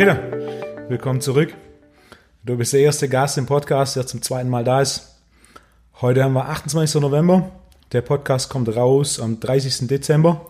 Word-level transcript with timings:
Peter, 0.00 0.18
willkommen 0.88 1.20
zurück. 1.20 1.52
Du 2.42 2.56
bist 2.56 2.72
der 2.72 2.80
erste 2.80 3.06
Gast 3.06 3.36
im 3.36 3.44
Podcast, 3.44 3.96
der 3.96 4.06
zum 4.06 4.22
zweiten 4.22 4.48
Mal 4.48 4.64
da 4.64 4.80
ist. 4.80 5.20
Heute 6.00 6.24
haben 6.24 6.32
wir 6.32 6.48
28. 6.48 7.02
November. 7.02 7.50
Der 7.92 8.00
Podcast 8.00 8.48
kommt 8.48 8.74
raus 8.74 9.20
am 9.20 9.40
30. 9.40 9.88
Dezember. 9.88 10.46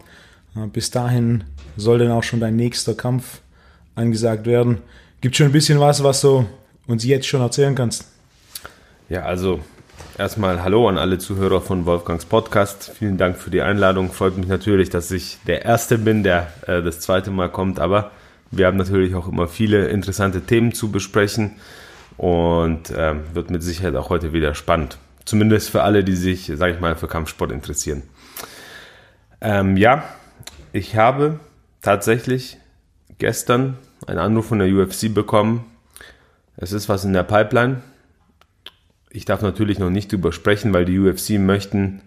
Äh, 0.55 0.69
Bis 0.69 0.93
dahin 0.93 1.43
soll 1.77 1.99
dann 1.99 2.13
auch 2.13 2.23
schon 2.23 2.39
dein 2.39 2.55
nächster 2.55 2.95
Kampf 2.95 3.41
angesagt 3.97 4.47
werden. 4.47 4.83
Gibt 5.21 5.35
schon 5.35 5.47
ein 5.47 5.53
bisschen 5.53 5.81
was, 5.81 6.05
was 6.05 6.21
du 6.21 6.47
uns 6.87 7.05
jetzt 7.05 7.27
schon 7.27 7.41
erzählen 7.41 7.75
kannst. 7.75 8.05
Ja, 9.09 9.23
also 9.23 9.59
erstmal 10.17 10.63
Hallo 10.63 10.89
an 10.89 10.97
alle 10.97 11.19
Zuhörer 11.19 11.61
von 11.61 11.87
Wolfgangs 11.87 12.25
Podcast. 12.25 12.93
Vielen 12.97 13.19
Dank 13.19 13.37
für 13.37 13.51
die 13.51 13.63
Einladung. 13.63 14.13
Freut 14.13 14.37
mich 14.37 14.47
natürlich, 14.47 14.91
dass 14.91 15.11
ich 15.11 15.39
der 15.49 15.65
Erste 15.65 15.99
bin, 15.99 16.23
der 16.23 16.53
äh, 16.69 16.85
das 16.85 17.01
zweite 17.01 17.33
Mal 17.33 17.51
kommt. 17.51 17.81
Aber 17.81 18.13
wir 18.51 18.67
haben 18.67 18.77
natürlich 18.77 19.15
auch 19.15 19.29
immer 19.29 19.49
viele 19.49 19.89
interessante 19.89 20.41
Themen 20.41 20.73
zu 20.73 20.91
besprechen 20.91 21.53
und 22.17 22.93
ähm, 22.97 23.23
wird 23.33 23.51
mit 23.51 23.63
Sicherheit 23.63 23.95
auch 23.97 24.11
heute 24.11 24.33
wieder 24.33 24.55
spannend. 24.55 24.99
Zumindest 25.25 25.71
für 25.71 25.83
alle, 25.83 26.03
die 26.03 26.17
sich, 26.17 26.51
sage 26.55 26.75
ich 26.75 26.81
mal, 26.81 26.97
für 26.97 27.07
Kampfsport 27.07 27.53
interessieren. 27.53 28.03
Ähm, 29.41 29.77
ja, 29.77 30.05
ich 30.73 30.97
habe 30.97 31.39
tatsächlich 31.83 32.59
gestern 33.19 33.77
einen 34.07 34.19
Anruf 34.19 34.47
von 34.47 34.59
der 34.59 34.69
UFC 34.69 35.13
bekommen. 35.13 35.65
Es 36.57 36.73
ist 36.73 36.89
was 36.89 37.05
in 37.05 37.13
der 37.13 37.23
Pipeline. 37.23 37.83
Ich 39.11 39.25
darf 39.25 39.43
natürlich 39.43 39.79
noch 39.79 39.91
nicht 39.91 40.13
drüber 40.13 40.33
sprechen, 40.33 40.73
weil 40.73 40.85
die 40.85 40.99
UFC 40.99 41.39
möchten 41.39 42.03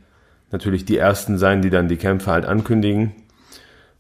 natürlich 0.51 0.85
die 0.85 0.97
Ersten 0.97 1.37
sein, 1.37 1.61
die 1.61 1.69
dann 1.69 1.87
die 1.87 1.97
Kämpfe 1.97 2.31
halt 2.31 2.45
ankündigen. 2.45 3.13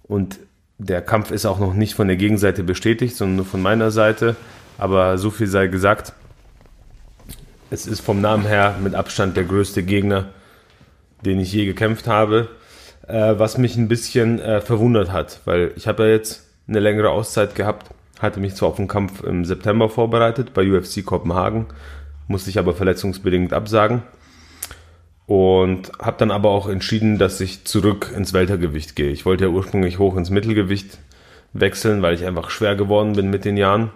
Und 0.03 0.39
der 0.77 1.01
Kampf 1.01 1.31
ist 1.31 1.45
auch 1.45 1.59
noch 1.59 1.73
nicht 1.73 1.95
von 1.95 2.07
der 2.07 2.17
Gegenseite 2.17 2.63
bestätigt, 2.63 3.15
sondern 3.15 3.37
nur 3.37 3.45
von 3.45 3.61
meiner 3.61 3.91
Seite. 3.91 4.35
Aber 4.77 5.17
so 5.17 5.29
viel 5.29 5.47
sei 5.47 5.67
gesagt. 5.67 6.13
Es 7.69 7.87
ist 7.87 8.01
vom 8.01 8.21
Namen 8.21 8.45
her 8.45 8.75
mit 8.83 8.95
Abstand 8.95 9.35
der 9.37 9.45
größte 9.45 9.83
Gegner, 9.83 10.29
den 11.25 11.39
ich 11.39 11.51
je 11.51 11.65
gekämpft 11.65 12.07
habe. 12.07 12.49
Äh, 13.07 13.35
was 13.37 13.57
mich 13.57 13.75
ein 13.75 13.87
bisschen 13.87 14.39
äh, 14.39 14.61
verwundert 14.61 15.11
hat, 15.11 15.41
weil 15.45 15.71
ich 15.75 15.87
habe 15.87 16.03
ja 16.03 16.09
jetzt 16.09 16.47
eine 16.67 16.79
längere 16.79 17.09
Auszeit 17.09 17.55
gehabt, 17.55 17.89
hatte 18.19 18.39
mich 18.39 18.55
zwar 18.55 18.69
auf 18.69 18.77
den 18.77 18.87
Kampf 18.87 19.23
im 19.23 19.43
September 19.43 19.89
vorbereitet 19.89 20.53
bei 20.53 20.65
UFC 20.65 21.03
Kopenhagen, 21.03 21.65
musste 22.27 22.49
ich 22.49 22.59
aber 22.59 22.73
verletzungsbedingt 22.73 23.51
absagen 23.51 24.03
und 25.25 25.91
habe 25.99 26.17
dann 26.17 26.31
aber 26.31 26.49
auch 26.49 26.67
entschieden, 26.67 27.17
dass 27.17 27.39
ich 27.39 27.65
zurück 27.65 28.11
ins 28.15 28.33
Weltergewicht 28.33 28.95
gehe. 28.95 29.11
Ich 29.11 29.25
wollte 29.25 29.45
ja 29.45 29.49
ursprünglich 29.49 29.99
hoch 29.99 30.17
ins 30.17 30.29
Mittelgewicht 30.29 30.97
wechseln, 31.53 32.01
weil 32.01 32.15
ich 32.15 32.25
einfach 32.25 32.49
schwer 32.49 32.75
geworden 32.75 33.13
bin 33.13 33.29
mit 33.29 33.45
den 33.45 33.57
Jahren. 33.57 33.91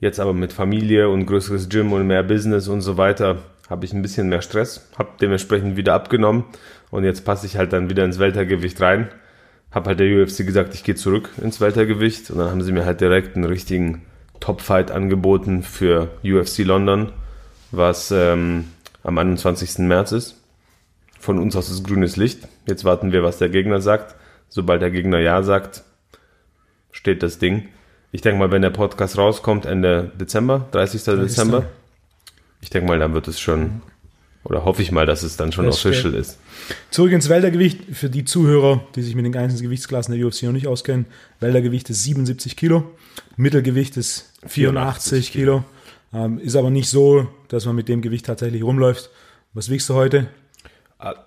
Jetzt 0.00 0.20
aber 0.20 0.34
mit 0.34 0.52
Familie 0.52 1.08
und 1.08 1.26
größeres 1.26 1.68
Gym 1.68 1.92
und 1.92 2.06
mehr 2.06 2.22
Business 2.22 2.68
und 2.68 2.82
so 2.82 2.96
weiter 2.96 3.38
habe 3.68 3.84
ich 3.84 3.92
ein 3.92 4.02
bisschen 4.02 4.28
mehr 4.28 4.42
Stress, 4.42 4.90
habe 4.98 5.10
dementsprechend 5.20 5.76
wieder 5.76 5.94
abgenommen 5.94 6.44
und 6.90 7.04
jetzt 7.04 7.24
passe 7.24 7.46
ich 7.46 7.56
halt 7.56 7.72
dann 7.72 7.88
wieder 7.88 8.04
ins 8.04 8.18
Weltergewicht 8.18 8.80
rein. 8.80 9.08
Habe 9.70 9.90
halt 9.90 10.00
der 10.00 10.22
UFC 10.22 10.38
gesagt, 10.38 10.74
ich 10.74 10.84
gehe 10.84 10.94
zurück 10.94 11.30
ins 11.40 11.60
Weltergewicht 11.60 12.30
und 12.30 12.38
dann 12.38 12.50
haben 12.50 12.62
sie 12.62 12.72
mir 12.72 12.84
halt 12.84 13.00
direkt 13.00 13.36
einen 13.36 13.46
richtigen 13.46 14.02
Top-Fight 14.40 14.90
angeboten 14.90 15.62
für 15.62 16.10
UFC 16.22 16.58
London, 16.58 17.12
was 17.70 18.10
ähm, 18.10 18.66
am 19.02 19.18
21. 19.18 19.78
März 19.78 20.12
ist. 20.12 20.36
Von 21.18 21.38
uns 21.38 21.54
aus 21.54 21.70
ist 21.70 21.84
grünes 21.84 22.16
Licht. 22.16 22.48
Jetzt 22.66 22.84
warten 22.84 23.12
wir, 23.12 23.22
was 23.22 23.38
der 23.38 23.48
Gegner 23.48 23.80
sagt. 23.80 24.16
Sobald 24.48 24.82
der 24.82 24.90
Gegner 24.90 25.20
Ja 25.20 25.42
sagt, 25.42 25.82
steht 26.90 27.22
das 27.22 27.38
Ding. 27.38 27.68
Ich 28.10 28.20
denke 28.20 28.38
mal, 28.38 28.50
wenn 28.50 28.62
der 28.62 28.70
Podcast 28.70 29.16
rauskommt, 29.16 29.64
Ende 29.64 30.12
Dezember, 30.20 30.66
30. 30.72 31.02
30.. 31.02 31.22
Dezember, 31.22 31.64
ich 32.60 32.68
denke 32.68 32.88
mal, 32.88 32.98
dann 32.98 33.14
wird 33.14 33.28
es 33.28 33.40
schon, 33.40 33.80
oder 34.44 34.64
hoffe 34.64 34.82
ich 34.82 34.92
mal, 34.92 35.06
dass 35.06 35.22
es 35.22 35.36
dann 35.38 35.52
schon 35.52 35.64
Das 35.64 35.76
official 35.84 36.14
ist. 36.14 36.38
Zurück 36.90 37.12
ins 37.12 37.28
Weltergewicht. 37.28 37.80
Für 37.92 38.10
die 38.10 38.24
Zuhörer, 38.24 38.84
die 38.94 39.02
sich 39.02 39.14
mit 39.14 39.24
den 39.24 39.34
einzelnen 39.34 39.62
Gewichtsklassen 39.62 40.14
der 40.14 40.26
UFC 40.26 40.42
noch 40.42 40.52
nicht 40.52 40.66
auskennen. 40.66 41.06
Weltergewicht 41.40 41.88
ist 41.88 42.02
77 42.02 42.56
Kilo. 42.56 42.84
Mittelgewicht 43.36 43.96
ist 43.96 44.32
84 44.46 45.30
84 45.30 45.32
Kilo. 45.32 45.64
Ähm, 46.12 46.38
ist 46.38 46.56
aber 46.56 46.70
nicht 46.70 46.90
so, 46.90 47.28
dass 47.52 47.66
man 47.66 47.76
mit 47.76 47.88
dem 47.88 48.00
Gewicht 48.02 48.26
tatsächlich 48.26 48.62
rumläuft. 48.62 49.10
Was 49.54 49.68
wiegst 49.70 49.88
du 49.88 49.94
heute? 49.94 50.28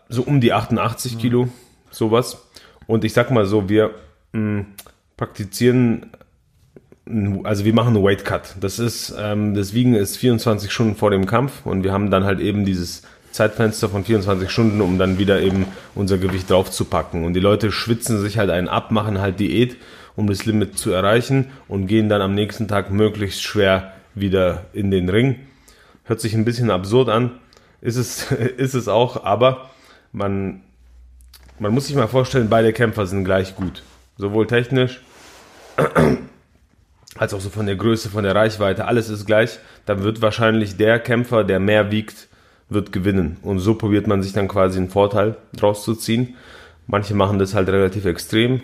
so 0.07 0.21
um 0.23 0.39
die 0.39 0.53
88 0.53 1.17
Kilo, 1.19 1.49
sowas. 1.91 2.47
Und 2.87 3.03
ich 3.03 3.11
sag 3.11 3.29
mal 3.29 3.45
so, 3.45 3.67
wir 3.67 3.91
mh, 4.31 4.65
praktizieren, 5.17 6.11
n- 7.05 7.45
also 7.45 7.65
wir 7.65 7.73
machen 7.73 7.95
einen 7.95 8.03
Weight 8.05 8.23
Cut. 8.23 8.55
Das 8.61 8.79
ist, 8.79 9.13
ähm, 9.19 9.53
das 9.53 9.73
Wiegen 9.73 9.93
ist 9.95 10.15
24 10.17 10.71
Stunden 10.71 10.95
vor 10.95 11.11
dem 11.11 11.25
Kampf 11.25 11.65
und 11.65 11.83
wir 11.83 11.91
haben 11.91 12.09
dann 12.09 12.23
halt 12.23 12.39
eben 12.39 12.63
dieses 12.65 13.03
Zeitfenster 13.31 13.89
von 13.89 14.05
24 14.05 14.49
Stunden, 14.49 14.79
um 14.79 14.97
dann 14.97 15.17
wieder 15.19 15.41
eben 15.41 15.65
unser 15.93 16.17
Gewicht 16.17 16.49
draufzupacken. 16.49 17.25
Und 17.25 17.33
die 17.33 17.41
Leute 17.41 17.69
schwitzen 17.71 18.21
sich 18.21 18.37
halt 18.37 18.49
einen 18.49 18.69
ab, 18.69 18.91
machen 18.91 19.19
halt 19.19 19.41
Diät, 19.41 19.75
um 20.15 20.27
das 20.27 20.45
Limit 20.45 20.77
zu 20.77 20.91
erreichen 20.91 21.47
und 21.67 21.87
gehen 21.87 22.07
dann 22.07 22.21
am 22.21 22.33
nächsten 22.33 22.69
Tag 22.69 22.91
möglichst 22.91 23.43
schwer 23.43 23.91
wieder 24.13 24.67
in 24.71 24.89
den 24.89 25.09
Ring. 25.09 25.35
Hört 26.05 26.21
sich 26.21 26.33
ein 26.33 26.45
bisschen 26.45 26.71
absurd 26.71 27.09
an, 27.09 27.31
ist 27.81 27.97
es, 27.97 28.31
ist 28.57 28.73
es 28.73 28.87
auch, 28.87 29.23
aber 29.23 29.69
man, 30.11 30.61
man 31.59 31.73
muss 31.73 31.87
sich 31.87 31.95
mal 31.95 32.07
vorstellen, 32.07 32.49
beide 32.49 32.73
Kämpfer 32.73 33.05
sind 33.05 33.25
gleich 33.25 33.55
gut. 33.55 33.83
Sowohl 34.17 34.47
technisch 34.47 35.01
als 37.17 37.33
auch 37.33 37.41
so 37.41 37.49
von 37.49 37.65
der 37.65 37.75
Größe, 37.75 38.09
von 38.09 38.23
der 38.23 38.35
Reichweite, 38.35 38.85
alles 38.85 39.09
ist 39.09 39.25
gleich. 39.25 39.59
Dann 39.85 40.03
wird 40.03 40.21
wahrscheinlich 40.21 40.77
der 40.77 40.99
Kämpfer, 40.99 41.43
der 41.43 41.59
mehr 41.59 41.91
wiegt, 41.91 42.27
wird 42.69 42.91
gewinnen. 42.91 43.37
Und 43.41 43.59
so 43.59 43.75
probiert 43.75 44.07
man 44.07 44.23
sich 44.23 44.33
dann 44.33 44.47
quasi 44.47 44.77
einen 44.77 44.89
Vorteil 44.89 45.37
draus 45.53 45.83
zu 45.83 45.95
ziehen. 45.95 46.35
Manche 46.87 47.13
machen 47.13 47.39
das 47.39 47.53
halt 47.53 47.69
relativ 47.69 48.05
extrem. 48.05 48.61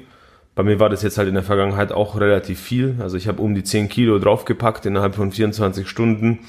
Bei 0.53 0.63
mir 0.63 0.79
war 0.79 0.89
das 0.89 1.01
jetzt 1.01 1.17
halt 1.17 1.27
in 1.27 1.33
der 1.33 1.43
Vergangenheit 1.43 1.91
auch 1.91 2.19
relativ 2.19 2.59
viel. 2.59 2.95
Also 2.99 3.17
ich 3.17 3.27
habe 3.27 3.41
um 3.41 3.55
die 3.55 3.63
10 3.63 3.89
Kilo 3.89 4.19
draufgepackt 4.19 4.85
innerhalb 4.85 5.15
von 5.15 5.31
24 5.31 5.87
Stunden. 5.87 6.39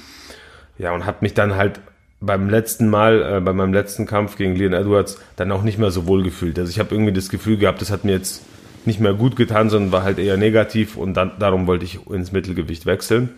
Ja, 0.77 0.93
und 0.93 1.05
habe 1.05 1.17
mich 1.21 1.33
dann 1.33 1.55
halt 1.55 1.79
beim 2.19 2.49
letzten 2.49 2.89
Mal, 2.89 3.21
äh, 3.21 3.41
bei 3.41 3.53
meinem 3.53 3.73
letzten 3.73 4.05
Kampf 4.05 4.37
gegen 4.37 4.55
Leon 4.55 4.73
Edwards, 4.73 5.19
dann 5.35 5.51
auch 5.51 5.61
nicht 5.61 5.77
mehr 5.77 5.91
so 5.91 6.07
wohl 6.07 6.23
gefühlt. 6.23 6.57
Also 6.57 6.69
ich 6.69 6.79
habe 6.79 6.95
irgendwie 6.95 7.13
das 7.13 7.29
Gefühl 7.29 7.57
gehabt, 7.57 7.81
das 7.81 7.91
hat 7.91 8.05
mir 8.05 8.13
jetzt 8.13 8.43
nicht 8.85 8.99
mehr 8.99 9.13
gut 9.13 9.35
getan, 9.35 9.69
sondern 9.69 9.91
war 9.91 10.03
halt 10.03 10.19
eher 10.19 10.37
negativ 10.37 10.97
und 10.97 11.15
dann, 11.15 11.33
darum 11.39 11.67
wollte 11.67 11.85
ich 11.85 12.07
ins 12.07 12.31
Mittelgewicht 12.31 12.85
wechseln. 12.85 13.29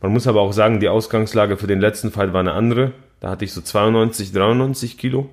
Man 0.00 0.12
muss 0.12 0.26
aber 0.26 0.40
auch 0.40 0.52
sagen, 0.52 0.80
die 0.80 0.88
Ausgangslage 0.88 1.56
für 1.56 1.66
den 1.66 1.80
letzten 1.80 2.12
Fight 2.12 2.32
war 2.32 2.40
eine 2.40 2.52
andere. 2.52 2.92
Da 3.20 3.30
hatte 3.30 3.44
ich 3.44 3.52
so 3.52 3.60
92, 3.60 4.32
93 4.32 4.98
Kilo 4.98 5.28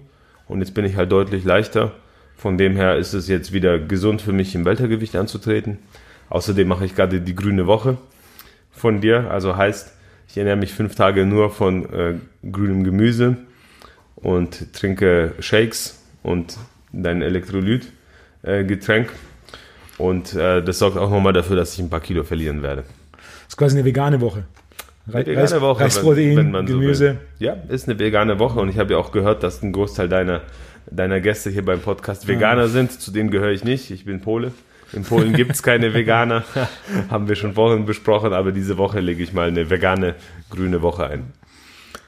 und 0.47 0.59
jetzt 0.59 0.73
bin 0.73 0.85
ich 0.85 0.95
halt 0.95 1.11
deutlich 1.11 1.43
leichter. 1.43 1.91
Von 2.37 2.57
dem 2.57 2.75
her 2.75 2.97
ist 2.97 3.13
es 3.13 3.27
jetzt 3.27 3.53
wieder 3.53 3.79
gesund 3.79 4.21
für 4.21 4.33
mich 4.33 4.55
im 4.55 4.65
Weltergewicht 4.65 5.15
anzutreten. 5.15 5.79
Außerdem 6.29 6.67
mache 6.67 6.85
ich 6.85 6.95
gerade 6.95 7.21
die 7.21 7.35
grüne 7.35 7.67
Woche 7.67 7.97
von 8.71 9.01
dir. 9.01 9.29
Also 9.31 9.55
heißt, 9.55 9.94
ich 10.27 10.37
ernähre 10.37 10.57
mich 10.57 10.73
fünf 10.73 10.95
Tage 10.95 11.25
nur 11.25 11.49
von 11.49 11.85
äh, 11.93 12.13
grünem 12.51 12.83
Gemüse 12.83 13.37
und 14.15 14.73
trinke 14.73 15.33
Shakes 15.39 16.03
und 16.23 16.57
dein 16.91 17.21
Elektrolyt-Getränk. 17.21 19.07
Äh, 19.07 20.01
und 20.01 20.33
äh, 20.33 20.61
das 20.61 20.79
sorgt 20.79 20.97
auch 20.97 21.09
nochmal 21.09 21.33
dafür, 21.33 21.55
dass 21.55 21.73
ich 21.73 21.79
ein 21.79 21.89
paar 21.89 22.01
Kilo 22.01 22.23
verlieren 22.23 22.61
werde. 22.61 22.83
Das 23.13 23.21
ist 23.49 23.57
quasi 23.57 23.77
eine 23.77 23.85
vegane 23.85 24.19
Woche. 24.21 24.43
Re 25.07 25.19
Vegane 25.25 25.37
Reis, 25.41 25.61
Woche, 25.61 25.83
Reisprotein, 25.83 26.35
wenn- 26.37 26.53
wenn 26.53 26.67
so 26.67 26.79
Gemüse. 26.79 27.05
will. 27.05 27.17
Ja, 27.39 27.55
ist 27.69 27.87
eine 27.87 27.97
vegane 27.99 28.39
Woche 28.39 28.59
und 28.59 28.69
ich 28.69 28.77
habe 28.79 28.93
ja 28.93 28.97
auch 28.99 29.11
gehört, 29.11 29.43
dass 29.43 29.61
ein 29.61 29.71
Großteil 29.71 30.09
deiner, 30.09 30.41
deiner 30.89 31.21
Gäste 31.21 31.49
hier 31.51 31.63
beim 31.63 31.79
Podcast 31.79 32.27
Veganer 32.27 32.67
sind. 32.67 32.91
Zu 32.99 33.11
denen 33.11 33.29
gehöre 33.29 33.51
ich 33.51 33.63
nicht. 33.63 33.91
Ich 33.91 34.03
bin 34.05 34.19
Pole. 34.21 34.51
In 34.93 35.03
Polen 35.03 35.33
gibt 35.33 35.51
es 35.51 35.63
keine 35.63 35.93
Veganer. 35.93 36.43
Haben 37.09 37.27
wir 37.27 37.35
schon 37.35 37.53
vorhin 37.53 37.85
besprochen, 37.85 38.33
aber 38.33 38.51
diese 38.51 38.77
Woche 38.77 38.99
lege 38.99 39.23
ich 39.23 39.33
mal 39.33 39.47
eine 39.47 39.69
vegane 39.69 40.15
grüne 40.49 40.81
Woche 40.81 41.07
ein. 41.07 41.33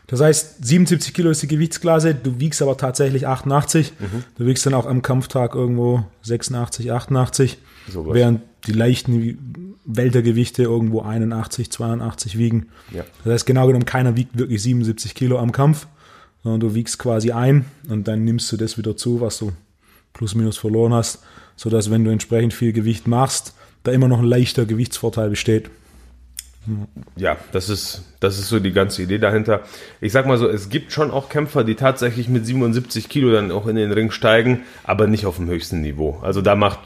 Das 0.08 0.22
heißt, 0.22 0.66
77 0.66 1.14
Kilo 1.14 1.30
ist 1.30 1.42
die 1.42 1.48
Gewichtsklasse, 1.48 2.16
du 2.16 2.40
wiegst 2.40 2.62
aber 2.62 2.78
tatsächlich 2.78 3.28
88. 3.28 3.92
Mhm. 4.00 4.24
Du 4.38 4.46
wiegst 4.46 4.66
dann 4.66 4.74
auch 4.74 4.86
am 4.86 5.02
Kampftag 5.02 5.54
irgendwo 5.54 6.06
86, 6.22 6.92
88. 6.92 7.58
Sowas. 7.90 8.14
Während 8.14 8.42
die 8.68 8.72
leichten 8.72 9.76
Weltergewichte 9.86 10.64
irgendwo 10.64 11.02
81, 11.02 11.72
82 11.72 12.38
wiegen. 12.38 12.68
Ja. 12.92 13.04
Das 13.24 13.34
heißt, 13.34 13.46
genau 13.46 13.68
genommen, 13.68 13.86
keiner 13.86 14.16
wiegt 14.16 14.38
wirklich 14.38 14.62
77 14.62 15.14
Kilo 15.14 15.40
am 15.40 15.52
Kampf, 15.52 15.88
sondern 16.44 16.62
du 16.62 16.74
wiegst 16.74 17.00
quasi 17.00 17.32
ein 17.32 17.66
und 17.90 18.08
dann 18.08 18.24
nimmst 18.24 18.52
du 18.52 18.58
das 18.58 18.78
wieder 18.78 18.96
zu, 18.96 19.22
was 19.22 19.40
du 19.40 19.52
plus 20.18 20.36
minus 20.36 20.58
verloren 20.58 20.94
hast, 20.94 21.24
sodass 21.56 21.90
wenn 21.92 22.04
du 22.04 22.12
entsprechend 22.12 22.54
viel 22.54 22.74
Gewicht 22.74 23.08
machst, 23.08 23.54
da 23.84 23.92
immer 23.92 24.08
noch 24.08 24.20
ein 24.20 24.26
leichter 24.26 24.66
Gewichtsvorteil 24.66 25.30
besteht. 25.30 25.70
Ja, 27.16 27.38
das 27.54 27.70
ist, 27.70 28.04
das 28.20 28.38
ist 28.38 28.50
so 28.50 28.60
die 28.60 28.74
ganze 28.74 29.04
Idee 29.04 29.20
dahinter. 29.20 29.62
Ich 30.02 30.12
sag 30.12 30.26
mal 30.26 30.38
so, 30.38 30.50
es 30.50 30.70
gibt 30.70 30.92
schon 30.92 31.12
auch 31.12 31.30
Kämpfer, 31.30 31.64
die 31.64 31.76
tatsächlich 31.76 32.28
mit 32.28 32.46
77 32.46 33.08
Kilo 33.08 33.32
dann 33.32 33.52
auch 33.52 33.68
in 33.68 33.78
den 33.78 33.94
Ring 33.94 34.12
steigen, 34.12 34.64
aber 34.84 35.08
nicht 35.08 35.26
auf 35.26 35.38
dem 35.38 35.48
höchsten 35.48 35.80
Niveau. 35.80 36.20
Also 36.22 36.42
da 36.42 36.56
macht 36.56 36.80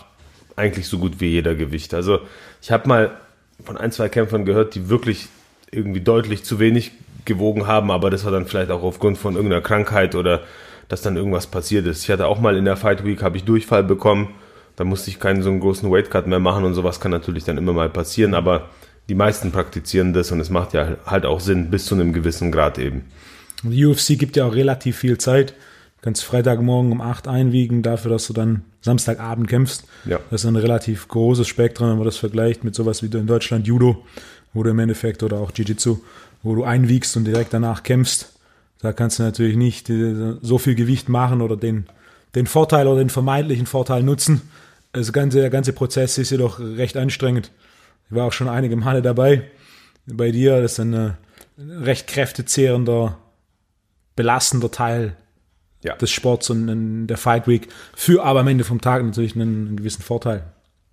eigentlich 0.56 0.88
so 0.88 1.00
gut 1.00 1.19
wie 1.19 1.30
jeder 1.30 1.56
Gewicht. 1.56 1.95
Also 1.95 2.19
ich 2.62 2.72
habe 2.72 2.88
mal 2.88 3.12
von 3.63 3.77
ein, 3.77 3.92
zwei 3.92 4.10
Kämpfern 4.10 4.45
gehört, 4.45 4.75
die 4.75 4.89
wirklich 4.89 5.30
irgendwie 5.72 6.01
deutlich 6.01 6.44
zu 6.44 6.60
wenig 6.60 6.92
gewogen 7.25 7.66
haben, 7.66 7.89
aber 7.89 8.10
das 8.10 8.24
war 8.25 8.31
dann 8.31 8.45
vielleicht 8.45 8.72
auch 8.72 8.84
aufgrund 8.84 9.18
von 9.18 9.36
irgendeiner 9.36 9.62
Krankheit 9.62 10.13
oder 10.16 10.42
dass 10.92 11.02
dann 11.02 11.16
irgendwas 11.16 11.48
passiert 11.48 11.88
ist. 11.88 12.04
Ich 12.04 12.12
hatte 12.12 12.28
auch 12.28 12.42
mal 12.42 12.58
in 12.58 12.66
der 12.66 12.76
Fight 12.76 13.06
Week 13.06 13.24
habe 13.24 13.38
ich 13.38 13.46
Durchfall 13.46 13.82
bekommen, 13.82 14.36
da 14.76 14.84
musste 14.84 15.10
ich 15.10 15.22
keinen 15.22 15.42
so 15.42 15.50
einen 15.50 15.62
großen 15.62 15.90
Weightcut 15.90 16.28
mehr 16.28 16.40
machen 16.40 16.66
und 16.66 16.74
sowas 16.74 17.00
kann 17.00 17.12
natürlich 17.12 17.46
dann 17.46 17.58
immer 17.58 17.72
mal 17.72 17.90
passieren, 17.90 18.34
aber 18.34 18.70
die 19.08 19.16
meisten 19.16 19.52
praktizieren 19.54 20.12
das 20.12 20.34
und 20.34 20.42
es 20.42 20.50
macht 20.50 20.74
ja 20.74 20.98
halt 21.06 21.26
auch 21.26 21.40
Sinn 21.40 21.72
bis 21.72 21.86
zu 21.86 21.96
einem 21.96 22.12
gewissen 22.12 22.52
Grad 22.52 22.78
eben. 22.78 23.06
Die 23.64 23.86
UFC 23.86 24.20
gibt 24.20 24.36
ja 24.36 24.46
auch 24.46 24.54
relativ 24.54 24.98
viel 24.98 25.18
Zeit. 25.18 25.52
Du 25.52 26.04
kannst 26.04 26.26
Freitagmorgen 26.26 26.92
um 26.92 27.00
8 27.00 27.26
einwiegen, 27.30 27.84
dafür, 27.84 28.12
dass 28.12 28.28
du 28.28 28.34
dann 28.34 28.64
Samstagabend 28.82 29.48
kämpfst. 29.48 29.86
Ja. 30.04 30.20
Das 30.30 30.42
ist 30.42 30.48
ein 30.48 30.58
relativ 30.58 31.08
großes 31.08 31.48
Spektrum, 31.48 31.90
wenn 31.90 31.98
man 31.98 32.06
das 32.06 32.18
vergleicht 32.18 32.66
mit 32.66 32.76
sowas 32.76 33.02
wie 33.02 33.08
du 33.08 33.18
in 33.18 33.28
Deutschland 33.28 33.66
Judo, 33.66 34.04
wo 34.54 34.64
du 34.64 34.72
im 34.72 34.80
Endeffekt 34.80 35.24
oder 35.24 35.38
auch 35.38 35.52
Jiu-Jitsu, 35.52 36.00
wo 36.44 36.56
du 36.56 36.66
einwiegst 36.66 37.16
und 37.16 37.24
direkt 37.24 37.54
danach 37.54 37.84
kämpfst. 37.84 38.41
Da 38.81 38.94
kannst 38.94 39.19
du 39.19 39.24
natürlich 39.24 39.56
nicht 39.57 39.89
äh, 39.89 40.36
so 40.42 40.57
viel 40.57 40.75
Gewicht 40.75 41.10
machen 41.10 41.42
oder 41.42 41.56
den, 41.57 41.86
den 42.36 42.48
Vorteil 42.48 42.88
oder 42.88 43.00
den 43.00 43.10
vermeintlichen 43.10 43.66
Vorteil 43.68 44.04
nutzen. 44.04 44.42
Das 44.94 45.13
ganze, 45.13 45.39
der 45.39 45.50
ganze 45.50 45.74
Prozess 45.74 46.18
ist 46.18 46.31
jedoch 46.31 46.60
recht 46.60 46.98
anstrengend. 46.98 47.51
Ich 48.10 48.16
war 48.16 48.25
auch 48.25 48.33
schon 48.33 48.50
einige 48.50 48.75
Male 48.75 49.01
dabei. 49.01 49.44
Bei 50.06 50.31
dir, 50.31 50.62
das 50.62 50.74
ist 50.74 50.80
ein 50.80 50.94
äh, 50.94 51.12
recht 51.57 52.07
kräftezehrender, 52.07 53.18
belastender 54.16 54.72
Teil 54.72 55.16
Ja. 55.84 55.95
des 55.95 56.12
Sports 56.12 56.50
und 56.50 57.07
der 57.07 57.18
Fight 57.18 57.48
Week. 57.48 57.68
Für 57.95 58.24
aber 58.24 58.42
am 58.42 58.48
Ende 58.48 58.63
vom 58.63 58.81
Tag 58.81 59.04
natürlich 59.04 59.36
einen, 59.36 59.68
einen 59.68 59.77
gewissen 59.77 60.01
Vorteil. 60.01 60.44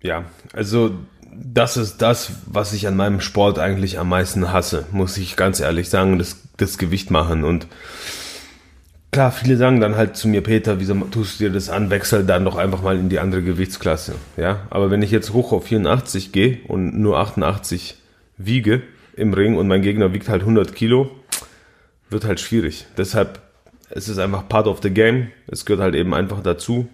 Ja, 0.01 0.25
also 0.53 0.91
das 1.33 1.77
ist 1.77 2.01
das, 2.01 2.31
was 2.45 2.73
ich 2.73 2.87
an 2.87 2.95
meinem 2.95 3.21
Sport 3.21 3.59
eigentlich 3.59 3.99
am 3.99 4.09
meisten 4.09 4.51
hasse, 4.51 4.85
muss 4.91 5.17
ich 5.17 5.35
ganz 5.35 5.59
ehrlich 5.59 5.89
sagen, 5.89 6.17
das, 6.17 6.37
das 6.57 6.77
Gewicht 6.77 7.11
machen. 7.11 7.43
Und 7.43 7.67
klar, 9.11 9.31
viele 9.31 9.57
sagen 9.57 9.79
dann 9.79 9.95
halt 9.95 10.15
zu 10.15 10.27
mir, 10.27 10.41
Peter, 10.41 10.79
wieso 10.79 10.93
tust 10.95 11.39
du 11.39 11.45
dir 11.45 11.51
das 11.51 11.69
an, 11.69 11.89
wechsel 11.89 12.25
dann 12.25 12.45
doch 12.45 12.55
einfach 12.55 12.81
mal 12.81 12.97
in 12.97 13.09
die 13.09 13.19
andere 13.19 13.43
Gewichtsklasse. 13.43 14.15
Ja, 14.37 14.67
aber 14.69 14.91
wenn 14.91 15.01
ich 15.01 15.11
jetzt 15.11 15.33
hoch 15.33 15.51
auf 15.51 15.65
84 15.65 16.31
gehe 16.31 16.59
und 16.67 16.99
nur 16.99 17.19
88 17.19 17.97
wiege 18.37 18.81
im 19.15 19.33
Ring 19.33 19.57
und 19.57 19.67
mein 19.67 19.81
Gegner 19.81 20.13
wiegt 20.13 20.29
halt 20.29 20.41
100 20.41 20.73
Kilo, 20.73 21.11
wird 22.09 22.25
halt 22.25 22.39
schwierig. 22.39 22.87
Deshalb 22.97 23.39
es 23.89 24.07
ist 24.07 24.19
einfach 24.19 24.47
part 24.47 24.67
of 24.67 24.79
the 24.81 24.91
game. 24.91 25.29
Es 25.47 25.65
gehört 25.65 25.81
halt 25.81 25.95
eben 25.95 26.13
einfach 26.13 26.41
dazu. 26.41 26.87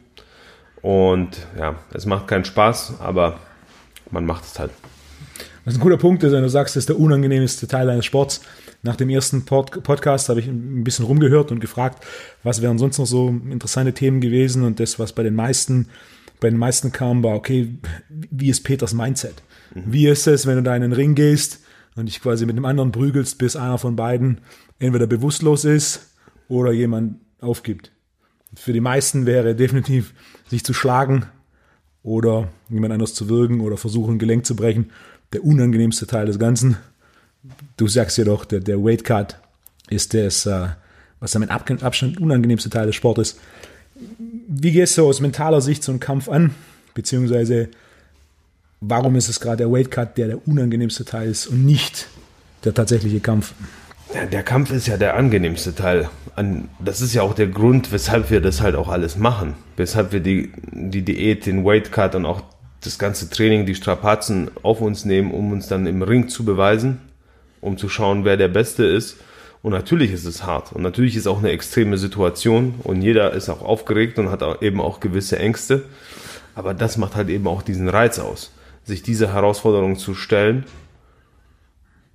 Und 0.81 1.37
ja, 1.57 1.75
es 1.93 2.05
macht 2.05 2.27
keinen 2.27 2.45
Spaß, 2.45 2.99
aber 2.99 3.39
man 4.11 4.25
macht 4.25 4.45
es 4.45 4.59
halt. 4.59 4.71
Was 5.65 5.75
ein 5.75 5.79
guter 5.79 5.97
Punkt 5.97 6.23
ist, 6.23 6.31
wenn 6.31 6.43
du 6.43 6.49
sagst, 6.49 6.75
das 6.75 6.83
ist 6.83 6.89
der 6.89 6.99
unangenehmste 6.99 7.67
Teil 7.67 7.89
eines 7.89 8.05
Sports. 8.05 8.41
Nach 8.83 8.95
dem 8.95 9.09
ersten 9.09 9.45
Pod 9.45 9.83
Podcast 9.83 10.29
habe 10.29 10.39
ich 10.39 10.47
ein 10.47 10.83
bisschen 10.83 11.05
rumgehört 11.05 11.51
und 11.51 11.59
gefragt, 11.59 12.05
was 12.43 12.61
wären 12.61 12.77
sonst 12.77 12.99
noch 12.99 13.07
so 13.07 13.29
interessante 13.29 13.93
Themen 13.93 14.21
gewesen. 14.21 14.63
Und 14.63 14.79
das, 14.79 14.99
was 14.99 15.13
bei 15.13 15.23
den 15.23 15.33
meisten, 15.33 15.87
bei 16.39 16.51
den 16.51 16.59
meisten 16.59 16.91
kam, 16.91 17.23
war, 17.23 17.35
okay, 17.35 17.79
wie 18.09 18.49
ist 18.49 18.63
Peters 18.63 18.93
Mindset? 18.93 19.41
Wie 19.73 20.07
ist 20.07 20.27
es, 20.27 20.45
wenn 20.45 20.57
du 20.57 20.63
da 20.63 20.75
in 20.75 20.83
den 20.83 20.93
Ring 20.93 21.15
gehst 21.15 21.61
und 21.95 22.05
dich 22.07 22.21
quasi 22.21 22.45
mit 22.45 22.55
einem 22.55 22.65
anderen 22.65 22.91
prügelst, 22.91 23.39
bis 23.39 23.55
einer 23.55 23.79
von 23.79 23.95
beiden 23.95 24.41
entweder 24.77 25.07
bewusstlos 25.07 25.65
ist 25.65 26.11
oder 26.47 26.71
jemand 26.71 27.15
aufgibt? 27.41 27.91
Für 28.55 28.71
die 28.71 28.81
meisten 28.81 29.25
wäre 29.25 29.55
definitiv 29.55 30.13
sich 30.47 30.63
zu 30.63 30.73
schlagen 30.73 31.25
oder 32.05 32.49
jemand 32.69 32.93
anders 32.93 33.15
zu 33.15 33.29
würgen 33.29 33.59
oder 33.61 33.77
versuchen, 33.77 34.15
ein 34.15 34.19
Gelenk 34.19 34.45
zu 34.45 34.55
brechen, 34.55 34.91
der 35.33 35.43
unangenehmste 35.43 36.05
Teil 36.05 36.27
des 36.27 36.37
Ganzen. 36.37 36.77
Du 37.77 37.87
sagst 37.87 38.17
jedoch, 38.17 38.45
der, 38.45 38.59
der 38.59 38.77
Weight 38.83 39.03
Cut 39.03 39.37
ist 39.89 40.13
das, 40.13 40.45
äh, 40.45 40.67
was 41.19 41.31
damit 41.31 41.49
Ab 41.49 41.69
Abstand 41.81 42.21
unangenehmste 42.21 42.69
Teil 42.69 42.85
des 42.85 42.95
Sportes. 42.95 43.39
Wie 44.47 44.71
gehst 44.71 44.97
du 44.97 45.07
aus 45.07 45.19
mentaler 45.19 45.61
Sicht 45.61 45.83
so 45.83 45.91
einen 45.91 45.99
Kampf 45.99 46.29
an? 46.29 46.53
Beziehungsweise, 46.93 47.69
warum 48.81 49.15
ist 49.15 49.27
es 49.27 49.39
gerade 49.39 49.57
der 49.57 49.71
Weight 49.71 49.89
Cut, 49.89 50.17
der 50.17 50.27
der 50.27 50.47
unangenehmste 50.47 51.05
Teil 51.05 51.29
ist 51.29 51.47
und 51.47 51.65
nicht 51.65 52.07
der 52.63 52.75
tatsächliche 52.75 53.19
Kampf? 53.19 53.55
Ja, 54.15 54.25
der 54.25 54.43
Kampf 54.43 54.71
ist 54.71 54.87
ja 54.87 54.95
der 54.95 55.17
angenehmste 55.17 55.75
Teil. 55.75 56.09
An, 56.37 56.69
das 56.79 57.01
ist 57.01 57.13
ja 57.13 57.21
auch 57.21 57.33
der 57.33 57.47
Grund, 57.47 57.91
weshalb 57.91 58.31
wir 58.31 58.39
das 58.39 58.61
halt 58.61 58.77
auch 58.77 58.87
alles 58.87 59.17
machen. 59.17 59.55
Weshalb 59.75 60.13
wir 60.13 60.21
die, 60.21 60.53
die 60.71 61.01
Diät, 61.01 61.45
den 61.45 61.65
Weight 61.65 61.91
Cut 61.91 62.15
und 62.15 62.25
auch 62.25 62.41
das 62.79 62.97
ganze 62.97 63.29
Training, 63.29 63.65
die 63.65 63.75
Strapazen 63.75 64.49
auf 64.63 64.79
uns 64.79 65.03
nehmen, 65.03 65.31
um 65.31 65.51
uns 65.51 65.67
dann 65.67 65.85
im 65.85 66.01
Ring 66.01 66.29
zu 66.29 66.45
beweisen, 66.45 67.01
um 67.59 67.77
zu 67.77 67.89
schauen, 67.89 68.23
wer 68.23 68.37
der 68.37 68.47
Beste 68.47 68.85
ist. 68.85 69.17
Und 69.61 69.73
natürlich 69.73 70.13
ist 70.13 70.23
es 70.23 70.45
hart. 70.45 70.71
Und 70.71 70.81
natürlich 70.81 71.17
ist 71.17 71.27
auch 71.27 71.39
eine 71.39 71.49
extreme 71.49 71.97
Situation. 71.97 72.75
Und 72.83 73.01
jeder 73.01 73.33
ist 73.33 73.49
auch 73.49 73.63
aufgeregt 73.63 74.17
und 74.17 74.31
hat 74.31 74.43
auch 74.43 74.61
eben 74.61 74.79
auch 74.79 75.01
gewisse 75.01 75.39
Ängste. 75.39 75.83
Aber 76.53 76.73
das 76.73 76.95
macht 76.95 77.17
halt 77.17 77.27
eben 77.27 77.47
auch 77.47 77.63
diesen 77.63 77.89
Reiz 77.89 78.19
aus, 78.19 78.53
sich 78.85 79.03
diese 79.03 79.33
Herausforderung 79.33 79.97
zu 79.97 80.15
stellen 80.15 80.63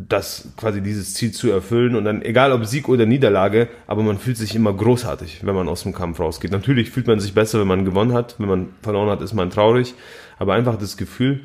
das 0.08 0.48
quasi 0.56 0.80
dieses 0.80 1.14
Ziel 1.14 1.32
zu 1.32 1.50
erfüllen 1.50 1.94
und 1.96 2.04
dann 2.04 2.22
egal 2.22 2.52
ob 2.52 2.64
Sieg 2.64 2.88
oder 2.88 3.06
Niederlage, 3.06 3.68
aber 3.86 4.02
man 4.02 4.18
fühlt 4.18 4.36
sich 4.36 4.54
immer 4.54 4.72
großartig, 4.72 5.40
wenn 5.44 5.54
man 5.54 5.68
aus 5.68 5.82
dem 5.82 5.92
Kampf 5.92 6.20
rausgeht. 6.20 6.52
Natürlich 6.52 6.90
fühlt 6.90 7.06
man 7.06 7.20
sich 7.20 7.34
besser, 7.34 7.60
wenn 7.60 7.66
man 7.66 7.84
gewonnen 7.84 8.12
hat, 8.12 8.36
wenn 8.38 8.48
man 8.48 8.68
verloren 8.82 9.10
hat, 9.10 9.20
ist 9.20 9.34
man 9.34 9.50
traurig, 9.50 9.94
aber 10.38 10.54
einfach 10.54 10.78
das 10.78 10.96
Gefühl, 10.96 11.40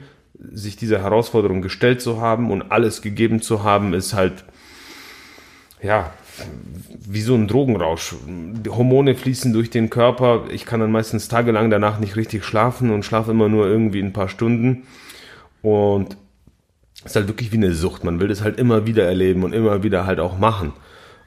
sich 0.51 0.75
dieser 0.75 1.01
Herausforderung 1.01 1.61
gestellt 1.61 2.01
zu 2.01 2.21
haben 2.21 2.51
und 2.51 2.71
alles 2.71 3.01
gegeben 3.01 3.41
zu 3.41 3.63
haben, 3.63 3.93
ist 3.93 4.13
halt 4.13 4.45
ja 5.81 6.11
wie 7.07 7.21
so 7.21 7.33
ein 7.35 7.47
Drogenrausch. 7.47 8.15
Die 8.27 8.69
Hormone 8.69 9.15
fließen 9.15 9.53
durch 9.53 9.69
den 9.69 9.89
Körper. 9.89 10.45
Ich 10.51 10.65
kann 10.65 10.81
dann 10.81 10.91
meistens 10.91 11.29
tagelang 11.29 11.69
danach 11.69 11.99
nicht 11.99 12.17
richtig 12.17 12.43
schlafen 12.43 12.89
und 12.89 13.05
schlafe 13.05 13.31
immer 13.31 13.47
nur 13.47 13.67
irgendwie 13.67 14.01
ein 14.01 14.11
paar 14.11 14.27
Stunden 14.27 14.83
und 15.61 16.17
ist 17.05 17.15
halt 17.15 17.27
wirklich 17.27 17.51
wie 17.51 17.57
eine 17.57 17.73
Sucht. 17.73 18.03
Man 18.03 18.19
will 18.19 18.27
das 18.27 18.41
halt 18.41 18.59
immer 18.59 18.85
wieder 18.85 19.05
erleben 19.05 19.43
und 19.43 19.53
immer 19.53 19.83
wieder 19.83 20.05
halt 20.05 20.19
auch 20.19 20.37
machen. 20.37 20.73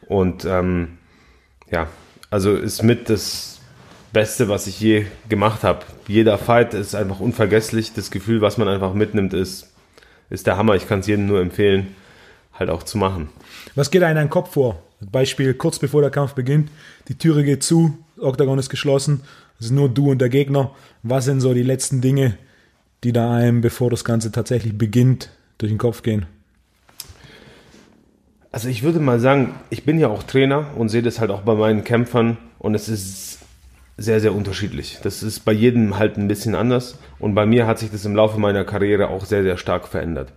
Und 0.07 0.45
ähm, 0.45 0.99
ja, 1.71 1.89
also 2.31 2.55
ist 2.55 2.83
mit 2.83 3.09
das 3.09 3.61
Beste, 4.13 4.49
was 4.49 4.67
ich 4.67 4.81
je 4.81 5.07
gemacht 5.29 5.63
habe. 5.63 5.81
Jeder 6.07 6.37
Fight 6.39 6.75
ist 6.75 6.95
einfach 6.95 7.21
unvergesslich. 7.21 7.93
Das 7.95 8.11
Gefühl, 8.11 8.41
was 8.41 8.59
man 8.59 8.69
einfach 8.69 8.93
mitnimmt, 8.95 9.35
ist, 9.35 9.73
ist 10.31 10.47
der 10.47 10.57
Hammer. 10.57 10.75
Ich 10.75 10.89
kann 10.89 11.01
es 11.01 11.07
jedem 11.07 11.27
nur 11.27 11.41
empfehlen, 11.41 11.95
halt 12.53 12.71
auch 12.71 12.83
zu 12.83 12.99
machen. 12.99 13.29
Was 13.75 13.91
geht 13.91 14.03
da 14.03 14.09
in 14.09 14.17
deinen 14.17 14.31
Kopf 14.31 14.55
vor? 14.55 14.83
Beispiel, 15.01 15.55
kurz 15.55 15.79
bevor 15.79 16.01
der 16.01 16.11
Kampf 16.11 16.35
beginnt, 16.35 16.71
die 17.07 17.17
Türe 17.17 17.45
geht 17.45 17.63
zu, 17.63 17.97
Oktagon 18.19 18.59
ist 18.59 18.69
geschlossen, 18.69 19.23
es 19.61 19.67
ist 19.67 19.73
nur 19.73 19.89
du 19.89 20.11
und 20.11 20.19
der 20.19 20.29
Gegner. 20.29 20.73
Was 21.05 21.27
sind 21.27 21.41
so 21.41 21.55
die 21.55 21.63
letzten 21.63 22.01
Dinge, 22.01 22.37
die 23.05 23.13
da 23.13 23.33
einem, 23.33 23.61
bevor 23.61 23.91
das 23.91 24.05
Ganze 24.05 24.33
tatsächlich 24.33 24.77
beginnt, 24.77 25.31
durch 25.59 25.71
den 25.71 25.79
Kopf 25.79 26.03
gehen? 26.03 26.27
Also 28.51 28.69
ich 28.69 28.83
würde 28.83 28.99
mal 28.99 29.21
sagen, 29.21 29.55
ich 29.71 29.85
bin 29.85 29.99
ja 29.99 30.09
auch 30.09 30.23
Trainer 30.23 30.69
und 30.77 30.89
sehe 30.89 31.03
das 31.03 31.21
halt 31.21 31.31
auch 31.31 31.43
bei 31.43 31.55
meinen 31.55 31.85
Kämpfern 31.85 32.39
und 32.59 32.75
es 32.75 32.89
ist 32.89 33.41
sehr, 33.99 34.21
sehr 34.21 34.35
unterschiedlich. 34.35 34.99
Das 35.03 35.23
ist 35.23 35.41
bei 35.41 35.53
jedem 35.53 35.99
halt 35.99 36.17
ein 36.17 36.29
bisschen 36.29 36.55
anders 36.55 36.99
und 37.19 37.35
bei 37.35 37.45
mir 37.45 37.67
hat 37.67 37.79
sich 37.79 37.91
das 37.91 38.05
im 38.05 38.17
Laufe 38.17 38.41
meiner 38.41 38.65
Karriere 38.65 39.09
auch 39.09 39.25
sehr, 39.25 39.43
sehr 39.43 39.59
stark 39.59 39.89
verändert. 39.89 40.33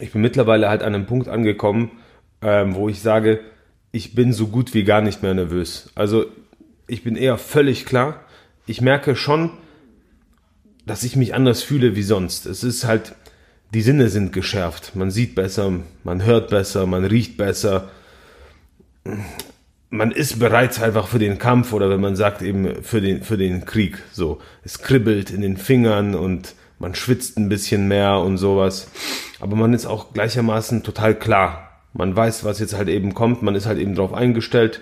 Ich 0.00 0.12
bin 0.12 0.22
mittlerweile 0.22 0.68
halt 0.68 0.82
an 0.82 0.94
einem 0.94 1.06
Punkt 1.06 1.28
angekommen, 1.28 1.92
ähm, 2.42 2.74
wo 2.74 2.88
ich 2.88 3.00
sage, 3.00 3.40
ich 3.92 4.14
bin 4.14 4.32
so 4.32 4.48
gut 4.48 4.74
wie 4.74 4.82
gar 4.82 5.00
nicht 5.00 5.22
mehr 5.22 5.34
nervös. 5.34 5.90
Also 5.94 6.26
ich 6.88 7.04
bin 7.04 7.14
eher 7.16 7.38
völlig 7.38 7.86
klar. 7.86 8.24
Ich 8.66 8.80
merke 8.80 9.14
schon, 9.14 9.50
dass 10.84 11.04
ich 11.04 11.16
mich 11.16 11.34
anders 11.34 11.62
fühle 11.62 11.94
wie 11.94 12.02
sonst. 12.02 12.46
Es 12.46 12.64
ist 12.64 12.84
halt, 12.84 13.14
die 13.74 13.82
Sinne 13.82 14.08
sind 14.08 14.32
geschärft. 14.32 14.94
Man 14.94 15.10
sieht 15.10 15.34
besser, 15.34 15.72
man 16.04 16.24
hört 16.24 16.50
besser, 16.50 16.86
man 16.86 17.04
riecht 17.04 17.36
besser. 17.36 17.90
Man 19.90 20.12
ist 20.12 20.38
bereits 20.38 20.80
einfach 20.80 21.08
für 21.08 21.18
den 21.18 21.38
Kampf 21.38 21.72
oder 21.72 21.90
wenn 21.90 22.00
man 22.00 22.16
sagt 22.16 22.40
eben 22.40 22.82
für 22.82 23.00
den, 23.00 23.22
für 23.22 23.36
den 23.36 23.64
Krieg. 23.64 23.98
So, 24.12 24.38
es 24.62 24.78
kribbelt 24.78 25.30
in 25.30 25.40
den 25.40 25.56
Fingern 25.56 26.14
und 26.14 26.54
man 26.78 26.94
schwitzt 26.94 27.36
ein 27.36 27.48
bisschen 27.48 27.88
mehr 27.88 28.18
und 28.18 28.38
sowas. 28.38 28.88
Aber 29.40 29.56
man 29.56 29.74
ist 29.74 29.86
auch 29.86 30.12
gleichermaßen 30.12 30.84
total 30.84 31.14
klar. 31.16 31.80
Man 31.92 32.16
weiß, 32.16 32.44
was 32.44 32.60
jetzt 32.60 32.76
halt 32.76 32.88
eben 32.88 33.12
kommt. 33.14 33.42
Man 33.42 33.54
ist 33.54 33.66
halt 33.66 33.78
eben 33.78 33.94
drauf 33.94 34.14
eingestellt 34.14 34.80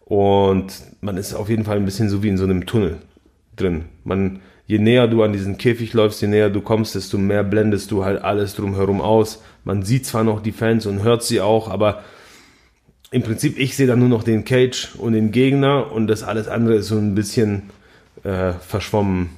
und 0.00 0.72
man 1.00 1.16
ist 1.18 1.34
auf 1.34 1.48
jeden 1.48 1.64
Fall 1.64 1.76
ein 1.76 1.84
bisschen 1.84 2.08
so 2.08 2.22
wie 2.22 2.28
in 2.28 2.38
so 2.38 2.44
einem 2.44 2.66
Tunnel 2.66 2.98
drin. 3.56 3.84
Man, 4.04 4.40
je 4.70 4.78
näher 4.78 5.08
du 5.08 5.24
an 5.24 5.32
diesen 5.32 5.58
Käfig 5.58 5.94
läufst, 5.94 6.22
je 6.22 6.28
näher 6.28 6.48
du 6.48 6.60
kommst, 6.60 6.94
desto 6.94 7.18
mehr 7.18 7.42
blendest 7.42 7.90
du 7.90 8.04
halt 8.04 8.22
alles 8.22 8.54
drumherum 8.54 9.00
aus. 9.00 9.42
Man 9.64 9.82
sieht 9.82 10.06
zwar 10.06 10.22
noch 10.22 10.40
die 10.40 10.52
Fans 10.52 10.86
und 10.86 11.02
hört 11.02 11.24
sie 11.24 11.40
auch, 11.40 11.68
aber 11.68 12.04
im 13.10 13.24
Prinzip, 13.24 13.58
ich 13.58 13.74
sehe 13.74 13.88
dann 13.88 13.98
nur 13.98 14.08
noch 14.08 14.22
den 14.22 14.44
Cage 14.44 14.94
und 14.98 15.14
den 15.14 15.32
Gegner 15.32 15.90
und 15.90 16.06
das 16.06 16.22
alles 16.22 16.46
andere 16.46 16.76
ist 16.76 16.86
so 16.86 16.96
ein 16.96 17.16
bisschen 17.16 17.70
äh, 18.22 18.52
verschwommen 18.52 19.30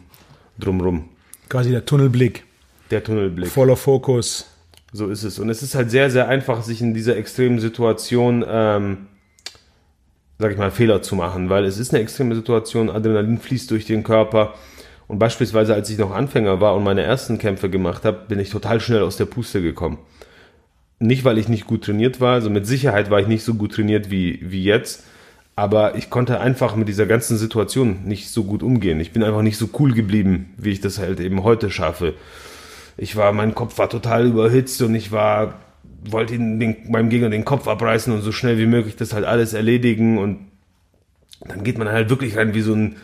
drumrum. 0.59 1.09
Quasi 1.49 1.71
der 1.71 1.87
Tunnelblick, 1.87 2.45
Der 2.91 3.03
Tunnelblick. 3.03 3.49
voller 3.49 3.77
Fokus. 3.77 4.51
So 4.93 5.09
ist 5.09 5.23
es. 5.23 5.39
Und 5.39 5.49
es 5.49 5.63
ist 5.63 5.75
halt 5.75 5.91
sehr, 5.91 6.11
sehr 6.11 6.29
einfach, 6.29 6.63
sich 6.63 6.83
in 6.83 6.93
dieser 6.93 7.17
extremen 7.17 7.59
Situation, 7.59 8.45
ähm, 8.47 9.07
sag 10.39 10.53
ich 10.53 10.59
mal, 10.59 10.71
Fehler 10.71 11.01
zu 11.01 11.17
machen, 11.17 11.49
weil 11.49 11.65
es 11.65 11.79
ist 11.79 11.95
eine 11.95 12.03
extreme 12.03 12.35
Situation, 12.35 12.91
Adrenalin 12.91 13.39
fließt 13.39 13.71
durch 13.71 13.87
den 13.87 14.03
Körper. 14.03 14.53
Und 15.13 15.19
beispielsweise, 15.19 15.75
als 15.75 15.91
ich 15.91 15.99
noch 15.99 16.11
Anfänger 16.11 16.63
war 16.63 16.75
und 16.75 16.85
meine 16.85 17.03
ersten 17.03 17.37
Kämpfe 17.37 17.69
gemacht 17.69 18.07
habe, 18.07 18.23
bin 18.29 18.41
ich 18.41 18.49
total 18.49 18.81
schnell 18.81 19.03
aus 19.03 19.19
der 19.19 19.27
Puste 19.27 19.61
gekommen. 19.61 19.99
Nicht, 21.01 21.23
weil 21.27 21.37
ich 21.37 21.51
nicht 21.51 21.67
gut 21.67 21.85
trainiert 21.85 22.19
war, 22.19 22.33
also 22.33 22.49
mit 22.49 22.67
Sicherheit 22.67 23.11
war 23.11 23.21
ich 23.21 23.27
nicht 23.27 23.45
so 23.45 23.53
gut 23.53 23.75
trainiert 23.75 24.11
wie, 24.11 24.39
wie 24.43 24.65
jetzt, 24.65 25.05
aber 25.55 25.97
ich 25.97 26.09
konnte 26.09 26.41
einfach 26.41 26.77
mit 26.77 26.89
dieser 26.89 27.05
ganzen 27.05 27.37
Situation 27.37 28.05
nicht 28.07 28.31
so 28.31 28.45
gut 28.45 28.63
umgehen. 28.63 29.01
Ich 29.01 29.13
bin 29.13 29.23
einfach 29.23 29.43
nicht 29.43 29.59
so 29.59 29.69
cool 29.79 29.93
geblieben, 29.93 30.55
wie 30.57 30.71
ich 30.71 30.81
das 30.81 30.99
halt 30.99 31.21
eben 31.21 31.43
heute 31.43 31.71
schaffe. 31.71 32.15
Ich 32.97 33.15
war, 33.15 33.35
mein 33.35 33.55
Kopf 33.55 33.77
war 33.77 33.91
total 33.91 34.27
überhitzt 34.27 34.81
und 34.81 34.95
ich 34.95 35.13
war, 35.13 35.61
wollte 36.09 36.37
ihn 36.37 36.59
den, 36.59 36.91
meinem 36.91 37.11
Gegner 37.11 37.29
den 37.29 37.45
Kopf 37.45 37.69
abreißen 37.69 38.15
und 38.15 38.23
so 38.23 38.33
schnell 38.33 38.57
wie 38.57 38.65
möglich 38.65 38.97
das 38.97 39.13
halt 39.13 39.27
alles 39.27 39.53
erledigen 39.53 40.17
und 40.17 40.39
dann 41.47 41.65
geht 41.65 41.77
man 41.77 41.91
halt 41.91 42.09
wirklich 42.09 42.39
rein 42.39 42.55
wie 42.55 42.63
so 42.63 42.73
ein 42.73 42.97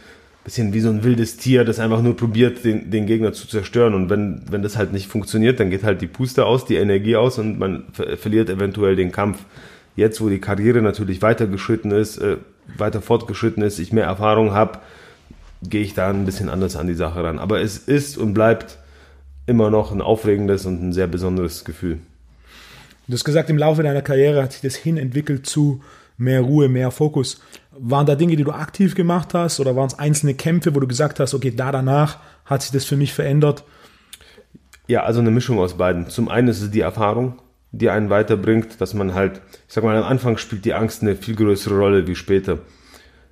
bisschen 0.49 0.73
wie 0.73 0.81
so 0.81 0.89
ein 0.89 1.05
wildes 1.05 1.37
Tier, 1.37 1.67
das 1.67 1.79
einfach 1.79 2.01
nur 2.01 2.17
probiert, 2.17 2.65
den, 2.65 2.91
den 2.91 3.05
Gegner 3.05 3.35
zu 3.35 3.47
zerstören. 3.47 3.93
Und 3.93 4.09
wenn, 4.09 4.41
wenn 4.51 4.63
das 4.63 4.79
halt 4.79 4.95
nicht 4.95 5.07
funktioniert, 5.07 5.61
dann 5.61 5.69
geht 5.69 5.83
halt 5.83 6.01
die 6.01 6.07
Puste 6.07 6.47
aus, 6.47 6.65
die 6.65 6.77
Energie 6.77 7.17
aus 7.17 7.39
und 7.39 7.59
man 7.59 7.85
ver 7.93 8.17
verliert 8.17 8.49
eventuell 8.49 8.97
den 8.97 9.13
Kampf. 9.13 9.45
Jetzt, 9.95 10.23
wo 10.23 10.31
die 10.31 10.41
Karriere 10.41 10.81
natürlich 10.81 11.21
weitergeschritten 11.21 11.91
ist, 11.91 12.17
äh, 12.17 12.39
weiter 12.79 13.03
fortgeschritten 13.03 13.63
ist, 13.63 13.79
ich 13.79 13.93
mehr 13.93 14.07
Erfahrung 14.07 14.53
habe, 14.53 14.79
gehe 15.63 15.83
ich 15.83 15.93
da 15.93 16.09
ein 16.09 16.25
bisschen 16.25 16.49
anders 16.49 16.77
an 16.77 16.87
die 16.87 16.95
Sache 16.95 17.23
ran. 17.23 17.39
Aber 17.39 17.61
es 17.61 17.77
ist 17.77 18.17
und 18.17 18.33
bleibt 18.33 18.79
immer 19.45 19.69
noch 19.69 19.93
ein 19.93 20.01
aufregendes 20.01 20.65
und 20.65 20.83
ein 20.83 20.93
sehr 20.95 21.09
besonderes 21.09 21.67
Gefühl. 21.67 21.99
Du 23.07 23.13
hast 23.13 23.25
gesagt, 23.25 23.51
im 23.51 23.59
Laufe 23.59 23.83
deiner 23.83 24.01
Karriere 24.01 24.43
hat 24.43 24.53
sich 24.53 24.63
das 24.63 24.77
hin 24.77 24.97
entwickelt 24.97 25.45
zu 25.45 25.83
mehr 26.19 26.43
Ruhe, 26.43 26.69
mehr 26.69 26.91
Fokus. 26.91 27.41
Waren 27.71 28.07
da 28.07 28.17
Dinge, 28.17 28.37
die 28.37 28.45
du 28.45 28.53
aktiv 28.53 28.95
gemacht 28.95 29.33
hast 29.33 29.61
oder 29.61 29.77
waren 29.77 29.87
es 29.87 29.99
einzelne 29.99 30.35
Kämpfe, 30.35 30.75
wo 30.75 30.81
du 30.81 30.87
gesagt 30.87 31.21
hast, 31.21 31.33
okay, 31.33 31.53
da 31.55 31.73
danach 31.73 32.19
hat 32.45 32.63
sich 32.63 32.73
das 32.73 32.85
für 32.85 32.97
mich 32.97 33.15
verändert? 33.15 33.65
Ja, 34.89 35.05
also 35.05 35.21
eine 35.21 35.31
Mischung 35.31 35.59
aus 35.59 35.75
beiden. 35.75 36.09
Zum 36.09 36.29
einen 36.29 36.49
ist 36.49 36.61
es 36.61 36.71
die 36.71 36.81
Erfahrung, 36.81 37.41
die 37.73 37.91
einen 37.91 38.11
weiterbringt, 38.11 38.81
dass 38.81 38.95
man 38.95 39.15
halt, 39.15 39.41
ich 39.69 39.75
sag 39.75 39.85
mal, 39.85 39.97
am 39.97 40.05
Anfang 40.05 40.39
spielt 40.39 40.65
die 40.65 40.75
Angst 40.75 41.03
eine 41.03 41.15
viel 41.15 41.37
größere 41.37 41.79
Rolle 41.79 42.07
wie 42.07 42.15
später. 42.15 42.59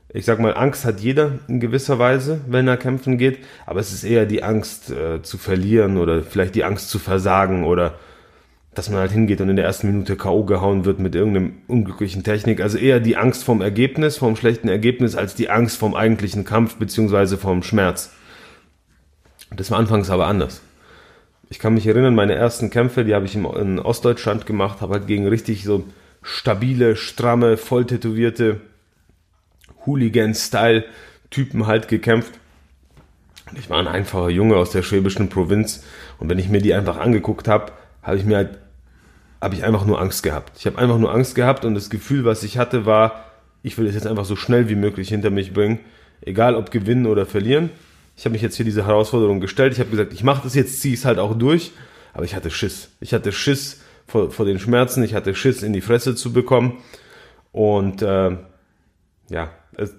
Ich 0.08 0.24
sag 0.24 0.38
mal, 0.38 0.54
Angst 0.54 0.84
hat 0.84 1.00
jeder 1.00 1.40
in 1.48 1.58
gewisser 1.58 1.98
Weise, 1.98 2.40
wenn 2.46 2.68
er 2.68 2.76
kämpfen 2.76 3.18
geht, 3.18 3.38
aber 3.66 3.80
es 3.80 3.92
ist 3.92 4.04
eher 4.04 4.24
die 4.26 4.42
Angst 4.42 4.90
äh, 4.90 5.22
zu 5.22 5.36
verlieren 5.36 5.96
oder 5.96 6.22
vielleicht 6.22 6.54
die 6.54 6.64
Angst 6.64 6.90
zu 6.90 6.98
versagen 6.98 7.64
oder 7.64 7.98
dass 8.76 8.90
man 8.90 9.00
halt 9.00 9.10
hingeht 9.10 9.40
und 9.40 9.48
in 9.48 9.56
der 9.56 9.64
ersten 9.64 9.86
Minute 9.86 10.16
K.O. 10.16 10.44
gehauen 10.44 10.84
wird 10.84 11.00
mit 11.00 11.14
irgendeinem 11.14 11.54
unglücklichen 11.66 12.22
Technik. 12.22 12.60
Also 12.60 12.76
eher 12.76 13.00
die 13.00 13.16
Angst 13.16 13.42
vom 13.42 13.62
Ergebnis, 13.62 14.18
vom 14.18 14.36
schlechten 14.36 14.68
Ergebnis, 14.68 15.16
als 15.16 15.34
die 15.34 15.48
Angst 15.48 15.78
vom 15.78 15.94
eigentlichen 15.94 16.44
Kampf 16.44 16.76
beziehungsweise 16.76 17.38
vom 17.38 17.62
Schmerz. 17.62 18.12
Das 19.50 19.70
war 19.70 19.78
anfangs 19.78 20.10
aber 20.10 20.26
anders. 20.26 20.60
Ich 21.48 21.58
kann 21.58 21.72
mich 21.72 21.86
erinnern, 21.86 22.14
meine 22.14 22.34
ersten 22.34 22.68
Kämpfe, 22.68 23.04
die 23.04 23.14
habe 23.14 23.24
ich 23.24 23.34
in 23.34 23.78
Ostdeutschland 23.78 24.44
gemacht, 24.44 24.82
habe 24.82 24.94
halt 24.94 25.06
gegen 25.06 25.26
richtig 25.26 25.64
so 25.64 25.84
stabile, 26.20 26.96
stramme, 26.96 27.56
voll 27.56 27.86
tätowierte 27.86 28.60
Hooligan-Style-Typen 29.86 31.66
halt 31.66 31.88
gekämpft. 31.88 32.32
Ich 33.54 33.70
war 33.70 33.78
ein 33.78 33.88
einfacher 33.88 34.28
Junge 34.28 34.56
aus 34.56 34.70
der 34.70 34.82
schwäbischen 34.82 35.30
Provinz 35.30 35.82
und 36.18 36.28
wenn 36.28 36.38
ich 36.38 36.50
mir 36.50 36.60
die 36.60 36.74
einfach 36.74 36.98
angeguckt 36.98 37.48
habe, 37.48 37.72
habe 38.02 38.18
ich 38.18 38.24
mir 38.24 38.36
halt 38.36 38.58
habe 39.40 39.54
ich 39.54 39.64
einfach 39.64 39.84
nur 39.84 40.00
Angst 40.00 40.22
gehabt. 40.22 40.56
Ich 40.58 40.66
habe 40.66 40.78
einfach 40.78 40.98
nur 40.98 41.12
Angst 41.12 41.34
gehabt 41.34 41.64
und 41.64 41.74
das 41.74 41.90
Gefühl, 41.90 42.24
was 42.24 42.42
ich 42.42 42.58
hatte, 42.58 42.86
war, 42.86 43.24
ich 43.62 43.76
will 43.78 43.86
es 43.86 43.94
jetzt 43.94 44.06
einfach 44.06 44.24
so 44.24 44.36
schnell 44.36 44.68
wie 44.68 44.76
möglich 44.76 45.08
hinter 45.08 45.30
mich 45.30 45.52
bringen, 45.52 45.80
egal 46.20 46.54
ob 46.54 46.70
gewinnen 46.70 47.06
oder 47.06 47.26
verlieren. 47.26 47.70
Ich 48.16 48.24
habe 48.24 48.32
mich 48.32 48.42
jetzt 48.42 48.56
hier 48.56 48.64
diese 48.64 48.86
Herausforderung 48.86 49.40
gestellt. 49.40 49.74
Ich 49.74 49.80
habe 49.80 49.90
gesagt, 49.90 50.12
ich 50.12 50.22
mache 50.22 50.42
das 50.42 50.54
jetzt, 50.54 50.80
ziehe 50.80 50.94
es 50.94 51.04
halt 51.04 51.18
auch 51.18 51.36
durch. 51.36 51.72
Aber 52.14 52.24
ich 52.24 52.34
hatte 52.34 52.50
Schiss. 52.50 52.88
Ich 53.00 53.12
hatte 53.12 53.30
Schiss 53.30 53.82
vor, 54.06 54.30
vor 54.30 54.46
den 54.46 54.58
Schmerzen. 54.58 55.02
Ich 55.02 55.14
hatte 55.14 55.34
Schiss 55.34 55.62
in 55.62 55.74
die 55.74 55.82
Fresse 55.82 56.14
zu 56.14 56.32
bekommen. 56.32 56.78
Und 57.52 58.00
äh, 58.00 58.36
ja, 59.28 59.50
es 59.76 59.94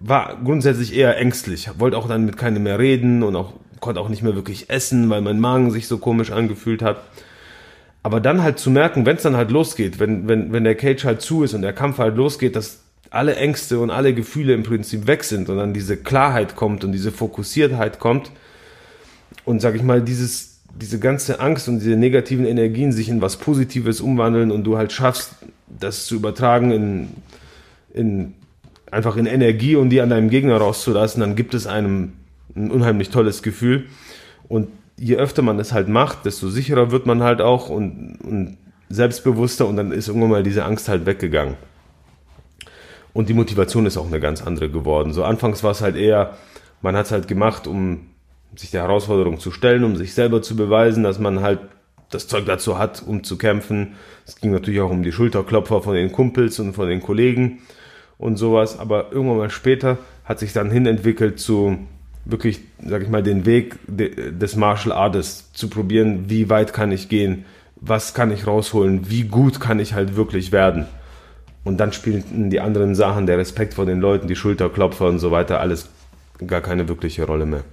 war 0.00 0.38
grundsätzlich 0.44 0.94
eher 0.94 1.16
ängstlich. 1.16 1.70
Wollte 1.78 1.96
auch 1.96 2.08
dann 2.08 2.26
mit 2.26 2.36
keinem 2.36 2.62
mehr 2.62 2.78
reden 2.78 3.22
und 3.22 3.34
auch 3.36 3.54
konnte 3.80 4.00
auch 4.00 4.10
nicht 4.10 4.22
mehr 4.22 4.34
wirklich 4.34 4.68
essen, 4.68 5.08
weil 5.08 5.22
mein 5.22 5.40
Magen 5.40 5.70
sich 5.70 5.88
so 5.88 5.96
komisch 5.96 6.32
angefühlt 6.32 6.82
hat. 6.82 6.98
Aber 8.06 8.20
dann 8.20 8.44
halt 8.44 8.60
zu 8.60 8.70
merken, 8.70 9.04
wenn 9.04 9.16
es 9.16 9.24
dann 9.24 9.34
halt 9.34 9.50
losgeht, 9.50 9.98
wenn, 9.98 10.28
wenn, 10.28 10.52
wenn 10.52 10.62
der 10.62 10.76
Cage 10.76 11.04
halt 11.04 11.22
zu 11.22 11.42
ist 11.42 11.54
und 11.54 11.62
der 11.62 11.72
Kampf 11.72 11.98
halt 11.98 12.16
losgeht, 12.16 12.54
dass 12.54 12.78
alle 13.10 13.34
Ängste 13.34 13.80
und 13.80 13.90
alle 13.90 14.14
Gefühle 14.14 14.54
im 14.54 14.62
Prinzip 14.62 15.08
weg 15.08 15.24
sind 15.24 15.48
und 15.48 15.56
dann 15.56 15.74
diese 15.74 15.96
Klarheit 15.96 16.54
kommt 16.54 16.84
und 16.84 16.92
diese 16.92 17.10
Fokussiertheit 17.10 17.98
kommt 17.98 18.30
und 19.44 19.60
sag 19.60 19.74
ich 19.74 19.82
mal, 19.82 20.00
dieses, 20.00 20.60
diese 20.80 21.00
ganze 21.00 21.40
Angst 21.40 21.68
und 21.68 21.80
diese 21.80 21.96
negativen 21.96 22.46
Energien 22.46 22.92
sich 22.92 23.08
in 23.08 23.20
was 23.22 23.38
Positives 23.38 24.00
umwandeln 24.00 24.52
und 24.52 24.62
du 24.62 24.78
halt 24.78 24.92
schaffst, 24.92 25.32
das 25.66 26.06
zu 26.06 26.14
übertragen 26.14 26.70
in, 26.70 27.08
in 27.92 28.34
einfach 28.88 29.16
in 29.16 29.26
Energie 29.26 29.74
und 29.74 29.90
die 29.90 30.00
an 30.00 30.10
deinem 30.10 30.30
Gegner 30.30 30.58
rauszulassen, 30.58 31.22
dann 31.22 31.34
gibt 31.34 31.54
es 31.54 31.66
einem 31.66 32.12
ein 32.54 32.70
unheimlich 32.70 33.10
tolles 33.10 33.42
Gefühl. 33.42 33.86
Und 34.46 34.68
je 34.98 35.16
öfter 35.16 35.42
man 35.42 35.58
es 35.58 35.72
halt 35.72 35.88
macht, 35.88 36.24
desto 36.24 36.48
sicherer 36.48 36.90
wird 36.90 37.06
man 37.06 37.22
halt 37.22 37.40
auch 37.40 37.68
und, 37.68 38.18
und 38.22 38.58
selbstbewusster 38.88 39.66
und 39.66 39.76
dann 39.76 39.92
ist 39.92 40.08
irgendwann 40.08 40.30
mal 40.30 40.42
diese 40.42 40.64
Angst 40.64 40.88
halt 40.88 41.06
weggegangen. 41.06 41.56
Und 43.12 43.28
die 43.28 43.34
Motivation 43.34 43.86
ist 43.86 43.96
auch 43.96 44.06
eine 44.06 44.20
ganz 44.20 44.42
andere 44.42 44.70
geworden. 44.70 45.12
So 45.12 45.24
anfangs 45.24 45.62
war 45.64 45.70
es 45.70 45.80
halt 45.80 45.96
eher, 45.96 46.36
man 46.82 46.96
hat 46.96 47.06
es 47.06 47.12
halt 47.12 47.28
gemacht, 47.28 47.66
um 47.66 48.08
sich 48.54 48.70
der 48.70 48.82
Herausforderung 48.82 49.38
zu 49.38 49.50
stellen, 49.50 49.84
um 49.84 49.96
sich 49.96 50.14
selber 50.14 50.42
zu 50.42 50.56
beweisen, 50.56 51.02
dass 51.02 51.18
man 51.18 51.40
halt 51.40 51.60
das 52.10 52.28
Zeug 52.28 52.46
dazu 52.46 52.78
hat, 52.78 53.02
um 53.04 53.24
zu 53.24 53.36
kämpfen. 53.36 53.94
Es 54.26 54.40
ging 54.40 54.52
natürlich 54.52 54.80
auch 54.80 54.90
um 54.90 55.02
die 55.02 55.12
Schulterklopfer 55.12 55.82
von 55.82 55.94
den 55.94 56.12
Kumpels 56.12 56.58
und 56.60 56.74
von 56.74 56.88
den 56.88 57.02
Kollegen 57.02 57.60
und 58.18 58.36
sowas. 58.36 58.78
Aber 58.78 59.12
irgendwann 59.12 59.38
mal 59.38 59.50
später 59.50 59.98
hat 60.24 60.38
sich 60.38 60.52
dann 60.52 60.70
hin 60.70 60.86
entwickelt 60.86 61.40
zu, 61.40 61.78
wirklich, 62.26 62.60
sag 62.84 63.02
ich 63.02 63.08
mal, 63.08 63.22
den 63.22 63.46
Weg 63.46 63.76
des 63.86 64.56
Martial 64.56 64.92
Arts 64.92 65.52
zu 65.52 65.68
probieren, 65.68 66.28
wie 66.28 66.50
weit 66.50 66.72
kann 66.72 66.92
ich 66.92 67.08
gehen, 67.08 67.44
was 67.76 68.14
kann 68.14 68.30
ich 68.30 68.46
rausholen, 68.46 69.08
wie 69.08 69.22
gut 69.22 69.60
kann 69.60 69.78
ich 69.78 69.94
halt 69.94 70.16
wirklich 70.16 70.52
werden. 70.52 70.86
Und 71.64 71.78
dann 71.78 71.92
spielen 71.92 72.50
die 72.50 72.60
anderen 72.60 72.94
Sachen, 72.94 73.26
der 73.26 73.38
Respekt 73.38 73.74
vor 73.74 73.86
den 73.86 74.00
Leuten, 74.00 74.28
die 74.28 74.36
Schulterklopfer 74.36 75.06
und 75.06 75.18
so 75.18 75.30
weiter, 75.30 75.60
alles 75.60 75.88
gar 76.46 76.60
keine 76.60 76.88
wirkliche 76.88 77.24
Rolle 77.24 77.46
mehr. 77.46 77.64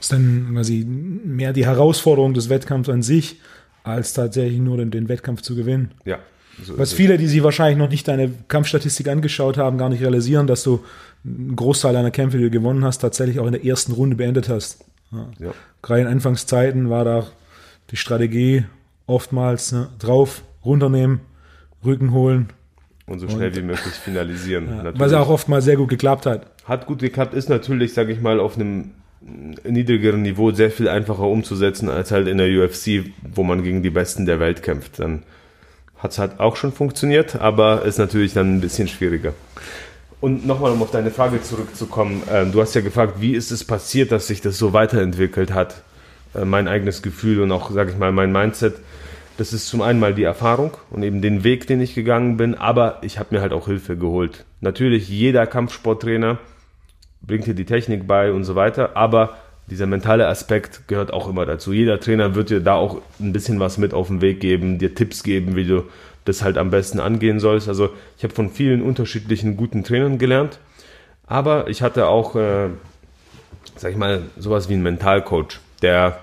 Ist 0.00 0.12
dann 0.12 0.48
quasi 0.52 0.84
mehr 0.84 1.52
die 1.52 1.66
Herausforderung 1.66 2.34
des 2.34 2.48
Wettkampfs 2.48 2.88
an 2.88 3.02
sich, 3.02 3.40
als 3.84 4.12
tatsächlich 4.12 4.60
nur 4.60 4.76
den, 4.76 4.90
den 4.90 5.08
Wettkampf 5.08 5.42
zu 5.42 5.54
gewinnen. 5.54 5.92
Ja. 6.04 6.18
So 6.62 6.78
Was 6.78 6.92
viele, 6.92 7.16
die 7.16 7.26
sich 7.26 7.42
wahrscheinlich 7.42 7.78
noch 7.78 7.88
nicht 7.88 8.06
deine 8.08 8.30
Kampfstatistik 8.48 9.08
angeschaut 9.08 9.56
haben, 9.56 9.78
gar 9.78 9.88
nicht 9.88 10.02
realisieren, 10.02 10.46
dass 10.46 10.62
du 10.62 10.84
einen 11.24 11.56
Großteil 11.56 11.92
deiner 11.92 12.10
Kämpfe, 12.10 12.38
die 12.38 12.44
du 12.44 12.50
gewonnen 12.50 12.84
hast, 12.84 12.98
tatsächlich 12.98 13.38
auch 13.40 13.46
in 13.46 13.52
der 13.52 13.64
ersten 13.64 13.92
Runde 13.92 14.16
beendet 14.16 14.48
hast. 14.48 14.84
Ja. 15.12 15.28
Ja. 15.38 15.54
Gerade 15.82 16.02
in 16.02 16.06
Anfangszeiten 16.06 16.90
war 16.90 17.04
da 17.04 17.26
die 17.90 17.96
Strategie 17.96 18.64
oftmals 19.06 19.72
ne, 19.72 19.88
drauf, 19.98 20.42
runternehmen, 20.64 21.20
Rücken 21.84 22.12
holen. 22.12 22.48
Und 23.06 23.18
so 23.18 23.28
schnell 23.28 23.48
und, 23.48 23.56
wie 23.56 23.62
möglich 23.62 23.94
finalisieren. 23.94 24.68
Ja, 24.84 24.98
was 24.98 25.12
auch 25.12 25.28
oftmals 25.28 25.64
sehr 25.64 25.76
gut 25.76 25.88
geklappt 25.88 26.26
hat. 26.26 26.46
Hat 26.64 26.86
gut 26.86 27.00
geklappt, 27.00 27.34
ist 27.34 27.48
natürlich, 27.48 27.94
sage 27.94 28.12
ich 28.12 28.20
mal, 28.20 28.40
auf 28.40 28.56
einem 28.56 28.92
niedrigeren 29.64 30.22
Niveau 30.22 30.50
sehr 30.50 30.70
viel 30.70 30.88
einfacher 30.88 31.24
umzusetzen 31.24 31.88
als 31.88 32.10
halt 32.10 32.26
in 32.26 32.38
der 32.38 32.48
UFC, 32.48 33.04
wo 33.34 33.42
man 33.42 33.62
gegen 33.62 33.82
die 33.82 33.90
Besten 33.90 34.26
der 34.26 34.40
Welt 34.40 34.62
kämpft. 34.62 34.98
Dann 34.98 35.22
hat 35.96 36.12
es 36.12 36.18
halt 36.18 36.40
auch 36.40 36.56
schon 36.56 36.72
funktioniert, 36.72 37.36
aber 37.36 37.84
ist 37.84 37.98
natürlich 37.98 38.32
dann 38.32 38.56
ein 38.56 38.60
bisschen 38.60 38.88
schwieriger. 38.88 39.34
Und 40.22 40.46
nochmal, 40.46 40.70
um 40.70 40.80
auf 40.80 40.92
deine 40.92 41.10
Frage 41.10 41.42
zurückzukommen, 41.42 42.22
äh, 42.30 42.46
du 42.46 42.60
hast 42.60 42.74
ja 42.74 42.80
gefragt, 42.80 43.14
wie 43.18 43.34
ist 43.34 43.50
es 43.50 43.64
passiert, 43.64 44.12
dass 44.12 44.28
sich 44.28 44.40
das 44.40 44.56
so 44.56 44.72
weiterentwickelt 44.72 45.52
hat? 45.52 45.82
Äh, 46.32 46.44
mein 46.44 46.68
eigenes 46.68 47.02
Gefühl 47.02 47.40
und 47.40 47.50
auch, 47.50 47.72
sage 47.72 47.90
ich 47.90 47.98
mal, 47.98 48.12
mein 48.12 48.30
Mindset. 48.30 48.76
Das 49.36 49.52
ist 49.52 49.66
zum 49.66 49.82
einen 49.82 49.98
mal 49.98 50.14
die 50.14 50.22
Erfahrung 50.22 50.76
und 50.90 51.02
eben 51.02 51.22
den 51.22 51.42
Weg, 51.42 51.66
den 51.66 51.80
ich 51.80 51.96
gegangen 51.96 52.36
bin, 52.36 52.54
aber 52.54 52.98
ich 53.02 53.18
habe 53.18 53.34
mir 53.34 53.40
halt 53.40 53.52
auch 53.52 53.66
Hilfe 53.66 53.96
geholt. 53.96 54.44
Natürlich, 54.60 55.08
jeder 55.08 55.44
Kampfsporttrainer 55.48 56.38
bringt 57.20 57.46
dir 57.46 57.54
die 57.54 57.64
Technik 57.64 58.06
bei 58.06 58.30
und 58.30 58.44
so 58.44 58.54
weiter, 58.54 58.96
aber 58.96 59.38
dieser 59.66 59.86
mentale 59.86 60.28
Aspekt 60.28 60.86
gehört 60.86 61.12
auch 61.12 61.28
immer 61.28 61.46
dazu. 61.46 61.72
Jeder 61.72 61.98
Trainer 61.98 62.36
wird 62.36 62.50
dir 62.50 62.60
da 62.60 62.74
auch 62.74 63.00
ein 63.18 63.32
bisschen 63.32 63.58
was 63.58 63.76
mit 63.76 63.92
auf 63.92 64.06
den 64.06 64.20
Weg 64.20 64.38
geben, 64.38 64.78
dir 64.78 64.94
Tipps 64.94 65.24
geben, 65.24 65.56
wie 65.56 65.66
du 65.66 65.82
das 66.24 66.42
halt 66.42 66.58
am 66.58 66.70
besten 66.70 67.00
angehen 67.00 67.40
sollst. 67.40 67.68
Also 67.68 67.90
ich 68.16 68.24
habe 68.24 68.34
von 68.34 68.50
vielen 68.50 68.82
unterschiedlichen 68.82 69.56
guten 69.56 69.84
Trainern 69.84 70.18
gelernt, 70.18 70.58
aber 71.26 71.68
ich 71.68 71.82
hatte 71.82 72.06
auch, 72.06 72.36
äh, 72.36 72.68
sag 73.76 73.90
ich 73.90 73.96
mal, 73.96 74.22
sowas 74.36 74.68
wie 74.68 74.74
einen 74.74 74.82
Mentalcoach, 74.82 75.60
der, 75.82 76.18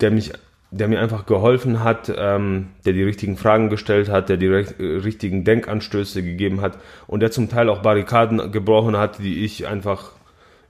der 0.00 0.10
mich 0.10 0.32
der 0.70 0.88
mir 0.88 1.00
einfach 1.00 1.24
geholfen 1.24 1.82
hat, 1.82 2.12
ähm, 2.14 2.68
der 2.84 2.92
die 2.92 3.02
richtigen 3.02 3.36
Fragen 3.36 3.70
gestellt 3.70 4.10
hat, 4.10 4.28
der 4.28 4.36
die 4.36 4.48
richtigen 4.48 5.44
Denkanstöße 5.44 6.22
gegeben 6.22 6.60
hat 6.60 6.78
und 7.06 7.20
der 7.20 7.30
zum 7.30 7.48
Teil 7.48 7.70
auch 7.70 7.80
Barrikaden 7.80 8.52
gebrochen 8.52 8.96
hat, 8.96 9.18
die 9.18 9.44
ich 9.44 9.66
einfach 9.66 10.12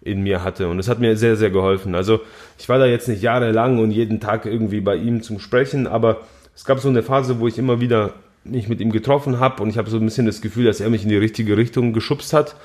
in 0.01 0.23
mir 0.23 0.45
hatte. 0.45 0.69
Und 0.69 0.79
es 0.79 0.89
hat 0.89 1.01
mir 1.01 1.17
sehr, 1.17 1.37
sehr 1.37 1.51
geholfen. 1.51 1.97
Also 1.97 2.21
ich 2.59 2.69
war 2.69 2.79
da 2.79 2.87
jetzt 2.87 3.09
nicht 3.09 3.23
jahrelang 3.23 3.81
und 3.81 3.91
jeden 3.91 4.21
Tag 4.21 4.47
irgendwie 4.47 4.81
bei 4.81 4.95
ihm 4.95 5.23
zum 5.23 5.41
Sprechen, 5.41 5.89
aber 5.89 6.19
es 6.59 6.65
gab 6.65 6.81
so 6.81 6.89
eine 6.89 7.05
Phase, 7.05 7.39
wo 7.39 7.47
ich 7.47 7.57
immer 7.57 7.81
wieder 7.81 8.15
mich 8.43 8.69
mit 8.69 8.81
ihm 8.81 8.91
getroffen 8.91 9.39
habe 9.39 9.63
und 9.63 9.71
ich 9.71 9.79
habe 9.79 9.89
so 9.89 9.97
ein 9.97 10.05
bisschen 10.05 10.27
das 10.27 10.41
Gefühl, 10.41 10.65
dass 10.65 10.81
er 10.81 10.91
mich 10.91 11.05
in 11.05 11.09
die 11.09 11.17
richtige 11.17 11.57
Richtung 11.57 11.93
geschubst 11.93 12.33
hat 12.33 12.57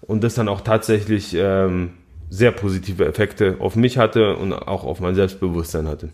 und 0.00 0.24
das 0.24 0.34
dann 0.34 0.48
auch 0.48 0.62
tatsächlich 0.62 1.32
ähm, 1.38 1.90
sehr 2.28 2.50
positive 2.50 3.04
Effekte 3.04 3.58
auf 3.60 3.76
mich 3.76 3.98
hatte 3.98 4.34
und 4.34 4.52
auch 4.52 4.82
auf 4.82 4.98
mein 4.98 5.14
Selbstbewusstsein 5.14 5.86
hatte. 5.86 6.08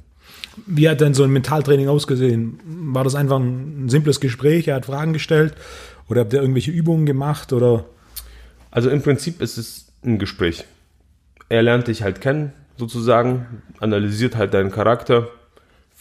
Wie 0.66 0.90
hat 0.90 1.00
denn 1.00 1.14
so 1.14 1.24
ein 1.24 1.30
Mentaltraining 1.30 1.88
ausgesehen? 1.88 2.60
War 2.66 3.02
das 3.02 3.14
einfach 3.14 3.38
ein 3.38 3.88
simples 3.88 4.20
Gespräch? 4.20 4.68
Er 4.68 4.74
hat 4.74 4.84
Fragen 4.84 5.14
gestellt 5.14 5.54
oder 6.10 6.20
habt 6.20 6.34
ihr 6.34 6.40
irgendwelche 6.42 6.70
Übungen 6.70 7.06
gemacht 7.06 7.54
oder? 7.54 7.86
Also 8.70 8.90
im 8.90 9.00
Prinzip 9.00 9.40
ist 9.40 9.56
es 9.56 9.86
ein 10.04 10.18
Gespräch. 10.18 10.66
Er 11.48 11.62
lernt 11.62 11.88
dich 11.88 12.02
halt 12.02 12.20
kennen, 12.20 12.52
sozusagen, 12.76 13.62
analysiert 13.80 14.36
halt 14.36 14.52
deinen 14.52 14.70
Charakter, 14.70 15.28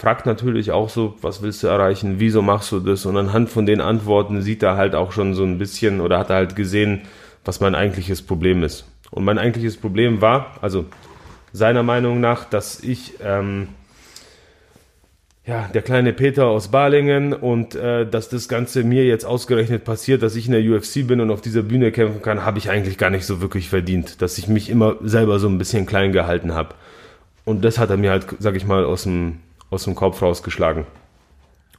fragt 0.01 0.25
natürlich 0.25 0.71
auch 0.71 0.89
so, 0.89 1.13
was 1.21 1.43
willst 1.43 1.61
du 1.61 1.67
erreichen, 1.67 2.15
wieso 2.17 2.41
machst 2.41 2.71
du 2.71 2.79
das? 2.79 3.05
Und 3.05 3.17
anhand 3.17 3.51
von 3.51 3.67
den 3.67 3.81
Antworten 3.81 4.41
sieht 4.41 4.63
er 4.63 4.75
halt 4.75 4.95
auch 4.95 5.11
schon 5.11 5.35
so 5.35 5.43
ein 5.43 5.59
bisschen 5.59 6.01
oder 6.01 6.17
hat 6.17 6.31
er 6.31 6.37
halt 6.37 6.55
gesehen, 6.55 7.01
was 7.45 7.59
mein 7.59 7.75
eigentliches 7.75 8.23
Problem 8.23 8.63
ist. 8.63 8.87
Und 9.11 9.25
mein 9.25 9.37
eigentliches 9.37 9.77
Problem 9.77 10.19
war, 10.19 10.57
also 10.59 10.85
seiner 11.53 11.83
Meinung 11.83 12.19
nach, 12.19 12.45
dass 12.45 12.81
ich 12.81 13.13
ähm, 13.23 13.67
ja, 15.45 15.69
der 15.71 15.83
kleine 15.83 16.13
Peter 16.13 16.47
aus 16.47 16.69
Balingen 16.69 17.33
und 17.33 17.75
äh, 17.75 18.09
dass 18.09 18.27
das 18.27 18.49
Ganze 18.49 18.83
mir 18.83 19.05
jetzt 19.05 19.25
ausgerechnet 19.25 19.83
passiert, 19.83 20.23
dass 20.23 20.35
ich 20.35 20.47
in 20.47 20.53
der 20.53 20.63
UFC 20.63 21.05
bin 21.05 21.21
und 21.21 21.29
auf 21.29 21.41
dieser 21.41 21.61
Bühne 21.61 21.91
kämpfen 21.91 22.23
kann, 22.23 22.43
habe 22.43 22.57
ich 22.57 22.71
eigentlich 22.71 22.97
gar 22.97 23.11
nicht 23.11 23.27
so 23.27 23.39
wirklich 23.39 23.69
verdient, 23.69 24.23
dass 24.23 24.39
ich 24.39 24.47
mich 24.47 24.71
immer 24.71 24.95
selber 25.03 25.37
so 25.37 25.47
ein 25.47 25.59
bisschen 25.59 25.85
klein 25.85 26.11
gehalten 26.11 26.55
habe. 26.55 26.73
Und 27.45 27.63
das 27.63 27.77
hat 27.77 27.91
er 27.91 27.97
mir 27.97 28.09
halt, 28.09 28.25
sag 28.39 28.55
ich 28.55 28.65
mal, 28.65 28.83
aus 28.83 29.03
dem, 29.03 29.37
aus 29.71 29.85
dem 29.85 29.95
Kopf 29.95 30.21
rausgeschlagen. 30.21 30.85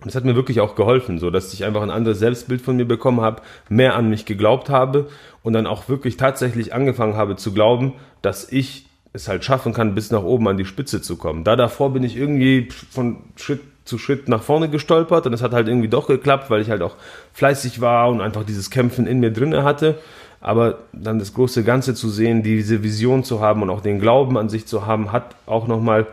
Und 0.00 0.06
das 0.06 0.16
hat 0.16 0.25
mir 0.25 0.34
wirklich 0.34 0.61
auch 0.61 0.75
geholfen, 0.75 1.20
so 1.20 1.30
dass 1.30 1.52
ich 1.54 1.64
einfach 1.64 1.82
ein 1.82 1.90
anderes 1.90 2.18
Selbstbild 2.18 2.61
von 2.61 2.76
mir 2.76 2.87
bekommen 2.87 3.20
habe, 3.20 3.42
mehr 3.68 3.94
an 3.94 4.11
mich 4.11 4.25
geglaubt 4.25 4.68
habe 4.68 5.08
und 5.44 5.52
dann 5.52 5.68
auch 5.68 5.88
wirklich 5.88 6.16
tatsächlich 6.16 6.75
angefangen 6.75 7.14
habe 7.14 7.37
zu 7.37 7.52
glauben, 7.52 7.92
dass 8.20 8.50
ich 8.50 8.87
es 9.12 9.28
halt 9.28 9.44
schaffen 9.44 9.72
kann, 9.72 9.94
bis 9.94 10.11
nach 10.11 10.25
oben 10.25 10.49
an 10.49 10.56
die 10.56 10.64
Spitze 10.64 11.02
zu 11.02 11.16
kommen. 11.16 11.44
Da 11.44 11.54
davor 11.54 11.92
bin 11.92 12.02
ich 12.02 12.16
irgendwie 12.16 12.68
von 12.90 13.18
Schritt 13.37 13.61
zu 13.84 13.99
Schritt 13.99 14.28
nach 14.28 14.42
vorne 14.42 14.68
gestolpert 14.68 15.26
und 15.26 15.32
es 15.32 15.42
hat 15.42 15.52
halt 15.52 15.68
irgendwie 15.68 15.88
doch 15.88 16.06
geklappt, 16.06 16.50
weil 16.50 16.62
ich 16.62 16.70
halt 16.70 16.82
auch 16.82 16.96
fleißig 17.32 17.80
war 17.80 18.08
und 18.08 18.20
einfach 18.20 18.44
dieses 18.44 18.70
Kämpfen 18.70 19.06
in 19.06 19.20
mir 19.20 19.32
drinne 19.32 19.64
hatte. 19.64 19.99
Aber 20.40 20.78
dann 20.92 21.18
das 21.18 21.34
große 21.34 21.62
Ganze 21.62 21.94
zu 21.94 22.08
sehen, 22.08 22.42
diese 22.42 22.82
Vision 22.82 23.22
zu 23.22 23.40
haben 23.40 23.62
und 23.62 23.70
auch 23.70 23.80
den 23.80 24.00
Glauben 24.00 24.37
an 24.37 24.49
sich 24.49 24.66
zu 24.66 24.87
haben, 24.87 25.12
hat 25.12 25.37
auch 25.46 25.68
nochmal 25.68 26.06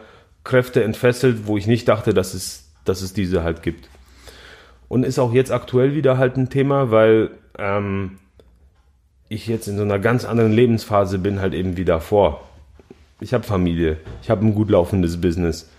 Kräfte 0.43 0.83
entfesselt, 0.83 1.47
wo 1.47 1.57
ich 1.57 1.67
nicht 1.67 1.87
dachte, 1.87 2.13
dass 2.13 2.33
es, 2.33 2.71
dass 2.85 3.01
es 3.01 3.13
diese 3.13 3.43
halt 3.43 3.63
gibt. 3.63 3.89
Und 4.87 5.03
ist 5.03 5.19
auch 5.19 5.33
jetzt 5.33 5.51
aktuell 5.51 5.93
wieder 5.93 6.17
halt 6.17 6.37
ein 6.37 6.49
Thema, 6.49 6.91
weil 6.91 7.31
ähm, 7.57 8.17
ich 9.27 9.47
jetzt 9.47 9.67
in 9.67 9.77
so 9.77 9.83
einer 9.83 9.99
ganz 9.99 10.25
anderen 10.25 10.51
Lebensphase 10.51 11.19
bin, 11.19 11.39
halt 11.39 11.53
eben 11.53 11.77
wie 11.77 11.85
davor 11.85 12.41
ich 13.21 13.33
habe 13.33 13.43
Familie, 13.43 13.97
ich 14.21 14.29
habe 14.29 14.45
ein 14.45 14.55
gut 14.55 14.69
laufendes 14.69 15.19
Business. 15.19 15.69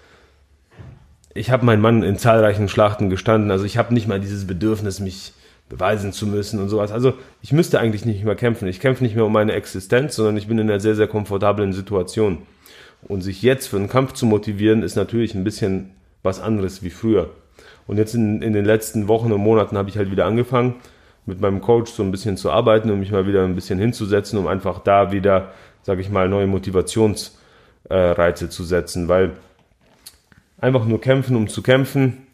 Ich 1.33 1.51
habe 1.51 1.65
meinen 1.65 1.81
Mann 1.81 2.03
in 2.03 2.19
zahlreichen 2.19 2.69
Schlachten 2.69 3.09
gestanden, 3.09 3.51
also 3.51 3.65
ich 3.65 3.79
habe 3.79 3.95
nicht 3.95 4.09
mal 4.09 4.21
dieses 4.21 4.47
Bedürfnis, 4.47 5.01
mich 5.01 5.33
beweisen 5.69 6.13
zu 6.13 6.27
müssen 6.27 6.61
und 6.61 6.69
sowas. 6.69 6.91
Also 6.91 7.15
ich 7.43 7.53
müsste 7.53 7.79
eigentlich 7.79 8.05
nicht 8.05 8.25
mehr 8.25 8.35
kämpfen. 8.35 8.67
Ich 8.67 8.81
kämpfe 8.81 9.05
nicht 9.05 9.15
mehr 9.15 9.25
um 9.25 9.33
meine 9.33 9.53
Existenz, 9.53 10.17
sondern 10.17 10.37
ich 10.37 10.49
bin 10.49 10.59
in 10.59 10.69
einer 10.69 10.81
sehr, 10.81 10.97
sehr 10.97 11.07
komfortablen 11.07 11.73
Situation. 11.73 12.39
Und 13.09 13.23
sich 13.23 13.43
jetzt 13.43 13.69
für 13.69 13.77
einen 13.77 13.89
Kampf 13.89 14.13
zu 14.13 14.27
motivieren, 14.27 14.83
ist 14.83 14.97
natürlich 14.97 15.35
ein 15.35 15.45
bisschen 15.45 15.91
was 16.23 16.41
anderes 16.41 16.83
wie 16.83 16.91
früher. 16.91 17.31
Und 17.87 17.97
jetzt 17.97 18.15
in, 18.15 18.43
in 18.43 18.53
den 18.53 18.65
letzten 18.65 19.09
Wochen 19.09 19.33
und 19.33 19.41
Monaten 19.41 19.77
habe 19.77 19.89
ich 19.89 19.97
halt 19.97 20.11
wieder 20.11 20.27
angefangen, 20.27 20.77
mit 21.27 21.41
meinem 21.41 21.61
Coach 21.61 21.91
so 21.91 22.03
ein 22.03 22.11
bisschen 22.11 22.37
zu 22.37 22.51
arbeiten, 22.51 22.91
um 22.91 23.01
mich 23.01 23.11
mal 23.11 23.27
wieder 23.27 23.45
ein 23.45 23.55
bisschen 23.55 23.79
hinzusetzen, 23.79 24.39
um 24.39 24.47
einfach 24.47 24.81
da 24.81 25.13
wieder 25.13 25.53
sage 25.83 26.01
ich 26.01 26.11
mal, 26.11 26.29
neue 26.29 26.47
Motivationsreize 26.47 28.49
zu 28.49 28.65
setzen, 28.65 29.09
weil 29.09 29.33
einfach 30.59 30.85
nur 30.85 31.01
kämpfen, 31.01 31.37
um 31.37 31.49
zu 31.49 31.63
kämpfen, 31.63 32.27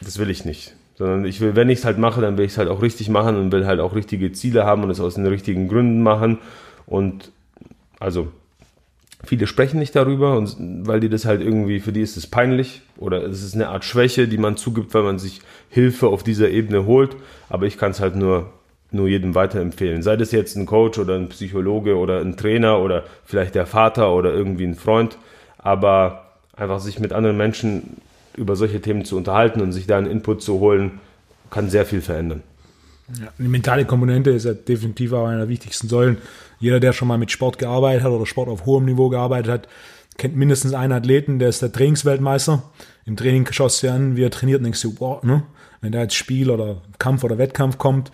das 0.00 0.18
will 0.18 0.30
ich 0.30 0.44
nicht. 0.44 0.74
Sondern 0.96 1.24
ich 1.24 1.40
will, 1.40 1.56
wenn 1.56 1.70
ich 1.70 1.80
es 1.80 1.84
halt 1.84 1.98
mache, 1.98 2.20
dann 2.20 2.38
will 2.38 2.44
ich 2.44 2.52
es 2.52 2.58
halt 2.58 2.68
auch 2.68 2.80
richtig 2.80 3.08
machen 3.08 3.36
und 3.36 3.50
will 3.50 3.66
halt 3.66 3.80
auch 3.80 3.96
richtige 3.96 4.30
Ziele 4.32 4.64
haben 4.64 4.84
und 4.84 4.90
es 4.90 5.00
aus 5.00 5.14
den 5.14 5.26
richtigen 5.26 5.66
Gründen 5.66 6.02
machen. 6.02 6.38
Und 6.86 7.32
also 7.98 8.28
viele 9.24 9.46
sprechen 9.46 9.78
nicht 9.78 9.96
darüber, 9.96 10.36
und, 10.36 10.56
weil 10.86 11.00
die 11.00 11.08
das 11.08 11.24
halt 11.24 11.40
irgendwie, 11.40 11.80
für 11.80 11.92
die 11.92 12.02
ist 12.02 12.16
es 12.16 12.26
peinlich 12.26 12.82
oder 12.96 13.22
es 13.24 13.42
ist 13.42 13.54
eine 13.54 13.68
Art 13.68 13.84
Schwäche, 13.84 14.28
die 14.28 14.38
man 14.38 14.56
zugibt, 14.56 14.94
weil 14.94 15.02
man 15.02 15.18
sich 15.18 15.40
Hilfe 15.68 16.08
auf 16.08 16.22
dieser 16.22 16.50
Ebene 16.50 16.86
holt. 16.86 17.16
Aber 17.48 17.66
ich 17.66 17.78
kann 17.78 17.90
es 17.90 18.00
halt 18.00 18.16
nur 18.16 18.50
nur 18.94 19.08
jedem 19.08 19.34
weiterempfehlen. 19.34 20.02
Sei 20.02 20.16
das 20.16 20.30
jetzt 20.32 20.56
ein 20.56 20.66
Coach 20.66 20.98
oder 20.98 21.16
ein 21.16 21.28
Psychologe 21.28 21.96
oder 21.96 22.20
ein 22.20 22.36
Trainer 22.36 22.78
oder 22.78 23.02
vielleicht 23.24 23.54
der 23.54 23.66
Vater 23.66 24.14
oder 24.14 24.32
irgendwie 24.32 24.64
ein 24.64 24.76
Freund, 24.76 25.18
aber 25.58 26.26
einfach 26.56 26.78
sich 26.78 27.00
mit 27.00 27.12
anderen 27.12 27.36
Menschen 27.36 27.96
über 28.36 28.56
solche 28.56 28.80
Themen 28.80 29.04
zu 29.04 29.16
unterhalten 29.16 29.60
und 29.60 29.72
sich 29.72 29.86
da 29.86 29.98
einen 29.98 30.06
Input 30.06 30.42
zu 30.42 30.60
holen, 30.60 31.00
kann 31.50 31.68
sehr 31.68 31.84
viel 31.84 32.00
verändern. 32.00 32.42
Ja, 33.20 33.28
die 33.38 33.48
mentale 33.48 33.84
Komponente 33.84 34.30
ist 34.30 34.44
ja 34.44 34.54
definitiv 34.54 35.12
auch 35.12 35.26
einer 35.26 35.40
der 35.40 35.48
wichtigsten 35.48 35.88
Säulen. 35.88 36.18
Jeder, 36.58 36.80
der 36.80 36.92
schon 36.92 37.08
mal 37.08 37.18
mit 37.18 37.30
Sport 37.30 37.58
gearbeitet 37.58 38.02
hat 38.02 38.10
oder 38.10 38.26
Sport 38.26 38.48
auf 38.48 38.64
hohem 38.64 38.86
Niveau 38.86 39.08
gearbeitet 39.10 39.50
hat, 39.52 39.68
kennt 40.16 40.36
mindestens 40.36 40.72
einen 40.72 40.92
Athleten, 40.92 41.38
der 41.38 41.48
ist 41.48 41.60
der 41.60 41.72
Trainingsweltmeister. 41.72 42.62
Im 43.04 43.16
Training 43.16 43.46
schaust 43.50 43.82
du 43.82 43.88
dir 43.88 43.92
an, 43.92 44.16
wie 44.16 44.22
er 44.22 44.30
trainiert 44.30 44.58
und 44.58 44.64
denkst 44.64 44.80
du, 44.82 44.94
wow, 44.98 45.22
ne? 45.22 45.42
wenn 45.80 45.92
da 45.92 46.00
jetzt 46.00 46.14
Spiel 46.14 46.50
oder 46.50 46.80
Kampf 46.98 47.24
oder 47.24 47.36
Wettkampf 47.36 47.76
kommt, 47.76 48.10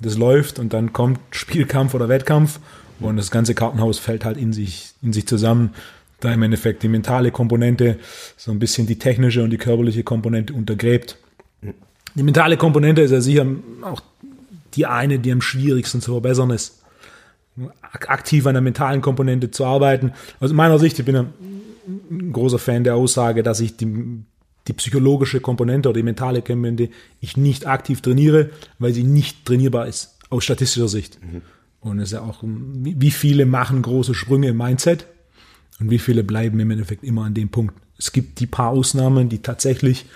das 0.00 0.18
läuft 0.18 0.58
und 0.58 0.72
dann 0.72 0.92
kommt 0.92 1.20
Spielkampf 1.30 1.94
oder 1.94 2.08
Wettkampf 2.08 2.58
und 2.98 3.16
das 3.16 3.30
ganze 3.30 3.54
Kartenhaus 3.54 3.98
fällt 3.98 4.24
halt 4.24 4.36
in 4.36 4.52
sich, 4.52 4.94
in 5.02 5.12
sich 5.12 5.26
zusammen. 5.26 5.74
Da 6.20 6.32
im 6.32 6.42
Endeffekt 6.42 6.82
die 6.82 6.88
mentale 6.88 7.30
Komponente 7.30 7.98
so 8.36 8.52
ein 8.52 8.58
bisschen 8.58 8.86
die 8.86 8.98
technische 8.98 9.42
und 9.42 9.50
die 9.50 9.58
körperliche 9.58 10.04
Komponente 10.04 10.52
untergräbt. 10.52 11.16
Die 12.14 12.22
mentale 12.22 12.56
Komponente 12.56 13.02
ist 13.02 13.10
ja 13.10 13.20
sicher 13.20 13.46
auch 13.82 14.02
die 14.76 14.86
eine, 14.86 15.18
die 15.18 15.32
am 15.32 15.40
schwierigsten 15.40 16.00
zu 16.00 16.12
verbessern 16.12 16.50
ist. 16.50 16.82
Aktiv 17.82 18.46
an 18.46 18.54
der 18.54 18.62
mentalen 18.62 19.02
Komponente 19.02 19.50
zu 19.50 19.64
arbeiten. 19.64 20.12
Also 20.40 20.52
in 20.52 20.56
meiner 20.56 20.78
Sicht, 20.78 20.98
ich 20.98 21.04
bin 21.04 21.16
ein 21.16 22.32
großer 22.32 22.58
Fan 22.58 22.84
der 22.84 22.94
Aussage, 22.94 23.42
dass 23.42 23.60
ich 23.60 23.76
die 23.76 24.24
die 24.68 24.72
psychologische 24.74 25.40
Komponente 25.40 25.88
oder 25.88 25.96
die 25.96 26.04
mentale 26.04 26.40
Komponente 26.40 26.90
ich 27.20 27.36
nicht 27.36 27.66
aktiv 27.66 28.00
trainiere, 28.00 28.50
weil 28.78 28.92
sie 28.92 29.02
nicht 29.02 29.44
trainierbar 29.44 29.86
ist, 29.86 30.18
aus 30.30 30.44
statistischer 30.44 30.88
Sicht. 30.88 31.18
Mhm. 31.22 31.42
Und 31.80 31.98
es 31.98 32.10
ist 32.10 32.12
ja 32.12 32.20
auch, 32.20 32.42
wie 32.44 33.10
viele 33.10 33.44
machen 33.44 33.82
große 33.82 34.14
Sprünge 34.14 34.48
im 34.48 34.56
Mindset 34.56 35.06
und 35.80 35.90
wie 35.90 35.98
viele 35.98 36.22
bleiben 36.22 36.60
im 36.60 36.70
Endeffekt 36.70 37.02
immer 37.02 37.24
an 37.24 37.34
dem 37.34 37.48
Punkt. 37.48 37.74
Es 37.98 38.12
gibt 38.12 38.38
die 38.38 38.46
paar 38.46 38.70
Ausnahmen, 38.70 39.28
die 39.28 39.40
tatsächlich 39.40 40.06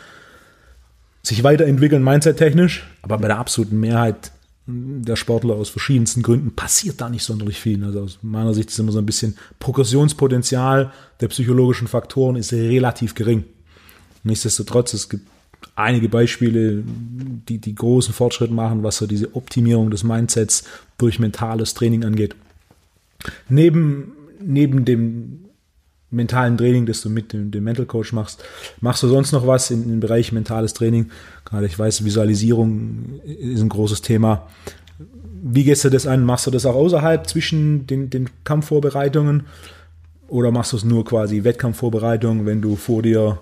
sich 1.22 1.42
weiterentwickeln, 1.42 2.04
mindset-technisch, 2.04 2.86
aber 3.02 3.18
bei 3.18 3.26
der 3.26 3.38
absoluten 3.38 3.80
Mehrheit 3.80 4.30
der 4.66 5.14
Sportler 5.14 5.54
aus 5.54 5.68
verschiedensten 5.68 6.22
Gründen 6.22 6.54
passiert 6.54 7.00
da 7.00 7.08
nicht 7.08 7.22
sonderlich 7.22 7.60
viel. 7.60 7.84
Also 7.84 8.00
aus 8.00 8.18
meiner 8.22 8.52
Sicht 8.52 8.70
ist 8.70 8.78
immer 8.78 8.92
so 8.92 8.98
ein 8.98 9.06
bisschen 9.06 9.36
Progressionspotenzial 9.60 10.92
der 11.20 11.28
psychologischen 11.28 11.86
Faktoren 11.86 12.36
ist 12.36 12.52
relativ 12.52 13.14
gering. 13.14 13.44
Nichtsdestotrotz, 14.24 14.92
es 14.92 15.08
gibt 15.08 15.26
einige 15.76 16.08
Beispiele, 16.08 16.82
die 16.84 17.58
die 17.58 17.74
großen 17.74 18.12
Fortschritte 18.12 18.52
machen, 18.52 18.82
was 18.82 18.96
so 18.96 19.06
diese 19.06 19.36
Optimierung 19.36 19.90
des 19.90 20.02
Mindsets 20.02 20.64
durch 20.98 21.20
mentales 21.20 21.74
Training 21.74 22.04
angeht. 22.04 22.34
Neben, 23.48 24.12
neben 24.40 24.84
dem 24.84 25.45
mentalen 26.16 26.58
Training, 26.58 26.86
das 26.86 27.02
du 27.02 27.10
mit 27.10 27.32
dem, 27.32 27.50
dem 27.50 27.64
Mental 27.64 27.86
Coach 27.86 28.12
machst, 28.12 28.42
machst 28.80 29.02
du 29.02 29.08
sonst 29.08 29.32
noch 29.32 29.46
was 29.46 29.70
in, 29.70 29.84
im 29.84 30.00
Bereich 30.00 30.32
mentales 30.32 30.74
Training? 30.74 31.10
Gerade 31.44 31.66
ich 31.66 31.78
weiß, 31.78 32.04
Visualisierung 32.04 33.20
ist 33.24 33.60
ein 33.60 33.68
großes 33.68 34.02
Thema. 34.02 34.48
Wie 35.42 35.64
gehst 35.64 35.84
du 35.84 35.90
das 35.90 36.06
an? 36.06 36.24
Machst 36.24 36.46
du 36.46 36.50
das 36.50 36.66
auch 36.66 36.74
außerhalb 36.74 37.28
zwischen 37.28 37.86
den, 37.86 38.10
den 38.10 38.28
Kampfvorbereitungen? 38.44 39.44
Oder 40.28 40.50
machst 40.50 40.72
du 40.72 40.76
es 40.76 40.84
nur 40.84 41.04
quasi 41.04 41.44
Wettkampfvorbereitung, 41.44 42.46
wenn 42.46 42.60
du 42.60 42.74
vor 42.74 43.02
dir 43.02 43.38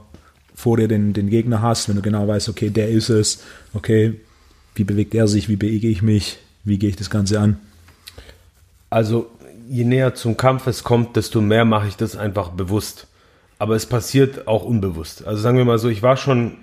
vor 0.54 0.76
dir 0.76 0.88
den, 0.88 1.12
den 1.12 1.28
Gegner 1.28 1.60
hast, 1.60 1.88
wenn 1.88 1.96
du 1.96 2.02
genau 2.02 2.28
weißt, 2.28 2.48
okay, 2.48 2.70
der 2.70 2.88
ist 2.88 3.08
es, 3.08 3.42
okay, 3.72 4.20
wie 4.76 4.84
bewegt 4.84 5.14
er 5.14 5.26
sich, 5.26 5.48
wie 5.48 5.56
bewege 5.56 5.88
ich 5.88 6.00
mich, 6.00 6.38
wie 6.62 6.78
gehe 6.78 6.90
ich 6.90 6.96
das 6.96 7.10
Ganze 7.10 7.40
an? 7.40 7.58
Also 8.88 9.30
je 9.66 9.84
näher 9.84 10.14
zum 10.14 10.36
Kampf 10.36 10.66
es 10.66 10.84
kommt, 10.84 11.16
desto 11.16 11.40
mehr 11.40 11.64
mache 11.64 11.88
ich 11.88 11.96
das 11.96 12.16
einfach 12.16 12.50
bewusst. 12.50 13.08
aber 13.58 13.76
es 13.76 13.86
passiert 13.86 14.46
auch 14.46 14.64
unbewusst. 14.64 15.26
Also 15.26 15.40
sagen 15.40 15.56
wir 15.56 15.64
mal 15.64 15.78
so, 15.78 15.88
ich 15.88 16.02
war 16.02 16.16
schon 16.16 16.58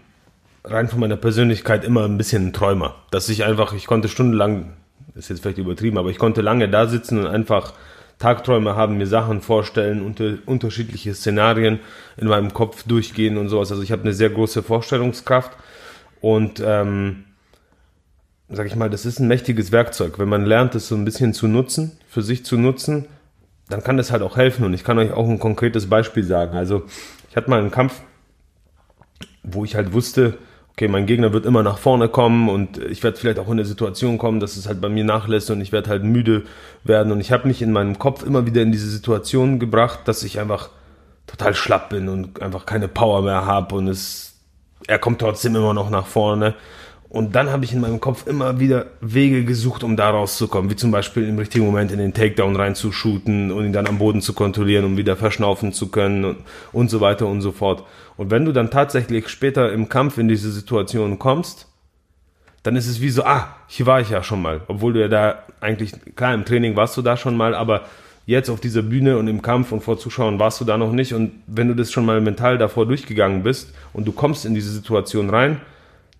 rein 0.63 0.87
von 0.87 0.99
meiner 0.99 1.17
Persönlichkeit 1.17 1.83
immer 1.83 2.05
ein 2.05 2.17
bisschen 2.17 2.47
ein 2.47 2.53
Träumer. 2.53 2.95
Dass 3.11 3.29
ich 3.29 3.43
einfach, 3.43 3.73
ich 3.73 3.87
konnte 3.87 4.07
stundenlang, 4.07 4.73
ist 5.15 5.29
jetzt 5.29 5.41
vielleicht 5.41 5.57
übertrieben, 5.57 5.97
aber 5.97 6.09
ich 6.09 6.19
konnte 6.19 6.41
lange 6.41 6.69
da 6.69 6.87
sitzen 6.87 7.19
und 7.19 7.27
einfach 7.27 7.73
Tagträume 8.19 8.75
haben, 8.75 8.97
mir 8.97 9.07
Sachen 9.07 9.41
vorstellen, 9.41 10.03
unter, 10.03 10.37
unterschiedliche 10.45 11.15
Szenarien 11.15 11.79
in 12.17 12.27
meinem 12.27 12.53
Kopf 12.53 12.83
durchgehen 12.83 13.37
und 13.37 13.49
sowas. 13.49 13.71
Also 13.71 13.81
ich 13.81 13.91
habe 13.91 14.03
eine 14.03 14.13
sehr 14.13 14.29
große 14.29 14.61
Vorstellungskraft 14.61 15.51
und 16.19 16.61
ähm, 16.63 17.23
sag 18.51 18.67
ich 18.67 18.75
mal, 18.75 18.89
das 18.89 19.05
ist 19.05 19.19
ein 19.19 19.27
mächtiges 19.27 19.71
Werkzeug. 19.71 20.19
Wenn 20.19 20.29
man 20.29 20.45
lernt, 20.45 20.75
es 20.75 20.87
so 20.87 20.95
ein 20.95 21.05
bisschen 21.05 21.33
zu 21.33 21.47
nutzen, 21.47 21.97
für 22.07 22.21
sich 22.21 22.45
zu 22.45 22.57
nutzen, 22.57 23.07
dann 23.69 23.83
kann 23.83 23.97
das 23.97 24.11
halt 24.11 24.21
auch 24.21 24.37
helfen. 24.37 24.65
Und 24.65 24.73
ich 24.73 24.83
kann 24.83 24.99
euch 24.99 25.13
auch 25.13 25.27
ein 25.27 25.39
konkretes 25.39 25.89
Beispiel 25.89 26.23
sagen. 26.23 26.57
Also 26.57 26.83
ich 27.29 27.35
hatte 27.35 27.49
mal 27.49 27.59
einen 27.59 27.71
Kampf, 27.71 28.01
wo 29.43 29.63
ich 29.63 29.75
halt 29.75 29.93
wusste, 29.93 30.37
okay, 30.71 30.87
mein 30.87 31.05
Gegner 31.05 31.33
wird 31.33 31.45
immer 31.45 31.63
nach 31.63 31.77
vorne 31.77 32.09
kommen 32.09 32.49
und 32.49 32.77
ich 32.77 33.03
werde 33.03 33.17
vielleicht 33.17 33.39
auch 33.39 33.47
in 33.47 33.53
eine 33.53 33.65
Situation 33.65 34.17
kommen, 34.17 34.39
dass 34.39 34.57
es 34.57 34.67
halt 34.67 34.81
bei 34.81 34.89
mir 34.89 35.03
nachlässt 35.03 35.49
und 35.51 35.61
ich 35.61 35.71
werde 35.71 35.89
halt 35.89 36.03
müde 36.03 36.43
werden. 36.83 37.11
Und 37.11 37.19
ich 37.19 37.31
habe 37.31 37.47
mich 37.47 37.61
in 37.61 37.71
meinem 37.71 37.99
Kopf 37.99 38.23
immer 38.23 38.45
wieder 38.45 38.61
in 38.61 38.71
diese 38.71 38.89
Situation 38.89 39.59
gebracht, 39.59 40.01
dass 40.05 40.23
ich 40.23 40.39
einfach 40.39 40.69
total 41.27 41.53
schlapp 41.53 41.89
bin 41.89 42.09
und 42.09 42.41
einfach 42.41 42.65
keine 42.65 42.87
Power 42.87 43.21
mehr 43.21 43.45
habe 43.45 43.75
und 43.75 43.87
es, 43.87 44.39
er 44.87 44.99
kommt 44.99 45.19
trotzdem 45.19 45.55
immer 45.55 45.73
noch 45.73 45.89
nach 45.89 46.07
vorne. 46.07 46.55
Und 47.11 47.35
dann 47.35 47.49
habe 47.49 47.65
ich 47.65 47.73
in 47.73 47.81
meinem 47.81 47.99
Kopf 47.99 48.25
immer 48.25 48.61
wieder 48.61 48.85
Wege 49.01 49.43
gesucht, 49.43 49.83
um 49.83 49.97
da 49.97 50.11
rauszukommen, 50.11 50.71
wie 50.71 50.77
zum 50.77 50.91
Beispiel 50.91 51.27
im 51.27 51.37
richtigen 51.37 51.65
Moment 51.65 51.91
in 51.91 51.97
den 51.97 52.13
Takedown 52.13 52.55
reinzushooten 52.55 53.51
und 53.51 53.65
ihn 53.65 53.73
dann 53.73 53.85
am 53.85 53.97
Boden 53.97 54.21
zu 54.21 54.31
kontrollieren, 54.31 54.85
um 54.85 54.95
wieder 54.95 55.17
verschnaufen 55.17 55.73
zu 55.73 55.89
können 55.89 56.23
und, 56.23 56.37
und 56.71 56.89
so 56.89 57.01
weiter 57.01 57.27
und 57.27 57.41
so 57.41 57.51
fort. 57.51 57.83
Und 58.15 58.31
wenn 58.31 58.45
du 58.45 58.53
dann 58.53 58.71
tatsächlich 58.71 59.27
später 59.27 59.73
im 59.73 59.89
Kampf 59.89 60.19
in 60.19 60.29
diese 60.29 60.49
Situation 60.53 61.19
kommst, 61.19 61.67
dann 62.63 62.77
ist 62.77 62.87
es 62.87 63.01
wie 63.01 63.09
so, 63.09 63.25
ah, 63.25 63.57
hier 63.67 63.87
war 63.87 63.99
ich 63.99 64.09
ja 64.09 64.23
schon 64.23 64.41
mal. 64.41 64.61
Obwohl 64.69 64.93
du 64.93 65.01
ja 65.01 65.09
da 65.09 65.43
eigentlich, 65.59 65.91
klar, 66.15 66.33
im 66.33 66.45
Training 66.45 66.77
warst 66.77 66.95
du 66.95 67.01
da 67.01 67.17
schon 67.17 67.35
mal, 67.35 67.55
aber 67.55 67.87
jetzt 68.25 68.49
auf 68.49 68.61
dieser 68.61 68.83
Bühne 68.83 69.17
und 69.17 69.27
im 69.27 69.41
Kampf 69.41 69.73
und 69.73 69.83
vor 69.83 69.99
Zuschauern 69.99 70.39
warst 70.39 70.61
du 70.61 70.65
da 70.65 70.77
noch 70.77 70.93
nicht. 70.93 71.13
Und 71.13 71.33
wenn 71.45 71.67
du 71.67 71.73
das 71.73 71.91
schon 71.91 72.05
mal 72.05 72.21
mental 72.21 72.57
davor 72.57 72.85
durchgegangen 72.85 73.43
bist 73.43 73.73
und 73.91 74.07
du 74.07 74.13
kommst 74.13 74.45
in 74.45 74.53
diese 74.53 74.71
Situation 74.71 75.29
rein, 75.29 75.59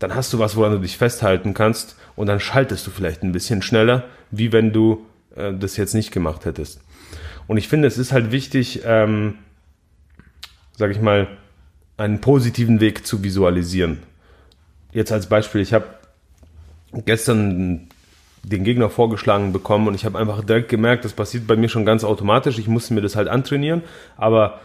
dann 0.01 0.15
hast 0.15 0.33
du 0.33 0.39
was, 0.39 0.55
woran 0.55 0.71
du 0.71 0.79
dich 0.79 0.97
festhalten 0.97 1.53
kannst 1.53 1.95
und 2.15 2.25
dann 2.25 2.39
schaltest 2.39 2.87
du 2.87 2.91
vielleicht 2.91 3.21
ein 3.21 3.31
bisschen 3.31 3.61
schneller, 3.61 4.05
wie 4.31 4.51
wenn 4.51 4.73
du 4.73 5.05
äh, 5.35 5.53
das 5.53 5.77
jetzt 5.77 5.93
nicht 5.93 6.11
gemacht 6.11 6.45
hättest. 6.45 6.81
Und 7.45 7.57
ich 7.57 7.67
finde, 7.67 7.87
es 7.87 7.99
ist 7.99 8.11
halt 8.11 8.31
wichtig, 8.31 8.81
ähm, 8.83 9.35
sage 10.75 10.93
ich 10.93 11.01
mal, 11.01 11.27
einen 11.97 12.19
positiven 12.19 12.79
Weg 12.79 13.05
zu 13.05 13.23
visualisieren. 13.23 13.99
Jetzt 14.91 15.11
als 15.11 15.27
Beispiel, 15.27 15.61
ich 15.61 15.73
habe 15.73 15.85
gestern 17.05 17.87
den 18.41 18.63
Gegner 18.63 18.89
vorgeschlagen 18.89 19.53
bekommen 19.53 19.87
und 19.87 19.93
ich 19.93 20.03
habe 20.05 20.17
einfach 20.17 20.43
direkt 20.43 20.69
gemerkt, 20.69 21.05
das 21.05 21.13
passiert 21.13 21.45
bei 21.45 21.55
mir 21.55 21.69
schon 21.69 21.85
ganz 21.85 22.03
automatisch. 22.03 22.57
Ich 22.57 22.67
musste 22.67 22.95
mir 22.95 23.01
das 23.01 23.15
halt 23.15 23.27
antrainieren, 23.27 23.83
aber 24.17 24.61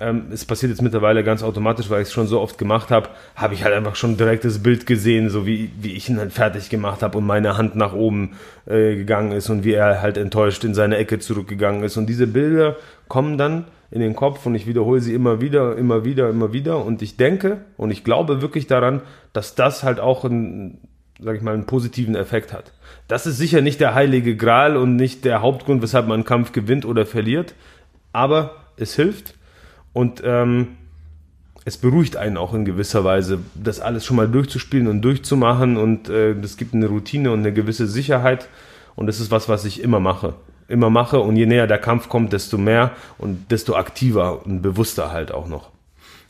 ähm, 0.00 0.28
es 0.32 0.46
passiert 0.46 0.70
jetzt 0.70 0.80
mittlerweile 0.80 1.22
ganz 1.22 1.42
automatisch, 1.42 1.90
weil 1.90 2.00
ich 2.00 2.08
es 2.08 2.14
schon 2.14 2.26
so 2.26 2.40
oft 2.40 2.56
gemacht 2.56 2.90
habe, 2.90 3.10
habe 3.36 3.52
ich 3.52 3.64
halt 3.64 3.74
einfach 3.74 3.96
schon 3.96 4.16
direkt 4.16 4.46
das 4.46 4.62
Bild 4.62 4.86
gesehen, 4.86 5.28
so 5.28 5.46
wie, 5.46 5.70
wie 5.78 5.92
ich 5.92 6.08
ihn 6.08 6.18
halt 6.18 6.32
fertig 6.32 6.70
gemacht 6.70 7.02
habe 7.02 7.18
und 7.18 7.26
meine 7.26 7.58
Hand 7.58 7.76
nach 7.76 7.92
oben 7.92 8.32
äh, 8.66 8.96
gegangen 8.96 9.32
ist 9.32 9.50
und 9.50 9.62
wie 9.62 9.74
er 9.74 10.00
halt 10.00 10.16
enttäuscht 10.16 10.64
in 10.64 10.72
seine 10.72 10.96
Ecke 10.96 11.18
zurückgegangen 11.18 11.82
ist. 11.82 11.98
Und 11.98 12.06
diese 12.06 12.26
Bilder 12.26 12.76
kommen 13.08 13.36
dann 13.36 13.66
in 13.90 14.00
den 14.00 14.16
Kopf 14.16 14.46
und 14.46 14.54
ich 14.54 14.66
wiederhole 14.66 15.00
sie 15.00 15.12
immer 15.12 15.42
wieder, 15.42 15.76
immer 15.76 16.02
wieder, 16.02 16.30
immer 16.30 16.54
wieder. 16.54 16.82
Und 16.82 17.02
ich 17.02 17.18
denke 17.18 17.58
und 17.76 17.90
ich 17.90 18.02
glaube 18.02 18.40
wirklich 18.40 18.66
daran, 18.66 19.02
dass 19.34 19.54
das 19.54 19.82
halt 19.82 20.00
auch 20.00 20.24
einen, 20.24 20.78
sag 21.20 21.36
ich 21.36 21.42
mal, 21.42 21.52
einen 21.52 21.66
positiven 21.66 22.14
Effekt 22.14 22.54
hat. 22.54 22.72
Das 23.06 23.26
ist 23.26 23.36
sicher 23.36 23.60
nicht 23.60 23.80
der 23.80 23.94
heilige 23.94 24.34
Gral 24.34 24.78
und 24.78 24.96
nicht 24.96 25.26
der 25.26 25.42
Hauptgrund, 25.42 25.82
weshalb 25.82 26.06
man 26.06 26.14
einen 26.14 26.24
Kampf 26.24 26.52
gewinnt 26.52 26.86
oder 26.86 27.04
verliert, 27.04 27.54
aber 28.12 28.54
es 28.76 28.94
hilft 28.96 29.34
und 29.92 30.22
ähm, 30.24 30.68
es 31.64 31.76
beruhigt 31.76 32.16
einen 32.16 32.36
auch 32.36 32.54
in 32.54 32.64
gewisser 32.64 33.04
Weise, 33.04 33.40
das 33.54 33.80
alles 33.80 34.04
schon 34.04 34.16
mal 34.16 34.28
durchzuspielen 34.28 34.86
und 34.88 35.02
durchzumachen 35.02 35.76
und 35.76 36.08
äh, 36.08 36.34
das 36.40 36.56
gibt 36.56 36.74
eine 36.74 36.86
Routine 36.86 37.32
und 37.32 37.40
eine 37.40 37.52
gewisse 37.52 37.86
Sicherheit 37.86 38.48
und 38.96 39.06
das 39.06 39.20
ist 39.20 39.30
was, 39.30 39.48
was 39.48 39.64
ich 39.64 39.82
immer 39.82 40.00
mache. 40.00 40.34
Immer 40.68 40.88
mache 40.88 41.20
und 41.20 41.36
je 41.36 41.46
näher 41.46 41.66
der 41.66 41.78
Kampf 41.78 42.08
kommt, 42.08 42.32
desto 42.32 42.56
mehr 42.56 42.92
und 43.18 43.50
desto 43.50 43.74
aktiver 43.74 44.46
und 44.46 44.62
bewusster 44.62 45.10
halt 45.10 45.32
auch 45.32 45.48
noch. 45.48 45.70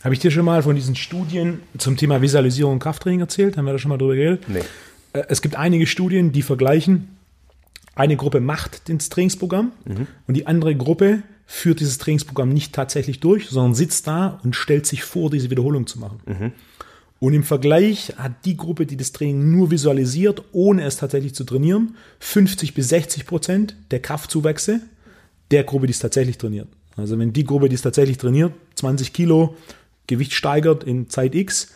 Habe 0.02 0.14
ich 0.14 0.20
dir 0.20 0.30
schon 0.30 0.46
mal 0.46 0.62
von 0.62 0.74
diesen 0.74 0.96
Studien 0.96 1.60
zum 1.76 1.98
Thema 1.98 2.22
Visualisierung 2.22 2.74
und 2.74 2.78
Krafttraining 2.78 3.20
erzählt? 3.20 3.58
Haben 3.58 3.66
wir 3.66 3.72
da 3.72 3.78
schon 3.78 3.90
mal 3.90 3.98
drüber 3.98 4.14
geredet? 4.14 4.44
Nee. 4.48 4.60
Äh, 5.12 5.24
es 5.28 5.42
gibt 5.42 5.56
einige 5.56 5.86
Studien, 5.86 6.32
die 6.32 6.42
vergleichen, 6.42 7.16
eine 7.94 8.16
Gruppe 8.16 8.40
macht 8.40 8.88
das 8.88 9.10
Trainingsprogramm 9.10 9.72
mhm. 9.84 10.06
und 10.26 10.34
die 10.34 10.46
andere 10.46 10.74
Gruppe 10.74 11.22
führt 11.52 11.80
dieses 11.80 11.98
Trainingsprogramm 11.98 12.50
nicht 12.50 12.72
tatsächlich 12.72 13.18
durch, 13.18 13.48
sondern 13.48 13.74
sitzt 13.74 14.06
da 14.06 14.38
und 14.44 14.54
stellt 14.54 14.86
sich 14.86 15.02
vor, 15.02 15.30
diese 15.30 15.50
Wiederholung 15.50 15.88
zu 15.88 15.98
machen. 15.98 16.20
Mhm. 16.24 16.52
Und 17.18 17.34
im 17.34 17.42
Vergleich 17.42 18.14
hat 18.16 18.44
die 18.44 18.56
Gruppe, 18.56 18.86
die 18.86 18.96
das 18.96 19.10
Training 19.10 19.50
nur 19.50 19.72
visualisiert, 19.72 20.44
ohne 20.52 20.84
es 20.84 20.96
tatsächlich 20.96 21.34
zu 21.34 21.42
trainieren, 21.42 21.96
50 22.20 22.72
bis 22.72 22.90
60 22.90 23.26
Prozent 23.26 23.74
der 23.90 24.00
Kraftzuwächse 24.00 24.80
der 25.50 25.64
Gruppe, 25.64 25.88
die 25.88 25.92
es 25.92 25.98
tatsächlich 25.98 26.38
trainiert. 26.38 26.68
Also 26.96 27.18
wenn 27.18 27.32
die 27.32 27.44
Gruppe, 27.44 27.68
die 27.68 27.74
es 27.74 27.82
tatsächlich 27.82 28.16
trainiert, 28.16 28.52
20 28.76 29.12
Kilo 29.12 29.56
Gewicht 30.06 30.32
steigert 30.32 30.84
in 30.84 31.08
Zeit 31.08 31.34
X, 31.34 31.72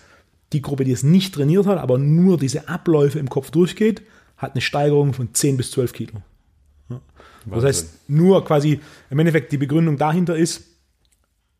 die 0.53 0.63
Gruppe, 0.63 0.85
die 0.85 0.93
es 0.93 1.03
nicht 1.03 1.35
trainiert 1.35 1.67
hat, 1.67 1.79
aber 1.79 1.99
nur 1.99 2.39
diese 2.39 2.69
Abläufe 2.69 3.19
im 3.19 3.29
Kopf 3.29 3.51
durchgeht, 3.51 4.03
hat 4.37 4.53
eine 4.53 4.61
Steigerung 4.61 5.15
von 5.15 5.35
10 5.35 5.57
bis 5.57 5.73
12 5.73 5.93
Kilo. 5.93 6.23
Das 7.47 7.65
heißt, 7.65 8.09
nur 8.09 8.45
quasi 8.45 8.81
im 9.11 9.19
Endeffekt 9.19 9.53
die 9.53 9.59
Begründung 9.59 9.97
dahinter 9.97 10.37
ist, 10.37 10.63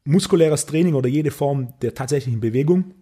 muskuläres 0.05 0.67
Training 0.67 0.95
oder 0.95 1.09
jede 1.09 1.31
Form 1.31 1.75
der 1.81 1.95
tatsächlichen 1.95 2.41
Bewegung 2.41 2.95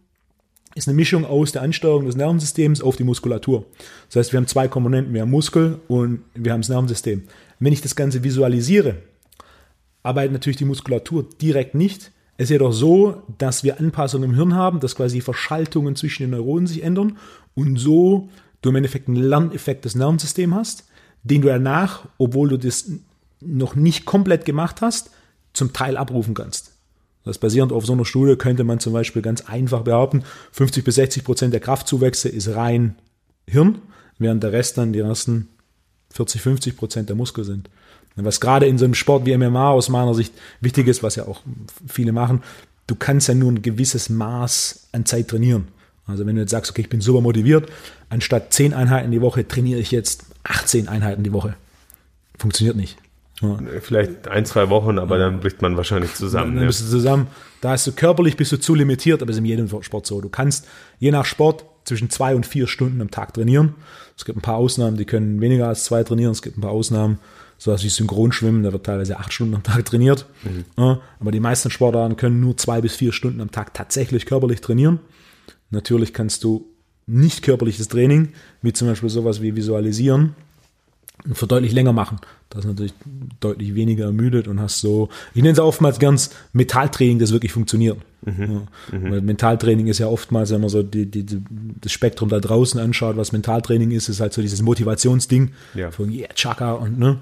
ist 0.74 0.88
eine 0.88 0.96
Mischung 0.96 1.24
aus 1.24 1.52
der 1.52 1.62
Ansteuerung 1.62 2.06
des 2.06 2.16
Nervensystems 2.16 2.80
auf 2.80 2.96
die 2.96 3.04
Muskulatur. 3.04 3.66
Das 4.08 4.16
heißt, 4.16 4.32
wir 4.32 4.38
haben 4.38 4.46
zwei 4.46 4.68
Komponenten, 4.68 5.12
wir 5.12 5.22
haben 5.22 5.30
Muskel 5.30 5.80
und 5.88 6.22
wir 6.34 6.52
haben 6.52 6.62
das 6.62 6.70
Nervensystem. 6.70 7.24
Wenn 7.58 7.72
ich 7.72 7.82
das 7.82 7.94
Ganze 7.94 8.24
visualisiere, 8.24 8.96
arbeitet 10.02 10.32
natürlich 10.32 10.56
die 10.56 10.64
Muskulatur 10.64 11.28
direkt 11.40 11.74
nicht. 11.74 12.10
Es 12.38 12.44
ist 12.44 12.50
jedoch 12.50 12.72
so, 12.72 13.22
dass 13.38 13.64
wir 13.64 13.78
Anpassungen 13.78 14.30
im 14.30 14.36
Hirn 14.36 14.54
haben, 14.54 14.80
dass 14.80 14.96
quasi 14.96 15.20
Verschaltungen 15.20 15.94
zwischen 15.94 16.22
den 16.22 16.30
Neuronen 16.30 16.66
sich 16.66 16.82
ändern 16.82 17.18
und 17.54 17.76
so 17.76 18.30
du 18.62 18.70
im 18.70 18.76
Endeffekt 18.76 19.08
einen 19.08 19.16
Lerneffekt 19.16 19.84
des 19.84 19.94
Nervensystems 19.94 20.54
hast 20.54 20.84
den 21.22 21.42
du 21.42 21.48
danach, 21.48 22.06
obwohl 22.18 22.48
du 22.48 22.56
das 22.58 22.90
noch 23.40 23.74
nicht 23.74 24.04
komplett 24.04 24.44
gemacht 24.44 24.80
hast, 24.80 25.10
zum 25.52 25.72
Teil 25.72 25.96
abrufen 25.96 26.34
kannst. 26.34 26.72
Das 27.24 27.38
basierend 27.38 27.72
auf 27.72 27.86
so 27.86 27.92
einer 27.92 28.04
Studie 28.04 28.36
könnte 28.36 28.64
man 28.64 28.80
zum 28.80 28.92
Beispiel 28.92 29.22
ganz 29.22 29.42
einfach 29.42 29.82
behaupten, 29.82 30.24
50 30.52 30.84
bis 30.84 30.96
60 30.96 31.24
Prozent 31.24 31.52
der 31.52 31.60
Kraftzuwächse 31.60 32.28
ist 32.28 32.54
rein 32.54 32.96
Hirn, 33.46 33.78
während 34.18 34.42
der 34.42 34.52
Rest 34.52 34.78
dann 34.78 34.92
die 34.92 35.00
ersten 35.00 35.48
40, 36.10 36.40
50 36.40 36.76
Prozent 36.76 37.08
der 37.08 37.16
Muskel 37.16 37.44
sind. 37.44 37.70
Was 38.16 38.40
gerade 38.40 38.66
in 38.66 38.76
so 38.76 38.84
einem 38.84 38.94
Sport 38.94 39.24
wie 39.24 39.36
MMA 39.36 39.70
aus 39.70 39.88
meiner 39.88 40.14
Sicht 40.14 40.34
wichtig 40.60 40.86
ist, 40.86 41.02
was 41.02 41.16
ja 41.16 41.26
auch 41.26 41.40
viele 41.86 42.12
machen, 42.12 42.42
du 42.86 42.94
kannst 42.94 43.28
ja 43.28 43.34
nur 43.34 43.50
ein 43.50 43.62
gewisses 43.62 44.10
Maß 44.10 44.88
an 44.92 45.06
Zeit 45.06 45.28
trainieren. 45.28 45.68
Also 46.06 46.26
wenn 46.26 46.34
du 46.34 46.42
jetzt 46.42 46.50
sagst, 46.50 46.70
okay, 46.70 46.82
ich 46.82 46.88
bin 46.88 47.00
super 47.00 47.20
motiviert, 47.20 47.70
anstatt 48.08 48.52
10 48.52 48.74
Einheiten 48.74 49.10
die 49.10 49.20
Woche 49.20 49.46
trainiere 49.46 49.80
ich 49.80 49.90
jetzt 49.90 50.24
18 50.44 50.88
Einheiten 50.88 51.22
die 51.22 51.32
Woche. 51.32 51.54
Funktioniert 52.38 52.76
nicht. 52.76 52.96
Ja. 53.40 53.58
Vielleicht 53.80 54.28
ein, 54.28 54.44
zwei 54.44 54.70
Wochen, 54.70 54.98
aber 54.98 55.18
dann 55.18 55.40
bricht 55.40 55.62
man 55.62 55.76
wahrscheinlich 55.76 56.14
zusammen. 56.14 56.56
Dann 56.56 56.66
bist 56.66 56.80
du 56.80 56.86
zusammen. 56.86 57.26
Da 57.60 57.74
ist 57.74 57.86
du 57.86 57.92
körperlich 57.92 58.36
bist 58.36 58.52
du 58.52 58.56
zu 58.58 58.74
limitiert, 58.74 59.20
aber 59.20 59.30
es 59.30 59.36
ist 59.36 59.40
in 59.40 59.46
jedem 59.46 59.82
Sport 59.82 60.06
so. 60.06 60.20
Du 60.20 60.28
kannst 60.28 60.68
je 60.98 61.10
nach 61.10 61.24
Sport 61.24 61.64
zwischen 61.84 62.10
zwei 62.10 62.34
und 62.36 62.46
vier 62.46 62.68
Stunden 62.68 63.00
am 63.00 63.10
Tag 63.10 63.34
trainieren. 63.34 63.74
Es 64.16 64.24
gibt 64.24 64.38
ein 64.38 64.42
paar 64.42 64.56
Ausnahmen, 64.56 64.96
die 64.96 65.04
können 65.04 65.40
weniger 65.40 65.68
als 65.68 65.84
zwei 65.84 66.04
trainieren. 66.04 66.32
Es 66.32 66.42
gibt 66.42 66.56
ein 66.56 66.60
paar 66.60 66.70
Ausnahmen, 66.70 67.18
sowas 67.58 67.82
wie 67.82 67.88
Synchronschwimmen, 67.88 68.62
da 68.62 68.72
wird 68.72 68.86
teilweise 68.86 69.18
acht 69.18 69.32
Stunden 69.32 69.54
am 69.54 69.62
Tag 69.62 69.84
trainiert. 69.84 70.26
Mhm. 70.44 70.64
Ja, 70.78 71.00
aber 71.18 71.32
die 71.32 71.40
meisten 71.40 71.70
Sportarten 71.70 72.16
können 72.16 72.40
nur 72.40 72.56
zwei 72.56 72.80
bis 72.80 72.94
vier 72.94 73.12
Stunden 73.12 73.40
am 73.40 73.50
Tag 73.50 73.74
tatsächlich 73.74 74.26
körperlich 74.26 74.60
trainieren. 74.60 75.00
Natürlich 75.72 76.12
kannst 76.12 76.44
du 76.44 76.66
nicht 77.06 77.42
körperliches 77.42 77.88
Training, 77.88 78.28
wie 78.62 78.72
zum 78.72 78.88
Beispiel 78.88 79.08
sowas 79.08 79.42
wie 79.42 79.56
Visualisieren, 79.56 80.34
für 81.32 81.46
deutlich 81.46 81.72
länger 81.72 81.92
machen. 81.92 82.18
Das 82.50 82.64
ist 82.64 82.70
natürlich 82.70 82.94
deutlich 83.40 83.74
weniger 83.74 84.06
ermüdet 84.06 84.48
und 84.48 84.60
hast 84.60 84.80
so, 84.80 85.08
ich 85.34 85.42
nenne 85.42 85.52
es 85.52 85.58
oftmals 85.58 85.98
ganz 85.98 86.30
Metalltraining, 86.52 87.18
das 87.18 87.32
wirklich 87.32 87.52
funktioniert. 87.52 87.98
Mhm. 88.22 88.66
Ja. 88.90 88.98
Mhm. 88.98 89.10
Weil 89.10 89.20
Mentaltraining 89.22 89.86
ist 89.86 89.98
ja 89.98 90.08
oftmals, 90.08 90.50
wenn 90.50 90.60
man 90.60 90.70
so 90.70 90.82
die, 90.82 91.06
die, 91.06 91.24
die, 91.24 91.42
das 91.80 91.92
Spektrum 91.92 92.28
da 92.28 92.40
draußen 92.40 92.78
anschaut, 92.80 93.16
was 93.16 93.32
Mentaltraining 93.32 93.90
ist, 93.92 94.08
ist 94.08 94.20
halt 94.20 94.32
so 94.32 94.42
dieses 94.42 94.62
Motivationsding 94.62 95.52
ja. 95.74 95.90
von 95.90 96.10
yeah, 96.10 96.28
Chaka 96.34 96.72
und 96.74 96.98
ne, 96.98 97.18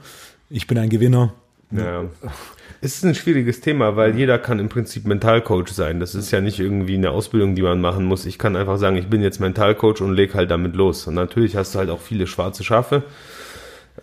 ich 0.49 0.67
bin 0.67 0.79
ein 0.79 0.89
Gewinner. 0.89 1.33
Ja. 1.71 2.05
Es 2.83 2.95
ist 2.95 3.05
ein 3.05 3.15
schwieriges 3.15 3.61
Thema, 3.61 3.97
weil 3.97 4.17
jeder 4.17 4.39
kann 4.39 4.59
im 4.59 4.71
Prinzip 4.71 5.07
Mentalcoach 5.07 5.69
sein. 5.69 6.01
Das 6.01 6.15
ist 6.15 6.31
ja 6.31 6.41
nicht 6.41 6.59
irgendwie 6.61 6.95
eine 6.95 7.11
Ausbildung, 7.11 7.55
die 7.55 7.61
man 7.61 7.81
machen 7.81 8.07
muss. 8.07 8.25
Ich 8.25 8.39
kann 8.39 8.57
einfach 8.57 8.79
sagen, 8.79 8.97
ich 8.97 9.09
bin 9.09 9.21
jetzt 9.21 9.39
Mentalcoach 9.39 10.01
und 10.01 10.15
leg 10.15 10.35
halt 10.35 10.51
damit 10.51 10.75
los. 10.75 11.07
Und 11.07 11.15
natürlich 11.15 11.57
hast 11.57 11.75
du 11.75 11.79
halt 11.79 11.91
auch 11.91 12.01
viele 12.01 12.27
schwarze 12.27 12.65
Schafe. 12.65 13.03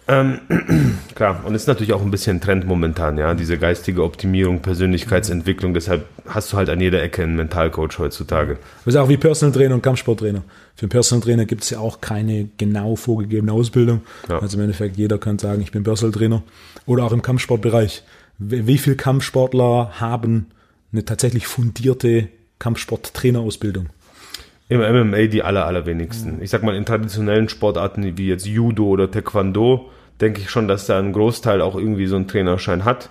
Ähm, 0.07 0.39
klar, 1.15 1.43
und 1.45 1.55
ist 1.55 1.67
natürlich 1.67 1.91
auch 1.93 2.01
ein 2.01 2.11
bisschen 2.11 2.39
Trend 2.39 2.67
momentan, 2.67 3.17
ja, 3.17 3.33
diese 3.33 3.57
geistige 3.57 4.03
Optimierung, 4.03 4.61
Persönlichkeitsentwicklung, 4.61 5.73
deshalb 5.73 6.05
hast 6.27 6.53
du 6.53 6.57
halt 6.57 6.69
an 6.69 6.79
jeder 6.79 7.01
Ecke 7.01 7.23
einen 7.23 7.35
Mentalcoach 7.35 7.97
heutzutage. 7.97 8.57
Das 8.85 8.93
ist 8.93 8.99
auch 8.99 9.09
wie 9.09 9.17
Personal 9.17 9.53
Trainer 9.53 9.75
und 9.75 9.81
Kampfsporttrainer. 9.81 10.43
Für 10.75 10.83
einen 10.83 10.89
Personal 10.89 11.23
Trainer 11.23 11.45
gibt 11.45 11.63
es 11.63 11.71
ja 11.71 11.79
auch 11.79 11.99
keine 11.99 12.49
genau 12.57 12.95
vorgegebene 12.95 13.51
Ausbildung. 13.51 14.01
Ja. 14.29 14.39
Also 14.39 14.57
im 14.57 14.63
Endeffekt, 14.63 14.97
jeder 14.97 15.17
kann 15.17 15.39
sagen, 15.39 15.61
ich 15.61 15.71
bin 15.71 15.83
Personal 15.83 16.13
Trainer. 16.13 16.43
Oder 16.85 17.03
auch 17.03 17.11
im 17.11 17.21
Kampfsportbereich. 17.21 18.03
Wie 18.39 18.77
viele 18.77 18.95
Kampfsportler 18.95 19.99
haben 19.99 20.47
eine 20.91 21.05
tatsächlich 21.05 21.47
fundierte 21.47 22.29
Kampfsporttrainerausbildung? 22.59 23.89
Im 24.69 24.79
MMA 24.81 25.27
die 25.27 25.43
aller, 25.43 25.65
allerwenigsten. 25.65 26.41
Ich 26.41 26.49
sag 26.49 26.61
mal, 26.61 26.75
in 26.75 26.85
traditionellen 26.85 27.49
Sportarten 27.49 28.17
wie 28.17 28.27
jetzt 28.27 28.45
Judo 28.45 28.85
oder 28.85 29.09
Taekwondo, 29.09 29.89
denke 30.19 30.41
ich 30.41 30.49
schon, 30.49 30.67
dass 30.67 30.85
da 30.85 30.99
ein 30.99 31.13
Großteil 31.13 31.61
auch 31.61 31.75
irgendwie 31.75 32.07
so 32.07 32.15
einen 32.15 32.27
Trainerschein 32.27 32.83
hat, 32.83 33.09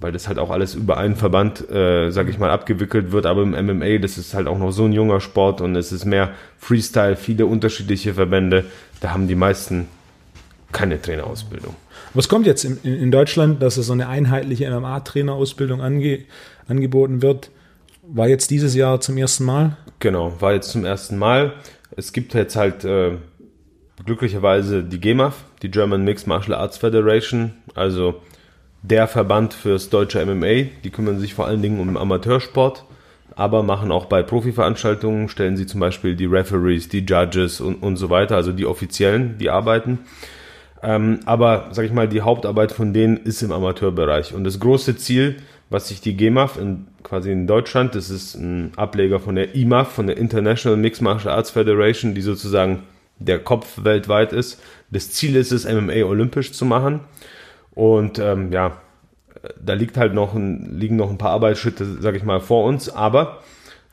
weil 0.00 0.12
das 0.12 0.28
halt 0.28 0.38
auch 0.38 0.50
alles 0.50 0.74
über 0.74 0.98
einen 0.98 1.16
Verband, 1.16 1.70
äh, 1.70 2.10
sag 2.10 2.28
ich 2.28 2.38
mal, 2.38 2.50
abgewickelt 2.50 3.12
wird. 3.12 3.24
Aber 3.24 3.42
im 3.42 3.52
MMA, 3.52 3.98
das 3.98 4.18
ist 4.18 4.34
halt 4.34 4.46
auch 4.46 4.58
noch 4.58 4.72
so 4.72 4.84
ein 4.84 4.92
junger 4.92 5.20
Sport 5.20 5.60
und 5.60 5.76
es 5.76 5.92
ist 5.92 6.04
mehr 6.04 6.32
Freestyle, 6.58 7.16
viele 7.16 7.46
unterschiedliche 7.46 8.14
Verbände. 8.14 8.64
Da 9.00 9.12
haben 9.12 9.28
die 9.28 9.36
meisten 9.36 9.86
keine 10.72 11.00
Trainerausbildung. 11.00 11.74
Was 12.16 12.30
kommt 12.30 12.46
jetzt 12.46 12.64
in, 12.64 12.78
in 12.82 13.10
Deutschland, 13.10 13.60
dass 13.60 13.76
es 13.76 13.88
so 13.88 13.92
eine 13.92 14.08
einheitliche 14.08 14.70
MMA-Trainerausbildung 14.70 15.82
ange, 15.82 16.20
angeboten 16.66 17.20
wird? 17.20 17.50
War 18.08 18.26
jetzt 18.26 18.50
dieses 18.50 18.74
Jahr 18.74 19.02
zum 19.02 19.18
ersten 19.18 19.44
Mal? 19.44 19.76
Genau, 19.98 20.32
war 20.40 20.54
jetzt 20.54 20.70
zum 20.70 20.86
ersten 20.86 21.18
Mal. 21.18 21.52
Es 21.94 22.14
gibt 22.14 22.32
jetzt 22.32 22.56
halt 22.56 22.86
äh, 22.86 23.18
glücklicherweise 24.06 24.82
die 24.82 24.98
GEMAF, 24.98 25.44
die 25.60 25.70
German 25.70 26.04
Mixed 26.04 26.26
Martial 26.26 26.58
Arts 26.58 26.78
Federation, 26.78 27.52
also 27.74 28.22
der 28.80 29.08
Verband 29.08 29.52
fürs 29.52 29.90
deutsche 29.90 30.24
MMA. 30.24 30.70
Die 30.84 30.90
kümmern 30.90 31.18
sich 31.18 31.34
vor 31.34 31.46
allen 31.46 31.60
Dingen 31.60 31.80
um 31.80 31.98
Amateursport, 31.98 32.86
aber 33.34 33.62
machen 33.62 33.92
auch 33.92 34.06
bei 34.06 34.22
Profiveranstaltungen, 34.22 35.28
stellen 35.28 35.58
sie 35.58 35.66
zum 35.66 35.80
Beispiel 35.80 36.16
die 36.16 36.24
Referees, 36.24 36.88
die 36.88 37.04
Judges 37.04 37.60
und, 37.60 37.82
und 37.82 37.98
so 37.98 38.08
weiter, 38.08 38.36
also 38.36 38.52
die 38.52 38.64
Offiziellen, 38.64 39.36
die 39.36 39.50
arbeiten. 39.50 39.98
Ähm, 40.86 41.20
aber, 41.26 41.68
sag 41.72 41.84
ich 41.84 41.92
mal, 41.92 42.08
die 42.08 42.22
Hauptarbeit 42.22 42.72
von 42.72 42.94
denen 42.94 43.18
ist 43.18 43.42
im 43.42 43.52
Amateurbereich. 43.52 44.32
Und 44.32 44.44
das 44.44 44.58
große 44.58 44.96
Ziel 44.96 45.36
was 45.68 45.88
sich 45.88 46.00
die 46.00 46.16
GEMAF 46.16 46.58
in, 46.58 46.86
quasi 47.02 47.32
in 47.32 47.46
Deutschland, 47.46 47.94
das 47.94 48.10
ist 48.10 48.34
ein 48.34 48.72
Ableger 48.76 49.18
von 49.18 49.34
der 49.34 49.54
IMAF, 49.54 49.92
von 49.92 50.06
der 50.06 50.16
International 50.16 50.78
Mixed 50.78 51.02
Martial 51.02 51.34
Arts 51.34 51.50
Federation, 51.50 52.14
die 52.14 52.22
sozusagen 52.22 52.84
der 53.18 53.38
Kopf 53.40 53.82
weltweit 53.82 54.32
ist. 54.32 54.62
Das 54.90 55.10
Ziel 55.10 55.34
ist 55.36 55.52
es, 55.52 55.64
MMA 55.64 56.04
olympisch 56.04 56.52
zu 56.52 56.64
machen. 56.64 57.00
Und 57.74 58.18
ähm, 58.18 58.52
ja, 58.52 58.80
da 59.60 59.74
liegt 59.74 59.96
halt 59.96 60.14
noch 60.14 60.34
ein, 60.34 60.78
liegen 60.78 60.96
noch 60.96 61.10
ein 61.10 61.18
paar 61.18 61.32
Arbeitsschritte, 61.32 62.00
sag 62.00 62.14
ich 62.14 62.24
mal, 62.24 62.40
vor 62.40 62.64
uns. 62.64 62.88
Aber 62.88 63.42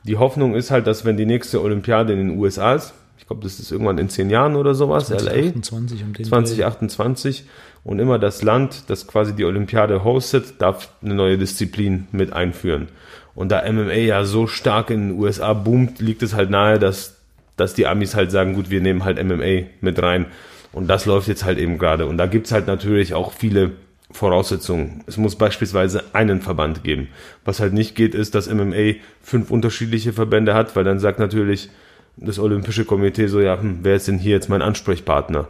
die 0.04 0.16
Hoffnung 0.16 0.54
ist 0.54 0.70
halt, 0.70 0.86
dass 0.86 1.04
wenn 1.04 1.16
die 1.16 1.26
nächste 1.26 1.60
Olympiade 1.60 2.12
in 2.12 2.28
den 2.28 2.38
USA 2.38 2.74
ist, 2.74 2.94
ich 3.18 3.26
glaube, 3.26 3.42
das 3.42 3.58
ist 3.58 3.70
irgendwann 3.70 3.98
in 3.98 4.08
zehn 4.08 4.30
Jahren 4.30 4.56
oder 4.56 4.74
sowas, 4.74 5.06
2028, 5.06 6.00
LA. 6.00 6.06
Um 6.06 6.12
2028. 6.24 7.44
Und 7.84 7.98
immer 7.98 8.18
das 8.18 8.42
Land, 8.42 8.84
das 8.88 9.06
quasi 9.06 9.34
die 9.34 9.44
Olympiade 9.44 10.04
hostet, 10.04 10.60
darf 10.60 10.88
eine 11.02 11.14
neue 11.14 11.38
Disziplin 11.38 12.06
mit 12.12 12.32
einführen. 12.32 12.88
Und 13.34 13.50
da 13.50 13.70
MMA 13.70 13.94
ja 13.94 14.24
so 14.24 14.46
stark 14.46 14.90
in 14.90 15.08
den 15.10 15.18
USA 15.18 15.52
boomt, 15.52 16.00
liegt 16.00 16.22
es 16.22 16.34
halt 16.34 16.50
nahe, 16.50 16.78
dass, 16.78 17.16
dass 17.56 17.74
die 17.74 17.86
Amis 17.86 18.14
halt 18.14 18.30
sagen, 18.30 18.54
gut, 18.54 18.70
wir 18.70 18.80
nehmen 18.80 19.04
halt 19.04 19.22
MMA 19.22 19.68
mit 19.80 20.02
rein. 20.02 20.26
Und 20.72 20.88
das 20.88 21.06
läuft 21.06 21.28
jetzt 21.28 21.44
halt 21.44 21.58
eben 21.58 21.78
gerade. 21.78 22.06
Und 22.06 22.16
da 22.16 22.26
gibt's 22.26 22.52
halt 22.52 22.66
natürlich 22.66 23.14
auch 23.14 23.32
viele 23.32 23.72
Voraussetzungen. 24.10 25.02
Es 25.06 25.16
muss 25.16 25.36
beispielsweise 25.36 26.04
einen 26.14 26.40
Verband 26.40 26.84
geben. 26.84 27.08
Was 27.44 27.60
halt 27.60 27.72
nicht 27.72 27.94
geht, 27.96 28.14
ist, 28.14 28.34
dass 28.34 28.52
MMA 28.52 28.94
fünf 29.20 29.50
unterschiedliche 29.50 30.12
Verbände 30.12 30.54
hat, 30.54 30.74
weil 30.76 30.84
dann 30.84 31.00
sagt 31.00 31.18
natürlich 31.18 31.70
das 32.16 32.38
Olympische 32.38 32.84
Komitee 32.84 33.26
so, 33.26 33.40
ja, 33.40 33.60
hm, 33.60 33.80
wer 33.82 33.96
ist 33.96 34.08
denn 34.08 34.18
hier 34.18 34.32
jetzt 34.32 34.48
mein 34.48 34.62
Ansprechpartner? 34.62 35.48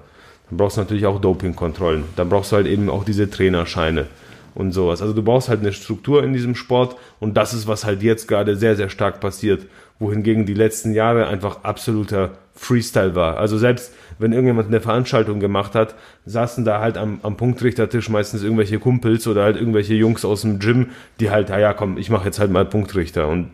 Dann 0.49 0.59
brauchst 0.59 0.77
du 0.77 0.81
natürlich 0.81 1.07
auch 1.07 1.21
Dopingkontrollen. 1.21 2.05
Dann 2.17 2.29
brauchst 2.29 2.53
du 2.53 2.57
halt 2.57 2.67
eben 2.67 2.91
auch 2.91 3.05
diese 3.05 3.31
Trainerscheine 3.31 4.07
und 4.55 4.73
sowas. 4.73 5.03
Also 5.03 5.15
du 5.15 5.23
brauchst 5.23 5.49
halt 5.49 5.61
eine 5.61 5.73
Struktur 5.73 6.23
in 6.23 6.33
diesem 6.33 6.55
Sport 6.55 6.97
und 7.21 7.37
das 7.37 7.55
ist, 7.55 7.67
was 7.67 7.85
halt 7.85 8.03
jetzt 8.03 8.29
gerade 8.29 8.57
sehr, 8.57 8.77
sehr 8.77 8.89
stark 8.89 9.21
passiert. 9.21 9.67
Wohingegen 9.99 10.45
die 10.47 10.55
letzten 10.55 10.93
Jahre 10.93 11.27
einfach 11.29 11.65
absoluter 11.65 12.33
Freestyle 12.55 13.15
war. 13.15 13.39
Also 13.39 13.59
selbst 13.59 13.93
wenn 14.19 14.33
irgendjemand 14.33 14.69
eine 14.69 14.81
Veranstaltung 14.81 15.41
gemacht 15.41 15.75
hat, 15.75 15.95
saßen 16.25 16.65
da 16.65 16.81
halt 16.81 16.97
am, 16.97 17.21
am 17.23 17.37
Punktrichtertisch 17.37 18.09
meistens 18.09 18.43
irgendwelche 18.43 18.79
Kumpels 18.79 19.27
oder 19.27 19.43
halt 19.43 19.57
irgendwelche 19.57 19.95
Jungs 19.95 20.25
aus 20.25 20.43
dem 20.43 20.59
Gym, 20.59 20.91
die 21.21 21.31
halt, 21.31 21.49
naja, 21.49 21.73
komm, 21.73 21.99
ich 21.99 22.11
mache 22.11 22.27
jetzt 22.27 22.39
halt 22.39 22.51
mal 22.51 22.65
Punktrichter. 22.65 23.29
Und 23.29 23.51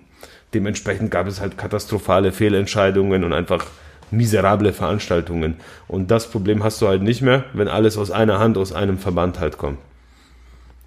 dementsprechend 0.55 1.11
gab 1.11 1.27
es 1.27 1.41
halt 1.41 1.59
katastrophale 1.59 2.33
Fehlentscheidungen 2.33 3.25
und 3.25 3.33
einfach 3.33 3.67
miserable 4.11 4.73
Veranstaltungen. 4.73 5.57
Und 5.89 6.11
das 6.11 6.31
Problem 6.31 6.65
hast 6.65 6.83
du 6.83 6.89
halt 6.89 7.03
nicht 7.03 7.23
mehr, 7.23 7.45
wenn 7.53 7.69
alles 7.69 7.97
aus 7.97 8.11
einer 8.11 8.39
Hand, 8.39 8.59
aus 8.59 8.73
einem 8.73 8.99
Verband 8.99 9.39
halt 9.41 9.59
kommt. 9.59 9.79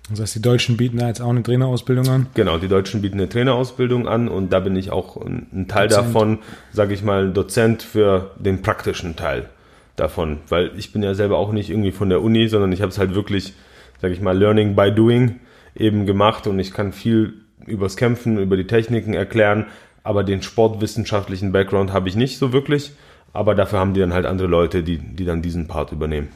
Das 0.10 0.20
heißt, 0.20 0.36
die 0.36 0.42
Deutschen 0.42 0.76
bieten 0.76 0.98
da 0.98 1.08
jetzt 1.08 1.22
auch 1.22 1.30
eine 1.30 1.44
Trainerausbildung 1.44 2.08
an? 2.10 2.28
Genau, 2.34 2.58
die 2.58 2.68
Deutschen 2.68 3.02
bieten 3.02 3.20
eine 3.20 3.30
Trainerausbildung 3.30 4.08
an 4.08 4.28
und 4.28 4.52
da 4.52 4.60
bin 4.60 4.76
ich 4.76 4.92
auch 4.92 5.16
ein 5.16 5.68
Teil 5.70 5.88
Dozent. 5.88 6.08
davon, 6.08 6.40
sage 6.74 6.94
ich 6.94 7.04
mal, 7.04 7.32
Dozent 7.32 7.84
für 7.84 8.32
den 8.38 8.62
praktischen 8.62 9.16
Teil 9.16 9.50
davon, 9.96 10.40
weil 10.50 10.72
ich 10.78 10.92
bin 10.92 11.04
ja 11.04 11.14
selber 11.14 11.38
auch 11.38 11.54
nicht 11.54 11.70
irgendwie 11.70 11.92
von 11.92 12.10
der 12.10 12.22
Uni, 12.22 12.50
sondern 12.50 12.74
ich 12.74 12.82
habe 12.82 12.92
es 12.92 12.98
halt 12.98 13.16
wirklich, 13.16 13.54
sage 14.02 14.14
ich 14.14 14.20
mal, 14.20 14.38
Learning 14.38 14.76
by 14.76 14.92
Doing 14.92 15.40
eben 15.74 16.06
gemacht 16.06 16.48
und 16.48 16.60
ich 16.60 16.74
kann 16.74 16.92
viel 16.92 17.36
übers 17.66 17.98
Kämpfen, 17.98 18.38
über 18.38 18.58
die 18.58 18.68
Techniken 18.68 19.14
erklären, 19.14 19.68
aber 20.04 20.24
den 20.24 20.42
sportwissenschaftlichen 20.42 21.52
Background 21.52 21.94
habe 21.94 22.10
ich 22.10 22.16
nicht 22.16 22.38
so 22.38 22.54
wirklich. 22.54 22.92
Aber 23.32 23.56
dafür 23.56 23.80
haben 23.80 23.94
die 23.94 24.00
dann 24.00 24.14
halt 24.14 24.26
andere 24.26 24.48
Leute, 24.48 24.84
die, 24.84 25.00
die 25.00 25.26
dann 25.26 25.42
diesen 25.42 25.68
Part 25.68 25.92
übernehmen. 25.92 26.28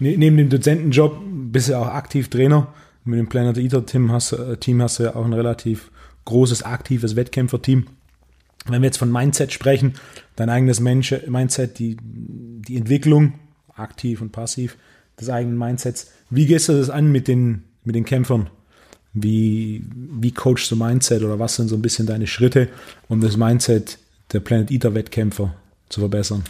Ne, 0.00 0.16
neben 0.16 0.36
dem 0.36 0.48
Dozentenjob 0.48 1.20
bist 1.52 1.68
du 1.68 1.78
auch 1.78 1.86
aktiv 1.86 2.28
Trainer. 2.28 2.68
Mit 3.04 3.18
dem 3.18 3.28
Planet 3.28 3.56
Eater 3.56 3.86
Team 3.86 4.10
hast, 4.10 4.32
äh, 4.32 4.56
Team 4.56 4.82
hast 4.82 4.98
du 4.98 5.04
ja 5.04 5.16
auch 5.16 5.24
ein 5.24 5.32
relativ 5.32 5.90
großes, 6.24 6.64
aktives 6.64 7.16
Wettkämpferteam. 7.16 7.86
Wenn 8.66 8.82
wir 8.82 8.86
jetzt 8.86 8.98
von 8.98 9.10
Mindset 9.10 9.52
sprechen, 9.52 9.94
dein 10.36 10.50
eigenes 10.50 10.80
Mensch 10.80 11.14
Mindset, 11.26 11.78
die, 11.78 11.96
die 12.00 12.76
Entwicklung, 12.76 13.34
aktiv 13.74 14.20
und 14.20 14.32
passiv, 14.32 14.76
des 15.20 15.30
eigenen 15.30 15.58
Mindsets. 15.58 16.12
Wie 16.30 16.46
gehst 16.46 16.68
du 16.68 16.72
das 16.72 16.90
an 16.90 17.12
mit 17.12 17.28
den, 17.28 17.64
mit 17.84 17.94
den 17.94 18.04
Kämpfern? 18.04 18.50
Wie, 19.12 19.82
wie 19.92 20.32
coachst 20.32 20.70
du 20.70 20.76
Mindset 20.76 21.22
oder 21.22 21.38
was 21.38 21.56
sind 21.56 21.68
so 21.68 21.74
ein 21.74 21.82
bisschen 21.82 22.06
deine 22.06 22.26
Schritte, 22.26 22.68
um 23.08 23.20
das 23.20 23.36
Mindset 23.36 23.98
der 24.32 24.40
Planet 24.40 24.70
Eater 24.70 24.94
Wettkämpfer 24.94 25.54
zu 25.88 26.00
verbessern? 26.00 26.44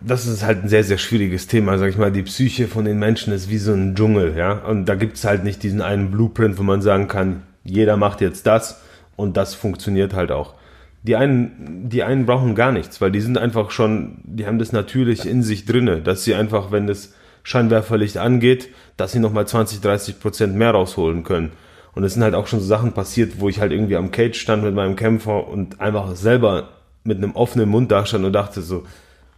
Das 0.00 0.26
ist 0.26 0.42
halt 0.42 0.64
ein 0.64 0.68
sehr, 0.68 0.84
sehr 0.84 0.98
schwieriges 0.98 1.46
Thema, 1.46 1.78
sag 1.78 1.88
ich 1.88 1.96
mal. 1.96 2.12
Die 2.12 2.22
Psyche 2.22 2.68
von 2.68 2.84
den 2.84 2.98
Menschen 2.98 3.32
ist 3.32 3.48
wie 3.48 3.58
so 3.58 3.72
ein 3.72 3.94
Dschungel, 3.94 4.36
ja. 4.36 4.52
Und 4.52 4.86
da 4.86 4.94
gibt 4.94 5.16
es 5.16 5.24
halt 5.24 5.44
nicht 5.44 5.62
diesen 5.62 5.80
einen 5.80 6.10
Blueprint, 6.10 6.58
wo 6.58 6.62
man 6.62 6.82
sagen 6.82 7.08
kann, 7.08 7.42
jeder 7.64 7.96
macht 7.96 8.20
jetzt 8.20 8.46
das 8.46 8.80
und 9.16 9.36
das 9.36 9.54
funktioniert 9.54 10.14
halt 10.14 10.32
auch. 10.32 10.54
Die 11.02 11.16
einen, 11.16 11.88
die 11.88 12.02
einen 12.02 12.26
brauchen 12.26 12.54
gar 12.54 12.72
nichts, 12.72 13.00
weil 13.00 13.10
die 13.10 13.20
sind 13.20 13.38
einfach 13.38 13.70
schon, 13.70 14.18
die 14.24 14.46
haben 14.46 14.58
das 14.58 14.72
natürlich 14.72 15.26
in 15.26 15.42
sich 15.42 15.64
drinne, 15.64 16.00
dass 16.00 16.24
sie 16.24 16.34
einfach, 16.34 16.70
wenn 16.70 16.86
das 16.86 17.14
Scheinwerferlicht 17.42 18.18
angeht, 18.18 18.68
dass 18.96 19.12
sie 19.12 19.18
nochmal 19.18 19.46
20, 19.46 19.80
30 19.80 20.20
Prozent 20.20 20.54
mehr 20.54 20.70
rausholen 20.70 21.24
können. 21.24 21.52
Und 21.94 22.04
es 22.04 22.14
sind 22.14 22.22
halt 22.22 22.34
auch 22.34 22.46
schon 22.46 22.60
so 22.60 22.66
Sachen 22.66 22.92
passiert, 22.92 23.40
wo 23.40 23.48
ich 23.48 23.60
halt 23.60 23.72
irgendwie 23.72 23.96
am 23.96 24.10
Cage 24.10 24.38
stand 24.38 24.62
mit 24.62 24.74
meinem 24.74 24.96
Kämpfer 24.96 25.46
und 25.46 25.80
einfach 25.80 26.14
selber 26.16 26.70
mit 27.04 27.18
einem 27.18 27.32
offenen 27.32 27.68
Mund 27.68 27.90
da 27.90 28.06
stand 28.06 28.24
und 28.24 28.32
dachte 28.32 28.62
so, 28.62 28.84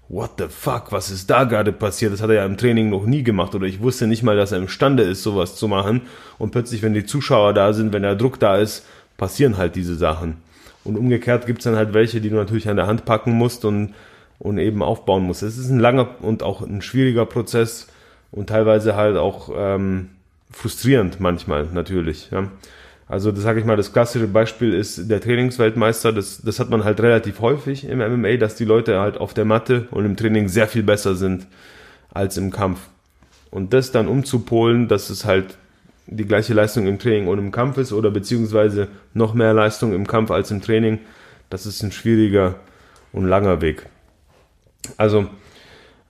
what 0.08 0.32
the 0.38 0.44
fuck, 0.48 0.92
was 0.92 1.10
ist 1.10 1.30
da 1.30 1.44
gerade 1.44 1.72
passiert? 1.72 2.12
Das 2.12 2.22
hat 2.22 2.30
er 2.30 2.36
ja 2.36 2.46
im 2.46 2.56
Training 2.56 2.90
noch 2.90 3.06
nie 3.06 3.22
gemacht 3.22 3.54
oder 3.54 3.66
ich 3.66 3.80
wusste 3.80 4.06
nicht 4.06 4.22
mal, 4.22 4.36
dass 4.36 4.52
er 4.52 4.58
imstande 4.58 5.02
ist, 5.02 5.22
sowas 5.22 5.56
zu 5.56 5.66
machen. 5.66 6.02
Und 6.38 6.50
plötzlich, 6.50 6.82
wenn 6.82 6.94
die 6.94 7.06
Zuschauer 7.06 7.54
da 7.54 7.72
sind, 7.72 7.92
wenn 7.92 8.02
der 8.02 8.14
Druck 8.14 8.38
da 8.38 8.56
ist, 8.56 8.84
passieren 9.16 9.56
halt 9.56 9.76
diese 9.76 9.96
Sachen. 9.96 10.36
Und 10.84 10.98
umgekehrt 10.98 11.46
gibt's 11.46 11.64
dann 11.64 11.76
halt 11.76 11.94
welche, 11.94 12.20
die 12.20 12.28
du 12.28 12.36
natürlich 12.36 12.68
an 12.68 12.76
der 12.76 12.86
Hand 12.86 13.06
packen 13.06 13.32
musst 13.32 13.64
und, 13.64 13.94
und 14.38 14.58
eben 14.58 14.82
aufbauen 14.82 15.24
musst. 15.24 15.42
Es 15.42 15.56
ist 15.56 15.70
ein 15.70 15.80
langer 15.80 16.08
und 16.20 16.42
auch 16.42 16.60
ein 16.60 16.82
schwieriger 16.82 17.24
Prozess 17.24 17.88
und 18.34 18.48
teilweise 18.48 18.96
halt 18.96 19.16
auch 19.16 19.50
ähm, 19.56 20.10
frustrierend 20.50 21.20
manchmal 21.20 21.66
natürlich. 21.72 22.30
Ja. 22.30 22.50
Also 23.06 23.30
das 23.30 23.42
sage 23.42 23.60
ich 23.60 23.66
mal, 23.66 23.76
das 23.76 23.92
klassische 23.92 24.26
Beispiel 24.26 24.74
ist 24.74 25.08
der 25.08 25.20
Trainingsweltmeister. 25.20 26.12
Das, 26.12 26.42
das 26.42 26.58
hat 26.58 26.68
man 26.68 26.84
halt 26.84 27.00
relativ 27.00 27.40
häufig 27.40 27.86
im 27.88 27.98
MMA, 27.98 28.36
dass 28.36 28.56
die 28.56 28.64
Leute 28.64 28.98
halt 28.98 29.18
auf 29.18 29.34
der 29.34 29.44
Matte 29.44 29.86
und 29.90 30.04
im 30.04 30.16
Training 30.16 30.48
sehr 30.48 30.66
viel 30.66 30.82
besser 30.82 31.14
sind 31.14 31.46
als 32.12 32.36
im 32.36 32.50
Kampf. 32.50 32.80
Und 33.50 33.72
das 33.72 33.92
dann 33.92 34.08
umzupolen, 34.08 34.88
dass 34.88 35.10
es 35.10 35.24
halt 35.24 35.56
die 36.06 36.26
gleiche 36.26 36.54
Leistung 36.54 36.86
im 36.86 36.98
Training 36.98 37.28
und 37.28 37.38
im 37.38 37.52
Kampf 37.52 37.78
ist 37.78 37.92
oder 37.92 38.10
beziehungsweise 38.10 38.88
noch 39.12 39.34
mehr 39.34 39.54
Leistung 39.54 39.94
im 39.94 40.06
Kampf 40.06 40.30
als 40.30 40.50
im 40.50 40.60
Training, 40.60 40.98
das 41.50 41.66
ist 41.66 41.82
ein 41.82 41.92
schwieriger 41.92 42.56
und 43.12 43.26
langer 43.26 43.60
Weg. 43.60 43.86
Also 44.96 45.28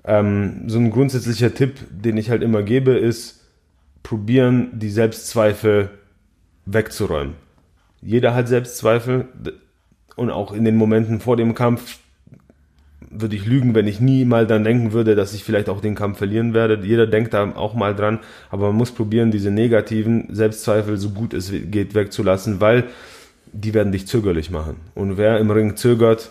ähm, 0.05 0.69
so 0.69 0.79
ein 0.79 0.91
grundsätzlicher 0.91 1.55
Tipp, 1.55 1.79
den 1.91 2.17
ich 2.17 2.31
halt 2.31 2.43
immer 2.43 2.63
gebe, 2.63 2.93
ist 2.93 3.45
probieren, 4.03 4.71
die 4.75 4.91
Selbstzweifel 4.91 5.91
wegzuräumen. 6.67 7.35
Jeder 8.03 8.35
hat 8.35 8.49
Selbstzweifel 8.49 9.29
und 10.17 10.31
auch 10.31 10.53
in 10.53 10.65
den 10.65 10.77
Momenten 10.77 11.21
vor 11.21 11.37
dem 11.37 11.55
Kampf 11.55 11.99
würde 13.17 13.37
ich 13.37 13.47
lügen, 13.47 13.75
wenn 13.75 13.87
ich 13.87 14.01
nie 14.01 14.25
mal 14.25 14.47
dann 14.47 14.65
denken 14.65 14.93
würde, 14.93 15.15
dass 15.15 15.35
ich 15.35 15.45
vielleicht 15.45 15.69
auch 15.69 15.81
den 15.81 15.95
Kampf 15.95 16.19
verlieren 16.19 16.53
werde. 16.53 16.85
Jeder 16.85 17.07
denkt 17.07 17.33
da 17.33 17.55
auch 17.55 17.75
mal 17.75 17.95
dran, 17.95 18.19
aber 18.51 18.69
man 18.69 18.77
muss 18.77 18.91
probieren, 18.91 19.31
diese 19.31 19.51
negativen 19.51 20.35
Selbstzweifel 20.35 20.97
so 20.97 21.11
gut 21.11 21.33
es 21.33 21.53
geht 21.53 21.95
wegzulassen, 21.95 22.61
weil 22.61 22.85
die 23.53 23.73
werden 23.73 23.93
dich 23.93 24.07
zögerlich 24.07 24.51
machen. 24.51 24.77
Und 24.95 25.17
wer 25.17 25.39
im 25.39 25.51
Ring 25.51 25.77
zögert, 25.77 26.31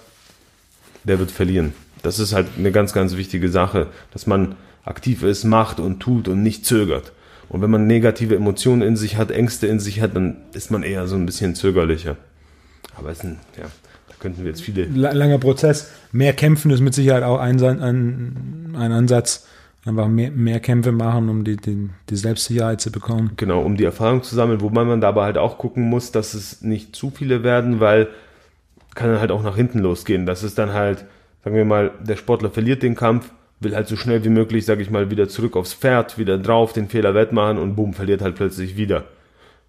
der 1.06 1.20
wird 1.20 1.32
verlieren. 1.32 1.74
Das 2.04 2.20
ist 2.20 2.34
halt 2.34 2.48
eine 2.58 2.72
ganz, 2.72 2.94
ganz 2.94 3.18
wichtige 3.18 3.50
Sache, 3.50 3.88
dass 4.12 4.28
man 4.28 4.56
aktiv 4.86 5.24
ist, 5.24 5.44
macht 5.46 5.80
und 5.80 6.00
tut 6.00 6.28
und 6.28 6.44
nicht 6.44 6.66
zögert. 6.66 7.14
Und 7.50 7.62
wenn 7.62 7.72
man 7.72 7.88
negative 7.88 8.36
Emotionen 8.36 8.82
in 8.82 8.96
sich 8.96 9.18
hat, 9.18 9.32
Ängste 9.32 9.68
in 9.68 9.80
sich 9.80 10.02
hat, 10.02 10.16
dann 10.16 10.38
ist 10.54 10.70
man 10.70 10.84
eher 10.84 11.08
so 11.08 11.16
ein 11.16 11.26
bisschen 11.26 11.56
zögerlicher. 11.56 12.18
Aber 12.96 13.10
es 13.10 13.20
ist 13.20 13.24
ein, 13.24 13.40
ja, 13.58 13.66
da 14.08 14.16
könnten 14.20 14.44
wir 14.44 14.50
jetzt 14.50 14.62
viele. 14.62 14.86
Langer 14.86 15.40
Prozess. 15.40 15.92
Mehr 16.12 16.34
kämpfen 16.34 16.72
ist 16.72 16.82
mit 16.82 16.94
Sicherheit 16.94 17.24
auch 17.24 17.40
ein, 17.40 17.62
ein, 17.64 18.76
ein 18.78 18.92
Ansatz. 18.92 19.48
Einfach 19.86 20.08
mehr, 20.08 20.32
mehr 20.32 20.62
Kämpfe 20.62 20.94
machen, 20.94 21.28
um 21.28 21.44
die, 21.44 21.58
die, 21.58 21.90
die 22.10 22.16
Selbstsicherheit 22.16 22.80
zu 22.80 22.90
bekommen. 22.90 23.32
Genau, 23.36 23.62
um 23.62 23.76
die 23.76 23.84
Erfahrung 23.84 24.24
zu 24.24 24.34
sammeln, 24.34 24.62
wobei 24.62 24.86
man 24.86 25.02
dabei 25.02 25.26
halt 25.26 25.38
auch 25.38 25.58
gucken 25.58 25.90
muss, 25.90 26.12
dass 26.12 26.34
es 26.34 26.62
nicht 26.62 26.96
zu 26.96 27.12
viele 27.12 27.44
werden, 27.44 27.82
weil 27.82 28.08
kann 28.96 29.10
dann 29.10 29.20
halt 29.20 29.32
auch 29.32 29.44
nach 29.44 29.56
hinten 29.56 29.80
losgehen. 29.80 30.26
Das 30.26 30.44
ist 30.44 30.58
dann 30.58 30.72
halt, 30.72 31.06
sagen 31.44 31.56
wir 31.56 31.66
mal, 31.66 31.92
der 32.02 32.16
Sportler 32.16 32.50
verliert 32.50 32.84
den 32.84 32.96
Kampf, 32.96 33.32
will 33.60 33.76
halt 33.76 33.88
so 33.88 33.96
schnell 33.96 34.24
wie 34.24 34.30
möglich, 34.30 34.66
sag 34.66 34.80
ich 34.80 34.90
mal, 34.90 35.10
wieder 35.10 35.28
zurück 35.28 35.56
aufs 35.56 35.74
Pferd, 35.74 36.18
wieder 36.18 36.38
drauf, 36.38 36.74
den 36.74 36.90
Fehler 36.90 37.14
wettmachen 37.14 37.58
und 37.58 37.76
boom, 37.76 37.94
verliert 37.94 38.22
halt 38.22 38.36
plötzlich 38.36 38.78
wieder. 38.78 39.06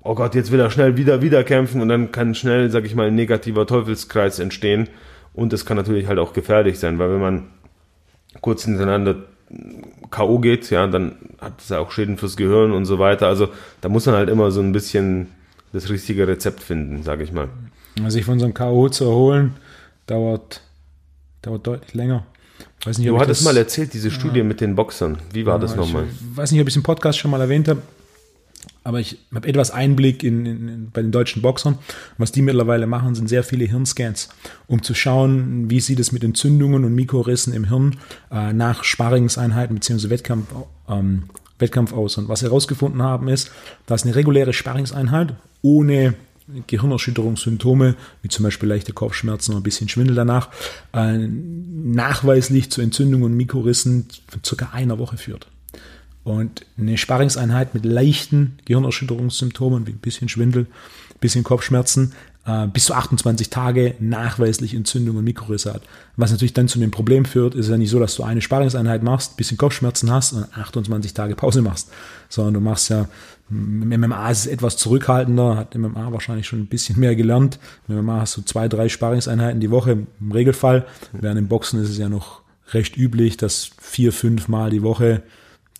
Oh 0.02 0.14
Gott, 0.14 0.34
jetzt 0.34 0.52
will 0.52 0.60
er 0.60 0.70
schnell 0.70 0.96
wieder, 0.96 1.22
wieder 1.22 1.44
kämpfen 1.44 1.80
und 1.80 1.88
dann 1.88 2.12
kann 2.12 2.34
schnell, 2.34 2.70
sag 2.70 2.84
ich 2.84 2.94
mal, 2.94 3.08
ein 3.08 3.14
negativer 3.14 3.66
Teufelskreis 3.66 4.38
entstehen 4.38 4.88
und 5.32 5.52
das 5.52 5.64
kann 5.64 5.76
natürlich 5.76 6.06
halt 6.06 6.18
auch 6.18 6.32
gefährlich 6.32 6.78
sein, 6.78 6.98
weil 6.98 7.10
wenn 7.10 7.20
man 7.20 7.44
kurz 8.40 8.64
hintereinander 8.64 9.16
K.O. 10.10 10.38
geht, 10.38 10.70
ja, 10.70 10.86
dann 10.86 11.16
hat 11.40 11.60
es 11.60 11.68
ja 11.68 11.78
auch 11.78 11.90
Schäden 11.90 12.16
fürs 12.16 12.36
Gehirn 12.36 12.72
und 12.72 12.84
so 12.84 12.98
weiter. 12.98 13.26
Also 13.26 13.48
da 13.80 13.88
muss 13.88 14.06
man 14.06 14.14
halt 14.14 14.28
immer 14.28 14.50
so 14.50 14.60
ein 14.60 14.72
bisschen 14.72 15.28
das 15.72 15.90
richtige 15.90 16.26
Rezept 16.28 16.62
finden, 16.62 17.02
sag 17.02 17.20
ich 17.20 17.32
mal. 17.32 17.48
Also 17.98 18.10
sich 18.10 18.24
von 18.24 18.38
so 18.38 18.44
einem 18.44 18.54
K.O. 18.54 18.88
zu 18.88 19.04
erholen, 19.04 19.54
dauert, 20.06 20.62
dauert 21.46 21.66
deutlich 21.66 21.94
länger. 21.94 22.26
Weiß 22.84 22.98
nicht, 22.98 23.08
du 23.08 23.18
hattest 23.18 23.44
mal 23.44 23.56
erzählt, 23.56 23.94
diese 23.94 24.10
Studie 24.10 24.38
ja. 24.38 24.44
mit 24.44 24.60
den 24.60 24.74
Boxern. 24.74 25.18
Wie 25.32 25.46
war 25.46 25.54
ja, 25.54 25.58
das 25.60 25.76
nochmal? 25.76 26.04
Ich 26.04 26.36
weiß 26.36 26.52
nicht, 26.52 26.60
ob 26.60 26.68
ich 26.68 26.72
es 26.72 26.76
im 26.76 26.82
Podcast 26.82 27.18
schon 27.18 27.30
mal 27.30 27.40
erwähnt 27.40 27.68
habe, 27.68 27.82
aber 28.84 29.00
ich 29.00 29.18
habe 29.34 29.48
etwas 29.48 29.70
Einblick 29.70 30.22
in, 30.22 30.44
in, 30.44 30.68
in, 30.68 30.90
bei 30.92 31.00
den 31.00 31.10
deutschen 31.10 31.40
Boxern. 31.40 31.78
Was 32.18 32.32
die 32.32 32.42
mittlerweile 32.42 32.86
machen, 32.86 33.14
sind 33.14 33.28
sehr 33.28 33.42
viele 33.42 33.64
Hirnscans, 33.64 34.28
um 34.66 34.82
zu 34.82 34.94
schauen, 34.94 35.70
wie 35.70 35.80
sieht 35.80 35.98
es 35.98 36.12
mit 36.12 36.22
Entzündungen 36.22 36.84
und 36.84 36.94
Mikrorissen 36.94 37.54
im 37.54 37.68
Hirn 37.68 37.96
äh, 38.30 38.52
nach 38.52 38.84
Sparringseinheiten 38.84 39.76
bzw. 39.76 40.10
Wettkampf, 40.10 40.48
ähm, 40.88 41.24
Wettkampf 41.58 41.94
aus. 41.94 42.18
Und 42.18 42.28
was 42.28 42.40
sie 42.40 42.46
herausgefunden 42.46 43.02
haben, 43.02 43.28
ist, 43.28 43.50
dass 43.86 44.04
eine 44.04 44.14
reguläre 44.14 44.52
Sparringseinheit 44.52 45.34
ohne 45.62 46.14
Gehirnerschütterungssymptome, 46.66 47.96
wie 48.22 48.28
zum 48.28 48.42
Beispiel 48.42 48.68
leichte 48.68 48.92
Kopfschmerzen 48.92 49.52
und 49.52 49.60
ein 49.60 49.62
bisschen 49.62 49.88
Schwindel 49.88 50.14
danach, 50.14 50.50
äh, 50.92 51.16
nachweislich 51.16 52.70
zu 52.70 52.82
Entzündungen 52.82 53.24
und 53.24 53.36
Mikrorissen 53.36 54.06
von 54.28 54.44
circa 54.44 54.70
einer 54.72 54.98
Woche 54.98 55.16
führt. 55.16 55.46
Und 56.22 56.64
eine 56.78 56.96
Sparringseinheit 56.96 57.74
mit 57.74 57.84
leichten 57.84 58.58
Gehirnerschütterungssymptomen, 58.64 59.86
wie 59.86 59.92
ein 59.92 59.98
bisschen 59.98 60.28
Schwindel, 60.28 60.62
ein 60.62 61.20
bisschen 61.20 61.44
Kopfschmerzen, 61.44 62.12
äh, 62.46 62.66
bis 62.66 62.86
zu 62.86 62.94
28 62.94 63.50
Tage 63.50 63.94
nachweislich 64.00 64.74
Entzündung 64.74 65.16
und 65.16 65.24
Mikrorisse 65.24 65.72
hat. 65.72 65.82
Was 66.16 66.30
natürlich 66.30 66.52
dann 66.52 66.68
zu 66.68 66.78
dem 66.78 66.90
Problem 66.90 67.24
führt, 67.24 67.54
ist 67.54 67.68
ja 67.68 67.76
nicht 67.76 67.90
so, 67.90 67.98
dass 67.98 68.16
du 68.16 68.22
eine 68.22 68.42
Sparringseinheit 68.42 69.02
machst, 69.02 69.36
bisschen 69.36 69.56
Kopfschmerzen 69.56 70.10
hast 70.10 70.32
und 70.32 70.46
28 70.56 71.14
Tage 71.14 71.36
Pause 71.36 71.62
machst, 71.62 71.90
sondern 72.28 72.54
du 72.54 72.60
machst 72.60 72.90
ja, 72.90 73.08
MMA 73.50 74.30
ist 74.30 74.40
es 74.40 74.46
etwas 74.46 74.76
zurückhaltender, 74.76 75.56
hat 75.56 75.74
MMA 75.74 76.12
wahrscheinlich 76.12 76.46
schon 76.46 76.60
ein 76.60 76.66
bisschen 76.66 76.98
mehr 76.98 77.14
gelernt. 77.14 77.58
Im 77.88 77.96
MMA 78.04 78.20
hast 78.20 78.36
du 78.36 78.42
zwei, 78.42 78.68
drei 78.68 78.88
Sparringseinheiten 78.88 79.60
die 79.60 79.70
Woche 79.70 80.06
im 80.20 80.32
Regelfall, 80.32 80.86
während 81.12 81.38
im 81.38 81.48
Boxen 81.48 81.82
ist 81.82 81.90
es 81.90 81.98
ja 81.98 82.08
noch 82.08 82.42
recht 82.72 82.96
üblich, 82.96 83.36
dass 83.36 83.70
vier, 83.78 84.12
fünf 84.12 84.48
Mal 84.48 84.70
die 84.70 84.82
Woche 84.82 85.22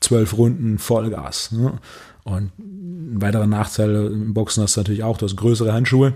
zwölf 0.00 0.36
Runden 0.36 0.78
Vollgas. 0.78 1.52
Ne? 1.52 1.78
Und 2.24 2.52
ein 2.58 3.20
weiterer 3.22 3.46
Nachteil 3.46 4.06
im 4.12 4.34
Boxen 4.34 4.62
hast 4.62 4.76
du 4.76 4.80
natürlich 4.80 5.02
auch, 5.02 5.16
du 5.16 5.24
hast 5.24 5.36
größere 5.36 5.72
Handschuhe, 5.72 6.14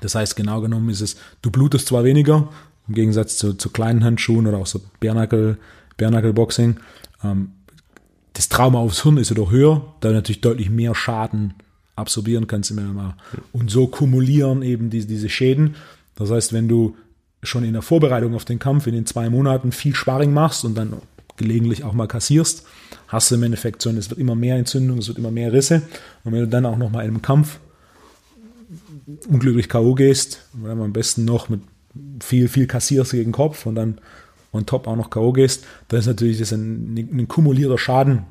das 0.00 0.14
heißt, 0.14 0.36
genau 0.36 0.60
genommen 0.60 0.90
ist 0.90 1.00
es, 1.00 1.16
du 1.42 1.50
blutest 1.50 1.86
zwar 1.88 2.04
weniger, 2.04 2.48
im 2.88 2.94
Gegensatz 2.94 3.36
zu, 3.36 3.54
zu 3.54 3.70
kleinen 3.70 4.04
Handschuhen 4.04 4.46
oder 4.46 4.58
auch 4.58 4.66
so 4.66 4.80
Bärnackel, 5.00 5.58
Bärnackelboxing. 5.96 6.78
Ähm, 7.22 7.52
das 8.34 8.48
Trauma 8.48 8.78
aufs 8.78 9.02
Hirn 9.02 9.18
ist 9.18 9.28
jedoch 9.28 9.50
höher, 9.50 9.94
da 10.00 10.08
du 10.08 10.14
natürlich 10.14 10.40
deutlich 10.40 10.70
mehr 10.70 10.94
Schaden 10.94 11.54
absorbieren 11.96 12.46
kannst 12.46 12.70
im 12.70 12.76
MMA. 12.76 13.16
Und 13.52 13.70
so 13.70 13.86
kumulieren 13.86 14.62
eben 14.62 14.90
diese, 14.90 15.06
diese 15.06 15.28
Schäden. 15.28 15.74
Das 16.14 16.30
heißt, 16.30 16.52
wenn 16.52 16.68
du 16.68 16.96
schon 17.42 17.64
in 17.64 17.72
der 17.72 17.82
Vorbereitung 17.82 18.34
auf 18.34 18.44
den 18.44 18.58
Kampf 18.58 18.86
in 18.86 18.94
den 18.94 19.06
zwei 19.06 19.28
Monaten 19.28 19.72
viel 19.72 19.94
Sparring 19.94 20.32
machst 20.32 20.64
und 20.64 20.74
dann 20.74 20.94
gelegentlich 21.36 21.84
auch 21.84 21.92
mal 21.92 22.06
kassierst, 22.08 22.64
hast 23.08 23.30
du 23.30 23.34
im 23.34 23.42
Endeffekt 23.42 23.82
so, 23.82 23.90
es 23.90 24.10
wird 24.10 24.20
immer 24.20 24.34
mehr 24.34 24.56
Entzündung, 24.56 24.98
es 24.98 25.08
wird 25.08 25.18
immer 25.18 25.30
mehr 25.30 25.52
Risse. 25.52 25.82
Und 26.24 26.32
wenn 26.32 26.40
du 26.40 26.48
dann 26.48 26.66
auch 26.66 26.76
noch 26.76 26.90
mal 26.90 27.02
in 27.02 27.10
einem 27.10 27.22
Kampf 27.22 27.58
unglücklich 29.28 29.68
K.O. 29.68 29.94
gehst, 29.94 30.40
oder 30.62 30.72
am 30.72 30.92
besten 30.92 31.24
noch 31.24 31.48
mit 31.48 31.60
viel, 32.20 32.48
viel 32.48 32.66
kassierst 32.66 33.12
gegen 33.12 33.24
den 33.24 33.32
Kopf 33.32 33.66
und 33.66 33.74
dann 33.74 33.98
on 34.52 34.66
top 34.66 34.86
auch 34.86 34.96
noch 34.96 35.10
K.O. 35.10 35.32
gehst, 35.32 35.64
dann 35.88 36.00
ist 36.00 36.06
natürlich 36.06 36.38
das 36.38 36.52
ein, 36.52 36.94
ein 36.96 37.28
kumulierter 37.28 37.78
Schaden. 37.78 38.24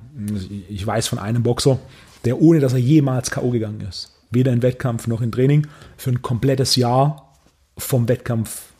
Ich 0.69 0.85
weiß 0.85 1.07
von 1.07 1.19
einem 1.19 1.43
Boxer, 1.43 1.79
der 2.25 2.41
ohne 2.41 2.59
dass 2.59 2.73
er 2.73 2.79
jemals 2.79 3.31
K.O. 3.31 3.49
gegangen 3.49 3.81
ist, 3.81 4.11
weder 4.29 4.53
in 4.53 4.61
Wettkampf 4.61 5.07
noch 5.07 5.21
in 5.21 5.31
Training, 5.31 5.67
für 5.97 6.11
ein 6.11 6.21
komplettes 6.21 6.75
Jahr 6.75 7.33
vom 7.77 8.07
Wettkampf 8.07 8.71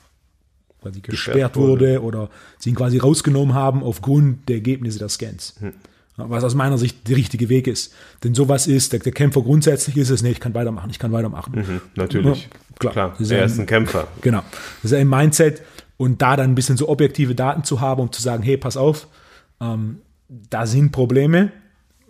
quasi 0.81 1.01
gesperrt 1.01 1.55
wurde. 1.55 2.01
oder 2.01 2.29
sie 2.57 2.69
ihn 2.69 2.75
quasi 2.75 2.97
rausgenommen 2.97 3.53
haben 3.53 3.83
aufgrund 3.83 4.47
der 4.49 4.57
Ergebnisse 4.57 4.99
der 4.99 5.09
Scans. 5.09 5.55
Hm. 5.59 5.73
Was 6.17 6.43
aus 6.43 6.53
meiner 6.53 6.77
Sicht 6.77 7.07
der 7.07 7.17
richtige 7.17 7.49
Weg 7.49 7.65
ist. 7.67 7.93
Denn 8.23 8.35
sowas 8.35 8.67
ist, 8.67 8.93
der, 8.93 8.99
der 8.99 9.11
Kämpfer 9.11 9.41
grundsätzlich 9.41 9.97
ist 9.97 10.11
es, 10.11 10.21
nee, 10.21 10.31
ich 10.31 10.39
kann 10.39 10.53
weitermachen, 10.53 10.89
ich 10.91 10.99
kann 10.99 11.11
weitermachen. 11.11 11.53
Mhm, 11.55 11.81
natürlich. 11.95 12.43
Ja, 12.43 12.49
klar. 12.79 12.93
klar. 12.93 13.15
Ist 13.17 13.31
er 13.31 13.45
ist 13.45 13.57
ein 13.57 13.65
Kämpfer. 13.65 14.07
Genau. 14.21 14.43
Das 14.83 14.91
ist 14.91 14.97
ein 14.97 15.09
Mindset 15.09 15.63
und 16.01 16.19
da 16.23 16.35
dann 16.35 16.49
ein 16.49 16.55
bisschen 16.55 16.77
so 16.77 16.89
objektive 16.89 17.35
Daten 17.35 17.63
zu 17.63 17.79
haben, 17.79 18.01
um 18.01 18.11
zu 18.11 18.23
sagen, 18.23 18.41
hey, 18.41 18.57
pass 18.57 18.75
auf, 18.75 19.07
ähm, 19.59 19.99
da 20.49 20.65
sind 20.65 20.91
Probleme, 20.91 21.51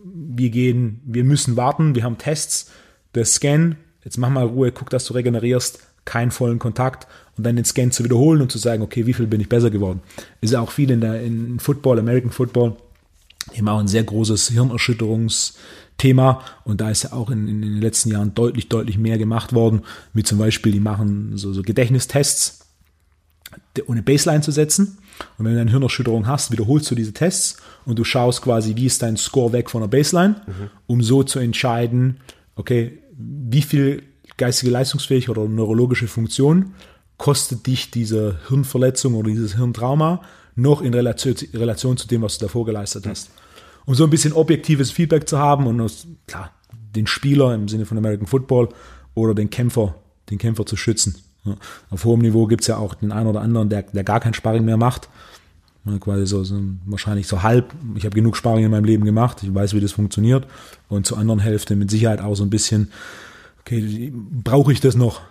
wir 0.02 0.50
gehen, 0.50 1.02
wir 1.04 1.26
müssen 1.26 1.58
warten, 1.58 1.94
wir 1.94 2.06
haben 2.06 2.18
Tests, 2.18 2.72
der 3.16 3.26
Scan, 3.26 3.76
jetzt 4.06 4.18
mach 4.18 4.30
mal 4.30 4.46
Ruhe, 4.46 4.72
guck, 4.72 4.90
dass 4.92 5.04
du 5.04 5.14
regenerierst, 5.14 5.80
keinen 6.06 6.32
vollen 6.32 6.58
Kontakt 6.58 7.06
und 7.36 7.44
dann 7.44 7.58
den 7.58 7.66
Scan 7.66 7.92
zu 7.92 8.06
wiederholen 8.06 8.42
und 8.42 8.50
zu 8.50 8.60
sagen, 8.60 8.82
okay, 8.82 9.06
wie 9.08 9.14
viel 9.14 9.28
bin 9.28 9.42
ich 9.42 9.50
besser 9.50 9.70
geworden. 9.70 10.00
Ist 10.40 10.54
ja 10.54 10.62
auch 10.62 10.72
viel 10.72 10.90
in 10.90 11.02
der 11.02 11.22
in 11.22 11.60
Football, 11.60 12.00
American 12.00 12.32
Football, 12.32 12.78
auch 13.66 13.80
ein 13.80 13.90
sehr 13.90 14.06
großes 14.06 14.48
Hirnerschütterungsthema. 14.52 16.46
Und 16.64 16.80
da 16.80 16.90
ist 16.90 17.04
ja 17.04 17.12
auch 17.12 17.30
in, 17.30 17.50
in, 17.50 17.62
den 17.62 17.82
letzten 17.82 18.10
Jahren 18.10 18.34
deutlich, 18.36 18.70
deutlich 18.70 18.98
mehr 18.98 19.18
gemacht 19.18 19.52
worden. 19.52 19.82
Wie 20.14 20.24
zum 20.24 20.38
Beispiel, 20.38 20.72
die 20.72 20.80
machen 20.80 21.34
so, 21.36 21.52
so 21.52 21.62
Gedächtnistests, 21.62 22.61
ohne 23.88 24.02
Baseline 24.02 24.42
zu 24.42 24.52
setzen. 24.52 24.98
Und 25.38 25.46
wenn 25.46 25.56
du 25.56 25.62
eine 25.62 25.72
Hirnerschütterung 25.72 26.28
hast, 26.28 26.52
wiederholst 26.52 26.90
du 26.90 26.96
diese 26.96 27.14
Tests 27.14 27.58
und 27.86 28.00
du 28.00 28.04
schaust 28.04 28.42
quasi, 28.42 28.76
wie 28.76 28.86
ist 28.86 29.02
dein 29.02 29.18
Score 29.18 29.54
weg 29.54 29.70
von 29.70 29.82
der 29.82 29.88
Baseline, 29.88 30.36
mhm. 30.48 30.70
um 30.88 31.04
so 31.04 31.24
zu 31.24 31.40
entscheiden, 31.40 32.18
okay, 32.56 33.00
wie 33.18 33.62
viel 33.62 34.04
geistige 34.38 34.72
Leistungsfähigkeit 34.72 35.38
oder 35.38 35.48
neurologische 35.48 36.08
Funktion 36.08 36.74
kostet 37.18 37.68
dich 37.68 37.92
diese 37.92 38.40
Hirnverletzung 38.48 39.14
oder 39.14 39.30
dieses 39.30 39.56
Hirntrauma 39.56 40.22
noch 40.56 40.82
in 40.82 40.94
Relation, 40.94 41.36
Relation 41.54 41.98
zu 41.98 42.08
dem, 42.08 42.24
was 42.24 42.38
du 42.38 42.46
davor 42.46 42.66
geleistet 42.66 43.06
hast. 43.08 43.30
Um 43.86 43.96
so 43.96 44.04
ein 44.04 44.10
bisschen 44.10 44.34
objektives 44.34 44.92
Feedback 44.92 45.30
zu 45.30 45.38
haben 45.38 45.68
und 45.68 45.80
aus, 45.82 46.08
klar, 46.28 46.52
den 46.96 47.08
Spieler 47.08 47.54
im 47.54 47.68
Sinne 47.68 47.86
von 47.86 47.98
American 47.98 48.28
Football 48.28 48.70
oder 49.14 49.36
den 49.36 49.50
Kämpfer, 49.50 49.96
den 50.30 50.38
Kämpfer 50.38 50.66
zu 50.66 50.76
schützen. 50.76 51.16
Auf 51.90 52.06
hohem 52.06 52.22
Niveau 52.22 52.46
gibt 52.48 52.62
es 52.62 52.68
ja 52.68 52.78
auch 52.78 52.94
den 52.94 53.12
einen 53.12 53.28
oder 53.28 53.42
anderen, 53.42 53.70
der, 53.70 53.84
der 53.84 54.04
gar 54.04 54.20
kein 54.20 54.34
Sparring 54.34 54.66
mehr 54.66 54.78
macht. 54.78 55.10
Quasi 56.00 56.28
so, 56.28 56.44
so 56.44 56.60
wahrscheinlich 56.86 57.28
so 57.28 57.42
halb. 57.42 57.74
Ich 57.96 58.06
habe 58.06 58.14
genug 58.14 58.38
Sparring 58.38 58.66
in 58.66 58.72
meinem 58.72 58.86
Leben 58.86 59.04
gemacht. 59.04 59.42
Ich 59.42 59.54
weiß, 59.54 59.74
wie 59.74 59.80
das 59.80 59.92
funktioniert. 59.92 60.46
Und 60.90 61.08
zur 61.08 61.18
anderen 61.18 61.40
Hälfte 61.40 61.76
mit 61.76 61.90
Sicherheit 61.90 62.22
auch 62.22 62.36
so 62.36 62.44
ein 62.44 62.52
bisschen, 62.52 62.92
okay, 63.62 64.14
brauche 64.14 64.72
ich 64.72 64.80
das 64.80 64.96
noch, 64.96 65.22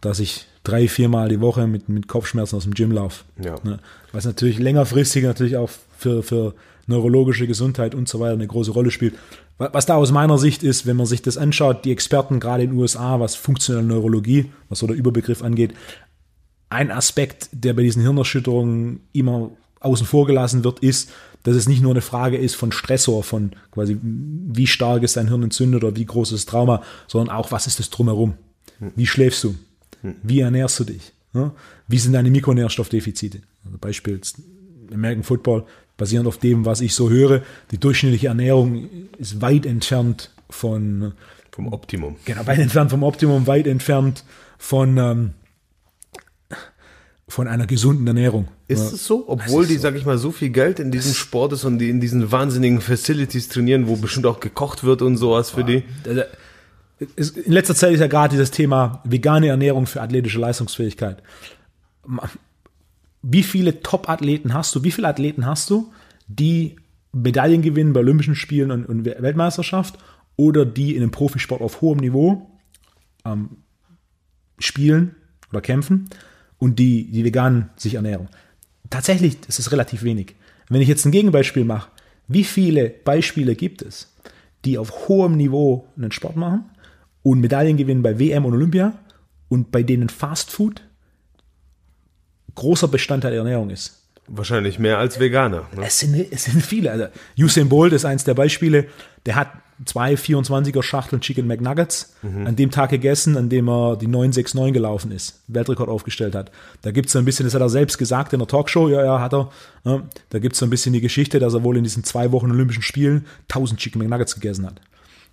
dass 0.00 0.18
ich 0.18 0.46
drei, 0.64 0.88
viermal 0.88 1.28
die 1.28 1.40
Woche 1.40 1.66
mit, 1.66 1.88
mit 1.88 2.08
Kopfschmerzen 2.08 2.56
aus 2.56 2.64
dem 2.64 2.74
Gym 2.74 2.92
laufe. 2.92 3.24
Ja. 3.42 3.56
Ne? 3.64 3.78
Was 4.12 4.24
natürlich 4.24 4.58
längerfristig 4.58 5.24
natürlich 5.24 5.56
auch 5.56 5.70
für, 5.96 6.22
für 6.22 6.54
neurologische 6.86 7.46
Gesundheit 7.46 7.94
und 7.94 8.08
so 8.08 8.20
weiter 8.20 8.34
eine 8.34 8.46
große 8.46 8.72
Rolle 8.72 8.90
spielt. 8.90 9.14
Was 9.58 9.86
da 9.86 9.94
aus 9.94 10.10
meiner 10.10 10.38
Sicht 10.38 10.62
ist, 10.62 10.86
wenn 10.86 10.96
man 10.96 11.06
sich 11.06 11.22
das 11.22 11.36
anschaut, 11.36 11.84
die 11.84 11.92
Experten 11.92 12.40
gerade 12.40 12.64
in 12.64 12.70
den 12.70 12.78
USA, 12.78 13.20
was 13.20 13.36
funktionelle 13.36 13.86
Neurologie, 13.86 14.50
was 14.68 14.80
so 14.80 14.86
der 14.86 14.96
Überbegriff 14.96 15.42
angeht, 15.42 15.74
ein 16.68 16.90
Aspekt, 16.90 17.48
der 17.52 17.74
bei 17.74 17.82
diesen 17.82 18.02
Hirnerschütterungen 18.02 19.00
immer 19.12 19.50
außen 19.80 20.06
vor 20.06 20.26
gelassen 20.26 20.64
wird, 20.64 20.80
ist, 20.80 21.10
dass 21.42 21.54
es 21.54 21.68
nicht 21.68 21.82
nur 21.82 21.90
eine 21.90 22.00
Frage 22.00 22.38
ist 22.38 22.54
von 22.54 22.72
Stressor, 22.72 23.22
von 23.22 23.52
quasi 23.72 23.98
wie 24.02 24.66
stark 24.66 25.02
ist 25.02 25.16
dein 25.16 25.28
Hirn 25.28 25.42
entzündet 25.42 25.84
oder 25.84 25.96
wie 25.96 26.06
groß 26.06 26.32
ist 26.32 26.46
das 26.46 26.50
Trauma, 26.50 26.82
sondern 27.06 27.34
auch, 27.34 27.52
was 27.52 27.66
ist 27.66 27.78
das 27.78 27.90
drumherum? 27.90 28.34
Wie 28.96 29.06
schläfst 29.06 29.44
du? 29.44 29.54
Wie 30.22 30.40
ernährst 30.40 30.80
du 30.80 30.84
dich? 30.84 31.12
Wie 31.88 31.98
sind 31.98 32.12
deine 32.12 32.30
Mikronährstoffdefizite? 32.30 33.40
Also 33.64 33.78
Beispiel 33.78 34.20
American 34.92 35.22
Football, 35.22 35.64
basierend 35.96 36.28
auf 36.28 36.38
dem, 36.38 36.64
was 36.64 36.80
ich 36.80 36.94
so 36.94 37.10
höre, 37.10 37.42
die 37.70 37.78
durchschnittliche 37.78 38.28
Ernährung 38.28 38.88
ist 39.18 39.40
weit 39.40 39.66
entfernt 39.66 40.30
von 40.50 41.12
vom 41.50 41.72
Optimum. 41.72 42.16
Genau, 42.24 42.46
weit 42.46 42.58
entfernt 42.58 42.90
vom 42.90 43.02
Optimum, 43.02 43.46
weit 43.46 43.66
entfernt 43.66 44.24
von 44.58 44.96
ähm, 44.98 45.30
von 47.28 47.48
einer 47.48 47.66
gesunden 47.66 48.06
Ernährung. 48.06 48.48
Ist 48.68 48.92
es 48.92 49.06
so? 49.06 49.24
Obwohl 49.26 49.66
die, 49.66 49.76
so. 49.76 49.80
sag 49.80 49.96
ich 49.96 50.04
mal, 50.04 50.18
so 50.18 50.32
viel 50.32 50.50
Geld 50.50 50.78
in 50.78 50.90
diesem 50.90 51.14
Sport 51.14 51.54
ist 51.54 51.64
und 51.64 51.78
die 51.78 51.88
in 51.88 51.98
diesen 51.98 52.30
wahnsinnigen 52.30 52.82
Facilities 52.82 53.48
trainieren, 53.48 53.88
wo 53.88 53.96
bestimmt 53.96 54.26
auch 54.26 54.38
gekocht 54.38 54.84
wird 54.84 55.00
und 55.00 55.16
sowas 55.16 55.48
für 55.50 55.64
die. 55.64 55.82
In 57.16 57.52
letzter 57.52 57.74
Zeit 57.74 57.92
ist 57.92 58.00
ja 58.00 58.06
gerade 58.06 58.32
dieses 58.32 58.50
Thema 58.50 59.02
vegane 59.04 59.48
Ernährung 59.48 59.86
für 59.86 60.02
athletische 60.02 60.38
Leistungsfähigkeit. 60.38 61.22
Wie 63.22 63.42
viele 63.42 63.80
Top-Athleten 63.82 64.54
hast 64.54 64.74
du? 64.74 64.84
Wie 64.84 64.90
viele 64.90 65.08
Athleten 65.08 65.46
hast 65.46 65.70
du, 65.70 65.92
die 66.26 66.76
Medaillen 67.12 67.62
gewinnen 67.62 67.92
bei 67.92 68.00
Olympischen 68.00 68.34
Spielen 68.34 68.70
und, 68.70 68.86
und 68.86 69.04
Weltmeisterschaft 69.04 69.98
oder 70.36 70.64
die 70.64 70.96
in 70.96 71.02
einem 71.02 71.10
Profisport 71.10 71.60
auf 71.60 71.80
hohem 71.80 71.98
Niveau 71.98 72.50
ähm, 73.24 73.58
spielen 74.58 75.14
oder 75.50 75.60
kämpfen? 75.60 76.08
und 76.62 76.78
die, 76.78 77.10
die 77.10 77.24
vegan 77.24 77.70
sich 77.74 77.94
ernähren. 77.94 78.28
Tatsächlich 78.88 79.36
ist 79.48 79.58
es 79.58 79.72
relativ 79.72 80.04
wenig. 80.04 80.36
Wenn 80.68 80.80
ich 80.80 80.86
jetzt 80.86 81.04
ein 81.04 81.10
Gegenbeispiel 81.10 81.64
mache, 81.64 81.90
wie 82.28 82.44
viele 82.44 82.88
Beispiele 82.88 83.56
gibt 83.56 83.82
es, 83.82 84.14
die 84.64 84.78
auf 84.78 85.08
hohem 85.08 85.36
Niveau 85.36 85.88
einen 85.96 86.12
Sport 86.12 86.36
machen 86.36 86.66
und 87.22 87.40
Medaillen 87.40 87.76
gewinnen 87.76 88.02
bei 88.02 88.18
WM 88.18 88.44
und 88.44 88.54
Olympia 88.54 88.94
und 89.48 89.70
bei 89.70 89.82
denen 89.82 90.08
Fast 90.08 90.50
Food 90.50 90.82
großer 92.54 92.88
Bestandteil 92.88 93.32
der 93.32 93.40
Ernährung 93.40 93.70
ist? 93.70 93.98
Wahrscheinlich 94.28 94.78
mehr 94.78 94.98
als 94.98 95.18
Veganer. 95.18 95.66
Ne? 95.74 95.84
Es, 95.84 95.98
sind, 95.98 96.14
es 96.30 96.44
sind 96.44 96.64
viele. 96.64 96.90
Also 96.90 97.06
Usain 97.38 97.68
Bolt 97.68 97.92
ist 97.92 98.04
eins 98.04 98.24
der 98.24 98.34
Beispiele. 98.34 98.86
Der 99.26 99.34
hat 99.34 99.48
zwei 99.84 100.14
24er 100.14 100.82
Schachteln 100.82 101.20
Chicken 101.20 101.46
McNuggets 101.46 102.14
mhm. 102.22 102.46
an 102.46 102.56
dem 102.56 102.70
Tag 102.70 102.90
gegessen, 102.90 103.36
an 103.36 103.48
dem 103.48 103.68
er 103.68 103.96
die 103.96 104.06
969 104.06 104.72
gelaufen 104.72 105.10
ist, 105.10 105.42
Weltrekord 105.48 105.88
aufgestellt 105.88 106.34
hat. 106.34 106.50
Da 106.82 106.90
gibt 106.90 107.06
es 107.06 107.12
so 107.12 107.18
ein 107.18 107.24
bisschen, 107.24 107.46
das 107.46 107.54
hat 107.54 107.60
er 107.60 107.68
selbst 107.68 107.98
gesagt 107.98 108.32
in 108.32 108.38
der 108.38 108.48
Talkshow, 108.48 108.88
ja, 108.88 109.04
ja, 109.04 109.20
hat 109.20 109.34
er. 109.34 109.50
Ja, 109.84 110.02
da 110.30 110.38
gibt 110.38 110.54
es 110.54 110.60
so 110.60 110.66
ein 110.66 110.70
bisschen 110.70 110.92
die 110.92 111.00
Geschichte, 111.00 111.40
dass 111.40 111.54
er 111.54 111.64
wohl 111.64 111.76
in 111.76 111.84
diesen 111.84 112.04
zwei 112.04 112.30
Wochen 112.32 112.50
Olympischen 112.50 112.82
Spielen 112.82 113.26
1000 113.50 113.80
Chicken 113.80 114.00
McNuggets 114.00 114.34
gegessen 114.34 114.66
hat. 114.66 114.80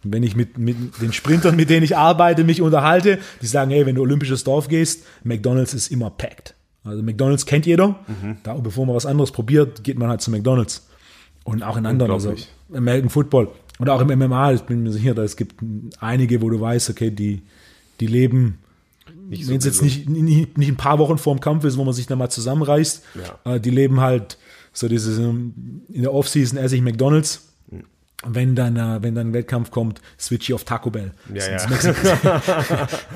Wenn 0.04 0.24
ich 0.24 0.36
mit, 0.36 0.58
mit 0.58 0.78
den 1.02 1.12
Sprintern, 1.12 1.56
mit 1.56 1.70
denen 1.70 1.84
ich 1.84 1.98
arbeite, 1.98 2.44
mich 2.44 2.62
unterhalte, 2.62 3.20
die 3.42 3.48
sagen, 3.48 3.72
hey, 3.72 3.86
wenn 3.86 3.96
du 3.96 4.02
olympisches 4.02 4.44
Dorf 4.44 4.70
gehst, 4.70 5.06
McDonalds 5.24 5.74
ist 5.74 5.92
immer 5.92 6.10
packed. 6.10 6.56
Also 6.84 7.04
McDonalds 7.04 7.46
kennt 7.46 7.66
jeder. 7.66 8.00
Mhm. 8.08 8.38
Da, 8.44 8.54
bevor 8.54 8.86
man 8.86 8.96
was 8.96 9.06
anderes 9.06 9.32
probiert, 9.32 9.84
geht 9.84 10.00
man 10.00 10.10
halt 10.10 10.22
zu 10.22 10.32
McDonalds. 10.32 10.88
Und 11.44 11.64
auch 11.64 11.78
in 11.78 11.86
anderen, 11.86 12.12
also 12.12 12.34
American 12.74 13.10
Football. 13.10 13.50
Und 13.80 13.90
auch 13.90 14.02
im 14.02 14.08
MMA, 14.08 14.54
ich 14.54 14.62
bin 14.62 14.84
mir 14.84 14.92
sicher, 14.92 15.14
dass 15.14 15.32
es 15.32 15.38
gibt 15.38 15.56
einige, 16.00 16.42
wo 16.42 16.50
du 16.50 16.60
weißt, 16.60 16.90
okay, 16.90 17.12
die, 17.12 17.42
die 18.00 18.08
leben, 18.08 18.60
nicht 19.30 19.48
wenn 19.48 19.58
es 19.58 19.66
jetzt 19.66 19.82
nicht, 19.82 20.10
nicht, 20.10 20.58
nicht 20.58 20.70
ein 20.70 20.76
paar 20.76 21.00
Wochen 21.00 21.18
vorm 21.18 21.40
Kampf 21.40 21.64
ist, 21.64 21.78
wo 21.78 21.84
man 21.84 21.94
sich 21.94 22.08
dann 22.08 22.18
mal 22.18 22.30
zusammenreißt, 22.30 23.04
ja. 23.46 23.56
äh, 23.56 23.60
die 23.60 23.70
leben 23.70 24.02
halt 24.02 24.38
so 24.74 24.88
dieses, 24.88 25.18
ähm, 25.18 25.84
in 25.90 26.02
der 26.02 26.14
Offseason 26.14 26.58
esse 26.58 26.76
ich 26.76 26.82
McDonalds. 26.82 27.49
Wenn 28.28 28.54
dann, 28.54 28.76
äh, 28.76 29.02
wenn 29.02 29.16
dann 29.16 29.30
ein 29.30 29.34
Wettkampf 29.34 29.72
kommt, 29.72 30.02
switch 30.20 30.50
ich 30.50 30.54
auf 30.54 30.66
Taco 30.66 30.90
Bell. 30.90 31.12
Ja, 31.34 31.56
ist, 31.56 31.86
ja. 31.86 32.42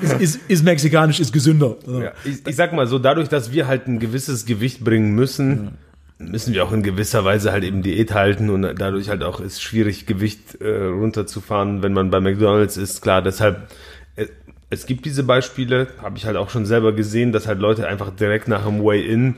ist, 0.00 0.12
ist, 0.20 0.40
ist, 0.48 0.64
mexikanisch, 0.64 1.20
ist 1.20 1.32
gesünder. 1.32 1.76
Ja, 1.86 2.12
ich, 2.24 2.46
ich, 2.46 2.56
sag 2.56 2.72
mal 2.72 2.86
so, 2.86 2.98
dadurch, 2.98 3.28
dass 3.28 3.52
wir 3.52 3.66
halt 3.66 3.86
ein 3.86 3.98
gewisses 3.98 4.46
Gewicht 4.46 4.82
bringen 4.82 5.14
müssen, 5.14 5.72
müssen 6.18 6.54
wir 6.54 6.64
auch 6.64 6.72
in 6.72 6.82
gewisser 6.82 7.24
Weise 7.24 7.52
halt 7.52 7.64
eben 7.64 7.82
Diät 7.82 8.14
halten 8.14 8.48
und 8.48 8.62
dadurch 8.62 9.10
halt 9.10 9.22
auch 9.22 9.40
ist 9.40 9.62
schwierig, 9.62 10.06
Gewicht 10.06 10.60
äh, 10.60 10.86
runterzufahren, 10.86 11.82
wenn 11.82 11.92
man 11.92 12.10
bei 12.10 12.20
McDonalds 12.20 12.78
ist. 12.78 13.02
Klar, 13.02 13.20
deshalb, 13.20 13.70
äh, 14.16 14.26
es 14.70 14.86
gibt 14.86 15.04
diese 15.04 15.24
Beispiele, 15.24 15.88
habe 16.02 16.16
ich 16.16 16.24
halt 16.24 16.36
auch 16.36 16.48
schon 16.48 16.64
selber 16.64 16.92
gesehen, 16.92 17.32
dass 17.32 17.46
halt 17.46 17.58
Leute 17.58 17.86
einfach 17.86 18.10
direkt 18.10 18.48
nach 18.48 18.64
dem 18.64 18.82
Way-In 18.82 19.36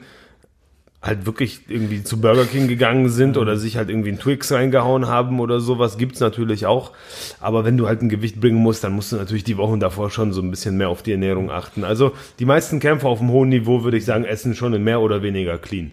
halt 1.06 1.26
wirklich 1.26 1.60
irgendwie 1.68 2.02
zu 2.02 2.20
Burger 2.20 2.44
King 2.44 2.68
gegangen 2.68 3.08
sind 3.08 3.36
oder 3.36 3.56
sich 3.56 3.76
halt 3.76 3.88
irgendwie 3.88 4.10
einen 4.10 4.18
Twix 4.18 4.52
reingehauen 4.52 5.06
haben 5.06 5.40
oder 5.40 5.60
sowas, 5.60 5.98
gibt's 5.98 6.20
natürlich 6.20 6.66
auch. 6.66 6.92
Aber 7.40 7.64
wenn 7.64 7.76
du 7.76 7.88
halt 7.88 8.02
ein 8.02 8.08
Gewicht 8.08 8.40
bringen 8.40 8.58
musst, 8.58 8.84
dann 8.84 8.92
musst 8.92 9.12
du 9.12 9.16
natürlich 9.16 9.44
die 9.44 9.56
Wochen 9.56 9.80
davor 9.80 10.10
schon 10.10 10.32
so 10.32 10.42
ein 10.42 10.50
bisschen 10.50 10.76
mehr 10.76 10.88
auf 10.88 11.02
die 11.02 11.12
Ernährung 11.12 11.50
achten. 11.50 11.84
Also 11.84 12.12
die 12.38 12.44
meisten 12.44 12.80
Kämpfer 12.80 13.08
auf 13.08 13.20
einem 13.20 13.30
hohen 13.30 13.48
Niveau, 13.48 13.84
würde 13.84 13.96
ich 13.96 14.04
sagen, 14.04 14.24
essen 14.24 14.54
schon 14.54 14.74
in 14.74 14.84
mehr 14.84 15.00
oder 15.00 15.22
weniger 15.22 15.58
clean 15.58 15.92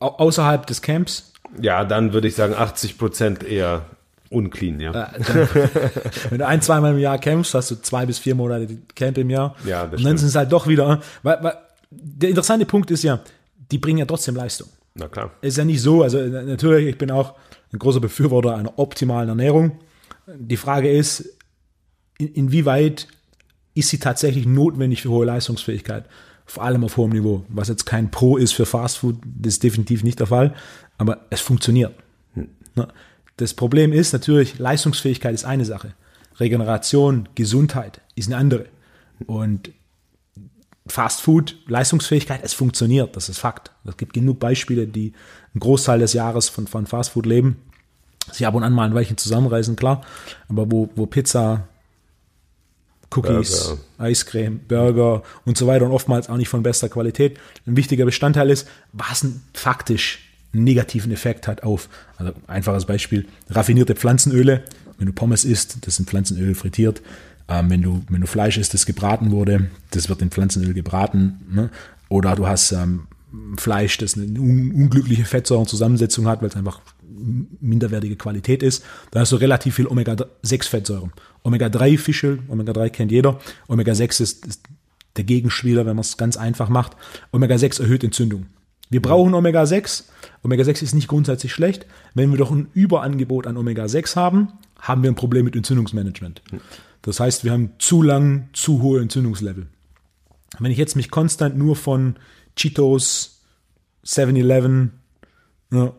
außerhalb 0.00 0.66
des 0.66 0.82
Camps? 0.82 1.32
Ja, 1.60 1.84
dann 1.84 2.12
würde 2.12 2.28
ich 2.28 2.34
sagen 2.34 2.54
80 2.54 2.98
Prozent 2.98 3.42
eher 3.42 3.82
unclean, 4.30 4.80
ja. 4.80 4.92
Äh, 4.92 5.08
wenn 6.30 6.38
du 6.38 6.46
ein, 6.46 6.60
zweimal 6.60 6.92
im 6.92 6.98
Jahr 6.98 7.18
kämpfst, 7.18 7.54
hast 7.54 7.70
du 7.70 7.76
zwei 7.76 8.04
bis 8.04 8.18
vier 8.18 8.34
Monate 8.34 8.78
Camp 8.94 9.16
im 9.18 9.30
Jahr. 9.30 9.56
Ja, 9.64 9.86
das 9.86 10.00
Und 10.00 10.06
dann 10.06 10.18
sind 10.18 10.28
es 10.28 10.34
halt 10.34 10.52
doch 10.52 10.66
wieder, 10.66 11.00
weil, 11.22 11.38
weil 11.42 11.54
der 11.90 12.28
interessante 12.28 12.66
Punkt 12.66 12.90
ist 12.90 13.02
ja, 13.02 13.20
die 13.70 13.78
bringen 13.78 13.98
ja 13.98 14.06
trotzdem 14.06 14.36
Leistung. 14.36 14.68
Na 14.94 15.08
klar. 15.08 15.32
Ist 15.42 15.58
ja 15.58 15.64
nicht 15.64 15.80
so, 15.80 16.02
also 16.02 16.18
natürlich, 16.18 16.88
ich 16.88 16.98
bin 16.98 17.10
auch 17.10 17.34
ein 17.72 17.78
großer 17.78 18.00
Befürworter 18.00 18.56
einer 18.56 18.78
optimalen 18.78 19.28
Ernährung. 19.28 19.78
Die 20.26 20.56
Frage 20.56 20.90
ist, 20.90 21.36
in, 22.18 22.32
inwieweit 22.32 23.06
ist 23.74 23.90
sie 23.90 23.98
tatsächlich 23.98 24.46
notwendig 24.46 25.02
für 25.02 25.10
hohe 25.10 25.26
Leistungsfähigkeit? 25.26 26.06
vor 26.48 26.64
allem 26.64 26.82
auf 26.82 26.96
hohem 26.96 27.12
Niveau. 27.12 27.44
Was 27.48 27.68
jetzt 27.68 27.84
kein 27.84 28.10
Pro 28.10 28.36
ist 28.36 28.52
für 28.52 28.66
Fastfood, 28.66 29.16
das 29.22 29.54
ist 29.54 29.62
definitiv 29.62 30.02
nicht 30.02 30.18
der 30.18 30.26
Fall, 30.26 30.54
aber 30.96 31.26
es 31.30 31.40
funktioniert. 31.40 31.94
Hm. 32.34 32.48
Das 33.36 33.54
Problem 33.54 33.92
ist 33.92 34.12
natürlich, 34.12 34.58
Leistungsfähigkeit 34.58 35.34
ist 35.34 35.44
eine 35.44 35.64
Sache. 35.64 35.94
Regeneration, 36.40 37.28
Gesundheit 37.34 38.00
ist 38.14 38.28
eine 38.28 38.38
andere. 38.38 38.66
Und 39.26 39.70
Fastfood, 40.88 41.56
Leistungsfähigkeit, 41.66 42.40
es 42.42 42.54
funktioniert, 42.54 43.16
das 43.16 43.28
ist 43.28 43.38
Fakt. 43.38 43.70
Es 43.84 43.96
gibt 43.96 44.12
genug 44.12 44.38
Beispiele, 44.38 44.86
die 44.86 45.12
einen 45.54 45.60
Großteil 45.60 45.98
des 45.98 46.12
Jahres 46.12 46.48
von, 46.48 46.66
von 46.66 46.86
Fastfood 46.86 47.26
leben. 47.26 47.56
Sie 48.32 48.46
ab 48.46 48.54
und 48.54 48.62
an 48.62 48.72
mal 48.72 48.86
ein 48.86 48.94
Weilchen 48.94 49.16
zusammenreisen, 49.16 49.76
klar. 49.76 50.02
Aber 50.48 50.70
wo, 50.70 50.90
wo 50.94 51.06
Pizza, 51.06 51.68
Cookies, 53.10 53.68
Burger. 53.68 53.80
Eiscreme, 53.98 54.60
Burger 54.68 55.22
und 55.44 55.56
so 55.56 55.66
weiter 55.66 55.86
und 55.86 55.92
oftmals 55.92 56.28
auch 56.28 56.36
nicht 56.36 56.48
von 56.48 56.62
bester 56.62 56.88
Qualität. 56.88 57.38
Ein 57.66 57.76
wichtiger 57.76 58.04
Bestandteil 58.04 58.50
ist, 58.50 58.68
was 58.92 59.22
ein 59.22 59.42
faktisch 59.54 60.20
einen 60.52 60.64
negativen 60.64 61.12
Effekt 61.12 61.46
hat 61.46 61.62
auf, 61.62 61.88
also 62.16 62.32
einfaches 62.46 62.86
Beispiel, 62.86 63.26
raffinierte 63.50 63.94
Pflanzenöle. 63.94 64.64
Wenn 64.98 65.06
du 65.06 65.12
Pommes 65.12 65.44
isst, 65.44 65.86
das 65.86 65.96
sind 65.96 66.08
Pflanzenöl 66.08 66.54
frittiert. 66.54 67.02
Ähm, 67.48 67.70
wenn, 67.70 67.82
du, 67.82 68.02
wenn 68.08 68.20
du 68.20 68.26
Fleisch 68.26 68.58
isst, 68.58 68.74
das 68.74 68.86
gebraten 68.86 69.30
wurde, 69.30 69.70
das 69.90 70.08
wird 70.08 70.22
in 70.22 70.30
Pflanzenöl 70.30 70.74
gebraten. 70.74 71.40
Ne? 71.50 71.70
Oder 72.08 72.34
du 72.36 72.46
hast 72.46 72.72
ähm, 72.72 73.08
Fleisch, 73.56 73.98
das 73.98 74.16
eine 74.16 74.38
un 74.38 74.72
unglückliche 74.72 75.24
Fettsäurenzusammensetzung 75.24 76.26
hat, 76.26 76.42
weil 76.42 76.48
es 76.48 76.56
einfach 76.56 76.80
minderwertige 77.60 78.16
Qualität 78.16 78.62
ist, 78.62 78.84
dann 79.10 79.22
hast 79.22 79.32
du 79.32 79.36
relativ 79.36 79.74
viel 79.74 79.86
Omega-6-Fettsäuren. 79.86 81.12
Omega-3-Fische, 81.42 82.38
Omega-3 82.48 82.90
kennt 82.90 83.12
jeder, 83.12 83.40
Omega-6 83.66 84.22
ist, 84.22 84.46
ist 84.46 84.62
der 85.16 85.24
Gegenspieler, 85.24 85.84
wenn 85.84 85.96
man 85.96 86.02
es 86.02 86.16
ganz 86.16 86.36
einfach 86.36 86.68
macht. 86.68 86.96
Omega-6 87.32 87.82
erhöht 87.82 88.04
Entzündung. 88.04 88.46
Wir 88.90 89.02
brauchen 89.02 89.34
Omega-6. 89.34 90.04
Omega-6 90.42 90.82
ist 90.82 90.94
nicht 90.94 91.08
grundsätzlich 91.08 91.52
schlecht. 91.52 91.86
Wenn 92.14 92.30
wir 92.30 92.38
doch 92.38 92.50
ein 92.50 92.68
Überangebot 92.72 93.46
an 93.46 93.56
Omega-6 93.56 94.16
haben, 94.16 94.48
haben 94.80 95.02
wir 95.02 95.10
ein 95.10 95.16
Problem 95.16 95.44
mit 95.44 95.56
Entzündungsmanagement. 95.56 96.40
Das 97.08 97.20
heißt, 97.20 97.44
wir 97.44 97.52
haben 97.52 97.72
zu 97.78 98.02
lang 98.02 98.50
zu 98.52 98.82
hohe 98.82 99.00
Entzündungslevel. 99.00 99.66
Wenn 100.58 100.70
ich 100.70 100.78
jetzt 100.78 100.94
mich 100.94 101.10
konstant 101.10 101.56
nur 101.56 101.74
von 101.74 102.16
Cheetos, 102.54 103.40
7-Eleven, 104.04 104.92
ne, 105.70 105.92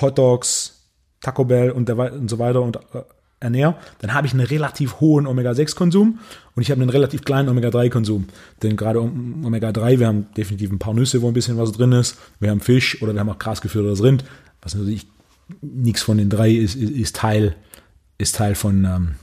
Hot 0.00 0.18
Dogs, 0.18 0.88
Taco 1.20 1.44
Bell 1.44 1.70
und, 1.70 1.88
der, 1.88 2.12
und 2.12 2.28
so 2.28 2.38
weiter 2.38 2.60
und 2.60 2.76
äh, 2.76 3.02
ernähre, 3.40 3.76
dann 4.00 4.12
habe 4.12 4.26
ich 4.26 4.34
einen 4.34 4.44
relativ 4.44 5.00
hohen 5.00 5.26
Omega-6-Konsum 5.26 6.18
und 6.54 6.62
ich 6.62 6.70
habe 6.70 6.80
einen 6.80 6.90
relativ 6.90 7.24
kleinen 7.24 7.48
Omega-3-Konsum. 7.48 8.26
Denn 8.62 8.76
gerade 8.76 9.00
Omega-3, 9.00 9.98
wir 9.98 10.06
haben 10.06 10.26
definitiv 10.36 10.70
ein 10.70 10.78
paar 10.78 10.94
Nüsse, 10.94 11.22
wo 11.22 11.28
ein 11.28 11.34
bisschen 11.34 11.56
was 11.56 11.72
drin 11.72 11.92
ist, 11.92 12.18
wir 12.38 12.50
haben 12.50 12.60
Fisch 12.60 13.00
oder 13.02 13.14
wir 13.14 13.20
haben 13.20 13.30
auch 13.30 13.38
grasgefüttertes 13.38 14.02
Rind, 14.02 14.24
was 14.60 14.74
natürlich 14.74 15.06
nichts 15.62 16.02
von 16.02 16.18
den 16.18 16.28
drei 16.28 16.50
ist, 16.50 16.74
ist, 16.74 16.90
ist 16.90 17.16
Teil, 17.16 17.56
ist 18.18 18.36
Teil 18.36 18.54
von, 18.54 18.84
ähm, 18.84 19.14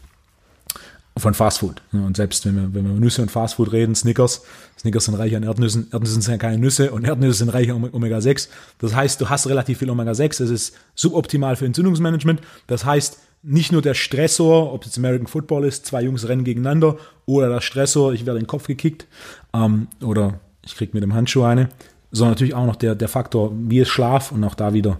von 1.18 1.34
Fastfood. 1.34 1.82
Und 1.92 2.16
selbst 2.16 2.46
wenn 2.46 2.56
wir, 2.56 2.74
wenn 2.74 2.86
wir 2.86 2.94
Nüsse 2.94 3.22
und 3.22 3.30
Fastfood 3.30 3.72
reden, 3.72 3.96
Snickers, 3.96 4.44
Snickers 4.80 5.06
sind 5.06 5.16
reich 5.16 5.36
an 5.36 5.44
Erdnüssen, 5.44 5.88
Erdnüsse 5.92 6.14
sind 6.14 6.28
ja 6.28 6.38
keine 6.38 6.58
Nüsse 6.58 6.92
und 6.92 7.04
Erdnüsse 7.04 7.40
sind 7.40 7.50
reich 7.50 7.70
an 7.70 7.84
Omega-6. 7.92 8.48
Das 8.80 8.96
heißt, 8.96 9.20
du 9.20 9.30
hast 9.30 9.48
relativ 9.48 9.80
viel 9.80 9.90
Omega-6, 9.90 10.40
das 10.40 10.50
ist 10.50 10.76
suboptimal 10.96 11.56
für 11.56 11.66
Entzündungsmanagement. 11.66 12.42
Das 12.68 12.86
heißt, 12.86 13.20
nicht 13.44 13.72
nur 13.72 13.82
der 13.82 13.94
Stressor, 13.94 14.72
ob 14.72 14.86
es 14.86 14.98
American 14.98 15.28
Football 15.28 15.66
ist, 15.66 15.86
zwei 15.86 16.04
Jungs 16.04 16.28
rennen 16.28 16.44
gegeneinander, 16.44 16.98
oder 17.26 17.50
der 17.50 17.62
Stressor, 17.62 18.14
ich 18.14 18.26
werde 18.26 18.40
in 18.40 18.44
den 18.44 18.50
Kopf 18.50 18.68
gekickt, 18.68 19.08
ähm, 19.54 19.88
oder 20.02 20.40
ich 20.64 20.76
kriege 20.76 20.92
mit 20.94 21.04
dem 21.04 21.14
Handschuh 21.14 21.44
eine, 21.44 21.70
sondern 22.12 22.34
natürlich 22.34 22.54
auch 22.54 22.66
noch 22.66 22.76
der, 22.76 22.96
der 22.96 23.08
Faktor, 23.08 23.52
wie 23.54 23.80
ist 23.80 23.90
Schlaf 23.90 24.32
und 24.32 24.44
auch 24.44 24.56
da 24.56 24.74
wieder, 24.74 25.00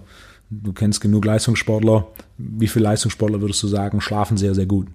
du 0.50 0.72
kennst 0.72 1.00
genug 1.00 1.24
Leistungssportler, 1.24 2.06
wie 2.36 2.68
viele 2.68 2.84
Leistungssportler 2.84 3.40
würdest 3.40 3.62
du 3.62 3.68
sagen, 3.68 4.00
schlafen 4.00 4.36
sehr, 4.36 4.54
sehr 4.54 4.66
gut? 4.66 4.88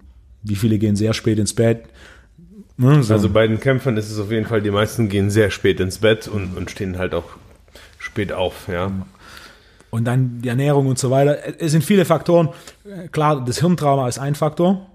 Wie 0.48 0.56
viele 0.56 0.78
gehen 0.78 0.96
sehr 0.96 1.14
spät 1.14 1.40
ins 1.40 1.54
Bett? 1.54 1.84
Ne, 2.78 3.02
so. 3.04 3.14
Also 3.14 3.30
bei 3.30 3.48
den 3.48 3.60
Kämpfern 3.60 3.98
ist 3.98 4.12
es 4.12 4.20
auf 4.20 4.32
jeden 4.32 4.46
Fall, 4.46 4.62
die 4.62 4.72
meisten 4.72 5.10
gehen 5.10 5.30
sehr 5.30 5.50
spät 5.50 5.80
ins 5.80 5.98
Bett 5.98 6.28
und, 6.28 6.56
und 6.56 6.70
stehen 6.70 6.98
halt 6.98 7.14
auch 7.14 7.26
spät 7.98 8.32
auf, 8.32 8.68
ja. 8.68 8.92
Und 9.90 10.06
dann 10.06 10.42
die 10.42 10.50
Ernährung 10.50 10.88
und 10.88 11.00
so 11.00 11.10
weiter. 11.10 11.38
Es 11.60 11.72
sind 11.72 11.84
viele 11.84 12.06
Faktoren. 12.06 12.50
Klar, 13.12 13.44
das 13.44 13.60
Hirntrauma 13.60 14.08
ist 14.08 14.20
ein 14.20 14.36
Faktor. 14.36 14.86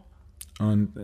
Und 0.59 0.97
äh, 0.97 1.01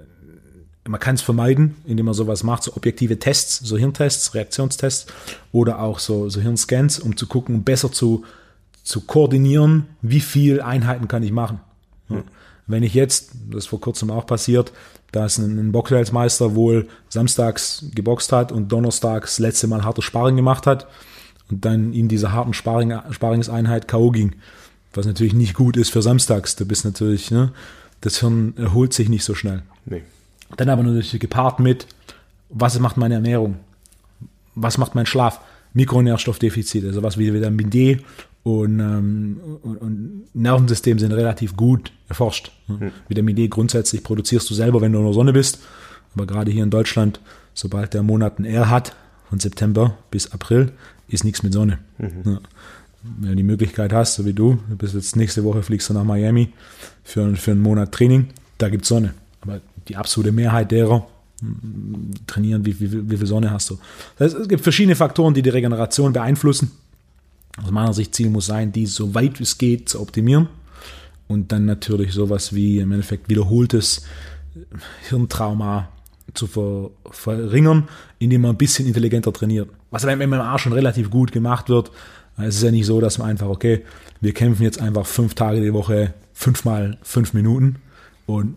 man 0.88 1.00
kann 1.00 1.16
es 1.16 1.22
vermeiden, 1.22 1.76
indem 1.84 2.06
man 2.06 2.14
sowas 2.14 2.44
macht, 2.44 2.62
so 2.62 2.76
objektive 2.76 3.18
Tests, 3.18 3.58
so 3.58 3.76
Hirntests, 3.76 4.34
Reaktionstests 4.34 5.06
oder 5.52 5.80
auch 5.80 5.98
so, 5.98 6.28
so 6.28 6.40
Hirnscans, 6.40 6.98
um 6.98 7.16
zu 7.16 7.26
gucken, 7.26 7.64
besser 7.64 7.90
zu, 7.90 8.24
zu 8.82 9.00
koordinieren, 9.02 9.86
wie 10.02 10.20
viel 10.20 10.60
Einheiten 10.60 11.08
kann 11.08 11.22
ich 11.22 11.32
machen. 11.32 11.60
Wenn 12.68 12.82
ich 12.82 12.94
jetzt, 12.94 13.32
das 13.50 13.64
ist 13.64 13.66
vor 13.66 13.80
kurzem 13.80 14.10
auch 14.10 14.26
passiert, 14.26 14.72
dass 15.10 15.38
ein 15.38 15.72
Boxweltmeister 15.72 16.54
wohl 16.54 16.86
samstags 17.08 17.86
geboxt 17.94 18.30
hat 18.30 18.52
und 18.52 18.70
donnerstags 18.70 19.36
das 19.36 19.38
letzte 19.38 19.66
Mal 19.66 19.84
harte 19.84 20.02
Sparring 20.02 20.36
gemacht 20.36 20.66
hat 20.66 20.86
und 21.50 21.64
dann 21.64 21.94
in 21.94 22.08
dieser 22.08 22.32
harten 22.32 22.52
Sparring, 22.52 22.92
Sparringseinheit 23.10 23.88
K.O. 23.88 24.10
ging. 24.10 24.34
Was 24.92 25.06
natürlich 25.06 25.32
nicht 25.32 25.54
gut 25.54 25.76
ist 25.76 25.90
für 25.90 26.02
samstags. 26.02 26.56
Du 26.56 26.66
bist 26.66 26.84
natürlich, 26.84 27.30
ne, 27.30 27.52
das 28.02 28.20
Hirn 28.20 28.54
erholt 28.56 28.92
sich 28.92 29.08
nicht 29.08 29.24
so 29.24 29.34
schnell. 29.34 29.62
Nee. 29.86 30.02
Dann 30.56 30.68
aber 30.68 30.82
natürlich 30.82 31.18
gepaart 31.18 31.60
mit, 31.60 31.86
was 32.50 32.78
macht 32.78 32.96
meine 32.96 33.14
Ernährung? 33.14 33.56
Was 34.54 34.78
macht 34.78 34.94
mein 34.94 35.06
Schlaf? 35.06 35.40
Mikronährstoffdefizit, 35.74 36.84
also 36.84 37.02
was 37.02 37.18
wie 37.18 37.32
Vitamin 37.32 37.70
D 37.70 38.00
und, 38.42 38.80
ähm, 38.80 39.40
und, 39.62 39.76
und, 39.76 39.97
Nervensystem 40.42 40.98
sind 40.98 41.12
relativ 41.12 41.56
gut 41.56 41.92
erforscht. 42.08 42.52
Mhm. 42.68 42.92
Vitamin 43.08 43.36
D 43.36 43.48
grundsätzlich 43.48 44.02
produzierst 44.02 44.48
du 44.50 44.54
selber, 44.54 44.80
wenn 44.80 44.92
du 44.92 44.98
in 44.98 45.04
der 45.04 45.14
Sonne 45.14 45.32
bist. 45.32 45.60
Aber 46.14 46.26
gerade 46.26 46.50
hier 46.50 46.62
in 46.62 46.70
Deutschland, 46.70 47.20
sobald 47.54 47.94
der 47.94 48.02
Monat 48.02 48.38
ein 48.38 48.44
R 48.44 48.70
hat, 48.70 48.94
von 49.28 49.38
September 49.38 49.98
bis 50.10 50.32
April, 50.32 50.72
ist 51.08 51.24
nichts 51.24 51.42
mit 51.42 51.52
Sonne. 51.52 51.78
Mhm. 51.98 52.22
Ja. 52.24 52.40
Wenn 53.02 53.30
du 53.30 53.36
die 53.36 53.42
Möglichkeit 53.42 53.92
hast, 53.92 54.14
so 54.14 54.24
wie 54.24 54.32
du, 54.32 54.58
du 54.68 54.76
bist 54.76 54.94
jetzt 54.94 55.16
nächste 55.16 55.44
Woche 55.44 55.62
fliegst 55.62 55.88
du 55.88 55.94
nach 55.94 56.04
Miami 56.04 56.52
für, 57.04 57.36
für 57.36 57.52
einen 57.52 57.60
Monat 57.60 57.92
Training, 57.92 58.28
da 58.58 58.68
gibt 58.68 58.82
es 58.82 58.88
Sonne. 58.88 59.14
Aber 59.40 59.60
die 59.86 59.96
absolute 59.96 60.32
Mehrheit 60.32 60.72
derer 60.72 61.06
mm, 61.40 62.10
trainieren, 62.26 62.64
wie, 62.66 62.80
wie, 62.80 63.10
wie 63.10 63.16
viel 63.16 63.26
Sonne 63.26 63.50
hast 63.50 63.70
du. 63.70 63.78
Das 64.16 64.32
heißt, 64.32 64.42
es 64.42 64.48
gibt 64.48 64.62
verschiedene 64.62 64.96
Faktoren, 64.96 65.34
die 65.34 65.42
die 65.42 65.50
Regeneration 65.50 66.12
beeinflussen. 66.12 66.72
Aus 67.62 67.70
meiner 67.70 67.92
Sicht 67.92 68.14
Ziel 68.14 68.30
muss 68.30 68.46
sein, 68.46 68.72
die 68.72 68.86
so 68.86 69.14
weit 69.14 69.40
es 69.40 69.58
geht 69.58 69.88
zu 69.88 70.00
optimieren 70.00 70.48
und 71.26 71.52
dann 71.52 71.64
natürlich 71.64 72.12
sowas 72.12 72.54
wie 72.54 72.78
im 72.78 72.92
Endeffekt 72.92 73.28
wiederholtes 73.28 74.04
Hirntrauma 75.08 75.88
zu 76.34 76.46
ver 76.46 76.90
verringern, 77.10 77.88
indem 78.18 78.42
man 78.42 78.52
ein 78.52 78.58
bisschen 78.58 78.86
intelligenter 78.86 79.32
trainiert. 79.32 79.68
Was 79.90 80.04
beim 80.04 80.18
MMA 80.18 80.58
schon 80.58 80.72
relativ 80.72 81.10
gut 81.10 81.32
gemacht 81.32 81.68
wird. 81.68 81.90
Es 82.36 82.56
ist 82.56 82.62
ja 82.62 82.70
nicht 82.70 82.86
so, 82.86 83.00
dass 83.00 83.18
man 83.18 83.30
einfach, 83.30 83.48
okay, 83.48 83.84
wir 84.20 84.32
kämpfen 84.32 84.62
jetzt 84.62 84.80
einfach 84.80 85.06
fünf 85.06 85.34
Tage 85.34 85.60
die 85.60 85.72
Woche, 85.72 86.14
fünfmal 86.32 86.96
fünf 87.02 87.34
Minuten 87.34 87.76
und 88.26 88.56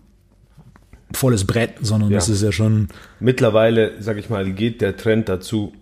volles 1.13 1.45
Brett, 1.45 1.75
sondern 1.81 2.11
ja. 2.11 2.17
das 2.17 2.29
ist 2.29 2.43
ja 2.43 2.51
schon. 2.51 2.89
Mittlerweile, 3.19 3.93
sag 3.99 4.17
ich 4.17 4.29
mal, 4.29 4.51
geht 4.53 4.81
der 4.81 4.97
Trend 4.97 5.29
dazu, 5.29 5.73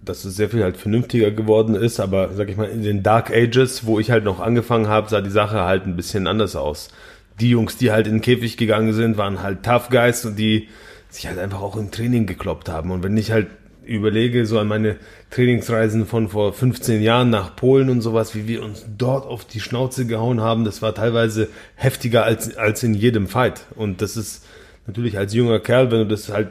dass 0.00 0.24
es 0.24 0.36
sehr 0.36 0.48
viel 0.48 0.62
halt 0.62 0.76
vernünftiger 0.76 1.30
geworden 1.30 1.74
ist, 1.74 2.00
aber 2.00 2.32
sag 2.34 2.48
ich 2.48 2.56
mal, 2.56 2.68
in 2.68 2.82
den 2.82 3.02
Dark 3.02 3.30
Ages, 3.30 3.84
wo 3.84 3.98
ich 3.98 4.10
halt 4.10 4.24
noch 4.24 4.40
angefangen 4.40 4.88
habe, 4.88 5.08
sah 5.08 5.20
die 5.20 5.30
Sache 5.30 5.60
halt 5.60 5.86
ein 5.86 5.96
bisschen 5.96 6.26
anders 6.26 6.56
aus. 6.56 6.88
Die 7.40 7.50
Jungs, 7.50 7.76
die 7.76 7.90
halt 7.90 8.06
in 8.06 8.14
den 8.14 8.20
Käfig 8.20 8.56
gegangen 8.56 8.92
sind, 8.92 9.16
waren 9.16 9.42
halt 9.42 9.62
Tough 9.62 9.90
Guys 9.90 10.24
und 10.24 10.36
die 10.36 10.68
sich 11.10 11.26
halt 11.26 11.38
einfach 11.38 11.60
auch 11.60 11.76
im 11.76 11.90
Training 11.90 12.26
gekloppt 12.26 12.68
haben. 12.68 12.90
Und 12.90 13.02
wenn 13.02 13.16
ich 13.16 13.30
halt 13.30 13.48
überlege, 13.84 14.44
so 14.44 14.58
an 14.58 14.68
meine 14.68 14.96
Trainingsreisen 15.30 16.06
von 16.06 16.28
vor 16.28 16.52
15 16.52 17.02
Jahren 17.02 17.30
nach 17.30 17.56
Polen 17.56 17.88
und 17.88 18.02
sowas, 18.02 18.34
wie 18.34 18.46
wir 18.46 18.62
uns 18.62 18.84
dort 18.96 19.26
auf 19.26 19.44
die 19.44 19.60
Schnauze 19.60 20.06
gehauen 20.06 20.40
haben, 20.40 20.64
das 20.64 20.82
war 20.82 20.94
teilweise 20.94 21.48
heftiger 21.74 22.24
als, 22.24 22.56
als 22.56 22.82
in 22.82 22.94
jedem 22.94 23.28
Fight. 23.28 23.62
Und 23.74 24.02
das 24.02 24.16
ist 24.16 24.44
natürlich 24.86 25.16
als 25.16 25.32
junger 25.32 25.60
Kerl, 25.60 25.90
wenn 25.90 26.00
du 26.00 26.06
das 26.06 26.28
halt 26.28 26.48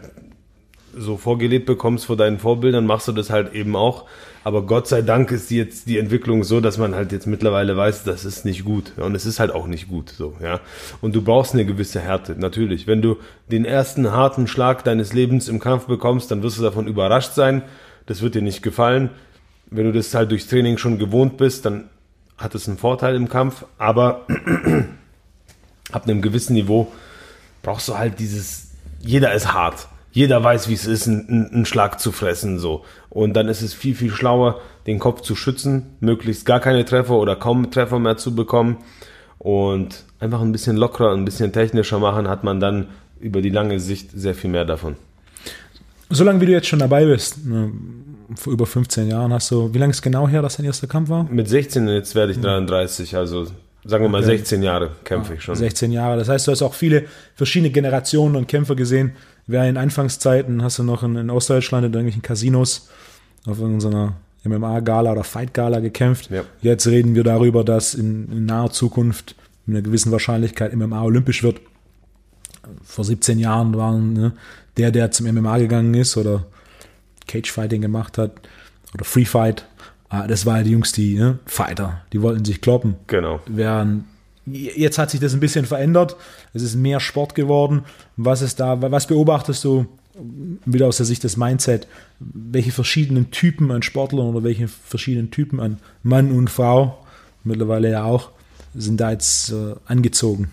so 0.96 1.18
vorgelebt 1.18 1.66
bekommst 1.66 2.06
vor 2.06 2.18
deinen 2.18 2.40
Vorbildern, 2.40 2.86
machst 2.86 3.08
du 3.08 3.12
das 3.12 3.30
halt 3.30 3.54
eben 3.54 3.76
auch. 3.76 4.06
Aber 4.44 4.62
Gott 4.66 4.88
sei 4.88 5.02
Dank 5.02 5.32
ist 5.32 5.52
jetzt 5.52 5.88
die 5.88 5.98
Entwicklung 5.98 6.44
so, 6.44 6.62
dass 6.62 6.78
man 6.78 6.96
halt 6.96 7.12
jetzt 7.12 7.28
mittlerweile 7.28 7.76
weiß, 7.76 8.04
das 8.04 8.24
ist 8.24 8.46
nicht 8.46 8.64
gut. 8.64 8.94
Und 8.98 9.14
es 9.14 9.26
ist 9.26 9.40
halt 9.40 9.52
auch 9.52 9.68
nicht 9.68 9.90
gut 9.90 10.10
so, 10.10 10.36
ja. 10.42 10.62
Und 11.02 11.16
du 11.16 11.22
brauchst 11.22 11.54
eine 11.54 11.66
gewisse 11.66 12.00
Härte, 12.00 12.36
natürlich. 12.38 12.88
Wenn 12.88 13.02
du 13.02 13.18
den 13.52 13.66
ersten 13.66 14.12
harten 14.12 14.48
Schlag 14.48 14.84
deines 14.86 15.14
Lebens 15.14 15.50
im 15.50 15.60
Kampf 15.60 15.86
bekommst, 15.88 16.32
dann 16.32 16.44
wirst 16.44 16.58
du 16.58 16.64
davon 16.64 16.88
überrascht 16.88 17.34
sein. 17.34 17.64
Das 18.06 18.22
wird 18.22 18.36
dir 18.36 18.42
nicht 18.42 18.64
gefallen. 18.64 19.10
Wenn 19.70 19.86
du 19.86 19.92
das 19.92 20.14
halt 20.14 20.32
durchs 20.32 20.48
Training 20.48 20.78
schon 20.78 20.98
gewohnt 20.98 21.36
bist, 21.36 21.66
dann 21.66 21.90
hat 22.38 22.56
es 22.56 22.70
einen 22.70 22.78
Vorteil 22.78 23.16
im 23.16 23.28
Kampf. 23.28 23.66
Aber 23.78 24.26
ab 25.92 26.04
einem 26.04 26.22
gewissen 26.22 26.54
Niveau 26.54 26.90
brauchst 27.64 27.90
du 27.90 27.98
halt 27.98 28.20
dieses, 28.20 28.72
jeder 29.02 29.34
ist 29.34 29.52
hart 29.52 29.90
jeder 30.18 30.44
weiß, 30.44 30.68
wie 30.68 30.74
es 30.74 30.88
ist, 30.88 31.08
einen, 31.08 31.52
einen 31.54 31.66
Schlag 31.68 32.00
zu 32.00 32.12
fressen, 32.12 32.58
so. 32.58 32.84
Und 33.12 33.34
dann 33.36 33.48
ist 33.48 33.62
es 33.62 33.76
viel, 33.76 33.94
viel 33.94 34.10
schlauer, 34.10 34.60
den 34.88 34.98
Kopf 34.98 35.22
zu 35.22 35.36
schützen, 35.36 35.96
möglichst 36.00 36.44
gar 36.44 36.60
keine 36.60 36.84
Treffer 36.86 37.14
oder 37.14 37.36
kaum 37.36 37.70
Treffer 37.70 38.00
mehr 38.00 38.18
zu 38.18 38.34
bekommen. 38.34 38.78
Und 39.38 40.06
einfach 40.20 40.42
ein 40.42 40.52
bisschen 40.52 40.76
lockerer, 40.76 41.14
ein 41.14 41.24
bisschen 41.24 41.54
technischer 41.54 42.00
machen, 42.00 42.28
hat 42.28 42.44
man 42.44 42.60
dann 42.60 42.88
über 43.20 43.44
die 43.44 43.52
lange 43.52 43.80
Sicht 43.80 44.10
sehr 44.12 44.34
viel 44.34 44.50
mehr 44.50 44.66
davon. 44.66 44.96
Solange 46.10 46.42
wie 46.42 46.48
du 46.48 46.52
jetzt 46.52 46.68
schon 46.68 46.80
dabei 46.80 47.06
bist, 47.06 47.46
ne, 47.46 47.72
vor 48.34 48.54
über 48.54 48.66
15 48.66 49.08
Jahren 49.08 49.32
hast 49.32 49.52
du, 49.52 49.72
wie 49.72 49.78
lange 49.78 49.92
ist 49.92 50.02
genau 50.02 50.28
her, 50.28 50.42
dass 50.42 50.58
dein 50.58 50.66
erster 50.66 50.88
Kampf 50.88 51.10
war? 51.10 51.26
Mit 51.26 51.48
16, 51.48 51.88
jetzt 51.90 52.16
werde 52.16 52.32
ich 52.32 52.42
33, 52.42 53.16
also 53.16 53.46
sagen 53.86 54.04
wir 54.04 54.10
mal 54.10 54.24
okay. 54.24 54.38
16 54.38 54.64
Jahre 54.64 54.92
kämpfe 55.04 55.36
ich 55.36 55.44
schon. 55.44 55.54
16 55.56 55.92
Jahre, 55.92 56.18
das 56.18 56.28
heißt, 56.28 56.48
du 56.48 56.52
hast 56.52 56.64
auch 56.64 56.74
viele 56.74 57.06
verschiedene 57.36 57.72
Generationen 57.72 58.36
und 58.36 58.48
Kämpfer 58.48 58.76
gesehen. 58.76 59.14
Wer 59.48 59.68
in 59.68 59.78
Anfangszeiten 59.78 60.62
hast 60.62 60.80
du 60.80 60.84
noch 60.84 61.04
in, 61.04 61.16
in 61.16 61.30
Ostdeutschland 61.30 61.86
in 61.86 61.94
irgendwelchen 61.94 62.22
Casinos 62.22 62.90
auf 63.46 63.60
irgendeiner 63.60 64.14
MMA-Gala 64.44 65.14
oder 65.14 65.24
Fight-Gala 65.24 65.80
gekämpft. 65.80 66.30
Ja. 66.30 66.44
Jetzt 66.62 66.88
reden 66.88 67.16
wir 67.16 67.24
darüber, 67.24 67.64
dass 67.64 67.94
in, 67.94 68.30
in 68.32 68.46
naher 68.46 68.72
Zukunft 68.72 69.36
mit 69.66 69.78
einer 69.78 69.84
gewissen 69.84 70.12
Wahrscheinlichkeit 70.12 70.76
MMA 70.76 71.02
olympisch 71.02 71.44
wird. 71.44 71.62
Vor 72.84 73.06
17 73.06 73.40
Jahren 73.40 73.76
waren 73.76 74.14
ne, 74.14 74.32
der, 74.76 74.92
der 74.92 75.12
zum 75.12 75.28
MMA 75.28 75.60
gegangen 75.60 75.94
ist 75.94 76.18
oder 76.18 76.46
Cage-Fighting 77.28 77.82
gemacht 77.82 78.18
hat 78.18 78.32
oder 78.94 79.06
Free 79.06 79.26
Fight, 79.26 79.66
ah, 80.10 80.28
das 80.28 80.46
waren 80.46 80.64
die 80.64 80.72
Jungs, 80.72 80.92
die 80.92 81.16
ne, 81.16 81.40
Fighter, 81.46 82.02
die 82.14 82.22
wollten 82.22 82.44
sich 82.44 82.62
kloppen. 82.62 82.96
Genau. 83.08 83.40
Während 83.46 84.06
Jetzt 84.50 84.98
hat 84.98 85.12
sich 85.12 85.20
das 85.20 85.34
ein 85.34 85.40
bisschen 85.40 85.66
verändert. 85.66 86.16
Es 86.54 86.62
ist 86.62 86.76
mehr 86.76 87.00
Sport 87.00 87.36
geworden. 87.36 87.84
Was 88.16 88.42
ist 88.42 88.60
da? 88.60 88.82
Was 88.82 89.08
beobachtest 89.08 89.64
du 89.64 89.88
wieder 90.66 90.88
aus 90.88 90.98
der 90.98 91.06
Sicht 91.06 91.24
des 91.24 91.38
Mindset? 91.38 91.88
Welche 92.20 92.72
verschiedenen 92.72 93.30
Typen 93.30 93.72
an 93.72 93.84
Sportlern 93.84 94.28
oder 94.28 94.44
welche 94.44 94.68
verschiedenen 94.68 95.32
Typen 95.32 95.60
an 95.60 95.80
Mann 96.02 96.32
und 96.32 96.50
Frau 96.50 96.98
mittlerweile 97.44 97.92
ja 97.92 98.04
auch 98.04 98.32
sind 98.74 99.00
da 99.00 99.12
jetzt 99.12 99.52
äh, 99.52 99.76
angezogen? 99.86 100.52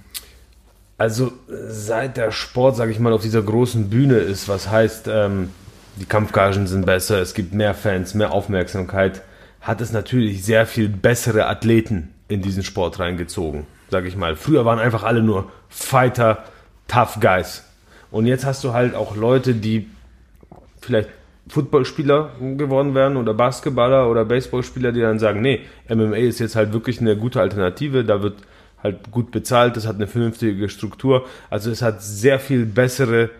Also 0.97 1.33
seit 1.69 2.17
der 2.17 2.31
Sport, 2.31 2.77
sage 2.77 2.93
ich 2.93 2.99
mal, 2.99 3.13
auf 3.13 3.23
dieser 3.23 3.43
großen 3.43 3.91
Bühne 3.91 4.17
ist, 4.17 4.49
was 4.49 4.71
heißt, 4.71 5.09
ähm, 5.09 5.51
die 5.97 6.07
Kampfgagen 6.07 6.67
sind 6.67 6.87
besser, 6.87 7.21
es 7.21 7.35
gibt 7.35 7.53
mehr 7.53 7.75
Fans, 7.75 8.15
mehr 8.15 8.33
Aufmerksamkeit, 8.33 9.23
hat 9.61 9.81
es 9.81 9.93
natürlich 9.93 10.45
sehr 10.45 10.67
viel 10.67 10.89
bessere 10.89 11.47
Athleten 11.47 12.11
in 12.29 12.43
diesen 12.43 12.63
Sport 12.63 13.01
reingezogen, 13.01 13.67
sag 13.95 14.07
ich 14.07 14.17
mal. 14.17 14.35
Früher 14.35 14.65
waren 14.65 14.81
einfach 14.81 15.05
alle 15.05 15.23
nur 15.23 15.53
Fighter, 15.69 16.43
Tough 16.89 17.21
Guys. 17.21 17.63
Und 18.11 18.27
jetzt 18.27 18.45
hast 18.45 18.65
du 18.65 18.73
halt 18.73 18.97
auch 18.97 19.15
Leute, 19.15 19.55
die 19.55 19.89
vielleicht 20.81 21.11
Footballspieler 21.47 22.33
geworden 22.57 22.97
wären 22.97 23.17
oder 23.17 23.35
Basketballer 23.35 24.11
oder 24.11 24.25
Baseballspieler, 24.25 24.91
die 24.91 25.01
dann 25.01 25.21
sagen, 25.21 25.43
nee, 25.43 25.61
MMA 25.89 26.17
ist 26.17 26.41
jetzt 26.41 26.57
halt 26.57 26.73
wirklich 26.73 27.01
eine 27.01 27.17
gute 27.17 27.41
Alternative, 27.41 28.03
da 28.03 28.21
wird 28.21 28.39
halt 28.83 29.13
gut 29.13 29.31
bezahlt, 29.31 29.77
das 29.77 29.87
hat 29.87 29.95
eine 29.95 30.09
vernünftige 30.09 30.69
Struktur. 30.69 31.27
Also 31.51 31.71
es 31.71 31.81
hat 31.81 32.03
sehr 32.03 32.41
viel 32.41 32.67
bessere 32.67 33.31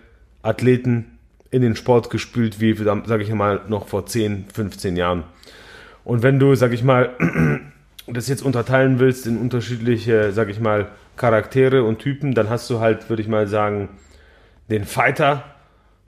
Athleten 0.43 1.19
in 1.51 1.63
den 1.63 1.75
Sport 1.75 2.11
gespült, 2.11 2.61
wie, 2.61 2.75
sage 2.75 3.25
ich 3.25 3.33
mal, 3.33 3.63
noch 3.67 3.89
vor 3.89 4.07
10, 4.07 4.47
15 4.55 4.95
Jahren. 4.95 5.25
Und 6.05 6.23
wenn 6.23 6.39
du, 6.39 6.55
sag 6.55 6.73
ich 6.73 6.85
mal, 6.85 7.11
das 8.07 8.29
jetzt 8.29 8.43
unterteilen 8.43 8.99
willst 8.99 9.27
in 9.27 9.39
unterschiedliche, 9.39 10.33
sag 10.33 10.51
ich 10.51 10.61
mal, 10.61 10.89
Charaktere 11.17 11.85
und 11.85 12.01
Typen, 12.01 12.35
dann 12.35 12.51
hast 12.51 12.69
du 12.71 12.81
halt, 12.81 13.09
würde 13.09 13.23
ich 13.23 13.29
mal 13.29 13.47
sagen, 13.47 13.89
den 14.71 14.85
Fighter, 14.85 15.45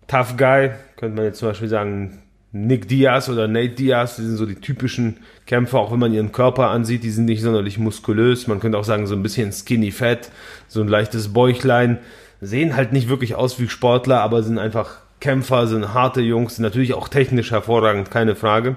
Tough 0.07 0.37
Guy, 0.37 0.71
könnte 0.97 1.17
man 1.17 1.25
jetzt 1.25 1.39
zum 1.39 1.49
Beispiel 1.49 1.69
sagen, 1.69 2.23
Nick 2.53 2.89
Diaz 2.89 3.29
oder 3.29 3.49
Nate 3.49 3.75
Diaz, 3.75 4.17
die 4.17 4.23
sind 4.23 4.37
so 4.37 4.47
die 4.47 4.55
typischen 4.57 5.19
Kämpfer, 5.47 5.79
auch 5.79 5.93
wenn 5.93 5.99
man 5.99 6.13
ihren 6.13 6.33
Körper 6.33 6.71
ansieht, 6.71 7.03
die 7.03 7.11
sind 7.11 7.27
nicht 7.27 7.43
sonderlich 7.43 7.79
muskulös. 7.79 8.47
Man 8.47 8.61
könnte 8.61 8.79
auch 8.79 8.85
sagen, 8.85 9.07
so 9.07 9.15
ein 9.15 9.23
bisschen 9.23 9.53
skinny 9.53 9.91
fat, 9.91 10.31
so 10.69 10.81
ein 10.81 10.89
leichtes 10.89 11.33
Bäuchlein. 11.33 11.99
Sehen 12.41 12.77
halt 12.77 12.93
nicht 12.93 13.09
wirklich 13.09 13.35
aus 13.35 13.61
wie 13.61 13.69
Sportler, 13.69 14.21
aber 14.21 14.43
sind 14.43 14.59
einfach 14.59 14.99
Kämpfer, 15.21 15.67
sind 15.67 15.93
harte 15.93 16.21
Jungs, 16.21 16.57
sind 16.57 16.63
natürlich 16.63 16.95
auch 16.95 17.09
technisch 17.09 17.51
hervorragend, 17.51 18.11
keine 18.11 18.37
Frage. 18.37 18.77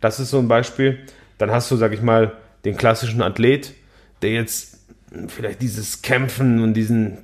Das 0.00 0.20
ist 0.20 0.30
so 0.30 0.38
ein 0.38 0.48
Beispiel. 0.48 0.98
Dann 1.38 1.50
hast 1.50 1.70
du, 1.70 1.76
sag 1.76 1.92
ich 1.92 2.02
mal, 2.02 2.32
den 2.64 2.76
klassischen 2.76 3.22
Athlet, 3.22 3.74
der 4.22 4.32
jetzt 4.32 4.80
vielleicht 5.28 5.62
dieses 5.62 6.02
Kämpfen 6.02 6.62
und 6.62 6.74
diesen, 6.74 7.18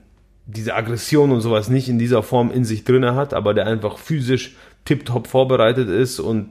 diese 0.47 0.75
Aggression 0.75 1.31
und 1.31 1.41
sowas 1.41 1.69
nicht 1.69 1.89
in 1.89 1.99
dieser 1.99 2.23
Form 2.23 2.51
in 2.51 2.65
sich 2.65 2.85
drinne 2.85 3.15
hat, 3.15 3.35
aber 3.35 3.55
der 3.55 3.67
einfach 3.67 3.99
physisch 3.99 4.57
tiptop 4.85 5.27
vorbereitet 5.27 5.89
ist 5.89 6.21
und, 6.21 6.49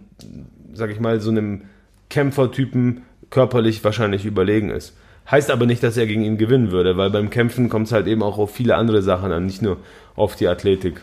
sag 0.73 0.89
ich 0.89 0.99
mal, 0.99 1.19
so 1.19 1.29
einem 1.29 1.63
Kämpfertypen 2.09 3.03
körperlich 3.29 3.83
wahrscheinlich 3.83 4.25
überlegen 4.25 4.69
ist. 4.69 4.95
Heißt 5.29 5.51
aber 5.51 5.65
nicht, 5.65 5.83
dass 5.83 5.97
er 5.97 6.07
gegen 6.07 6.23
ihn 6.23 6.37
gewinnen 6.37 6.71
würde, 6.71 6.97
weil 6.97 7.09
beim 7.09 7.29
Kämpfen 7.29 7.69
kommt 7.69 7.87
es 7.87 7.93
halt 7.93 8.07
eben 8.07 8.23
auch 8.23 8.37
auf 8.37 8.53
viele 8.53 8.75
andere 8.75 9.01
Sachen 9.01 9.31
an, 9.31 9.45
nicht 9.45 9.61
nur 9.61 9.77
auf 10.15 10.35
die 10.35 10.47
Athletik. 10.47 11.01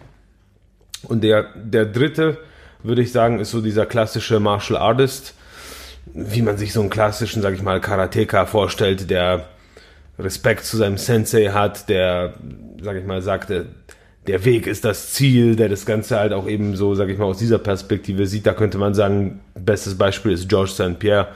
Und 1.04 1.22
der, 1.22 1.46
der 1.54 1.86
dritte, 1.86 2.38
würde 2.82 3.02
ich 3.02 3.12
sagen, 3.12 3.38
ist 3.38 3.50
so 3.50 3.60
dieser 3.60 3.86
klassische 3.86 4.40
Martial 4.40 4.80
Artist, 4.80 5.34
wie 6.14 6.42
man 6.42 6.56
sich 6.56 6.72
so 6.72 6.80
einen 6.80 6.90
klassischen, 6.90 7.42
sag 7.42 7.54
ich 7.54 7.62
mal, 7.62 7.80
Karateka 7.80 8.46
vorstellt, 8.46 9.10
der 9.10 9.46
Respekt 10.18 10.64
zu 10.64 10.76
seinem 10.76 10.98
Sensei 10.98 11.46
hat, 11.46 11.88
der, 11.88 12.34
sag 12.80 12.96
ich 12.96 13.04
mal, 13.04 13.22
sagte, 13.22 13.66
der 14.26 14.44
Weg 14.44 14.66
ist 14.66 14.84
das 14.84 15.12
Ziel, 15.12 15.56
der 15.56 15.68
das 15.68 15.86
Ganze 15.86 16.18
halt 16.18 16.32
auch 16.32 16.46
eben 16.46 16.76
so, 16.76 16.94
sag 16.94 17.08
ich 17.08 17.18
mal, 17.18 17.24
aus 17.24 17.38
dieser 17.38 17.58
Perspektive 17.58 18.26
sieht. 18.26 18.46
Da 18.46 18.52
könnte 18.52 18.76
man 18.78 18.94
sagen, 18.94 19.40
bestes 19.54 19.96
Beispiel 19.96 20.32
ist 20.32 20.48
George 20.48 20.70
St. 20.70 20.98
Pierre. 20.98 21.28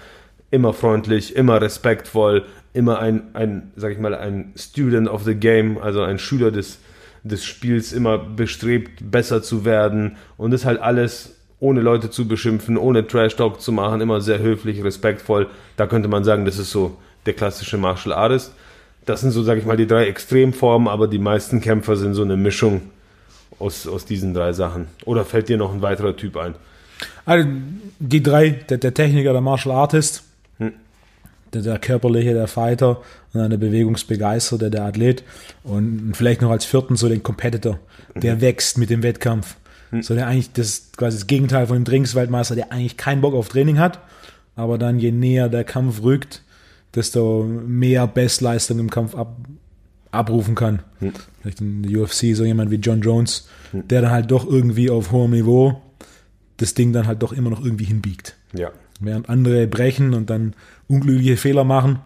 Immer 0.51 0.75
freundlich, 0.75 1.35
immer 1.35 1.62
respektvoll, 1.62 2.45
immer 2.75 2.99
ein, 2.99 3.35
ein, 3.35 3.73
sag 3.77 3.93
ich 3.93 3.99
mal, 3.99 4.14
ein 4.14 4.53
Student 4.57 5.09
of 5.09 5.25
the 5.25 5.35
Game, 5.35 5.79
also 5.79 6.03
ein 6.03 6.18
Schüler 6.18 6.51
des, 6.51 6.79
des 7.23 7.45
Spiels 7.45 7.93
immer 7.95 8.18
bestrebt, 8.18 9.11
besser 9.11 9.43
zu 9.43 9.64
werden 9.64 10.16
und 10.37 10.51
das 10.51 10.66
halt 10.66 10.81
alles 10.81 11.37
ohne 11.63 11.81
Leute 11.81 12.11
zu 12.11 12.27
beschimpfen, 12.27 12.77
ohne 12.77 13.07
Trash-Talk 13.07 13.61
zu 13.61 13.71
machen, 13.71 14.01
immer 14.01 14.21
sehr 14.21 14.41
höflich, 14.41 14.83
respektvoll. 14.83 15.47
Da 15.77 15.87
könnte 15.87 16.09
man 16.09 16.25
sagen, 16.25 16.45
das 16.45 16.59
ist 16.59 16.73
so 16.73 16.97
der 17.25 17.35
klassische 17.35 17.79
Martial 17.79 18.13
Artist. 18.13 18.53
Das 19.07 19.21
sind 19.21 19.31
so, 19.31 19.45
sag 19.45 19.59
ich 19.59 19.65
mal, 19.65 19.77
die 19.77 19.87
drei 19.87 20.09
Extremformen, 20.09 20.89
aber 20.89 21.07
die 21.07 21.21
meisten 21.21 21.61
Kämpfer 21.61 21.95
sind 21.95 22.15
so 22.15 22.23
eine 22.23 22.37
Mischung 22.37 22.83
aus, 23.61 23.87
aus 23.87 24.05
diesen 24.05 24.35
drei 24.35 24.53
Sachen. 24.53 24.89
Oder 25.05 25.25
fällt 25.25 25.49
dir 25.49 25.57
noch 25.57 25.73
ein 25.73 25.83
weiterer 25.83 26.17
Typ 26.17 26.37
ein? 26.37 26.57
Also 27.27 27.49
die 28.01 28.25
drei, 28.25 28.51
der, 28.51 28.79
der 28.79 28.93
Techniker, 28.93 29.31
der 29.31 29.41
Martial 29.41 29.77
Artist, 29.77 30.25
hm. 30.59 30.73
der, 31.55 31.63
der 31.63 31.79
körperliche, 31.79 32.35
der 32.35 32.49
Fighter 32.49 33.03
und 33.33 33.41
dann 33.41 33.51
der 33.51 33.59
Bewegungsbegeisterte, 33.59 34.69
der 34.69 34.83
Athlet 34.83 35.23
und 35.63 36.15
vielleicht 36.15 36.43
noch 36.43 36.51
als 36.51 36.65
vierten 36.65 36.97
so 36.97 37.09
den 37.09 37.23
Competitor, 37.23 37.79
der 38.17 38.35
mhm. 38.35 38.41
wächst 38.41 38.79
mit 38.79 38.91
dem 38.91 39.05
Wettkampf. 39.05 39.55
Hm. 39.93 40.03
So 40.03 40.14
der 40.14 40.26
eigentlich 40.26 40.53
das 40.53 40.90
quasi 40.97 41.18
das 41.18 41.26
Gegenteil 41.26 41.66
von 41.66 41.76
dem 41.76 41.84
Trainingsweltmeister, 41.84 42.57
der 42.57 42.72
eigentlich 42.72 42.97
keinen 42.97 43.20
Bock 43.20 43.34
auf 43.34 43.49
Training 43.49 43.78
hat, 43.78 44.01
aber 44.57 44.78
dann 44.78 44.99
je 44.99 45.12
näher 45.12 45.49
der 45.49 45.64
Kampf 45.64 46.03
rückt, 46.03 46.43
desto 46.95 47.45
mehr 47.45 48.07
Bestleistung 48.07 48.78
im 48.78 48.90
Kampf 48.90 49.14
ab, 49.14 49.36
abrufen 50.11 50.55
kann. 50.55 50.82
Hm. 50.99 51.12
Vielleicht 51.40 51.61
in 51.61 51.82
der 51.82 52.03
UFC 52.03 52.34
so 52.34 52.45
jemand 52.45 52.70
wie 52.70 52.76
John 52.76 53.01
Jones, 53.01 53.49
hm. 53.70 53.86
der 53.88 54.03
dann 54.03 54.11
halt 54.11 54.30
doch 54.30 54.47
irgendwie 54.47 54.90
auf 54.90 55.12
hohem 55.12 55.30
Niveau 55.30 55.80
das 56.57 56.74
Ding 56.74 56.93
dann 56.93 57.07
halt 57.07 57.22
doch 57.22 57.32
immer 57.32 57.51
noch 57.51 57.62
irgendwie 57.62 57.84
hinbiegt. 57.84 58.36
Ja. 58.53 58.70
Während 59.01 59.28
andere 59.28 59.66
brechen 59.66 60.14
und 60.14 60.30
dann 60.30 60.55
unglückliche 60.86 61.36
Fehler 61.36 61.64
machen, 61.64 62.01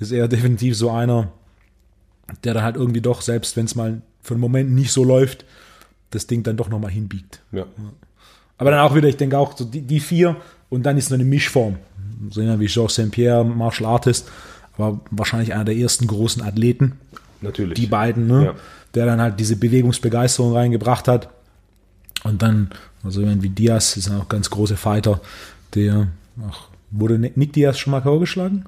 ist 0.00 0.12
er 0.12 0.28
definitiv 0.28 0.76
so 0.76 0.90
einer, 0.90 1.32
der 2.42 2.54
dann 2.54 2.62
halt 2.62 2.76
irgendwie 2.76 3.00
doch, 3.00 3.20
selbst 3.20 3.56
wenn 3.56 3.66
es 3.66 3.74
mal 3.74 4.00
für 4.22 4.34
einen 4.34 4.40
Moment 4.40 4.70
nicht 4.70 4.92
so 4.92 5.04
läuft, 5.04 5.44
das 6.10 6.26
Ding 6.26 6.42
dann 6.42 6.56
doch 6.56 6.68
nochmal 6.68 6.90
hinbiegt. 6.90 7.40
Ja. 7.52 7.66
Aber 8.56 8.70
dann 8.70 8.80
auch 8.80 8.94
wieder, 8.94 9.08
ich 9.08 9.16
denke 9.16 9.38
auch, 9.38 9.56
so 9.56 9.64
die, 9.64 9.82
die 9.82 10.00
vier 10.00 10.36
und 10.68 10.84
dann 10.84 10.96
ist 10.96 11.10
noch 11.10 11.16
eine 11.16 11.24
Mischform. 11.24 11.76
So 12.30 12.40
jemand 12.40 12.60
wie 12.60 12.66
Georges 12.66 12.94
St. 12.94 13.10
Pierre, 13.10 13.44
Martial 13.44 13.88
Artist, 13.88 14.28
aber 14.76 15.00
wahrscheinlich 15.10 15.54
einer 15.54 15.64
der 15.64 15.76
ersten 15.76 16.06
großen 16.06 16.42
Athleten. 16.42 16.98
Natürlich. 17.40 17.78
Die 17.78 17.86
beiden, 17.86 18.26
ne? 18.26 18.44
Ja. 18.46 18.54
Der 18.94 19.06
dann 19.06 19.20
halt 19.20 19.38
diese 19.38 19.56
Bewegungsbegeisterung 19.56 20.54
reingebracht 20.54 21.08
hat. 21.08 21.28
Und 22.24 22.42
dann, 22.42 22.70
also 23.04 23.20
jemand 23.20 23.42
wie 23.42 23.50
Diaz 23.50 23.96
ist 23.96 24.10
auch 24.10 24.28
ganz 24.28 24.50
große 24.50 24.76
Fighter, 24.76 25.20
der, 25.74 26.08
ach, 26.48 26.68
wurde 26.90 27.18
Nick 27.18 27.52
Diaz 27.52 27.78
schon 27.78 27.92
mal 27.92 28.02
vorgeschlagen? 28.02 28.64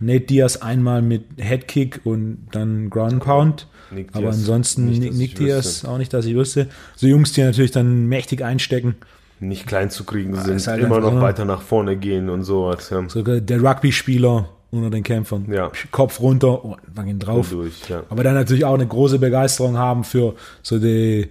Nate 0.00 0.26
Diaz 0.26 0.56
einmal 0.56 1.02
mit 1.02 1.24
Headkick 1.36 2.00
und 2.04 2.46
dann 2.52 2.90
Ground 2.90 3.20
Pound. 3.20 3.66
Nick 3.90 4.08
aber 4.12 4.28
ansonsten 4.28 4.86
nicht, 4.86 5.00
Nick, 5.00 5.14
Nick 5.14 5.34
Diaz 5.36 5.84
auch 5.84 5.98
nicht, 5.98 6.12
dass 6.12 6.26
ich 6.26 6.34
wüsste. 6.34 6.68
So 6.96 7.06
Jungs, 7.06 7.32
die 7.32 7.42
natürlich 7.42 7.70
dann 7.70 8.06
mächtig 8.06 8.44
einstecken. 8.44 8.96
Nicht 9.40 9.66
klein 9.66 9.88
zu 9.90 10.04
kriegen 10.04 10.34
sind, 10.36 10.66
halt 10.66 10.82
immer 10.82 11.00
noch 11.00 11.20
weiter 11.20 11.44
nach 11.44 11.62
vorne 11.62 11.96
gehen 11.96 12.28
und 12.28 12.42
sowas. 12.42 12.90
Ja. 12.90 13.08
Sogar 13.08 13.40
der 13.40 13.62
Rugby-Spieler 13.62 14.48
unter 14.70 14.90
den 14.90 15.02
Kämpfern. 15.02 15.46
Ja. 15.50 15.70
Kopf 15.90 16.20
runter 16.20 16.64
und 16.64 16.76
oh, 16.96 17.02
gehen 17.02 17.18
drauf. 17.18 17.50
Durch, 17.50 17.88
ja. 17.88 18.02
Aber 18.10 18.24
dann 18.24 18.34
natürlich 18.34 18.64
auch 18.64 18.74
eine 18.74 18.86
große 18.86 19.18
Begeisterung 19.18 19.78
haben 19.78 20.04
für 20.04 20.34
so 20.62 20.78
die, 20.78 21.28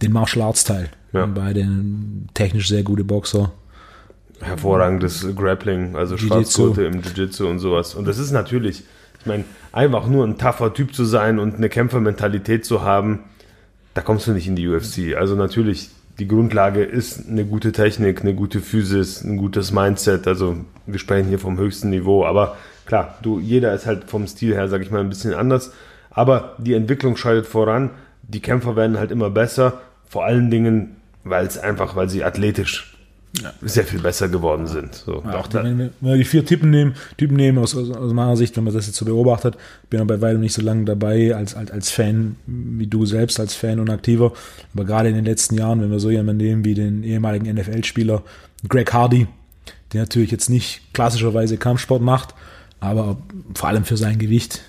den 0.00 0.12
Martial 0.12 0.46
Arts 0.46 0.64
Teil. 0.64 0.90
Ja. 1.12 1.26
Beide 1.26 1.68
technisch 2.34 2.68
sehr 2.68 2.82
gute 2.82 3.04
Boxer. 3.04 3.52
Hervorragendes 4.40 5.26
Grappling, 5.34 5.96
also 5.96 6.16
Schwarzgurte 6.16 6.84
im 6.84 7.00
Jiu-Jitsu 7.00 7.46
und 7.46 7.58
sowas. 7.58 7.94
Und 7.94 8.06
das 8.06 8.18
ist 8.18 8.32
natürlich, 8.32 8.84
ich 9.20 9.26
meine, 9.26 9.44
einfach 9.72 10.06
nur 10.06 10.26
ein 10.26 10.38
tougher 10.38 10.72
Typ 10.74 10.94
zu 10.94 11.04
sein 11.04 11.38
und 11.38 11.54
eine 11.54 11.68
Kämpfermentalität 11.68 12.64
zu 12.64 12.82
haben, 12.82 13.20
da 13.94 14.02
kommst 14.02 14.26
du 14.26 14.32
nicht 14.32 14.48
in 14.48 14.56
die 14.56 14.68
UFC. 14.68 15.16
Also 15.16 15.36
natürlich, 15.36 15.90
die 16.18 16.28
Grundlage 16.28 16.82
ist 16.82 17.28
eine 17.28 17.44
gute 17.44 17.72
Technik, 17.72 18.22
eine 18.22 18.34
gute 18.34 18.60
Physis, 18.60 19.22
ein 19.22 19.36
gutes 19.36 19.72
Mindset. 19.72 20.26
Also 20.26 20.56
wir 20.86 20.98
sprechen 20.98 21.28
hier 21.28 21.38
vom 21.38 21.58
höchsten 21.58 21.90
Niveau. 21.90 22.24
Aber 22.24 22.56
klar, 22.86 23.16
du, 23.22 23.38
jeder 23.38 23.72
ist 23.72 23.86
halt 23.86 24.10
vom 24.10 24.26
Stil 24.26 24.54
her, 24.54 24.68
sag 24.68 24.82
ich 24.82 24.90
mal, 24.90 25.00
ein 25.00 25.08
bisschen 25.08 25.32
anders. 25.32 25.72
Aber 26.10 26.56
die 26.58 26.74
Entwicklung 26.74 27.16
schreitet 27.16 27.46
voran. 27.46 27.90
Die 28.22 28.40
Kämpfer 28.40 28.74
werden 28.74 28.98
halt 28.98 29.12
immer 29.12 29.30
besser. 29.30 29.80
Vor 30.08 30.24
allen 30.24 30.50
Dingen, 30.50 30.96
weil 31.22 31.46
es 31.46 31.56
einfach, 31.56 31.94
weil 31.94 32.08
sie 32.08 32.24
athletisch 32.24 32.93
ja. 33.42 33.52
sehr 33.62 33.84
viel 33.84 34.00
besser 34.00 34.28
geworden 34.28 34.66
sind. 34.66 34.94
So, 34.94 35.22
ja, 35.24 35.38
auch 35.38 35.48
wenn, 35.52 35.78
wir, 35.78 35.90
wenn 36.00 36.10
wir 36.10 36.16
die 36.16 36.24
vier 36.24 36.44
Typen 36.44 36.70
nehmen, 36.70 36.94
Typen 37.16 37.36
nehmen 37.36 37.58
aus, 37.58 37.76
aus, 37.76 37.90
aus, 37.90 38.12
meiner 38.12 38.36
Sicht, 38.36 38.56
wenn 38.56 38.64
man 38.64 38.74
das 38.74 38.86
jetzt 38.86 38.96
so 38.96 39.04
beobachtet, 39.04 39.56
bin 39.90 39.98
ja 39.98 40.04
bei 40.04 40.20
weitem 40.20 40.40
nicht 40.40 40.52
so 40.52 40.62
lange 40.62 40.84
dabei 40.84 41.34
als, 41.34 41.54
als, 41.54 41.70
als 41.70 41.90
Fan, 41.90 42.36
wie 42.46 42.86
du 42.86 43.06
selbst 43.06 43.40
als 43.40 43.54
Fan 43.54 43.80
und 43.80 43.90
aktiver. 43.90 44.32
Aber 44.74 44.84
gerade 44.84 45.08
in 45.08 45.14
den 45.14 45.24
letzten 45.24 45.56
Jahren, 45.56 45.80
wenn 45.80 45.90
wir 45.90 46.00
so 46.00 46.10
jemanden 46.10 46.44
nehmen 46.44 46.64
wie 46.64 46.74
den 46.74 47.02
ehemaligen 47.02 47.52
NFL-Spieler 47.52 48.22
Greg 48.68 48.92
Hardy, 48.92 49.26
der 49.92 50.02
natürlich 50.02 50.30
jetzt 50.30 50.50
nicht 50.50 50.92
klassischerweise 50.92 51.56
Kampfsport 51.56 52.02
macht, 52.02 52.34
aber 52.80 53.18
vor 53.54 53.68
allem 53.68 53.84
für 53.84 53.96
sein 53.96 54.18
Gewicht 54.18 54.62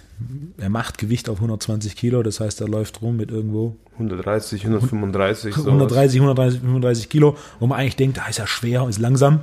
er 0.57 0.69
macht 0.69 0.97
Gewicht 0.97 1.29
auf 1.29 1.37
120 1.37 1.95
Kilo, 1.95 2.23
das 2.23 2.39
heißt, 2.39 2.61
er 2.61 2.67
läuft 2.67 3.01
rum 3.01 3.17
mit 3.17 3.31
irgendwo 3.31 3.75
130, 3.93 4.63
135, 4.65 5.55
130, 5.55 6.21
130, 6.21 6.59
135 6.61 7.09
Kilo, 7.09 7.37
wo 7.59 7.67
man 7.67 7.79
eigentlich 7.79 7.95
denkt, 7.95 8.17
da 8.17 8.27
ist 8.27 8.39
er 8.39 8.47
schwer, 8.47 8.87
ist 8.87 8.99
langsam. 8.99 9.41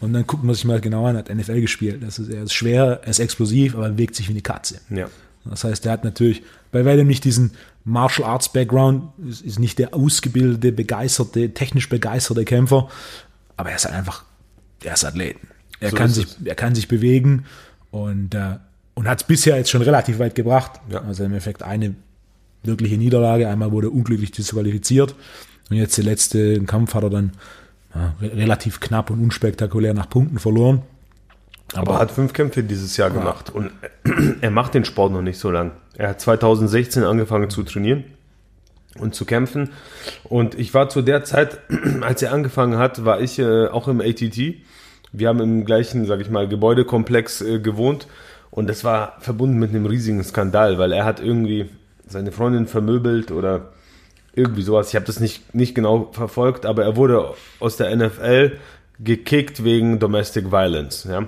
Und 0.00 0.12
dann 0.12 0.26
guckt 0.26 0.42
man 0.42 0.54
sich 0.54 0.64
mal 0.64 0.80
genau 0.80 1.06
an, 1.06 1.16
hat 1.16 1.32
NFL 1.32 1.60
gespielt. 1.60 2.02
Das 2.02 2.18
ist, 2.18 2.30
er 2.30 2.44
ist 2.44 2.52
schwer, 2.52 3.00
er 3.02 3.08
ist 3.08 3.18
explosiv, 3.18 3.74
aber 3.74 3.86
er 3.86 3.92
bewegt 3.92 4.14
sich 4.14 4.28
wie 4.28 4.32
eine 4.32 4.40
Katze. 4.40 4.80
Ja. 4.90 5.08
Das 5.44 5.64
heißt, 5.64 5.84
er 5.86 5.92
hat 5.92 6.04
natürlich 6.04 6.42
bei 6.70 6.84
weitem 6.84 7.06
nicht 7.06 7.24
diesen 7.24 7.52
Martial 7.84 8.28
Arts 8.28 8.52
Background, 8.52 9.04
ist, 9.28 9.42
ist 9.42 9.58
nicht 9.58 9.78
der 9.78 9.92
ausgebildete, 9.94 10.72
begeisterte, 10.72 11.52
technisch 11.52 11.88
begeisterte 11.88 12.44
Kämpfer, 12.44 12.88
aber 13.56 13.70
er 13.70 13.76
ist 13.76 13.84
halt 13.84 13.94
einfach, 13.94 14.24
er 14.82 14.94
ist 14.94 15.04
Athlet. 15.04 15.36
er, 15.80 15.90
So 15.90 15.96
kann 15.96 16.08
sich, 16.10 16.26
er 16.44 16.54
kann 16.54 16.74
sich 16.74 16.88
bewegen 16.88 17.44
und, 17.90 18.34
äh, 18.34 18.56
und 18.94 19.08
hat 19.08 19.20
es 19.22 19.26
bisher 19.26 19.56
jetzt 19.56 19.70
schon 19.70 19.82
relativ 19.82 20.18
weit 20.18 20.34
gebracht. 20.34 20.80
Ja. 20.90 21.02
Also 21.02 21.24
im 21.24 21.30
Endeffekt 21.30 21.62
eine 21.62 21.94
wirkliche 22.62 22.96
Niederlage. 22.96 23.48
Einmal 23.48 23.72
wurde 23.72 23.88
er 23.88 23.92
unglücklich 23.92 24.30
disqualifiziert 24.30 25.14
und 25.70 25.76
jetzt 25.76 25.96
der 25.96 26.04
letzte 26.04 26.60
Kampf 26.64 26.94
hat 26.94 27.02
er 27.04 27.10
dann 27.10 27.32
ja, 27.94 28.14
re- 28.20 28.36
relativ 28.36 28.80
knapp 28.80 29.10
und 29.10 29.22
unspektakulär 29.22 29.94
nach 29.94 30.08
Punkten 30.08 30.38
verloren. 30.38 30.82
Aber 31.74 31.94
er 31.94 31.98
hat 32.00 32.10
fünf 32.10 32.32
Kämpfe 32.34 32.62
dieses 32.62 32.96
Jahr 32.98 33.10
gemacht 33.10 33.50
und 33.50 33.70
er 34.42 34.50
macht 34.50 34.74
den 34.74 34.84
Sport 34.84 35.12
noch 35.12 35.22
nicht 35.22 35.38
so 35.38 35.50
lang. 35.50 35.72
Er 35.96 36.10
hat 36.10 36.20
2016 36.20 37.02
angefangen 37.02 37.48
zu 37.50 37.62
trainieren 37.62 38.04
und 38.98 39.14
zu 39.14 39.24
kämpfen. 39.24 39.70
Und 40.24 40.54
ich 40.58 40.74
war 40.74 40.90
zu 40.90 41.00
der 41.00 41.24
Zeit, 41.24 41.60
als 42.02 42.20
er 42.20 42.32
angefangen 42.32 42.76
hat, 42.76 43.04
war 43.06 43.20
ich 43.20 43.38
äh, 43.38 43.68
auch 43.68 43.88
im 43.88 44.00
ATT. 44.02 44.36
Wir 45.14 45.28
haben 45.28 45.40
im 45.40 45.64
gleichen, 45.64 46.04
sag 46.06 46.20
ich 46.20 46.28
mal, 46.30 46.46
Gebäudekomplex 46.46 47.40
äh, 47.40 47.58
gewohnt 47.58 48.06
und 48.52 48.68
das 48.68 48.84
war 48.84 49.16
verbunden 49.18 49.58
mit 49.58 49.70
einem 49.70 49.86
riesigen 49.86 50.22
Skandal, 50.22 50.78
weil 50.78 50.92
er 50.92 51.06
hat 51.06 51.20
irgendwie 51.20 51.70
seine 52.06 52.32
Freundin 52.32 52.66
vermöbelt 52.66 53.32
oder 53.32 53.72
irgendwie 54.34 54.60
sowas. 54.60 54.90
Ich 54.90 54.94
habe 54.94 55.06
das 55.06 55.20
nicht, 55.20 55.54
nicht 55.54 55.74
genau 55.74 56.10
verfolgt, 56.12 56.66
aber 56.66 56.84
er 56.84 56.94
wurde 56.94 57.32
aus 57.60 57.78
der 57.78 57.96
NFL 57.96 58.58
gekickt 59.00 59.64
wegen 59.64 59.98
Domestic 59.98 60.52
Violence. 60.52 61.04
Ja. 61.04 61.26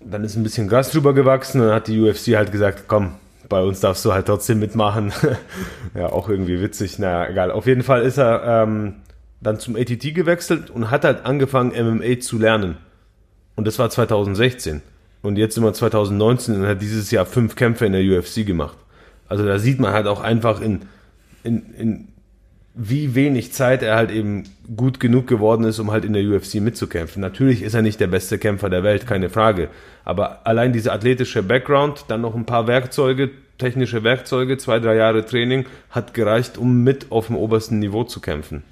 Dann 0.00 0.24
ist 0.24 0.36
ein 0.36 0.42
bisschen 0.42 0.68
Gras 0.68 0.90
drüber 0.90 1.12
gewachsen 1.12 1.60
und 1.60 1.66
dann 1.66 1.76
hat 1.76 1.86
die 1.86 2.00
UFC 2.00 2.28
halt 2.34 2.50
gesagt, 2.50 2.84
komm, 2.88 3.16
bei 3.50 3.60
uns 3.62 3.80
darfst 3.80 4.02
du 4.06 4.14
halt 4.14 4.24
trotzdem 4.24 4.58
mitmachen. 4.58 5.12
ja, 5.94 6.06
auch 6.06 6.30
irgendwie 6.30 6.62
witzig. 6.62 6.98
Naja, 6.98 7.28
egal. 7.28 7.50
Auf 7.50 7.66
jeden 7.66 7.82
Fall 7.82 8.02
ist 8.02 8.16
er 8.16 8.62
ähm, 8.62 9.02
dann 9.42 9.58
zum 9.58 9.76
ATT 9.76 10.14
gewechselt 10.14 10.70
und 10.70 10.90
hat 10.90 11.04
halt 11.04 11.26
angefangen, 11.26 11.72
MMA 11.72 12.20
zu 12.20 12.38
lernen. 12.38 12.78
Und 13.54 13.66
das 13.66 13.78
war 13.78 13.90
2016. 13.90 14.80
Und 15.22 15.36
jetzt 15.36 15.54
sind 15.54 15.64
wir 15.64 15.72
2019 15.72 16.56
und 16.56 16.66
hat 16.66 16.80
dieses 16.80 17.10
Jahr 17.10 17.26
fünf 17.26 17.56
Kämpfe 17.56 17.86
in 17.86 17.92
der 17.92 18.02
UFC 18.02 18.46
gemacht. 18.46 18.78
Also 19.28 19.44
da 19.44 19.58
sieht 19.58 19.78
man 19.78 19.92
halt 19.92 20.06
auch 20.06 20.20
einfach 20.20 20.60
in, 20.60 20.80
in, 21.44 21.74
in 21.74 22.08
wie 22.74 23.14
wenig 23.14 23.52
Zeit 23.52 23.82
er 23.82 23.96
halt 23.96 24.10
eben 24.10 24.44
gut 24.76 25.00
genug 25.00 25.26
geworden 25.26 25.64
ist, 25.64 25.78
um 25.78 25.90
halt 25.90 26.04
in 26.04 26.12
der 26.12 26.24
UFC 26.24 26.56
mitzukämpfen. 26.56 27.20
Natürlich 27.20 27.62
ist 27.62 27.74
er 27.74 27.82
nicht 27.82 28.00
der 28.00 28.06
beste 28.06 28.38
Kämpfer 28.38 28.70
der 28.70 28.82
Welt, 28.82 29.06
keine 29.06 29.28
Frage. 29.28 29.68
Aber 30.04 30.46
allein 30.46 30.72
dieser 30.72 30.92
athletische 30.92 31.42
Background, 31.42 32.04
dann 32.08 32.20
noch 32.20 32.34
ein 32.34 32.46
paar 32.46 32.66
Werkzeuge, 32.66 33.30
technische 33.58 34.02
Werkzeuge, 34.04 34.56
zwei, 34.56 34.78
drei 34.78 34.96
Jahre 34.96 35.26
Training, 35.26 35.66
hat 35.90 36.14
gereicht, 36.14 36.58
um 36.58 36.82
mit 36.82 37.10
auf 37.10 37.26
dem 37.26 37.36
obersten 37.36 37.78
Niveau 37.80 38.04
zu 38.04 38.20
kämpfen. 38.20 38.62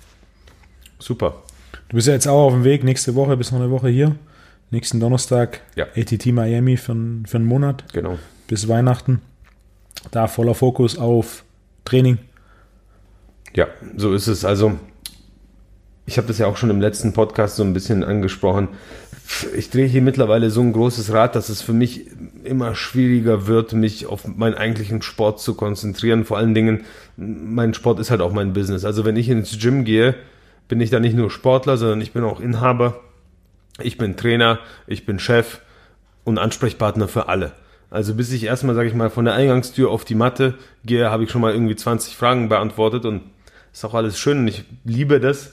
Super. 0.98 1.42
Du 1.88 1.96
bist 1.96 2.08
ja 2.08 2.14
jetzt 2.14 2.28
auch 2.28 2.46
auf 2.46 2.52
dem 2.52 2.64
Weg, 2.64 2.84
nächste 2.84 3.14
Woche 3.14 3.36
bis 3.36 3.52
noch 3.52 3.60
eine 3.60 3.70
Woche 3.70 3.88
hier. 3.88 4.16
Nächsten 4.70 5.00
Donnerstag 5.00 5.60
Ja. 5.76 5.86
ATT 5.96 6.26
Miami 6.26 6.76
für, 6.76 6.94
für 7.26 7.36
einen 7.36 7.46
Monat 7.46 7.84
Genau. 7.92 8.18
bis 8.46 8.68
Weihnachten. 8.68 9.22
Da 10.10 10.26
voller 10.28 10.54
Fokus 10.54 10.98
auf 10.98 11.44
Training. 11.84 12.18
Ja, 13.54 13.66
so 13.96 14.12
ist 14.12 14.26
es. 14.26 14.44
Also, 14.44 14.78
ich 16.06 16.18
habe 16.18 16.28
das 16.28 16.38
ja 16.38 16.46
auch 16.46 16.56
schon 16.56 16.70
im 16.70 16.80
letzten 16.80 17.12
Podcast 17.12 17.56
so 17.56 17.64
ein 17.64 17.72
bisschen 17.72 18.04
angesprochen. 18.04 18.68
Ich 19.56 19.70
drehe 19.70 19.86
hier 19.86 20.00
mittlerweile 20.02 20.50
so 20.50 20.60
ein 20.60 20.72
großes 20.72 21.12
Rad, 21.12 21.34
dass 21.34 21.48
es 21.48 21.60
für 21.60 21.72
mich 21.72 22.06
immer 22.44 22.74
schwieriger 22.74 23.46
wird, 23.46 23.72
mich 23.72 24.06
auf 24.06 24.26
meinen 24.26 24.54
eigentlichen 24.54 25.02
Sport 25.02 25.40
zu 25.40 25.54
konzentrieren. 25.54 26.24
Vor 26.24 26.38
allen 26.38 26.54
Dingen, 26.54 26.84
mein 27.16 27.74
Sport 27.74 27.98
ist 28.00 28.10
halt 28.10 28.20
auch 28.20 28.32
mein 28.32 28.52
Business. 28.52 28.84
Also, 28.84 29.04
wenn 29.04 29.16
ich 29.16 29.28
ins 29.28 29.58
Gym 29.58 29.84
gehe, 29.84 30.14
bin 30.68 30.80
ich 30.80 30.90
da 30.90 31.00
nicht 31.00 31.16
nur 31.16 31.30
Sportler, 31.30 31.76
sondern 31.78 32.00
ich 32.02 32.12
bin 32.12 32.22
auch 32.22 32.40
Inhaber. 32.40 33.00
Ich 33.80 33.96
bin 33.96 34.16
Trainer, 34.16 34.58
ich 34.86 35.06
bin 35.06 35.18
Chef 35.18 35.60
und 36.24 36.38
Ansprechpartner 36.38 37.08
für 37.08 37.28
alle. 37.28 37.52
Also 37.90 38.14
bis 38.14 38.32
ich 38.32 38.44
erstmal, 38.44 38.74
sage 38.74 38.88
ich 38.88 38.94
mal, 38.94 39.08
von 39.08 39.24
der 39.24 39.34
Eingangstür 39.34 39.90
auf 39.90 40.04
die 40.04 40.14
Matte 40.14 40.54
gehe, 40.84 41.10
habe 41.10 41.24
ich 41.24 41.30
schon 41.30 41.40
mal 41.40 41.52
irgendwie 41.52 41.76
20 41.76 42.16
Fragen 42.16 42.48
beantwortet 42.48 43.04
und 43.04 43.22
ist 43.72 43.84
auch 43.84 43.94
alles 43.94 44.18
schön 44.18 44.40
und 44.40 44.48
ich 44.48 44.64
liebe 44.84 45.20
das. 45.20 45.52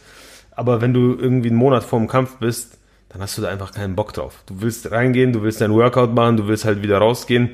Aber 0.52 0.82
wenn 0.82 0.94
du 0.94 1.16
irgendwie 1.16 1.50
einen 1.50 1.58
Monat 1.58 1.84
vorm 1.84 2.08
Kampf 2.08 2.38
bist, 2.38 2.80
dann 3.10 3.22
hast 3.22 3.38
du 3.38 3.42
da 3.42 3.50
einfach 3.50 3.72
keinen 3.72 3.96
Bock 3.96 4.14
drauf. 4.14 4.44
Du 4.48 4.62
willst 4.62 4.92
reingehen, 4.92 5.32
du 5.32 5.44
willst 5.44 5.62
dein 5.62 5.72
Workout 5.72 6.14
machen, 6.14 6.38
du 6.38 6.48
willst 6.48 6.66
halt 6.66 6.82
wieder 6.82 6.98
rausgehen. 6.98 7.52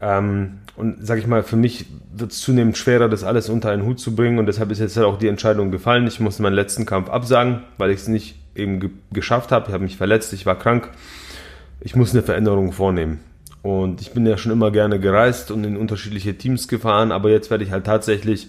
Ähm, 0.00 0.60
und 0.76 1.06
sag 1.06 1.18
ich 1.18 1.26
mal, 1.26 1.42
für 1.42 1.56
mich 1.56 1.86
wird 2.14 2.32
es 2.32 2.40
zunehmend 2.40 2.78
schwerer, 2.78 3.08
das 3.08 3.24
alles 3.24 3.50
unter 3.50 3.70
einen 3.70 3.84
Hut 3.84 4.00
zu 4.00 4.14
bringen 4.14 4.38
und 4.38 4.46
deshalb 4.46 4.70
ist 4.70 4.78
jetzt 4.78 4.96
halt 4.96 5.06
auch 5.06 5.18
die 5.18 5.28
Entscheidung 5.28 5.70
gefallen. 5.70 6.06
Ich 6.06 6.20
musste 6.20 6.42
meinen 6.42 6.54
letzten 6.54 6.86
Kampf 6.86 7.10
absagen, 7.10 7.64
weil 7.76 7.90
ich 7.90 8.00
es 8.00 8.08
nicht 8.08 8.39
eben 8.54 8.80
ge 8.80 8.90
geschafft 9.12 9.52
habe. 9.52 9.66
Ich 9.68 9.72
habe 9.72 9.84
mich 9.84 9.96
verletzt, 9.96 10.32
ich 10.32 10.46
war 10.46 10.58
krank. 10.58 10.90
Ich 11.80 11.96
muss 11.96 12.12
eine 12.12 12.22
Veränderung 12.22 12.72
vornehmen. 12.72 13.20
Und 13.62 14.00
ich 14.00 14.12
bin 14.12 14.26
ja 14.26 14.38
schon 14.38 14.52
immer 14.52 14.70
gerne 14.70 14.98
gereist 15.00 15.50
und 15.50 15.64
in 15.64 15.76
unterschiedliche 15.76 16.36
Teams 16.36 16.68
gefahren, 16.68 17.12
aber 17.12 17.30
jetzt 17.30 17.50
werde 17.50 17.64
ich 17.64 17.70
halt 17.70 17.84
tatsächlich 17.84 18.48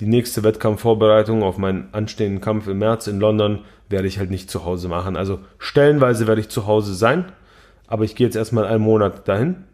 die 0.00 0.06
nächste 0.06 0.42
Wettkampfvorbereitung 0.42 1.42
auf 1.42 1.58
meinen 1.58 1.88
anstehenden 1.92 2.40
Kampf 2.40 2.68
im 2.68 2.78
März 2.78 3.06
in 3.06 3.20
London 3.20 3.60
werde 3.88 4.06
ich 4.06 4.18
halt 4.18 4.30
nicht 4.30 4.50
zu 4.50 4.64
Hause 4.64 4.88
machen. 4.88 5.16
Also 5.16 5.40
stellenweise 5.58 6.26
werde 6.26 6.40
ich 6.40 6.48
zu 6.48 6.66
Hause 6.66 6.94
sein, 6.94 7.26
aber 7.86 8.04
ich 8.04 8.14
gehe 8.14 8.26
jetzt 8.26 8.36
erstmal 8.36 8.66
einen 8.66 8.82
Monat 8.82 9.26
dahin, 9.26 9.64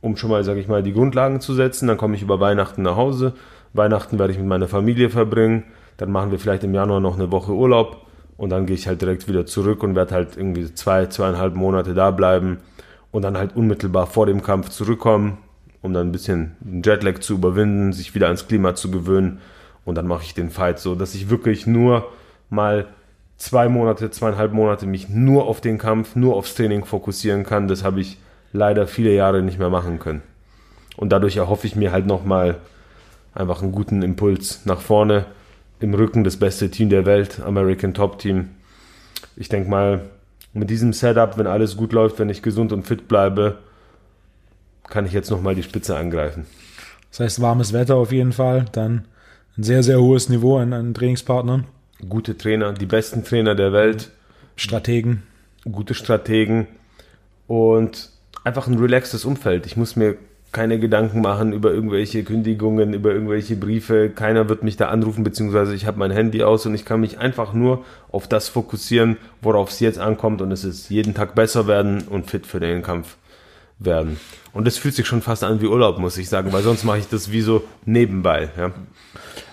um 0.00 0.16
schon 0.16 0.30
mal, 0.30 0.44
sage 0.44 0.60
ich 0.60 0.68
mal, 0.68 0.82
die 0.82 0.92
Grundlagen 0.92 1.40
zu 1.40 1.54
setzen. 1.54 1.86
Dann 1.86 1.96
komme 1.96 2.16
ich 2.16 2.22
über 2.22 2.40
Weihnachten 2.40 2.82
nach 2.82 2.96
Hause. 2.96 3.34
Weihnachten 3.72 4.18
werde 4.18 4.32
ich 4.32 4.38
mit 4.38 4.48
meiner 4.48 4.68
Familie 4.68 5.08
verbringen. 5.08 5.64
Dann 5.96 6.10
machen 6.10 6.30
wir 6.30 6.38
vielleicht 6.38 6.64
im 6.64 6.74
Januar 6.74 7.00
noch 7.00 7.14
eine 7.14 7.30
Woche 7.30 7.52
Urlaub 7.52 8.04
und 8.36 8.50
dann 8.50 8.66
gehe 8.66 8.76
ich 8.76 8.88
halt 8.88 9.00
direkt 9.00 9.28
wieder 9.28 9.46
zurück 9.46 9.82
und 9.82 9.94
werde 9.94 10.14
halt 10.14 10.36
irgendwie 10.36 10.72
zwei, 10.74 11.06
zweieinhalb 11.06 11.54
Monate 11.54 11.94
da 11.94 12.10
bleiben 12.10 12.58
und 13.10 13.22
dann 13.22 13.36
halt 13.36 13.56
unmittelbar 13.56 14.06
vor 14.06 14.26
dem 14.26 14.42
Kampf 14.42 14.70
zurückkommen, 14.70 15.38
um 15.82 15.92
dann 15.92 16.08
ein 16.08 16.12
bisschen 16.12 16.56
Jetlag 16.84 17.20
zu 17.20 17.34
überwinden, 17.34 17.92
sich 17.92 18.14
wieder 18.14 18.26
ans 18.26 18.48
Klima 18.48 18.74
zu 18.74 18.90
gewöhnen 18.90 19.40
und 19.84 19.96
dann 19.96 20.06
mache 20.06 20.24
ich 20.24 20.34
den 20.34 20.50
Fight 20.50 20.78
so, 20.78 20.94
dass 20.94 21.14
ich 21.14 21.30
wirklich 21.30 21.66
nur 21.66 22.08
mal 22.50 22.86
zwei 23.36 23.68
Monate, 23.68 24.10
zweieinhalb 24.10 24.52
Monate 24.52 24.86
mich 24.86 25.08
nur 25.08 25.46
auf 25.46 25.60
den 25.60 25.78
Kampf, 25.78 26.16
nur 26.16 26.36
aufs 26.36 26.54
Training 26.54 26.84
fokussieren 26.84 27.44
kann. 27.44 27.68
Das 27.68 27.84
habe 27.84 28.00
ich 28.00 28.18
leider 28.52 28.86
viele 28.86 29.12
Jahre 29.12 29.42
nicht 29.42 29.58
mehr 29.58 29.70
machen 29.70 29.98
können. 29.98 30.22
Und 30.96 31.10
dadurch 31.10 31.36
erhoffe 31.36 31.66
ich 31.66 31.76
mir 31.76 31.92
halt 31.92 32.06
nochmal 32.06 32.56
einfach 33.34 33.62
einen 33.62 33.72
guten 33.72 34.02
Impuls 34.02 34.64
nach 34.64 34.80
vorne. 34.80 35.26
Im 35.80 35.94
Rücken 35.94 36.24
das 36.24 36.36
beste 36.36 36.70
Team 36.70 36.88
der 36.88 37.04
Welt, 37.04 37.40
American 37.40 37.94
Top 37.94 38.18
Team. 38.18 38.50
Ich 39.36 39.48
denke 39.48 39.68
mal, 39.68 40.02
mit 40.52 40.70
diesem 40.70 40.92
Setup, 40.92 41.36
wenn 41.36 41.46
alles 41.46 41.76
gut 41.76 41.92
läuft, 41.92 42.18
wenn 42.18 42.30
ich 42.30 42.42
gesund 42.42 42.72
und 42.72 42.86
fit 42.86 43.08
bleibe, 43.08 43.58
kann 44.88 45.06
ich 45.06 45.12
jetzt 45.12 45.30
nochmal 45.30 45.54
die 45.54 45.62
Spitze 45.62 45.96
angreifen. 45.96 46.46
Das 47.10 47.20
heißt, 47.20 47.40
warmes 47.40 47.72
Wetter 47.72 47.96
auf 47.96 48.12
jeden 48.12 48.32
Fall. 48.32 48.66
Dann 48.72 49.06
ein 49.56 49.62
sehr, 49.62 49.82
sehr 49.82 50.00
hohes 50.00 50.28
Niveau 50.28 50.58
an, 50.58 50.72
an 50.72 50.94
Trainingspartnern, 50.94 51.64
Gute 52.08 52.36
Trainer, 52.36 52.72
die 52.72 52.86
besten 52.86 53.24
Trainer 53.24 53.54
der 53.54 53.72
Welt, 53.72 54.10
Strategen. 54.56 55.22
gute 55.70 55.94
Strategen 55.94 56.66
und 57.46 58.10
einfach 58.42 58.66
ein 58.66 58.78
relaxtes 58.78 59.24
Umfeld. 59.24 59.64
Ich 59.66 59.76
muss 59.76 59.96
mir 59.96 60.16
keine 60.54 60.78
Gedanken 60.78 61.20
machen 61.20 61.52
über 61.52 61.72
irgendwelche 61.72 62.24
Kündigungen, 62.24 62.94
über 62.94 63.12
irgendwelche 63.12 63.56
Briefe. 63.56 64.08
Keiner 64.08 64.48
wird 64.48 64.62
mich 64.62 64.76
da 64.78 64.88
anrufen, 64.88 65.24
beziehungsweise 65.24 65.74
ich 65.74 65.84
habe 65.84 65.98
mein 65.98 66.10
Handy 66.10 66.42
aus 66.42 66.64
und 66.64 66.74
ich 66.74 66.86
kann 66.86 67.00
mich 67.00 67.18
einfach 67.18 67.52
nur 67.52 67.84
auf 68.10 68.26
das 68.26 68.48
fokussieren, 68.48 69.18
worauf 69.42 69.70
es 69.70 69.80
jetzt 69.80 69.98
ankommt 69.98 70.40
und 70.40 70.50
es 70.52 70.64
ist 70.64 70.88
jeden 70.88 71.12
Tag 71.12 71.34
besser 71.34 71.66
werden 71.66 72.04
und 72.08 72.30
fit 72.30 72.46
für 72.46 72.60
den 72.60 72.82
Kampf 72.82 73.16
werden. 73.78 74.18
Und 74.52 74.66
das 74.66 74.78
fühlt 74.78 74.94
sich 74.94 75.06
schon 75.06 75.20
fast 75.20 75.42
an 75.42 75.60
wie 75.60 75.66
Urlaub, 75.66 75.98
muss 75.98 76.16
ich 76.16 76.28
sagen, 76.28 76.52
weil 76.52 76.62
sonst 76.62 76.84
mache 76.84 76.98
ich 76.98 77.08
das 77.08 77.32
wie 77.32 77.42
so 77.42 77.64
nebenbei. 77.84 78.48
Ja. 78.56 78.70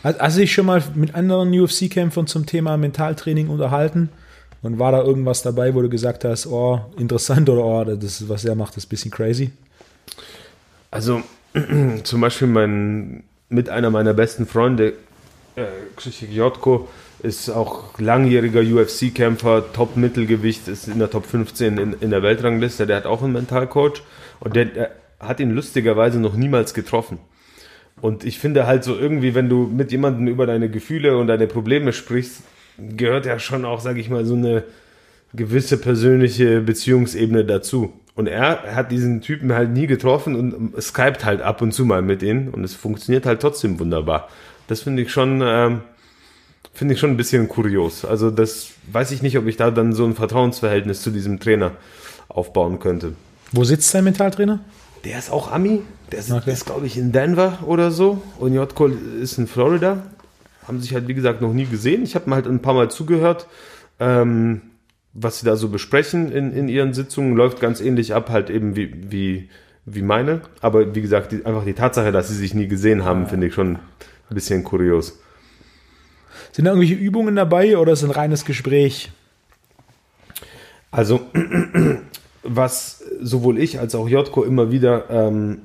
Hast 0.03 0.37
du 0.37 0.41
dich 0.41 0.53
schon 0.53 0.67
mal 0.67 0.81
mit 0.93 1.15
anderen 1.15 1.51
UFC-Kämpfern 1.59 2.27
zum 2.27 2.45
Thema 2.45 2.77
Mentaltraining 2.77 3.49
unterhalten? 3.49 4.09
Und 4.61 4.77
war 4.77 4.91
da 4.91 5.01
irgendwas 5.01 5.41
dabei, 5.41 5.73
wo 5.73 5.81
du 5.81 5.89
gesagt 5.89 6.23
hast, 6.23 6.45
oh, 6.45 6.81
interessant 6.95 7.49
oder 7.49 7.65
oh, 7.65 7.83
das, 7.83 8.29
was 8.29 8.45
er 8.45 8.53
macht, 8.53 8.77
ist 8.77 8.85
ein 8.85 8.89
bisschen 8.89 9.09
crazy? 9.09 9.51
Also 10.91 11.23
zum 12.03 12.21
Beispiel 12.21 12.47
mein, 12.47 13.23
mit 13.49 13.69
einer 13.69 13.89
meiner 13.89 14.13
besten 14.13 14.45
Freunde, 14.45 14.93
äh, 15.55 15.65
Krzysiek 15.95 16.31
Jotko, 16.31 16.87
ist 17.23 17.49
auch 17.49 17.99
langjähriger 17.99 18.61
UFC-Kämpfer, 18.61 19.73
Top-Mittelgewicht, 19.73 20.67
ist 20.67 20.87
in 20.87 20.99
der 20.99 21.09
Top 21.09 21.25
15 21.25 21.77
in, 21.77 21.93
in 21.93 22.09
der 22.09 22.23
Weltrangliste. 22.23 22.87
Der 22.87 22.97
hat 22.97 23.05
auch 23.05 23.21
einen 23.23 23.33
Mentalcoach 23.33 24.01
und 24.39 24.55
der, 24.55 24.65
der 24.65 24.91
hat 25.19 25.39
ihn 25.39 25.51
lustigerweise 25.51 26.19
noch 26.19 26.35
niemals 26.35 26.73
getroffen. 26.73 27.19
Und 28.01 28.23
ich 28.23 28.39
finde 28.39 28.65
halt 28.65 28.83
so 28.83 28.97
irgendwie, 28.97 29.35
wenn 29.35 29.49
du 29.49 29.67
mit 29.67 29.91
jemandem 29.91 30.27
über 30.27 30.47
deine 30.47 30.69
Gefühle 30.69 31.17
und 31.17 31.27
deine 31.27 31.45
Probleme 31.45 31.93
sprichst, 31.93 32.41
gehört 32.77 33.27
ja 33.27 33.37
schon 33.37 33.65
auch, 33.65 33.79
sage 33.79 33.99
ich 33.99 34.09
mal, 34.09 34.25
so 34.25 34.33
eine 34.33 34.63
gewisse 35.33 35.77
persönliche 35.77 36.61
Beziehungsebene 36.61 37.45
dazu. 37.45 37.93
Und 38.15 38.27
er 38.27 38.75
hat 38.75 38.91
diesen 38.91 39.21
Typen 39.21 39.53
halt 39.53 39.71
nie 39.71 39.87
getroffen 39.87 40.35
und 40.35 40.81
skypt 40.81 41.23
halt 41.23 41.41
ab 41.41 41.61
und 41.61 41.73
zu 41.73 41.85
mal 41.85 42.01
mit 42.01 42.21
ihnen 42.23 42.49
und 42.49 42.63
es 42.63 42.75
funktioniert 42.75 43.25
halt 43.25 43.41
trotzdem 43.41 43.79
wunderbar. 43.79 44.27
Das 44.67 44.81
finde 44.81 45.01
ich 45.03 45.11
schon, 45.11 45.41
ähm, 45.43 45.81
finde 46.73 46.93
ich 46.93 46.99
schon 46.99 47.09
ein 47.11 47.17
bisschen 47.17 47.47
kurios. 47.47 48.03
Also 48.05 48.29
das 48.29 48.71
weiß 48.91 49.11
ich 49.11 49.21
nicht, 49.21 49.37
ob 49.37 49.47
ich 49.47 49.55
da 49.57 49.71
dann 49.71 49.93
so 49.93 50.05
ein 50.05 50.15
Vertrauensverhältnis 50.15 51.01
zu 51.01 51.09
diesem 51.09 51.39
Trainer 51.39 51.71
aufbauen 52.27 52.79
könnte. 52.79 53.13
Wo 53.53 53.63
sitzt 53.63 53.93
dein 53.93 54.03
Mentaltrainer? 54.03 54.59
Der 55.03 55.17
ist 55.17 55.31
auch 55.31 55.51
Ami. 55.51 55.81
Der 56.11 56.19
ist, 56.19 56.31
Okay. 56.31 56.51
ist 56.51 56.65
glaube 56.65 56.85
ich, 56.85 56.97
in 56.97 57.11
Denver 57.11 57.59
oder 57.65 57.91
so. 57.91 58.21
Und 58.39 58.53
Jotko 58.53 58.87
ist 58.87 59.37
in 59.37 59.47
Florida. 59.47 60.03
Haben 60.67 60.79
sich 60.79 60.93
halt, 60.93 61.07
wie 61.07 61.13
gesagt, 61.13 61.41
noch 61.41 61.53
nie 61.53 61.65
gesehen. 61.65 62.03
Ich 62.03 62.15
habe 62.15 62.29
mir 62.29 62.35
halt 62.35 62.45
ein 62.47 62.61
paar 62.61 62.73
Mal 62.73 62.91
zugehört, 62.91 63.47
ähm, 63.99 64.61
was 65.13 65.39
sie 65.39 65.45
da 65.45 65.55
so 65.55 65.69
besprechen 65.69 66.31
in, 66.31 66.51
in 66.53 66.67
ihren 66.67 66.93
Sitzungen. 66.93 67.35
Läuft 67.35 67.59
ganz 67.59 67.81
ähnlich 67.81 68.13
ab, 68.13 68.29
halt 68.29 68.49
eben 68.49 68.75
wie, 68.75 69.11
wie, 69.11 69.49
wie 69.85 70.01
meine. 70.01 70.41
Aber 70.61 70.95
wie 70.95 71.01
gesagt, 71.01 71.31
die, 71.31 71.45
einfach 71.45 71.65
die 71.65 71.73
Tatsache, 71.73 72.11
dass 72.11 72.29
sie 72.29 72.35
sich 72.35 72.53
nie 72.53 72.67
gesehen 72.67 73.03
haben, 73.03 73.27
finde 73.27 73.47
ich 73.47 73.53
schon 73.53 73.75
ein 73.75 74.35
bisschen 74.35 74.63
kurios. 74.63 75.19
Sind 76.51 76.65
da 76.65 76.71
irgendwelche 76.71 76.95
Übungen 76.95 77.35
dabei 77.35 77.77
oder 77.77 77.93
ist 77.93 78.03
ein 78.03 78.11
reines 78.11 78.45
Gespräch? 78.45 79.11
Also, 80.91 81.21
was 82.43 83.03
sowohl 83.21 83.59
ich 83.59 83.79
als 83.79 83.95
auch 83.95 84.09
Jotko 84.09 84.43
immer 84.43 84.71
wieder 84.71 85.09
ähm, 85.09 85.63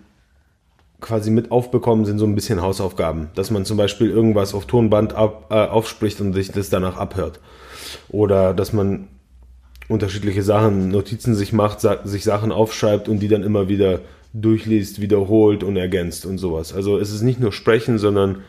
quasi 1.00 1.30
mit 1.30 1.50
aufbekommen, 1.50 2.04
sind 2.04 2.18
so 2.18 2.26
ein 2.26 2.34
bisschen 2.34 2.62
Hausaufgaben. 2.62 3.28
Dass 3.34 3.50
man 3.50 3.64
zum 3.64 3.76
Beispiel 3.76 4.10
irgendwas 4.10 4.54
auf 4.54 4.66
Tonband 4.66 5.14
ab, 5.14 5.46
äh, 5.50 5.54
aufspricht 5.54 6.20
und 6.20 6.32
sich 6.32 6.52
das 6.52 6.70
danach 6.70 6.96
abhört. 6.96 7.40
Oder 8.08 8.54
dass 8.54 8.72
man 8.72 9.08
unterschiedliche 9.88 10.42
Sachen, 10.42 10.88
Notizen 10.88 11.34
sich 11.34 11.52
macht, 11.52 11.80
sich 12.04 12.24
Sachen 12.24 12.52
aufschreibt 12.52 13.08
und 13.08 13.20
die 13.20 13.28
dann 13.28 13.42
immer 13.42 13.68
wieder 13.68 14.00
durchliest, 14.32 15.00
wiederholt 15.00 15.62
und 15.64 15.76
ergänzt 15.76 16.26
und 16.26 16.38
sowas. 16.38 16.74
Also 16.74 16.98
es 16.98 17.12
ist 17.12 17.22
nicht 17.22 17.40
nur 17.40 17.52
Sprechen, 17.52 17.98
sondern 17.98 18.42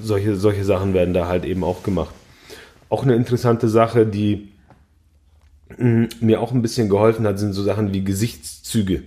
solche, 0.00 0.36
solche 0.36 0.64
Sachen 0.64 0.94
werden 0.94 1.14
da 1.14 1.26
halt 1.26 1.44
eben 1.44 1.64
auch 1.64 1.82
gemacht. 1.82 2.14
Auch 2.88 3.02
eine 3.02 3.14
interessante 3.14 3.68
Sache, 3.68 4.06
die 4.06 4.52
mh, 5.76 6.08
mir 6.20 6.40
auch 6.40 6.52
ein 6.52 6.62
bisschen 6.62 6.88
geholfen 6.88 7.26
hat, 7.26 7.38
sind 7.38 7.52
so 7.52 7.62
Sachen 7.62 7.92
wie 7.92 8.04
Gesichtszüge. 8.04 9.02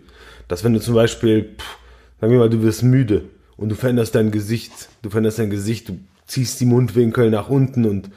Dass 0.48 0.64
wenn 0.64 0.74
du 0.74 0.82
zum 0.82 0.96
Beispiel, 0.96 1.56
pff, 1.58 1.78
sagen 2.20 2.34
wir 2.34 2.40
mal, 2.40 2.50
du 2.50 2.62
wirst 2.62 2.84
müde 2.84 3.24
und 3.58 3.70
du 3.70 3.76
veränderst 3.76 4.16
dein 4.16 4.32
Gesicht, 4.32 4.90
du 5.02 5.10
veränderst 5.10 5.40
dein 5.40 5.50
Gesicht, 5.50 5.90
du 5.90 6.00
ziehst 6.28 6.60
die 6.60 6.66
Mundwinkel 6.66 7.30
nach 7.30 7.50
unten 7.50 7.86
und 7.86 8.10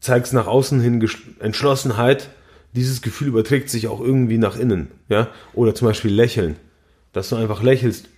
zeigst 0.00 0.32
nach 0.32 0.46
außen 0.46 0.80
hin 0.80 1.06
Entschlossenheit, 1.40 2.30
dieses 2.74 3.02
Gefühl 3.02 3.28
überträgt 3.28 3.68
sich 3.68 3.88
auch 3.88 4.00
irgendwie 4.00 4.38
nach 4.38 4.58
innen, 4.58 4.88
ja? 5.08 5.28
Oder 5.54 5.74
zum 5.74 5.88
Beispiel 5.88 6.12
Lächeln, 6.12 6.56
dass 7.12 7.28
du 7.28 7.36
einfach 7.36 7.62
lächelst. 7.62 8.08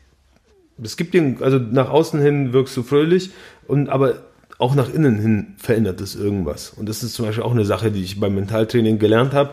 Es 0.82 0.96
gibt 0.96 1.14
dir, 1.14 1.36
also 1.40 1.58
nach 1.58 1.90
außen 1.90 2.20
hin 2.20 2.52
wirkst 2.52 2.76
du 2.76 2.82
fröhlich 2.82 3.30
und 3.66 3.88
aber 3.88 4.22
auch 4.58 4.74
nach 4.74 4.92
innen 4.92 5.18
hin 5.18 5.54
verändert 5.56 6.00
es 6.00 6.14
irgendwas. 6.14 6.70
Und 6.70 6.88
das 6.88 7.02
ist 7.02 7.14
zum 7.14 7.26
Beispiel 7.26 7.44
auch 7.44 7.52
eine 7.52 7.64
Sache, 7.64 7.90
die 7.90 8.02
ich 8.02 8.20
beim 8.20 8.34
Mentaltraining 8.34 8.98
gelernt 8.98 9.32
habe, 9.32 9.50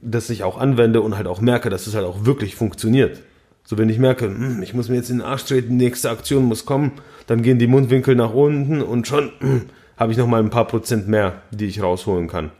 dass 0.00 0.28
ich 0.30 0.42
auch 0.42 0.58
anwende 0.58 1.00
und 1.00 1.16
halt 1.16 1.26
auch 1.26 1.40
merke, 1.40 1.70
dass 1.70 1.86
es 1.86 1.94
halt 1.94 2.04
auch 2.04 2.26
wirklich 2.26 2.54
funktioniert. 2.54 3.20
So, 3.64 3.78
wenn 3.78 3.88
ich 3.88 3.98
merke, 3.98 4.26
hm, 4.26 4.62
ich 4.62 4.74
muss 4.74 4.90
mir 4.90 4.96
jetzt 4.96 5.08
in 5.08 5.18
den 5.18 5.26
Arsch 5.26 5.44
treten, 5.44 5.78
nächste 5.78 6.10
Aktion 6.10 6.44
muss 6.44 6.66
kommen, 6.66 6.92
dann 7.26 7.42
gehen 7.42 7.58
die 7.58 7.66
Mundwinkel 7.66 8.14
nach 8.14 8.34
unten 8.34 8.82
und 8.82 9.06
schon 9.06 9.32
hm, 9.38 9.62
habe 9.96 10.12
ich 10.12 10.18
nochmal 10.18 10.42
ein 10.42 10.50
paar 10.50 10.66
Prozent 10.66 11.08
mehr, 11.08 11.40
die 11.50 11.64
ich 11.66 11.82
rausholen 11.82 12.28
kann. 12.28 12.50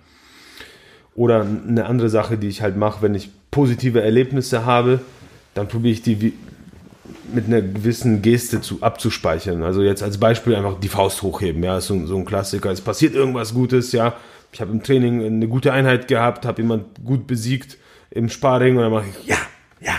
Oder 1.14 1.46
eine 1.68 1.86
andere 1.86 2.08
Sache, 2.08 2.36
die 2.36 2.48
ich 2.48 2.62
halt 2.62 2.76
mache, 2.76 3.02
wenn 3.02 3.14
ich 3.14 3.30
positive 3.50 4.02
Erlebnisse 4.02 4.66
habe, 4.66 5.00
dann 5.54 5.68
probiere 5.68 5.92
ich 5.92 6.02
die 6.02 6.20
wie, 6.20 6.32
mit 7.32 7.46
einer 7.46 7.62
gewissen 7.62 8.22
Geste 8.22 8.60
zu, 8.60 8.78
abzuspeichern. 8.80 9.62
Also 9.62 9.82
jetzt 9.82 10.02
als 10.02 10.18
Beispiel 10.18 10.54
einfach 10.54 10.78
die 10.80 10.88
Faust 10.88 11.22
hochheben, 11.22 11.62
ja, 11.62 11.78
ist 11.78 11.86
so, 11.86 12.06
so 12.06 12.16
ein 12.16 12.24
Klassiker. 12.24 12.70
Es 12.70 12.80
passiert 12.80 13.14
irgendwas 13.14 13.54
Gutes, 13.54 13.92
ja. 13.92 14.14
Ich 14.52 14.60
habe 14.60 14.72
im 14.72 14.82
Training 14.82 15.24
eine 15.24 15.48
gute 15.48 15.72
Einheit 15.72 16.08
gehabt, 16.08 16.46
habe 16.46 16.62
jemand 16.62 17.04
gut 17.04 17.26
besiegt 17.26 17.76
im 18.10 18.28
Sparring 18.28 18.76
und 18.76 18.82
dann 18.82 18.92
mache 18.92 19.06
ich 19.08 19.28
ja, 19.28 19.36
ja. 19.80 19.94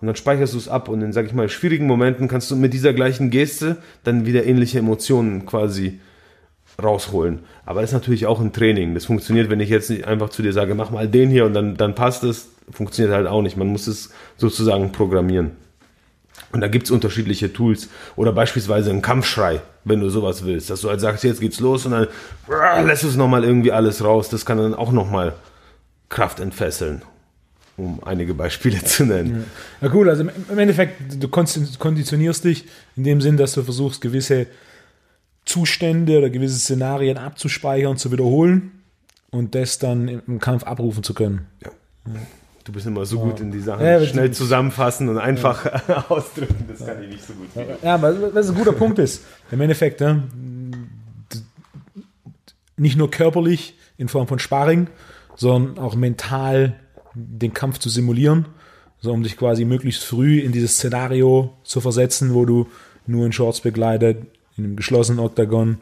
Und 0.00 0.06
dann 0.06 0.16
speicherst 0.16 0.54
du 0.54 0.58
es 0.58 0.68
ab 0.68 0.88
und 0.88 1.02
in, 1.02 1.12
sag 1.12 1.26
ich 1.26 1.32
mal, 1.32 1.48
schwierigen 1.48 1.86
Momenten 1.86 2.28
kannst 2.28 2.50
du 2.50 2.56
mit 2.56 2.72
dieser 2.72 2.92
gleichen 2.92 3.30
Geste 3.30 3.78
dann 4.04 4.26
wieder 4.26 4.44
ähnliche 4.44 4.78
Emotionen 4.78 5.44
quasi 5.46 6.00
rausholen. 6.82 7.40
Aber 7.66 7.80
das 7.80 7.90
ist 7.90 7.94
natürlich 7.94 8.26
auch 8.26 8.40
ein 8.40 8.52
Training. 8.52 8.94
Das 8.94 9.06
funktioniert, 9.06 9.50
wenn 9.50 9.58
ich 9.60 9.68
jetzt 9.68 9.90
einfach 10.04 10.28
zu 10.30 10.42
dir 10.42 10.52
sage, 10.52 10.74
mach 10.74 10.90
mal 10.90 11.08
den 11.08 11.28
hier 11.28 11.44
und 11.44 11.54
dann, 11.54 11.76
dann 11.76 11.94
passt 11.94 12.22
es, 12.22 12.50
funktioniert 12.70 13.14
halt 13.14 13.26
auch 13.26 13.42
nicht. 13.42 13.56
Man 13.56 13.66
muss 13.68 13.86
es 13.88 14.10
sozusagen 14.36 14.92
programmieren. 14.92 15.52
Und 16.52 16.60
da 16.60 16.68
gibt's 16.68 16.90
unterschiedliche 16.92 17.52
Tools. 17.52 17.88
Oder 18.14 18.32
beispielsweise 18.32 18.90
ein 18.90 19.02
Kampfschrei, 19.02 19.60
wenn 19.84 20.00
du 20.00 20.08
sowas 20.08 20.44
willst. 20.46 20.70
Dass 20.70 20.80
du 20.82 20.88
halt 20.88 21.00
sagst, 21.00 21.24
jetzt 21.24 21.40
geht's 21.40 21.58
los 21.58 21.84
und 21.84 21.92
dann 21.92 22.06
ah, 22.48 22.80
lässt 22.80 23.02
es 23.02 23.16
nochmal 23.16 23.42
irgendwie 23.44 23.72
alles 23.72 24.04
raus. 24.04 24.28
Das 24.28 24.46
kann 24.46 24.58
dann 24.58 24.74
auch 24.74 24.92
nochmal 24.92 25.34
Kraft 26.08 26.38
entfesseln. 26.38 27.02
Um 27.76 28.00
einige 28.04 28.34
Beispiele 28.34 28.82
zu 28.84 29.04
nennen. 29.04 29.44
Ja, 29.80 29.92
cool. 29.92 30.08
Also 30.08 30.22
im- 30.22 30.58
Endeffekt, 30.58 31.22
du 31.22 31.28
konditionierst 31.28 32.44
dich 32.44 32.64
in 32.96 33.02
dem 33.04 33.20
Sinn, 33.20 33.36
dass 33.36 33.52
du 33.52 33.62
versuchst, 33.64 34.00
gewisse 34.00 34.46
Zustände 35.48 36.18
oder 36.18 36.30
gewisse 36.30 36.58
Szenarien 36.58 37.16
abzuspeichern, 37.18 37.96
zu 37.96 38.12
wiederholen 38.12 38.72
und 39.30 39.54
das 39.54 39.78
dann 39.78 40.08
im- 40.08 40.38
Kampf 40.40 40.64
abrufen 40.64 41.02
zu 41.02 41.14
können. 41.14 41.46
Ja. 41.64 41.70
Du 42.64 42.72
bist 42.72 42.86
immer 42.86 43.06
so 43.06 43.18
gut 43.18 43.40
in 43.40 43.50
die 43.50 43.60
Sachen 43.60 43.84
Ja, 43.84 44.04
schnell 44.04 44.30
zusammenfassen 44.30 45.08
und 45.08 45.16
einfach 45.16 45.64
ausdrücken. 46.10 46.66
Das 46.68 46.86
kann 46.86 47.02
ich 47.02 47.08
nicht 47.08 47.24
so 47.26 47.32
gut. 47.32 47.46
wie 47.54 47.60
du. 47.60 47.78
Ja, 47.86 47.94
aber 47.94 48.34
was 48.34 48.50
ein 48.50 48.54
guter 48.56 48.72
Punkt 48.72 48.98
ist, 48.98 49.24
im 49.50 49.60
Endeffekt, 49.62 50.00
ne, 50.02 50.24
nicht 52.76 52.96
nur 52.96 53.10
körperlich 53.10 53.74
in 53.96 54.08
Form 54.08 54.28
von 54.28 54.38
Sparring, 54.38 54.88
sondern 55.36 55.82
auch 55.82 55.94
mental 55.96 56.76
den 57.14 57.52
Kampf 57.54 57.78
zu 57.78 57.88
simulieren, 57.88 58.46
so 59.00 59.12
um 59.12 59.22
dich 59.22 59.36
quasi 59.36 59.64
möglichst 59.64 60.04
früh 60.04 60.38
in 60.40 60.52
dieses 60.52 60.74
Szenario 60.74 61.54
zu 61.64 61.80
versetzen, 61.80 62.34
wo 62.34 62.44
du 62.44 62.66
nur 63.06 63.24
in 63.26 63.32
Shorts 63.32 63.60
begleitet, 63.60 64.26
in 64.58 64.64
einem 64.64 64.76
geschlossenen 64.76 65.20
Oktagon 65.24 65.78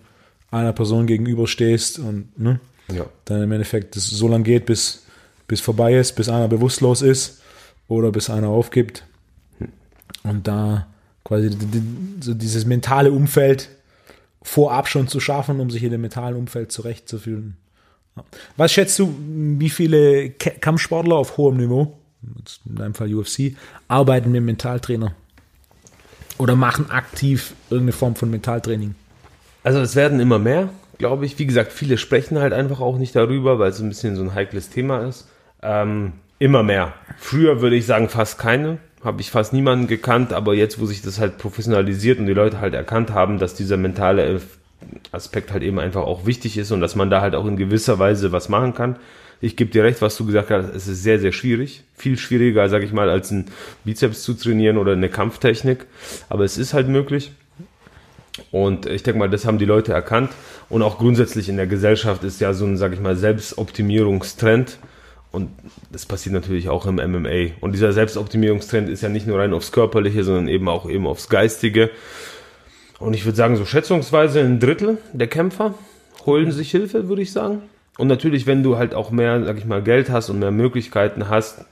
einer 0.50 0.72
Person 0.72 1.06
gegenüber 1.06 1.46
stehst 1.46 1.98
und 1.98 2.38
ne, 2.38 2.60
Ja. 2.92 3.06
dann 3.24 3.42
im 3.42 3.52
Endeffekt 3.52 3.96
das 3.96 4.06
so 4.08 4.28
lange 4.28 4.44
geht, 4.44 4.66
bis, 4.66 5.04
bis 5.48 5.60
vorbei 5.60 5.96
ist, 5.96 6.12
bis 6.14 6.28
einer 6.28 6.48
bewusstlos 6.48 7.02
ist 7.02 7.42
oder 7.88 8.12
bis 8.12 8.30
einer 8.30 8.48
aufgibt. 8.48 9.04
Und 10.22 10.46
da 10.46 10.86
quasi 11.24 11.50
so 12.20 12.34
dieses 12.34 12.64
mentale 12.66 13.10
Umfeld 13.10 13.68
vorab 14.42 14.88
schon 14.88 15.08
zu 15.08 15.18
schaffen, 15.20 15.58
um 15.60 15.70
sich 15.70 15.82
in 15.82 15.90
dem 15.90 16.00
mentalen 16.02 16.36
Umfeld 16.36 16.70
zurechtzufühlen. 16.70 17.56
Was 18.56 18.72
schätzt 18.72 18.98
du, 18.98 19.14
wie 19.18 19.68
viele 19.68 20.30
Kampfsportler 20.30 21.16
auf 21.16 21.36
hohem 21.36 21.56
Niveau, 21.58 21.98
in 22.64 22.76
deinem 22.76 22.94
Fall 22.94 23.12
UFC, 23.12 23.56
arbeiten 23.88 24.30
mit 24.30 24.42
Mentaltrainer? 24.42 25.14
Oder 26.38 26.54
machen 26.54 26.90
aktiv 26.90 27.54
irgendeine 27.70 27.92
Form 27.92 28.16
von 28.16 28.30
Mentaltraining? 28.30 28.94
Also 29.62 29.80
es 29.80 29.96
werden 29.96 30.20
immer 30.20 30.38
mehr, 30.38 30.68
glaube 30.98 31.26
ich. 31.26 31.38
Wie 31.38 31.46
gesagt, 31.46 31.72
viele 31.72 31.98
sprechen 31.98 32.38
halt 32.38 32.52
einfach 32.52 32.80
auch 32.80 32.98
nicht 32.98 33.16
darüber, 33.16 33.58
weil 33.58 33.70
es 33.70 33.80
ein 33.80 33.88
bisschen 33.88 34.16
so 34.16 34.22
ein 34.22 34.34
heikles 34.34 34.70
Thema 34.70 35.06
ist. 35.06 35.28
Ähm, 35.62 36.12
immer 36.38 36.62
mehr. 36.62 36.92
Früher 37.18 37.60
würde 37.60 37.76
ich 37.76 37.86
sagen 37.86 38.08
fast 38.08 38.38
keine. 38.38 38.78
Habe 39.02 39.20
ich 39.20 39.30
fast 39.30 39.52
niemanden 39.52 39.86
gekannt, 39.86 40.32
aber 40.32 40.54
jetzt, 40.54 40.80
wo 40.80 40.86
sich 40.86 41.02
das 41.02 41.20
halt 41.20 41.38
professionalisiert 41.38 42.18
und 42.18 42.26
die 42.26 42.32
Leute 42.32 42.60
halt 42.60 42.74
erkannt 42.74 43.10
haben, 43.10 43.38
dass 43.38 43.54
dieser 43.54 43.76
mentale 43.76 44.40
Aspekt 45.12 45.52
halt 45.52 45.62
eben 45.62 45.78
einfach 45.78 46.02
auch 46.02 46.26
wichtig 46.26 46.58
ist 46.58 46.72
und 46.72 46.80
dass 46.80 46.96
man 46.96 47.10
da 47.10 47.20
halt 47.20 47.34
auch 47.34 47.46
in 47.46 47.56
gewisser 47.56 47.98
Weise 47.98 48.32
was 48.32 48.48
machen 48.48 48.74
kann. 48.74 48.96
Ich 49.40 49.56
gebe 49.56 49.70
dir 49.70 49.84
recht, 49.84 50.00
was 50.00 50.16
du 50.16 50.24
gesagt 50.24 50.50
hast, 50.50 50.74
es 50.74 50.88
ist 50.88 51.02
sehr, 51.02 51.18
sehr 51.18 51.32
schwierig. 51.32 51.84
Viel 51.94 52.18
schwieriger, 52.18 52.68
sage 52.68 52.84
ich 52.84 52.92
mal, 52.92 53.10
als 53.10 53.30
ein 53.30 53.46
Bizeps 53.84 54.22
zu 54.22 54.34
trainieren 54.34 54.78
oder 54.78 54.92
eine 54.92 55.08
Kampftechnik. 55.08 55.86
Aber 56.28 56.44
es 56.44 56.56
ist 56.56 56.72
halt 56.72 56.88
möglich. 56.88 57.32
Und 58.50 58.86
ich 58.86 59.02
denke 59.02 59.18
mal, 59.18 59.30
das 59.30 59.44
haben 59.44 59.58
die 59.58 59.64
Leute 59.64 59.92
erkannt. 59.92 60.30
Und 60.68 60.82
auch 60.82 60.98
grundsätzlich 60.98 61.48
in 61.48 61.56
der 61.56 61.66
Gesellschaft 61.66 62.24
ist 62.24 62.40
ja 62.40 62.52
so 62.54 62.64
ein, 62.64 62.76
sag 62.76 62.92
ich 62.92 63.00
mal, 63.00 63.16
Selbstoptimierungstrend. 63.16 64.78
Und 65.32 65.50
das 65.92 66.06
passiert 66.06 66.34
natürlich 66.34 66.68
auch 66.68 66.86
im 66.86 66.96
MMA. 66.96 67.52
Und 67.60 67.72
dieser 67.72 67.92
Selbstoptimierungstrend 67.92 68.88
ist 68.88 69.02
ja 69.02 69.08
nicht 69.08 69.26
nur 69.26 69.38
rein 69.38 69.52
aufs 69.52 69.72
Körperliche, 69.72 70.24
sondern 70.24 70.48
eben 70.48 70.68
auch 70.68 70.88
eben 70.88 71.06
aufs 71.06 71.28
Geistige. 71.28 71.90
Und 72.98 73.14
ich 73.14 73.26
würde 73.26 73.36
sagen, 73.36 73.56
so 73.56 73.66
schätzungsweise 73.66 74.40
ein 74.40 74.60
Drittel 74.60 74.98
der 75.12 75.26
Kämpfer 75.26 75.74
holen 76.24 76.52
sich 76.52 76.70
Hilfe, 76.70 77.08
würde 77.08 77.22
ich 77.22 77.32
sagen. 77.32 77.62
Und 77.98 78.08
natürlich, 78.08 78.46
wenn 78.46 78.62
du 78.62 78.76
halt 78.76 78.94
auch 78.94 79.10
mehr, 79.10 79.44
sag 79.44 79.58
ich 79.58 79.64
mal, 79.64 79.82
Geld 79.82 80.10
hast 80.10 80.30
und 80.30 80.38
mehr 80.38 80.50
Möglichkeiten 80.50 81.28
hast, 81.28 81.64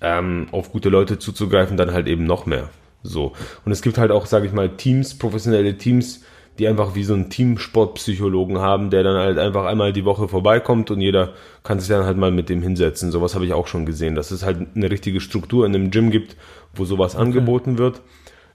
ähm, 0.00 0.48
auf 0.52 0.70
gute 0.72 0.88
Leute 0.88 1.18
zuzugreifen, 1.18 1.76
dann 1.76 1.92
halt 1.92 2.06
eben 2.06 2.24
noch 2.24 2.46
mehr. 2.46 2.70
So. 3.02 3.32
Und 3.64 3.72
es 3.72 3.82
gibt 3.82 3.98
halt 3.98 4.10
auch, 4.10 4.26
sage 4.26 4.46
ich 4.46 4.52
mal, 4.52 4.76
Teams, 4.76 5.18
professionelle 5.18 5.76
Teams, 5.76 6.22
die 6.58 6.68
einfach 6.68 6.94
wie 6.94 7.04
so 7.04 7.14
einen 7.14 7.30
Teamsportpsychologen 7.30 8.58
haben, 8.58 8.90
der 8.90 9.02
dann 9.02 9.16
halt 9.16 9.38
einfach 9.38 9.64
einmal 9.64 9.92
die 9.92 10.04
Woche 10.04 10.28
vorbeikommt 10.28 10.90
und 10.90 11.00
jeder 11.00 11.32
kann 11.64 11.80
sich 11.80 11.88
dann 11.88 12.04
halt 12.04 12.18
mal 12.18 12.30
mit 12.30 12.48
dem 12.48 12.62
hinsetzen. 12.62 13.10
Sowas 13.10 13.34
habe 13.34 13.46
ich 13.46 13.54
auch 13.54 13.66
schon 13.66 13.86
gesehen, 13.86 14.14
dass 14.14 14.30
es 14.30 14.44
halt 14.44 14.66
eine 14.74 14.90
richtige 14.90 15.20
Struktur 15.20 15.64
in 15.64 15.74
einem 15.74 15.90
Gym 15.90 16.10
gibt, 16.10 16.36
wo 16.74 16.84
sowas 16.84 17.16
angeboten 17.16 17.78
wird. 17.78 18.02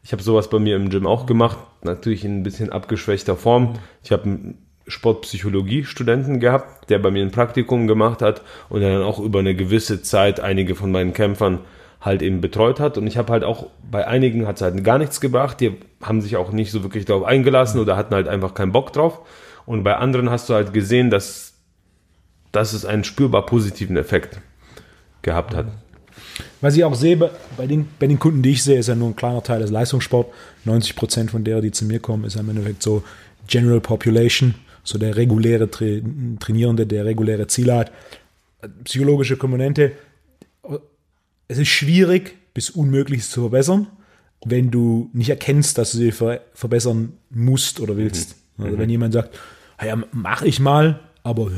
Ich 0.03 0.11
habe 0.11 0.21
sowas 0.21 0.49
bei 0.49 0.59
mir 0.59 0.75
im 0.75 0.89
Gym 0.89 1.07
auch 1.07 1.25
gemacht, 1.25 1.57
natürlich 1.81 2.23
in 2.23 2.39
ein 2.39 2.43
bisschen 2.43 2.71
abgeschwächter 2.71 3.35
Form. 3.35 3.73
Ich 4.03 4.11
habe 4.11 4.53
Sportpsychologie-Studenten 4.87 6.39
gehabt, 6.39 6.89
der 6.89 6.99
bei 6.99 7.11
mir 7.11 7.23
ein 7.23 7.31
Praktikum 7.31 7.87
gemacht 7.87 8.21
hat 8.21 8.41
und 8.69 8.81
der 8.81 8.93
dann 8.93 9.03
auch 9.03 9.19
über 9.19 9.39
eine 9.39 9.55
gewisse 9.55 10.01
Zeit 10.01 10.39
einige 10.39 10.75
von 10.75 10.91
meinen 10.91 11.13
Kämpfern 11.13 11.59
halt 12.01 12.21
eben 12.21 12.41
betreut 12.41 12.79
hat. 12.79 12.97
Und 12.97 13.07
ich 13.07 13.17
habe 13.17 13.31
halt 13.31 13.43
auch 13.43 13.67
bei 13.89 14.07
einigen 14.07 14.47
hat 14.47 14.57
es 14.57 14.61
halt 14.61 14.83
gar 14.83 14.97
nichts 14.97 15.19
gebracht. 15.19 15.59
Die 15.59 15.77
haben 16.01 16.21
sich 16.21 16.37
auch 16.37 16.51
nicht 16.51 16.71
so 16.71 16.83
wirklich 16.83 17.05
darauf 17.05 17.23
eingelassen 17.23 17.79
oder 17.79 17.97
hatten 17.97 18.15
halt 18.15 18.27
einfach 18.27 18.53
keinen 18.53 18.71
Bock 18.71 18.93
drauf. 18.93 19.19
Und 19.65 19.83
bei 19.83 19.95
anderen 19.97 20.29
hast 20.29 20.49
du 20.49 20.53
halt 20.53 20.73
gesehen, 20.73 21.09
dass, 21.09 21.53
dass 22.51 22.73
es 22.73 22.85
einen 22.85 23.03
spürbar 23.03 23.45
positiven 23.45 23.97
Effekt 23.97 24.39
gehabt 25.21 25.53
hat. 25.55 25.67
Was 26.61 26.75
ich 26.75 26.83
auch 26.83 26.95
sehe, 26.95 27.17
bei 27.17 27.67
den, 27.67 27.87
bei 27.99 28.07
den 28.07 28.19
Kunden, 28.19 28.41
die 28.41 28.51
ich 28.51 28.63
sehe, 28.63 28.79
ist 28.79 28.87
ja 28.87 28.95
nur 28.95 29.09
ein 29.09 29.15
kleiner 29.15 29.43
Teil 29.43 29.59
des 29.59 29.71
Leistungssport. 29.71 30.27
90 30.65 30.95
Prozent 30.95 31.31
von 31.31 31.43
der, 31.43 31.61
die 31.61 31.71
zu 31.71 31.85
mir 31.85 31.99
kommen, 31.99 32.23
ist 32.23 32.35
im 32.35 32.49
Endeffekt 32.49 32.81
so 32.81 33.03
General 33.47 33.79
Population, 33.79 34.55
so 34.87 34.97
der 34.97 35.17
reguläre 35.17 35.69
Tra 35.69 35.85
Trainierende, 36.39 36.87
der 36.87 37.03
reguläre 37.03 37.47
Ziele 37.47 37.75
hat. 37.75 37.91
Psychologische 38.85 39.35
Komponente. 39.35 39.91
Es 41.49 41.57
ist 41.57 41.67
schwierig 41.67 42.35
bis 42.53 42.69
unmöglich 42.69 43.27
zu 43.27 43.41
verbessern, 43.41 43.87
wenn 44.45 44.71
du 44.71 45.09
nicht 45.13 45.29
erkennst, 45.29 45.77
dass 45.77 45.91
du 45.91 45.97
sie 45.97 46.11
ver 46.11 46.41
verbessern 46.53 47.13
musst 47.29 47.81
oder 47.81 47.97
willst. 47.97 48.37
Mhm. 48.55 48.65
Also 48.65 48.77
wenn 48.77 48.89
jemand 48.89 49.13
sagt, 49.13 49.37
ja, 49.83 50.01
mach 50.11 50.41
ich 50.41 50.59
mal, 50.59 51.01
aber 51.21 51.51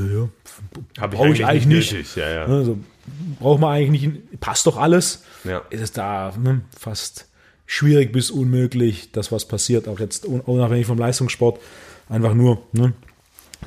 ja, 0.97 1.07
brauche 1.07 1.30
ich 1.30 1.45
eigentlich 1.45 1.67
nicht. 1.67 1.93
nicht. 1.93 2.15
Ja, 2.15 2.30
ja. 2.30 2.45
Also, 2.45 2.80
braucht 3.39 3.61
man 3.61 3.73
eigentlich 3.73 4.11
nicht, 4.11 4.39
passt 4.39 4.65
doch 4.65 4.77
alles. 4.77 5.23
Ja. 5.43 5.61
Ist 5.69 5.82
es 5.82 5.91
da 5.91 6.34
ne, 6.41 6.61
fast 6.77 7.27
schwierig 7.67 8.11
bis 8.11 8.32
unmöglich, 8.32 9.11
dass 9.11 9.32
was 9.32 9.47
passiert, 9.47 9.88
auch 9.88 9.99
jetzt 9.99 10.25
unabhängig 10.25 10.88
vom 10.88 10.97
Leistungssport, 10.97 11.59
einfach 12.09 12.34
nur 12.34 12.63
ne, 12.73 12.93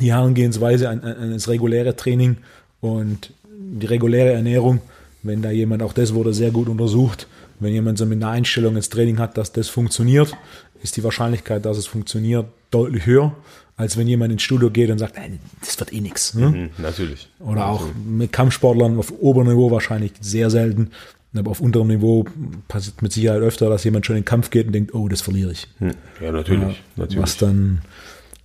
die 0.01 0.13
Herangehensweise 0.13 0.89
an, 0.89 1.01
an 1.01 1.33
das 1.33 1.49
reguläre 1.49 1.97
Training 1.97 2.39
und 2.81 3.33
die 3.49 3.87
reguläre 3.87 4.33
Ernährung. 4.33 4.81
Wenn 5.23 5.43
da 5.43 5.51
jemand, 5.51 5.83
auch 5.83 5.93
das 5.93 6.15
wurde 6.15 6.35
sehr 6.35 6.51
gut 6.51 6.69
untersucht, 6.69 7.29
wenn 7.61 7.73
jemand 7.73 7.99
so 7.99 8.07
mit 8.07 8.23
einer 8.23 8.33
Einstellung 8.33 8.75
ins 8.75 8.89
Training 8.89 9.19
hat, 9.19 9.39
dass 9.39 9.53
das 9.53 9.69
funktioniert, 9.69 10.37
ist 10.83 10.97
die 10.97 11.05
Wahrscheinlichkeit, 11.05 11.65
dass 11.65 11.77
es 11.77 11.87
funktioniert, 11.87 12.47
deutlich 12.71 13.07
höher 13.07 13.37
als 13.77 13.97
wenn 13.97 14.07
jemand 14.07 14.33
ins 14.33 14.43
Studio 14.43 14.71
geht 14.71 14.91
und 14.91 14.99
sagt, 14.99 15.17
nein, 15.17 15.39
das 15.61 15.79
wird 15.81 15.93
eh 15.93 16.01
nichts. 16.01 16.35
Ne? 16.35 16.49
Mhm, 16.49 16.71
natürlich. 16.79 17.29
Oder 17.41 17.67
auch 17.67 17.87
mit 18.07 18.33
Kampfsportlern 18.33 18.99
auf 18.99 19.13
Oberniveau 19.21 19.71
wahrscheinlich 19.71 20.13
sehr 20.21 20.51
selten. 20.51 20.91
Aber 21.35 21.51
auf 21.51 21.61
unterem 21.61 21.89
Niveau 21.89 22.27
passiert 22.69 23.01
mit 23.01 23.13
Sicherheit 23.13 23.41
öfter, 23.41 23.71
dass 23.71 23.85
jemand 23.85 24.05
schon 24.05 24.17
in 24.17 24.23
den 24.23 24.27
Kampf 24.27 24.51
geht 24.51 24.67
und 24.67 24.73
denkt, 24.73 24.95
oh, 24.95 25.09
das 25.09 25.23
verliere 25.23 25.53
ich. 25.53 25.67
Hm. 25.79 25.93
Ja, 26.21 26.31
natürlich. 26.31 26.77
Ja, 26.77 26.83
natürlich. 26.97 27.23
Was 27.23 27.39
dann, 27.39 27.81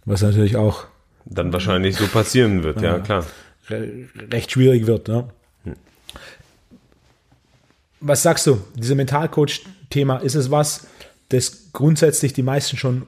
was 0.05 0.21
natürlich 0.21 0.55
auch 0.55 0.85
dann 1.29 1.53
wahrscheinlich 1.53 1.95
so 1.95 2.07
passieren 2.07 2.63
wird, 2.63 2.81
ja, 2.81 2.97
ja 2.97 2.99
klar. 2.99 3.25
Recht 3.69 4.51
schwierig 4.51 4.87
wird. 4.87 5.07
Ja. 5.07 5.27
Hm. 5.63 5.73
Was 7.99 8.23
sagst 8.23 8.47
du? 8.47 8.61
Dieses 8.75 8.95
Mentalcoach-Thema, 8.95 10.17
ist 10.17 10.35
es 10.35 10.51
was, 10.51 10.87
das 11.29 11.71
grundsätzlich 11.73 12.33
die 12.33 12.43
meisten 12.43 12.77
schon 12.77 13.03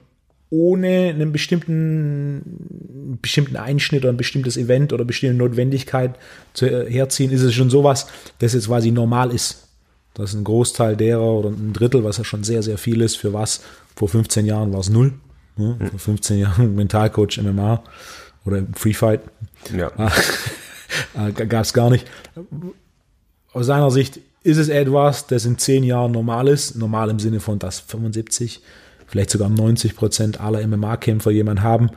ohne 0.52 1.10
einen 1.10 1.32
bestimmten, 1.32 3.18
bestimmten 3.22 3.56
Einschnitt 3.56 4.04
oder 4.04 4.14
ein 4.14 4.18
bestimmtes 4.18 4.58
Event 4.58 4.94
oder 4.94 5.06
bestimmte 5.06 5.38
Notwendigkeit 5.38 6.16
zu 6.54 6.68
herziehen, 6.68 7.32
ist 7.32 7.42
es 7.42 7.54
schon 7.54 7.70
sowas, 7.70 8.08
das 8.40 8.54
jetzt 8.54 8.68
quasi 8.68 8.92
normal 8.92 9.32
ist. 9.32 9.68
Das 10.16 10.32
ist 10.32 10.36
ein 10.36 10.44
Großteil 10.44 10.98
derer 10.98 11.24
oder 11.24 11.50
ein 11.50 11.72
Drittel, 11.72 12.04
was 12.04 12.18
ja 12.18 12.24
schon 12.24 12.44
sehr, 12.44 12.64
sehr 12.64 12.80
viel 12.80 13.02
ist, 13.02 13.16
für 13.16 13.32
was 13.32 13.62
vor 13.96 14.10
15 14.10 14.46
Jahren 14.46 14.74
war 14.74 14.80
es 14.80 14.90
null. 14.90 15.14
Ne? 15.60 15.76
Hm. 15.80 15.90
Vor 15.92 16.00
15 16.00 16.40
Jahren 16.40 16.76
Mentalcoach 16.76 17.42
MMA 17.42 17.84
oder 18.46 18.64
Free 18.76 18.94
Fight. 18.94 19.22
Ja. 19.76 19.92
Ah, 19.98 21.30
Gab 21.36 21.64
es 21.64 21.74
gar 21.74 21.90
nicht. 21.90 22.08
Aus 23.54 23.66
seiner 23.66 23.92
Sicht 23.92 24.20
ist 24.44 24.58
es 24.58 24.70
etwas, 24.70 25.28
das 25.28 25.46
in 25.46 25.58
10 25.58 25.84
Jahren 25.84 26.12
normal 26.12 26.48
ist. 26.48 26.76
Normal 26.76 27.10
im 27.10 27.20
Sinne 27.20 27.40
von, 27.40 27.60
dass 27.60 27.80
75 27.80 28.62
vielleicht 29.08 29.30
sogar 29.30 29.50
90 29.50 29.96
Prozent 29.96 30.40
aller 30.40 30.66
MMA-Kämpfer 30.66 31.32
jemanden 31.32 31.64
haben. 31.64 31.90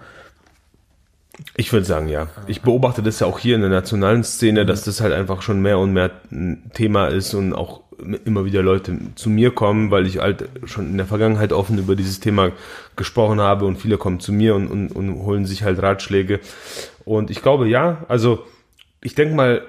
Ich 1.57 1.73
würde 1.73 1.87
sagen, 1.87 2.09
ja. 2.09 2.29
Ich 2.47 2.63
beobachte 2.63 3.03
das 3.03 3.21
ja 3.21 3.27
auch 3.27 3.39
hier 3.39 3.55
in 3.55 3.63
der 3.63 3.71
nationalen 3.71 4.25
Szene, 4.25 4.67
dass 4.67 4.85
das 4.85 5.01
halt 5.01 5.13
einfach 5.13 5.43
schon 5.43 5.63
mehr 5.63 5.79
und 5.79 5.93
mehr 5.93 6.11
ein 6.31 6.71
Thema 6.75 7.07
ist 7.07 7.35
und 7.35 7.55
auch 7.55 7.83
immer 8.25 8.45
wieder 8.45 8.63
Leute 8.63 8.99
zu 9.15 9.31
mir 9.31 9.51
kommen, 9.51 9.91
weil 9.91 10.07
ich 10.07 10.19
halt 10.19 10.49
schon 10.65 10.89
in 10.89 10.97
der 10.97 11.07
Vergangenheit 11.07 11.53
offen 11.53 11.79
über 11.79 11.97
dieses 11.97 12.21
Thema 12.21 12.53
gesprochen 12.97 13.41
habe 13.41 13.65
und 13.67 13.77
viele 13.77 13.99
kommen 13.99 14.21
zu 14.21 14.33
mir 14.33 14.55
und, 14.55 14.69
und, 14.69 14.89
und 14.91 15.23
holen 15.23 15.47
sich 15.47 15.63
halt 15.63 15.83
Ratschläge. 15.83 16.41
Und 17.05 17.31
ich 17.31 17.43
glaube, 17.43 17.69
ja, 17.69 18.05
also 18.09 18.45
ich 19.03 19.15
denke 19.15 19.35
mal, 19.35 19.63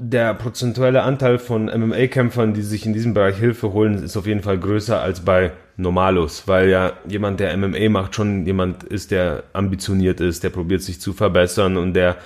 der 0.00 0.32
prozentuelle 0.34 1.02
Anteil 1.02 1.38
von 1.40 1.66
MMA-Kämpfern, 1.66 2.54
die 2.54 2.62
sich 2.62 2.86
in 2.86 2.92
diesem 2.92 3.14
Bereich 3.14 3.36
Hilfe 3.36 3.72
holen, 3.72 4.02
ist 4.02 4.16
auf 4.16 4.28
jeden 4.28 4.42
Fall 4.42 4.56
größer 4.56 5.00
als 5.00 5.20
bei 5.20 5.50
Normalos, 5.76 6.46
weil 6.46 6.68
ja 6.68 6.92
jemand, 7.08 7.40
der 7.40 7.56
MMA 7.56 7.88
macht, 7.88 8.14
schon 8.14 8.46
jemand 8.46 8.84
ist, 8.84 9.10
der 9.10 9.42
ambitioniert 9.52 10.20
ist, 10.20 10.44
der 10.44 10.50
probiert 10.50 10.82
sich 10.82 11.00
zu 11.00 11.12
verbessern 11.12 11.76
und 11.76 11.94
der 11.94 12.16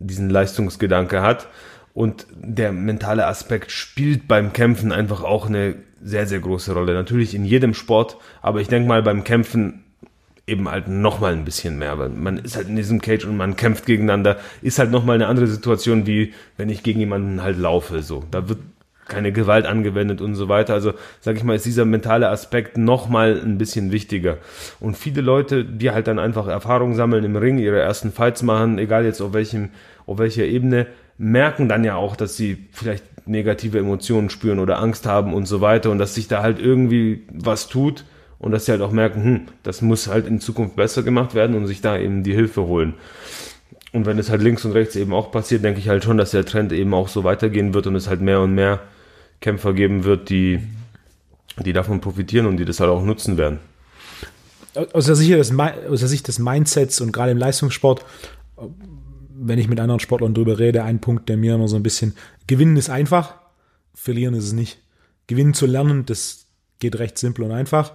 diesen 0.00 0.30
Leistungsgedanke 0.30 1.22
hat. 1.22 1.46
Und 1.94 2.26
der 2.34 2.72
mentale 2.72 3.26
Aspekt 3.26 3.70
spielt 3.70 4.26
beim 4.26 4.52
Kämpfen 4.52 4.92
einfach 4.92 5.22
auch 5.22 5.46
eine 5.46 5.74
sehr, 6.02 6.26
sehr 6.26 6.40
große 6.40 6.72
Rolle. 6.72 6.94
Natürlich 6.94 7.34
in 7.34 7.44
jedem 7.44 7.74
Sport, 7.74 8.16
aber 8.40 8.60
ich 8.60 8.68
denke 8.68 8.88
mal 8.88 9.02
beim 9.02 9.24
Kämpfen 9.24 9.84
eben 10.46 10.68
halt 10.68 10.88
noch 10.88 11.20
mal 11.20 11.32
ein 11.32 11.44
bisschen 11.44 11.78
mehr, 11.78 11.98
weil 11.98 12.08
man 12.08 12.38
ist 12.38 12.56
halt 12.56 12.68
in 12.68 12.76
diesem 12.76 13.00
Cage 13.00 13.24
und 13.26 13.36
man 13.36 13.56
kämpft 13.56 13.86
gegeneinander, 13.86 14.38
ist 14.60 14.78
halt 14.78 14.90
noch 14.90 15.04
mal 15.04 15.14
eine 15.14 15.28
andere 15.28 15.46
Situation, 15.46 16.06
wie 16.06 16.34
wenn 16.56 16.68
ich 16.68 16.82
gegen 16.82 17.00
jemanden 17.00 17.42
halt 17.42 17.58
laufe, 17.58 18.02
so. 18.02 18.24
Da 18.30 18.48
wird 18.48 18.58
keine 19.08 19.32
Gewalt 19.32 19.66
angewendet 19.66 20.20
und 20.20 20.34
so 20.34 20.48
weiter. 20.48 20.74
Also, 20.74 20.94
sag 21.20 21.36
ich 21.36 21.44
mal, 21.44 21.54
ist 21.54 21.66
dieser 21.66 21.84
mentale 21.84 22.28
Aspekt 22.28 22.76
noch 22.78 23.08
mal 23.08 23.40
ein 23.44 23.58
bisschen 23.58 23.92
wichtiger. 23.92 24.38
Und 24.80 24.96
viele 24.96 25.20
Leute, 25.20 25.64
die 25.64 25.90
halt 25.90 26.06
dann 26.06 26.18
einfach 26.18 26.46
Erfahrung 26.46 26.94
sammeln 26.94 27.24
im 27.24 27.36
Ring, 27.36 27.58
ihre 27.58 27.78
ersten 27.78 28.12
Fights 28.12 28.42
machen, 28.42 28.78
egal 28.78 29.04
jetzt 29.04 29.20
auf 29.20 29.32
welchem, 29.32 29.70
auf 30.06 30.18
welcher 30.18 30.44
Ebene, 30.44 30.86
merken 31.18 31.68
dann 31.68 31.84
ja 31.84 31.96
auch, 31.96 32.16
dass 32.16 32.36
sie 32.36 32.68
vielleicht 32.72 33.04
negative 33.26 33.78
Emotionen 33.78 34.30
spüren 34.30 34.58
oder 34.58 34.78
Angst 34.78 35.06
haben 35.06 35.34
und 35.34 35.46
so 35.46 35.60
weiter 35.60 35.90
und 35.90 35.98
dass 35.98 36.14
sich 36.14 36.28
da 36.28 36.42
halt 36.42 36.58
irgendwie 36.58 37.22
was 37.32 37.68
tut 37.68 38.04
und 38.38 38.52
dass 38.52 38.66
sie 38.66 38.72
halt 38.72 38.82
auch 38.82 38.90
merken, 38.90 39.24
hm, 39.24 39.40
das 39.62 39.82
muss 39.82 40.08
halt 40.08 40.26
in 40.26 40.40
Zukunft 40.40 40.76
besser 40.76 41.02
gemacht 41.02 41.34
werden 41.34 41.54
und 41.54 41.66
sich 41.66 41.80
da 41.80 41.96
eben 41.96 42.24
die 42.24 42.34
Hilfe 42.34 42.62
holen. 42.62 42.94
Und 43.92 44.06
wenn 44.06 44.18
es 44.18 44.30
halt 44.30 44.42
links 44.42 44.64
und 44.64 44.72
rechts 44.72 44.96
eben 44.96 45.12
auch 45.12 45.30
passiert, 45.30 45.62
denke 45.62 45.78
ich 45.78 45.88
halt 45.88 46.02
schon, 46.02 46.16
dass 46.16 46.30
der 46.30 46.44
Trend 46.44 46.72
eben 46.72 46.94
auch 46.94 47.08
so 47.08 47.24
weitergehen 47.24 47.74
wird 47.74 47.86
und 47.86 47.94
es 47.94 48.08
halt 48.08 48.20
mehr 48.20 48.40
und 48.40 48.54
mehr 48.54 48.80
Kämpfer 49.40 49.74
geben 49.74 50.04
wird, 50.04 50.30
die, 50.30 50.60
die 51.58 51.72
davon 51.72 52.00
profitieren 52.00 52.46
und 52.46 52.56
die 52.56 52.64
das 52.64 52.80
halt 52.80 52.90
auch 52.90 53.02
nutzen 53.02 53.36
werden. 53.36 53.58
Aus 54.94 55.04
der, 55.04 55.16
Sicht 55.16 55.30
des, 55.30 55.52
aus 55.52 56.00
der 56.00 56.08
Sicht 56.08 56.26
des 56.26 56.38
Mindsets 56.38 57.02
und 57.02 57.12
gerade 57.12 57.32
im 57.32 57.38
Leistungssport, 57.38 58.04
wenn 59.46 59.58
ich 59.58 59.68
mit 59.68 59.80
anderen 59.80 60.00
Sportlern 60.00 60.34
drüber 60.34 60.58
rede, 60.58 60.84
ein 60.84 61.00
Punkt, 61.00 61.28
der 61.28 61.36
mir 61.36 61.54
immer 61.54 61.68
so 61.68 61.76
ein 61.76 61.82
bisschen, 61.82 62.14
gewinnen 62.46 62.76
ist 62.76 62.90
einfach, 62.90 63.34
verlieren 63.94 64.34
ist 64.34 64.44
es 64.44 64.52
nicht. 64.52 64.78
Gewinnen 65.26 65.54
zu 65.54 65.66
lernen, 65.66 66.06
das 66.06 66.46
geht 66.78 66.98
recht 66.98 67.18
simpel 67.18 67.44
und 67.44 67.52
einfach 67.52 67.92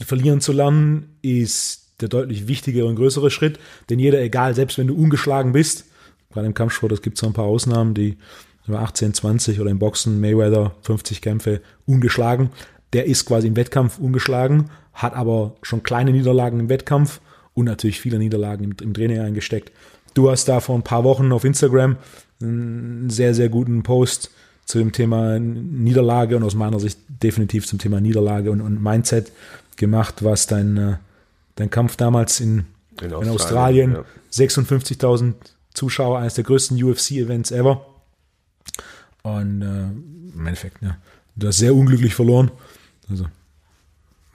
verlieren 0.00 0.40
zu 0.40 0.52
lernen 0.52 1.16
ist 1.22 1.92
der 2.00 2.08
deutlich 2.08 2.48
wichtigere 2.48 2.86
und 2.86 2.96
größere 2.96 3.30
Schritt, 3.30 3.58
denn 3.88 3.98
jeder, 3.98 4.20
egal, 4.20 4.54
selbst 4.54 4.78
wenn 4.78 4.88
du 4.88 4.94
ungeschlagen 4.94 5.52
bist, 5.52 5.86
gerade 6.32 6.46
im 6.46 6.54
Kampfsport, 6.54 6.92
es 6.92 7.02
gibt 7.02 7.18
so 7.18 7.26
ein 7.26 7.32
paar 7.32 7.44
Ausnahmen, 7.44 7.94
die 7.94 8.18
über 8.66 8.80
18, 8.80 9.14
20 9.14 9.60
oder 9.60 9.70
im 9.70 9.78
Boxen, 9.78 10.20
Mayweather, 10.20 10.74
50 10.82 11.20
Kämpfe 11.20 11.60
ungeschlagen, 11.86 12.50
der 12.92 13.06
ist 13.06 13.26
quasi 13.26 13.46
im 13.46 13.56
Wettkampf 13.56 13.98
ungeschlagen, 13.98 14.70
hat 14.92 15.14
aber 15.14 15.56
schon 15.62 15.82
kleine 15.82 16.12
Niederlagen 16.12 16.60
im 16.60 16.68
Wettkampf 16.68 17.20
und 17.52 17.66
natürlich 17.66 18.00
viele 18.00 18.18
Niederlagen 18.18 18.64
im, 18.64 18.74
im 18.80 18.94
Training 18.94 19.20
eingesteckt. 19.20 19.70
Du 20.14 20.30
hast 20.30 20.46
da 20.46 20.60
vor 20.60 20.76
ein 20.76 20.82
paar 20.82 21.04
Wochen 21.04 21.32
auf 21.32 21.44
Instagram 21.44 21.96
einen 22.40 23.10
sehr, 23.10 23.34
sehr 23.34 23.48
guten 23.48 23.82
Post 23.82 24.30
zu 24.64 24.78
dem 24.78 24.92
Thema 24.92 25.38
Niederlage 25.38 26.36
und 26.36 26.42
aus 26.42 26.54
meiner 26.54 26.80
Sicht 26.80 26.98
definitiv 27.08 27.66
zum 27.66 27.78
Thema 27.78 28.00
Niederlage 28.00 28.50
und, 28.50 28.60
und 28.60 28.82
Mindset 28.82 29.32
gemacht, 29.76 30.24
was 30.24 30.46
dein, 30.46 30.76
äh, 30.76 30.96
dein 31.56 31.70
Kampf 31.70 31.96
damals 31.96 32.40
in, 32.40 32.64
in 33.00 33.12
Australien, 33.12 33.22
in 33.22 33.30
Australien 33.30 33.92
ja. 33.92 34.04
56.000 34.32 35.34
Zuschauer, 35.74 36.20
eines 36.20 36.34
der 36.34 36.44
größten 36.44 36.82
UFC-Events 36.82 37.50
ever. 37.50 37.84
Und 39.22 39.62
äh, 39.62 40.36
im 40.36 40.46
Endeffekt, 40.46 40.82
ja, 40.82 40.96
du 41.36 41.48
hast 41.48 41.58
sehr 41.58 41.74
unglücklich 41.74 42.14
verloren. 42.14 42.50
Also 43.10 43.24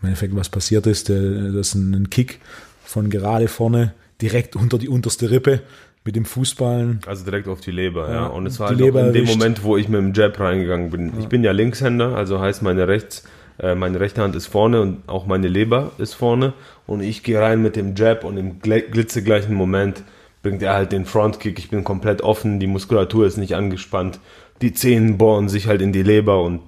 im 0.01 0.07
Endeffekt, 0.07 0.35
was 0.35 0.49
passiert 0.49 0.85
ist, 0.87 1.09
der, 1.09 1.51
das 1.51 1.69
ist 1.69 1.75
ein 1.75 2.09
Kick 2.09 2.39
von 2.83 3.09
gerade 3.09 3.47
vorne 3.47 3.93
direkt 4.21 4.55
unter 4.55 4.77
die 4.77 4.89
unterste 4.89 5.31
Rippe 5.31 5.61
mit 6.05 6.15
dem 6.15 6.25
Fußballen. 6.25 7.01
Also 7.05 7.25
direkt 7.25 7.47
auf 7.47 7.61
die 7.61 7.71
Leber, 7.71 8.07
ja. 8.07 8.13
ja. 8.13 8.25
Und 8.27 8.45
es 8.45 8.59
war 8.59 8.69
halt 8.69 8.79
in 8.79 9.13
dem 9.13 9.25
Moment, 9.25 9.63
wo 9.63 9.77
ich 9.77 9.89
mit 9.89 9.99
dem 9.99 10.13
Jab 10.13 10.39
reingegangen 10.39 10.89
bin. 10.89 11.07
Ja. 11.07 11.19
Ich 11.19 11.27
bin 11.27 11.43
ja 11.43 11.51
Linkshänder, 11.51 12.15
also 12.15 12.39
heißt 12.39 12.61
meine 12.61 12.87
rechts 12.87 13.23
Äh, 13.59 13.75
meine 13.75 13.99
rechte 13.99 14.21
Hand 14.21 14.35
ist 14.35 14.47
vorne 14.47 14.81
und 14.81 15.07
auch 15.07 15.25
meine 15.25 15.47
Leber 15.47 15.91
ist 15.97 16.13
vorne. 16.13 16.53
Und 16.87 17.01
ich 17.01 17.23
gehe 17.23 17.39
rein 17.39 17.61
mit 17.61 17.75
dem 17.75 17.95
Jab 17.95 18.23
und 18.23 18.37
im 18.37 18.59
glitzegleichen 18.61 19.53
Moment 19.53 20.03
bringt 20.41 20.63
er 20.63 20.73
halt 20.73 20.91
den 20.91 21.05
Frontkick. 21.05 21.59
Ich 21.59 21.69
bin 21.69 21.83
komplett 21.83 22.21
offen, 22.21 22.59
die 22.59 22.67
Muskulatur 22.67 23.25
ist 23.25 23.37
nicht 23.37 23.55
angespannt. 23.55 24.19
Die 24.61 24.73
Zehen 24.73 25.17
bohren 25.17 25.49
sich 25.49 25.67
halt 25.67 25.81
in 25.81 25.91
die 25.91 26.03
Leber 26.03 26.41
und 26.41 26.61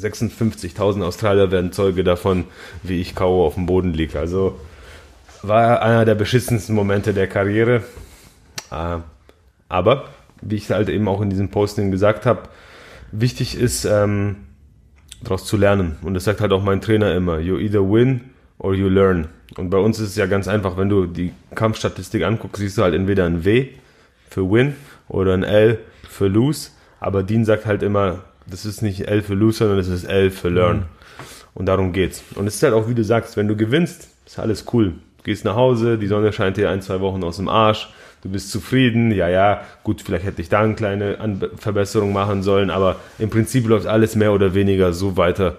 56.000 0.00 1.04
Australier 1.04 1.50
werden 1.50 1.72
Zeuge 1.72 2.02
davon, 2.02 2.44
wie 2.82 3.00
ich 3.00 3.14
K.O. 3.14 3.44
auf 3.44 3.54
dem 3.54 3.66
Boden 3.66 3.92
liege. 3.92 4.18
Also 4.18 4.58
war 5.42 5.82
einer 5.82 6.04
der 6.04 6.14
beschissensten 6.14 6.74
Momente 6.74 7.12
der 7.12 7.26
Karriere. 7.26 7.82
Äh, 8.70 8.98
aber, 9.68 10.04
wie 10.40 10.56
ich 10.56 10.70
halt 10.70 10.88
eben 10.88 11.08
auch 11.08 11.20
in 11.20 11.30
diesem 11.30 11.50
Posting 11.50 11.90
gesagt 11.90 12.26
habe, 12.26 12.42
wichtig 13.10 13.58
ist, 13.58 13.84
ähm, 13.84 14.36
daraus 15.22 15.44
zu 15.44 15.56
lernen. 15.56 15.96
Und 16.02 16.14
das 16.14 16.24
sagt 16.24 16.40
halt 16.40 16.52
auch 16.52 16.62
mein 16.62 16.80
Trainer 16.80 17.14
immer, 17.14 17.38
you 17.38 17.58
either 17.58 17.80
win 17.80 18.20
or 18.58 18.74
you 18.74 18.88
learn. 18.88 19.28
Und 19.56 19.70
bei 19.70 19.78
uns 19.78 19.98
ist 19.98 20.10
es 20.10 20.16
ja 20.16 20.26
ganz 20.26 20.48
einfach, 20.48 20.76
wenn 20.76 20.88
du 20.88 21.06
die 21.06 21.32
Kampfstatistik 21.54 22.24
anguckst, 22.24 22.60
siehst 22.60 22.78
du 22.78 22.82
halt 22.82 22.94
entweder 22.94 23.26
ein 23.26 23.44
W 23.44 23.68
für 24.30 24.50
win 24.50 24.74
oder 25.08 25.34
ein 25.34 25.42
L 25.42 25.78
für 26.08 26.28
lose. 26.28 26.70
Aber 27.00 27.22
Dean 27.22 27.44
sagt 27.44 27.66
halt 27.66 27.82
immer, 27.82 28.20
das 28.46 28.64
ist 28.64 28.82
nicht 28.82 29.08
L 29.08 29.22
für 29.22 29.34
lose, 29.34 29.58
sondern 29.58 29.78
das 29.78 29.88
ist 29.88 30.04
L 30.04 30.30
für 30.30 30.48
learn. 30.48 30.76
Mhm. 30.78 30.82
Und 31.54 31.66
darum 31.66 31.92
geht's. 31.92 32.22
Und 32.34 32.46
es 32.46 32.56
ist 32.56 32.62
halt 32.62 32.72
auch, 32.72 32.88
wie 32.88 32.94
du 32.94 33.04
sagst, 33.04 33.36
wenn 33.36 33.48
du 33.48 33.56
gewinnst, 33.56 34.08
ist 34.24 34.38
alles 34.38 34.64
cool. 34.72 34.94
Gehst 35.24 35.44
nach 35.44 35.54
Hause, 35.54 35.98
die 35.98 36.06
Sonne 36.06 36.32
scheint 36.32 36.56
dir 36.56 36.70
ein, 36.70 36.82
zwei 36.82 37.00
Wochen 37.00 37.22
aus 37.22 37.36
dem 37.36 37.48
Arsch, 37.48 37.88
du 38.22 38.28
bist 38.28 38.50
zufrieden, 38.50 39.12
ja, 39.12 39.28
ja, 39.28 39.62
gut, 39.84 40.02
vielleicht 40.02 40.24
hätte 40.24 40.42
ich 40.42 40.48
da 40.48 40.60
eine 40.60 40.74
kleine 40.74 41.18
Verbesserung 41.56 42.12
machen 42.12 42.42
sollen, 42.42 42.70
aber 42.70 42.96
im 43.18 43.30
Prinzip 43.30 43.68
läuft 43.68 43.86
alles 43.86 44.16
mehr 44.16 44.32
oder 44.32 44.54
weniger 44.54 44.92
so 44.92 45.16
weiter, 45.16 45.56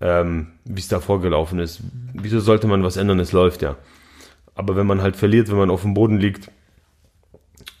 ähm, 0.00 0.48
wie 0.64 0.80
es 0.80 0.88
davor 0.88 1.20
gelaufen 1.20 1.58
ist. 1.58 1.80
Wieso 2.14 2.40
sollte 2.40 2.66
man 2.66 2.82
was 2.82 2.96
ändern? 2.96 3.20
Es 3.20 3.32
läuft 3.32 3.62
ja. 3.62 3.76
Aber 4.54 4.76
wenn 4.76 4.86
man 4.86 5.02
halt 5.02 5.16
verliert, 5.16 5.50
wenn 5.50 5.58
man 5.58 5.70
auf 5.70 5.82
dem 5.82 5.94
Boden 5.94 6.18
liegt, 6.18 6.50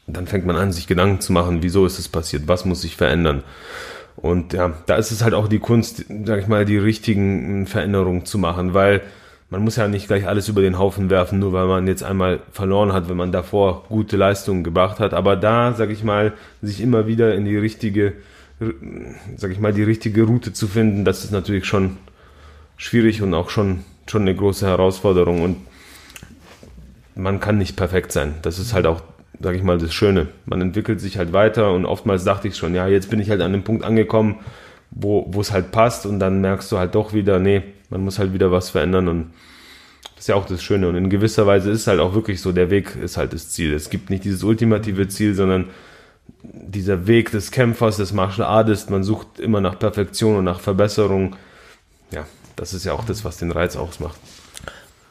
dann 0.06 0.26
fängt 0.26 0.46
man 0.46 0.56
an, 0.56 0.72
sich 0.72 0.86
Gedanken 0.86 1.20
zu 1.20 1.32
machen, 1.32 1.62
wieso 1.62 1.84
ist 1.84 1.98
es 1.98 2.08
passiert, 2.08 2.48
was 2.48 2.64
muss 2.64 2.82
sich 2.82 2.96
verändern. 2.96 3.42
Und 4.16 4.52
ja, 4.52 4.72
da 4.86 4.96
ist 4.96 5.12
es 5.12 5.22
halt 5.22 5.34
auch 5.34 5.48
die 5.48 5.58
Kunst, 5.58 6.04
sag 6.24 6.40
ich 6.40 6.48
mal, 6.48 6.64
die 6.64 6.78
richtigen 6.78 7.66
Veränderungen 7.66 8.24
zu 8.24 8.38
machen, 8.38 8.74
weil 8.74 9.02
man 9.50 9.62
muss 9.62 9.76
ja 9.76 9.88
nicht 9.88 10.08
gleich 10.08 10.26
alles 10.26 10.48
über 10.48 10.60
den 10.60 10.78
Haufen 10.78 11.08
werfen, 11.08 11.38
nur 11.38 11.52
weil 11.52 11.66
man 11.66 11.86
jetzt 11.86 12.02
einmal 12.02 12.40
verloren 12.52 12.92
hat, 12.92 13.08
wenn 13.08 13.16
man 13.16 13.32
davor 13.32 13.84
gute 13.88 14.16
Leistungen 14.16 14.62
gebracht 14.62 15.00
hat. 15.00 15.14
Aber 15.14 15.36
da, 15.36 15.72
sag 15.72 15.90
ich 15.90 16.04
mal, 16.04 16.34
sich 16.60 16.82
immer 16.82 17.06
wieder 17.06 17.34
in 17.34 17.46
die 17.46 17.56
richtige, 17.56 18.12
sag 19.36 19.50
ich 19.50 19.58
mal, 19.58 19.72
die 19.72 19.84
richtige 19.84 20.24
Route 20.24 20.52
zu 20.52 20.66
finden, 20.66 21.04
das 21.04 21.24
ist 21.24 21.30
natürlich 21.30 21.64
schon 21.64 21.96
schwierig 22.76 23.22
und 23.22 23.32
auch 23.32 23.48
schon, 23.48 23.84
schon 24.06 24.22
eine 24.22 24.34
große 24.34 24.66
Herausforderung. 24.66 25.42
Und 25.42 25.56
man 27.14 27.40
kann 27.40 27.56
nicht 27.56 27.74
perfekt 27.74 28.12
sein. 28.12 28.34
Das 28.42 28.58
ist 28.58 28.74
halt 28.74 28.86
auch, 28.86 29.00
sag 29.40 29.54
ich 29.54 29.62
mal, 29.62 29.78
das 29.78 29.94
Schöne. 29.94 30.28
Man 30.44 30.60
entwickelt 30.60 31.00
sich 31.00 31.16
halt 31.16 31.32
weiter 31.32 31.72
und 31.72 31.86
oftmals 31.86 32.22
dachte 32.22 32.48
ich 32.48 32.56
schon, 32.56 32.74
ja, 32.74 32.86
jetzt 32.86 33.08
bin 33.08 33.18
ich 33.18 33.30
halt 33.30 33.40
an 33.40 33.52
dem 33.52 33.64
Punkt 33.64 33.82
angekommen, 33.82 34.40
wo, 34.90 35.26
wo 35.30 35.40
es 35.40 35.52
halt 35.52 35.70
passt 35.70 36.04
und 36.04 36.18
dann 36.20 36.42
merkst 36.42 36.70
du 36.70 36.76
halt 36.78 36.94
doch 36.94 37.14
wieder, 37.14 37.38
nee, 37.38 37.62
man 37.88 38.02
muss 38.02 38.18
halt 38.18 38.32
wieder 38.32 38.52
was 38.52 38.70
verändern 38.70 39.08
und 39.08 39.30
das 40.14 40.24
ist 40.24 40.28
ja 40.28 40.34
auch 40.34 40.46
das 40.46 40.62
Schöne. 40.62 40.88
Und 40.88 40.96
in 40.96 41.10
gewisser 41.10 41.46
Weise 41.46 41.70
ist 41.70 41.86
halt 41.86 42.00
auch 42.00 42.14
wirklich 42.14 42.40
so, 42.40 42.52
der 42.52 42.70
Weg 42.70 42.96
ist 42.96 43.16
halt 43.16 43.32
das 43.32 43.50
Ziel. 43.50 43.72
Es 43.72 43.88
gibt 43.88 44.10
nicht 44.10 44.24
dieses 44.24 44.42
ultimative 44.42 45.06
Ziel, 45.08 45.34
sondern 45.34 45.66
dieser 46.42 47.06
Weg 47.06 47.30
des 47.30 47.50
Kämpfers, 47.50 47.96
des 47.96 48.12
Martial 48.12 48.46
Artists, 48.46 48.90
man 48.90 49.02
sucht 49.02 49.38
immer 49.38 49.60
nach 49.60 49.78
Perfektion 49.78 50.36
und 50.36 50.44
nach 50.44 50.60
Verbesserung. 50.60 51.36
Ja, 52.10 52.26
das 52.56 52.74
ist 52.74 52.84
ja 52.84 52.92
auch 52.92 53.04
das, 53.04 53.24
was 53.24 53.36
den 53.38 53.50
Reiz 53.50 53.76
ausmacht. 53.76 54.18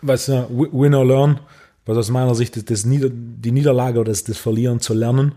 Was 0.02 0.30
uh, 0.30 0.46
Win 0.50 0.94
or 0.94 1.06
Learn, 1.06 1.40
was 1.86 1.98
aus 1.98 2.10
meiner 2.10 2.36
Sicht 2.36 2.56
das, 2.56 2.66
das 2.66 2.86
Nieder-, 2.86 3.10
die 3.10 3.52
Niederlage 3.52 4.00
oder 4.00 4.12
das, 4.12 4.24
das 4.24 4.38
Verlieren 4.38 4.80
zu 4.80 4.94
lernen, 4.94 5.34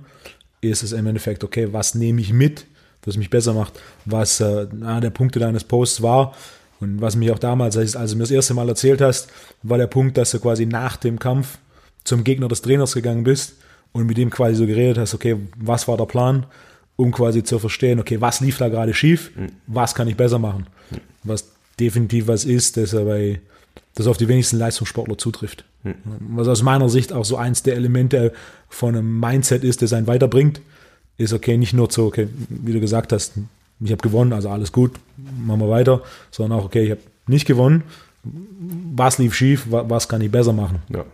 ist 0.61 0.83
es 0.83 0.93
im 0.93 1.07
Endeffekt, 1.07 1.45
okay, 1.45 1.73
was 1.73 1.95
nehme 1.95 2.21
ich 2.21 2.33
mit, 2.33 2.67
was 3.05 3.17
mich 3.17 3.31
besser 3.31 3.55
macht, 3.55 3.81
was 4.05 4.41
äh, 4.41 4.67
einer 4.83 5.01
der 5.01 5.11
Punkte 5.11 5.39
deines 5.39 5.65
Posts 5.65 6.03
war, 6.03 6.35
und 6.81 7.01
was 7.01 7.15
mich 7.15 7.31
auch 7.31 7.39
damals, 7.39 7.77
als 7.77 7.93
du 7.93 8.17
mir 8.17 8.23
das 8.23 8.31
erste 8.31 8.55
Mal 8.55 8.69
erzählt 8.69 9.01
hast, 9.01 9.29
war 9.63 9.79
der 9.79 9.87
Punkt, 9.87 10.17
dass 10.17 10.31
du 10.31 10.41
quasi 10.41 10.67
nach 10.67 10.97
dem 10.97 11.19
Kampf 11.19 11.59
zum 12.05 12.25
Gegner 12.25 12.49
des 12.49 12.63
Trainers 12.63 12.95
gegangen 12.95 13.25
bist 13.25 13.57
und 13.93 14.07
mit 14.07 14.17
dem 14.17 14.31
quasi 14.31 14.55
so 14.57 14.67
geredet 14.67 14.99
hast, 14.99 15.15
okay, 15.15 15.37
was 15.57 15.87
war 15.89 15.99
der 15.99 16.07
Plan, 16.07 16.47
um 16.97 17.13
quasi 17.13 17.43
zu 17.45 17.59
verstehen, 17.59 18.01
okay, 18.01 18.21
was 18.21 18.41
lief 18.41 18.59
da 18.59 18.69
gerade 18.69 18.95
schief, 18.95 19.31
mhm. 19.37 19.49
was 19.67 19.95
kann 19.95 20.09
ich 20.09 20.17
besser 20.17 20.39
machen. 20.39 20.67
Mhm. 20.91 20.97
Was 21.25 21.51
definitiv 21.79 22.29
was 22.29 22.45
ist, 22.45 22.77
dass 22.77 22.93
er 22.93 23.05
bei, 23.05 23.41
das 23.95 24.07
auf 24.07 24.17
die 24.17 24.29
wenigsten 24.29 24.59
Leistungssportler 24.59 25.19
zutrifft. 25.19 25.65
Mhm. 25.83 25.95
Was 26.31 26.49
aus 26.49 26.63
meiner 26.63 26.89
Sicht 26.89 27.13
auch 27.13 27.25
so 27.25 27.37
eins 27.37 27.63
der 27.63 27.75
Elemente 27.75 28.33
von 28.69 28.97
einem 28.97 29.21
Mindset 29.21 29.65
ist, 29.65 29.83
das 29.83 29.93
einen 29.93 30.07
weiterbringt, 30.07 30.61
ist 31.19 31.35
okay, 31.35 31.59
nicht 31.59 31.75
nur 31.75 31.91
so, 31.91 32.07
okay, 32.07 32.29
wie 32.49 32.73
du 32.73 32.81
gesagt 32.81 33.13
hast, 33.13 33.33
ich 33.81 33.93
habe 33.93 34.03
gewonnen, 34.03 34.33
also 34.33 34.51
alles 34.51 34.73
gut, 34.73 34.93
machen 35.17 35.61
wir 35.61 35.71
weiter, 35.71 36.03
sondern 36.31 36.59
auch, 36.59 36.65
okay, 36.65 36.85
ich 36.85 36.91
habe 36.91 37.01
nicht 37.27 37.47
gewonnen, 37.47 37.85
was 38.23 39.19
lief 39.19 39.35
schief, 39.35 39.67
was 39.69 40.09
kann 40.09 40.21
ich 40.21 40.31
besser 40.31 40.53
machen. 40.53 40.83
Ja. 40.89 41.05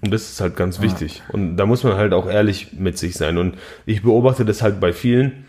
Und 0.00 0.10
das 0.10 0.30
ist 0.30 0.40
halt 0.40 0.56
ganz 0.56 0.78
ah. 0.78 0.82
wichtig. 0.82 1.22
Und 1.32 1.56
da 1.56 1.66
muss 1.66 1.84
man 1.84 1.94
halt 1.94 2.12
auch 2.12 2.28
ehrlich 2.28 2.72
mit 2.72 2.98
sich 2.98 3.14
sein. 3.14 3.38
Und 3.38 3.56
ich 3.86 4.02
beobachte 4.02 4.44
das 4.44 4.62
halt 4.62 4.80
bei 4.80 4.92
vielen, 4.92 5.44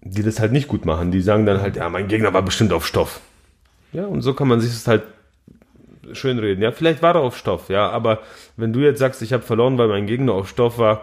die 0.00 0.22
das 0.22 0.40
halt 0.40 0.52
nicht 0.52 0.68
gut 0.68 0.84
machen. 0.84 1.10
Die 1.10 1.20
sagen 1.20 1.46
dann 1.46 1.60
halt, 1.60 1.76
ja, 1.76 1.88
mein 1.88 2.08
Gegner 2.08 2.32
war 2.32 2.42
bestimmt 2.42 2.72
auf 2.72 2.86
Stoff. 2.86 3.20
Ja, 3.92 4.06
und 4.06 4.22
so 4.22 4.34
kann 4.34 4.48
man 4.48 4.60
sich 4.60 4.70
das 4.70 4.86
halt 4.86 5.02
schön 6.12 6.38
reden. 6.38 6.62
Ja, 6.62 6.72
vielleicht 6.72 7.02
war 7.02 7.14
er 7.14 7.20
auf 7.20 7.36
Stoff, 7.36 7.68
ja, 7.68 7.88
aber 7.88 8.20
wenn 8.56 8.72
du 8.72 8.80
jetzt 8.80 8.98
sagst, 8.98 9.22
ich 9.22 9.32
habe 9.32 9.42
verloren, 9.42 9.78
weil 9.78 9.88
mein 9.88 10.06
Gegner 10.06 10.32
auf 10.32 10.48
Stoff 10.48 10.78
war, 10.78 11.02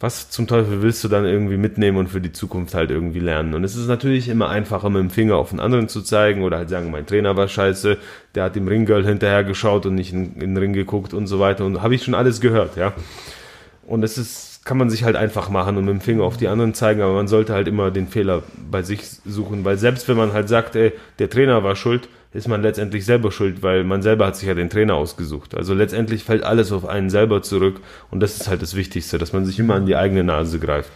was 0.00 0.30
zum 0.30 0.46
Teufel 0.46 0.80
willst 0.80 1.04
du 1.04 1.08
dann 1.08 1.26
irgendwie 1.26 1.58
mitnehmen 1.58 1.98
und 1.98 2.08
für 2.08 2.22
die 2.22 2.32
Zukunft 2.32 2.74
halt 2.74 2.90
irgendwie 2.90 3.20
lernen? 3.20 3.52
Und 3.52 3.64
es 3.64 3.76
ist 3.76 3.86
natürlich 3.86 4.30
immer 4.30 4.48
einfacher, 4.48 4.88
mit 4.88 5.00
dem 5.02 5.10
Finger 5.10 5.36
auf 5.36 5.50
den 5.50 5.60
anderen 5.60 5.88
zu 5.88 6.00
zeigen 6.00 6.42
oder 6.42 6.56
halt 6.56 6.70
sagen, 6.70 6.90
mein 6.90 7.04
Trainer 7.04 7.36
war 7.36 7.48
scheiße, 7.48 7.98
der 8.34 8.44
hat 8.44 8.56
dem 8.56 8.66
Ringgirl 8.66 9.04
hinterher 9.04 9.44
geschaut 9.44 9.84
und 9.84 9.96
nicht 9.96 10.14
in, 10.14 10.36
in 10.36 10.54
den 10.54 10.56
Ring 10.56 10.72
geguckt 10.72 11.12
und 11.12 11.26
so 11.26 11.38
weiter. 11.38 11.66
Und 11.66 11.82
habe 11.82 11.94
ich 11.94 12.02
schon 12.02 12.14
alles 12.14 12.40
gehört, 12.40 12.76
ja. 12.76 12.94
Und 13.86 14.02
es 14.02 14.16
ist, 14.16 14.64
kann 14.64 14.78
man 14.78 14.88
sich 14.88 15.04
halt 15.04 15.16
einfach 15.16 15.50
machen 15.50 15.76
und 15.76 15.84
mit 15.84 15.92
dem 15.92 16.00
Finger 16.00 16.24
auf 16.24 16.38
die 16.38 16.48
anderen 16.48 16.72
zeigen, 16.72 17.02
aber 17.02 17.12
man 17.12 17.28
sollte 17.28 17.52
halt 17.52 17.68
immer 17.68 17.90
den 17.90 18.08
Fehler 18.08 18.42
bei 18.70 18.80
sich 18.82 19.02
suchen, 19.26 19.66
weil 19.66 19.76
selbst 19.76 20.08
wenn 20.08 20.16
man 20.16 20.32
halt 20.32 20.48
sagt, 20.48 20.76
ey, 20.76 20.94
der 21.18 21.28
Trainer 21.28 21.62
war 21.62 21.76
schuld, 21.76 22.08
ist 22.32 22.48
man 22.48 22.62
letztendlich 22.62 23.04
selber 23.04 23.32
schuld, 23.32 23.62
weil 23.62 23.82
man 23.84 24.02
selber 24.02 24.26
hat 24.26 24.36
sich 24.36 24.46
ja 24.46 24.54
den 24.54 24.70
Trainer 24.70 24.94
ausgesucht. 24.94 25.54
Also 25.54 25.74
letztendlich 25.74 26.24
fällt 26.24 26.44
alles 26.44 26.70
auf 26.70 26.86
einen 26.86 27.10
selber 27.10 27.42
zurück 27.42 27.80
und 28.10 28.20
das 28.20 28.36
ist 28.36 28.48
halt 28.48 28.62
das 28.62 28.74
Wichtigste, 28.74 29.18
dass 29.18 29.32
man 29.32 29.44
sich 29.44 29.58
immer 29.58 29.74
an 29.74 29.86
die 29.86 29.96
eigene 29.96 30.22
Nase 30.22 30.60
greift. 30.60 30.90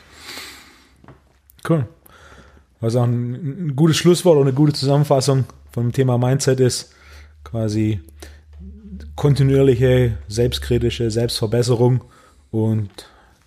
Cool. 1.68 1.86
Was 2.80 2.94
auch 2.96 3.04
ein, 3.04 3.68
ein 3.68 3.76
gutes 3.76 3.96
Schlusswort 3.96 4.36
oder 4.36 4.46
eine 4.46 4.54
gute 4.54 4.74
Zusammenfassung 4.74 5.44
vom 5.72 5.90
Thema 5.90 6.18
Mindset 6.18 6.60
ist, 6.60 6.92
quasi 7.42 8.00
kontinuierliche, 9.16 10.18
selbstkritische 10.28 11.10
Selbstverbesserung 11.10 12.02
und 12.50 12.90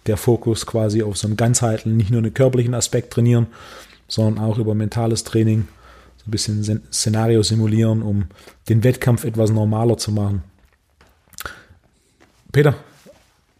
der 0.08 0.18
Fokus 0.18 0.66
quasi 0.66 1.04
auf 1.04 1.18
so 1.18 1.28
einen 1.28 1.38
ganzheitlichen, 1.38 1.98
nicht 1.98 2.10
nur 2.10 2.20
einen 2.20 2.34
körperlichen 2.34 2.74
Aspekt 2.74 3.14
trainieren, 3.14 3.48
sondern 4.08 4.44
auch 4.44 4.58
über 4.58 4.74
mentales 4.74 5.24
Training 5.24 5.68
ein 6.28 6.32
bisschen 6.32 6.82
Szenario 6.92 7.42
simulieren, 7.44 8.02
um 8.02 8.26
den 8.70 8.84
Wettkampf 8.84 9.24
etwas 9.24 9.52
normaler 9.52 9.98
zu 9.98 10.12
machen. 10.12 10.44
Peter, 12.52 12.76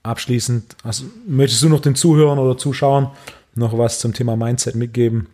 abschließend, 0.04 0.76
also, 0.84 1.06
möchtest 1.28 1.64
du 1.64 1.70
noch 1.70 1.82
den 1.82 1.96
Zuhörern 1.96 2.40
oder 2.40 2.58
Zuschauern 2.58 3.12
noch 3.56 3.78
was 3.78 4.00
zum 4.00 4.14
Thema 4.14 4.36
Mindset 4.36 4.76
mitgeben? 4.76 5.28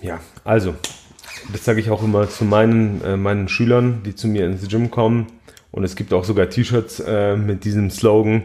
Ja, 0.00 0.20
also, 0.44 0.74
das 1.52 1.64
sage 1.64 1.80
ich 1.80 1.90
auch 1.90 2.02
immer 2.02 2.28
zu 2.28 2.44
meinen, 2.44 3.02
äh, 3.02 3.16
meinen 3.16 3.48
Schülern, 3.48 4.02
die 4.04 4.14
zu 4.14 4.28
mir 4.28 4.46
ins 4.46 4.66
Gym 4.68 4.90
kommen. 4.90 5.26
Und 5.70 5.84
es 5.84 5.96
gibt 5.96 6.12
auch 6.12 6.24
sogar 6.24 6.50
T-Shirts 6.50 7.00
äh, 7.00 7.36
mit 7.36 7.64
diesem 7.64 7.90
Slogan, 7.90 8.42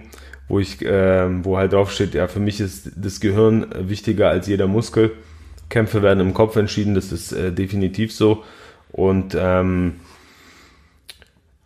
wo 0.48 0.60
ich, 0.60 0.82
äh, 0.82 1.44
wo 1.44 1.58
halt 1.58 1.74
drauf 1.74 1.92
steht, 1.92 2.14
ja, 2.14 2.28
für 2.28 2.40
mich 2.40 2.62
ist 2.62 2.92
das 2.96 3.20
Gehirn 3.20 3.68
wichtiger 3.90 4.30
als 4.30 4.48
jeder 4.48 4.68
Muskel. 4.68 5.12
Kämpfe 5.70 6.02
werden 6.02 6.20
im 6.20 6.34
Kopf 6.34 6.56
entschieden, 6.56 6.96
das 6.96 7.12
ist 7.12 7.32
äh, 7.32 7.52
definitiv 7.52 8.14
so. 8.14 8.44
Und 8.92 9.36
ähm, 9.40 9.96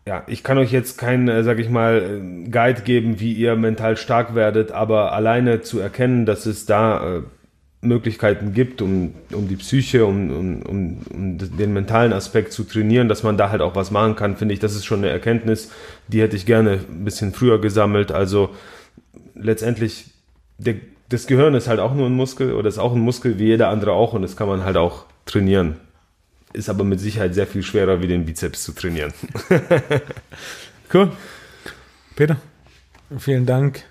ja, 0.06 0.24
ich 0.28 0.44
kann 0.44 0.58
euch 0.58 0.72
jetzt 0.72 0.98
keinen, 0.98 1.28
äh, 1.28 1.44
sag 1.44 1.60
ich 1.60 1.70
mal, 1.70 2.22
Guide 2.50 2.82
geben, 2.82 3.20
wie 3.20 3.34
ihr 3.34 3.56
mental 3.56 3.98
stark 3.98 4.34
werdet, 4.34 4.72
aber 4.72 5.14
alleine 5.14 5.62
zu 5.62 5.80
erkennen, 5.80 6.26
dass 6.26 6.46
es 6.46 6.66
da 6.66 7.18
äh, 7.18 7.22
Möglichkeiten 7.82 8.54
gibt, 8.54 8.82
um, 8.82 9.16
um 9.32 9.48
die 9.48 9.56
Psyche, 9.56 10.06
um, 10.06 10.32
um, 10.32 10.62
um, 10.64 10.98
um 11.12 11.38
den 11.38 11.74
mentalen 11.74 12.14
Aspekt 12.14 12.54
zu 12.54 12.64
trainieren, 12.64 13.10
dass 13.10 13.24
man 13.24 13.38
da 13.38 13.50
halt 13.50 13.62
auch 13.62 13.76
was 13.76 13.90
machen 13.90 14.16
kann, 14.16 14.38
finde 14.38 14.54
ich, 14.54 14.60
das 14.60 14.76
ist 14.76 14.86
schon 14.86 15.00
eine 15.00 15.10
Erkenntnis, 15.10 15.72
die 16.08 16.22
hätte 16.22 16.36
ich 16.36 16.46
gerne 16.46 16.80
ein 16.90 17.04
bisschen 17.06 17.34
früher 17.34 17.60
gesammelt. 17.60 18.12
Also 18.12 18.52
letztendlich 19.34 20.12
der 20.60 20.76
das 21.12 21.28
Gehirn 21.28 21.54
ist 21.56 21.68
halt 21.68 21.80
auch 21.80 21.94
nur 21.94 22.08
ein 22.08 22.14
Muskel 22.14 22.54
oder 22.54 22.70
ist 22.70 22.78
auch 22.78 22.94
ein 22.94 23.02
Muskel 23.02 23.38
wie 23.38 23.46
jeder 23.46 23.68
andere 23.68 23.92
auch 23.92 24.14
und 24.14 24.22
das 24.22 24.38
kann 24.38 24.48
man 24.48 24.64
halt 24.64 24.78
auch 24.78 25.06
trainieren. 25.26 25.76
Ist 26.54 26.70
aber 26.70 26.84
mit 26.84 27.00
Sicherheit 27.00 27.34
sehr 27.34 27.48
viel 27.48 27.64
schwerer, 27.64 28.02
wie 28.02 28.08
den 28.08 28.26
Bizeps 28.26 28.64
zu 28.64 28.72
trainieren. 28.72 29.14
cool. 30.94 31.12
Peter, 32.16 32.38
vielen 33.18 33.46
Dank 33.46 33.84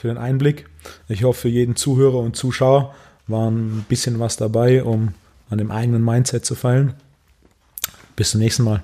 für 0.00 0.08
den 0.08 0.18
Einblick. 0.18 0.66
Ich 1.08 1.24
hoffe, 1.24 1.42
für 1.42 1.48
jeden 1.48 1.74
Zuhörer 1.76 2.18
und 2.18 2.36
Zuschauer 2.36 2.94
war 3.26 3.50
ein 3.50 3.84
bisschen 3.88 4.20
was 4.20 4.36
dabei, 4.36 4.84
um 4.84 5.14
an 5.50 5.58
dem 5.58 5.70
eigenen 5.70 6.04
Mindset 6.04 6.44
zu 6.44 6.54
feilen. 6.54 6.94
Bis 8.14 8.30
zum 8.30 8.40
nächsten 8.40 8.64
Mal. 8.64 8.82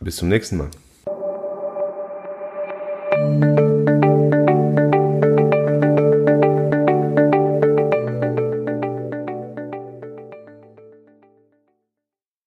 Bis 0.00 0.16
zum 0.16 0.28
nächsten 0.28 0.56
Mal. 0.56 0.70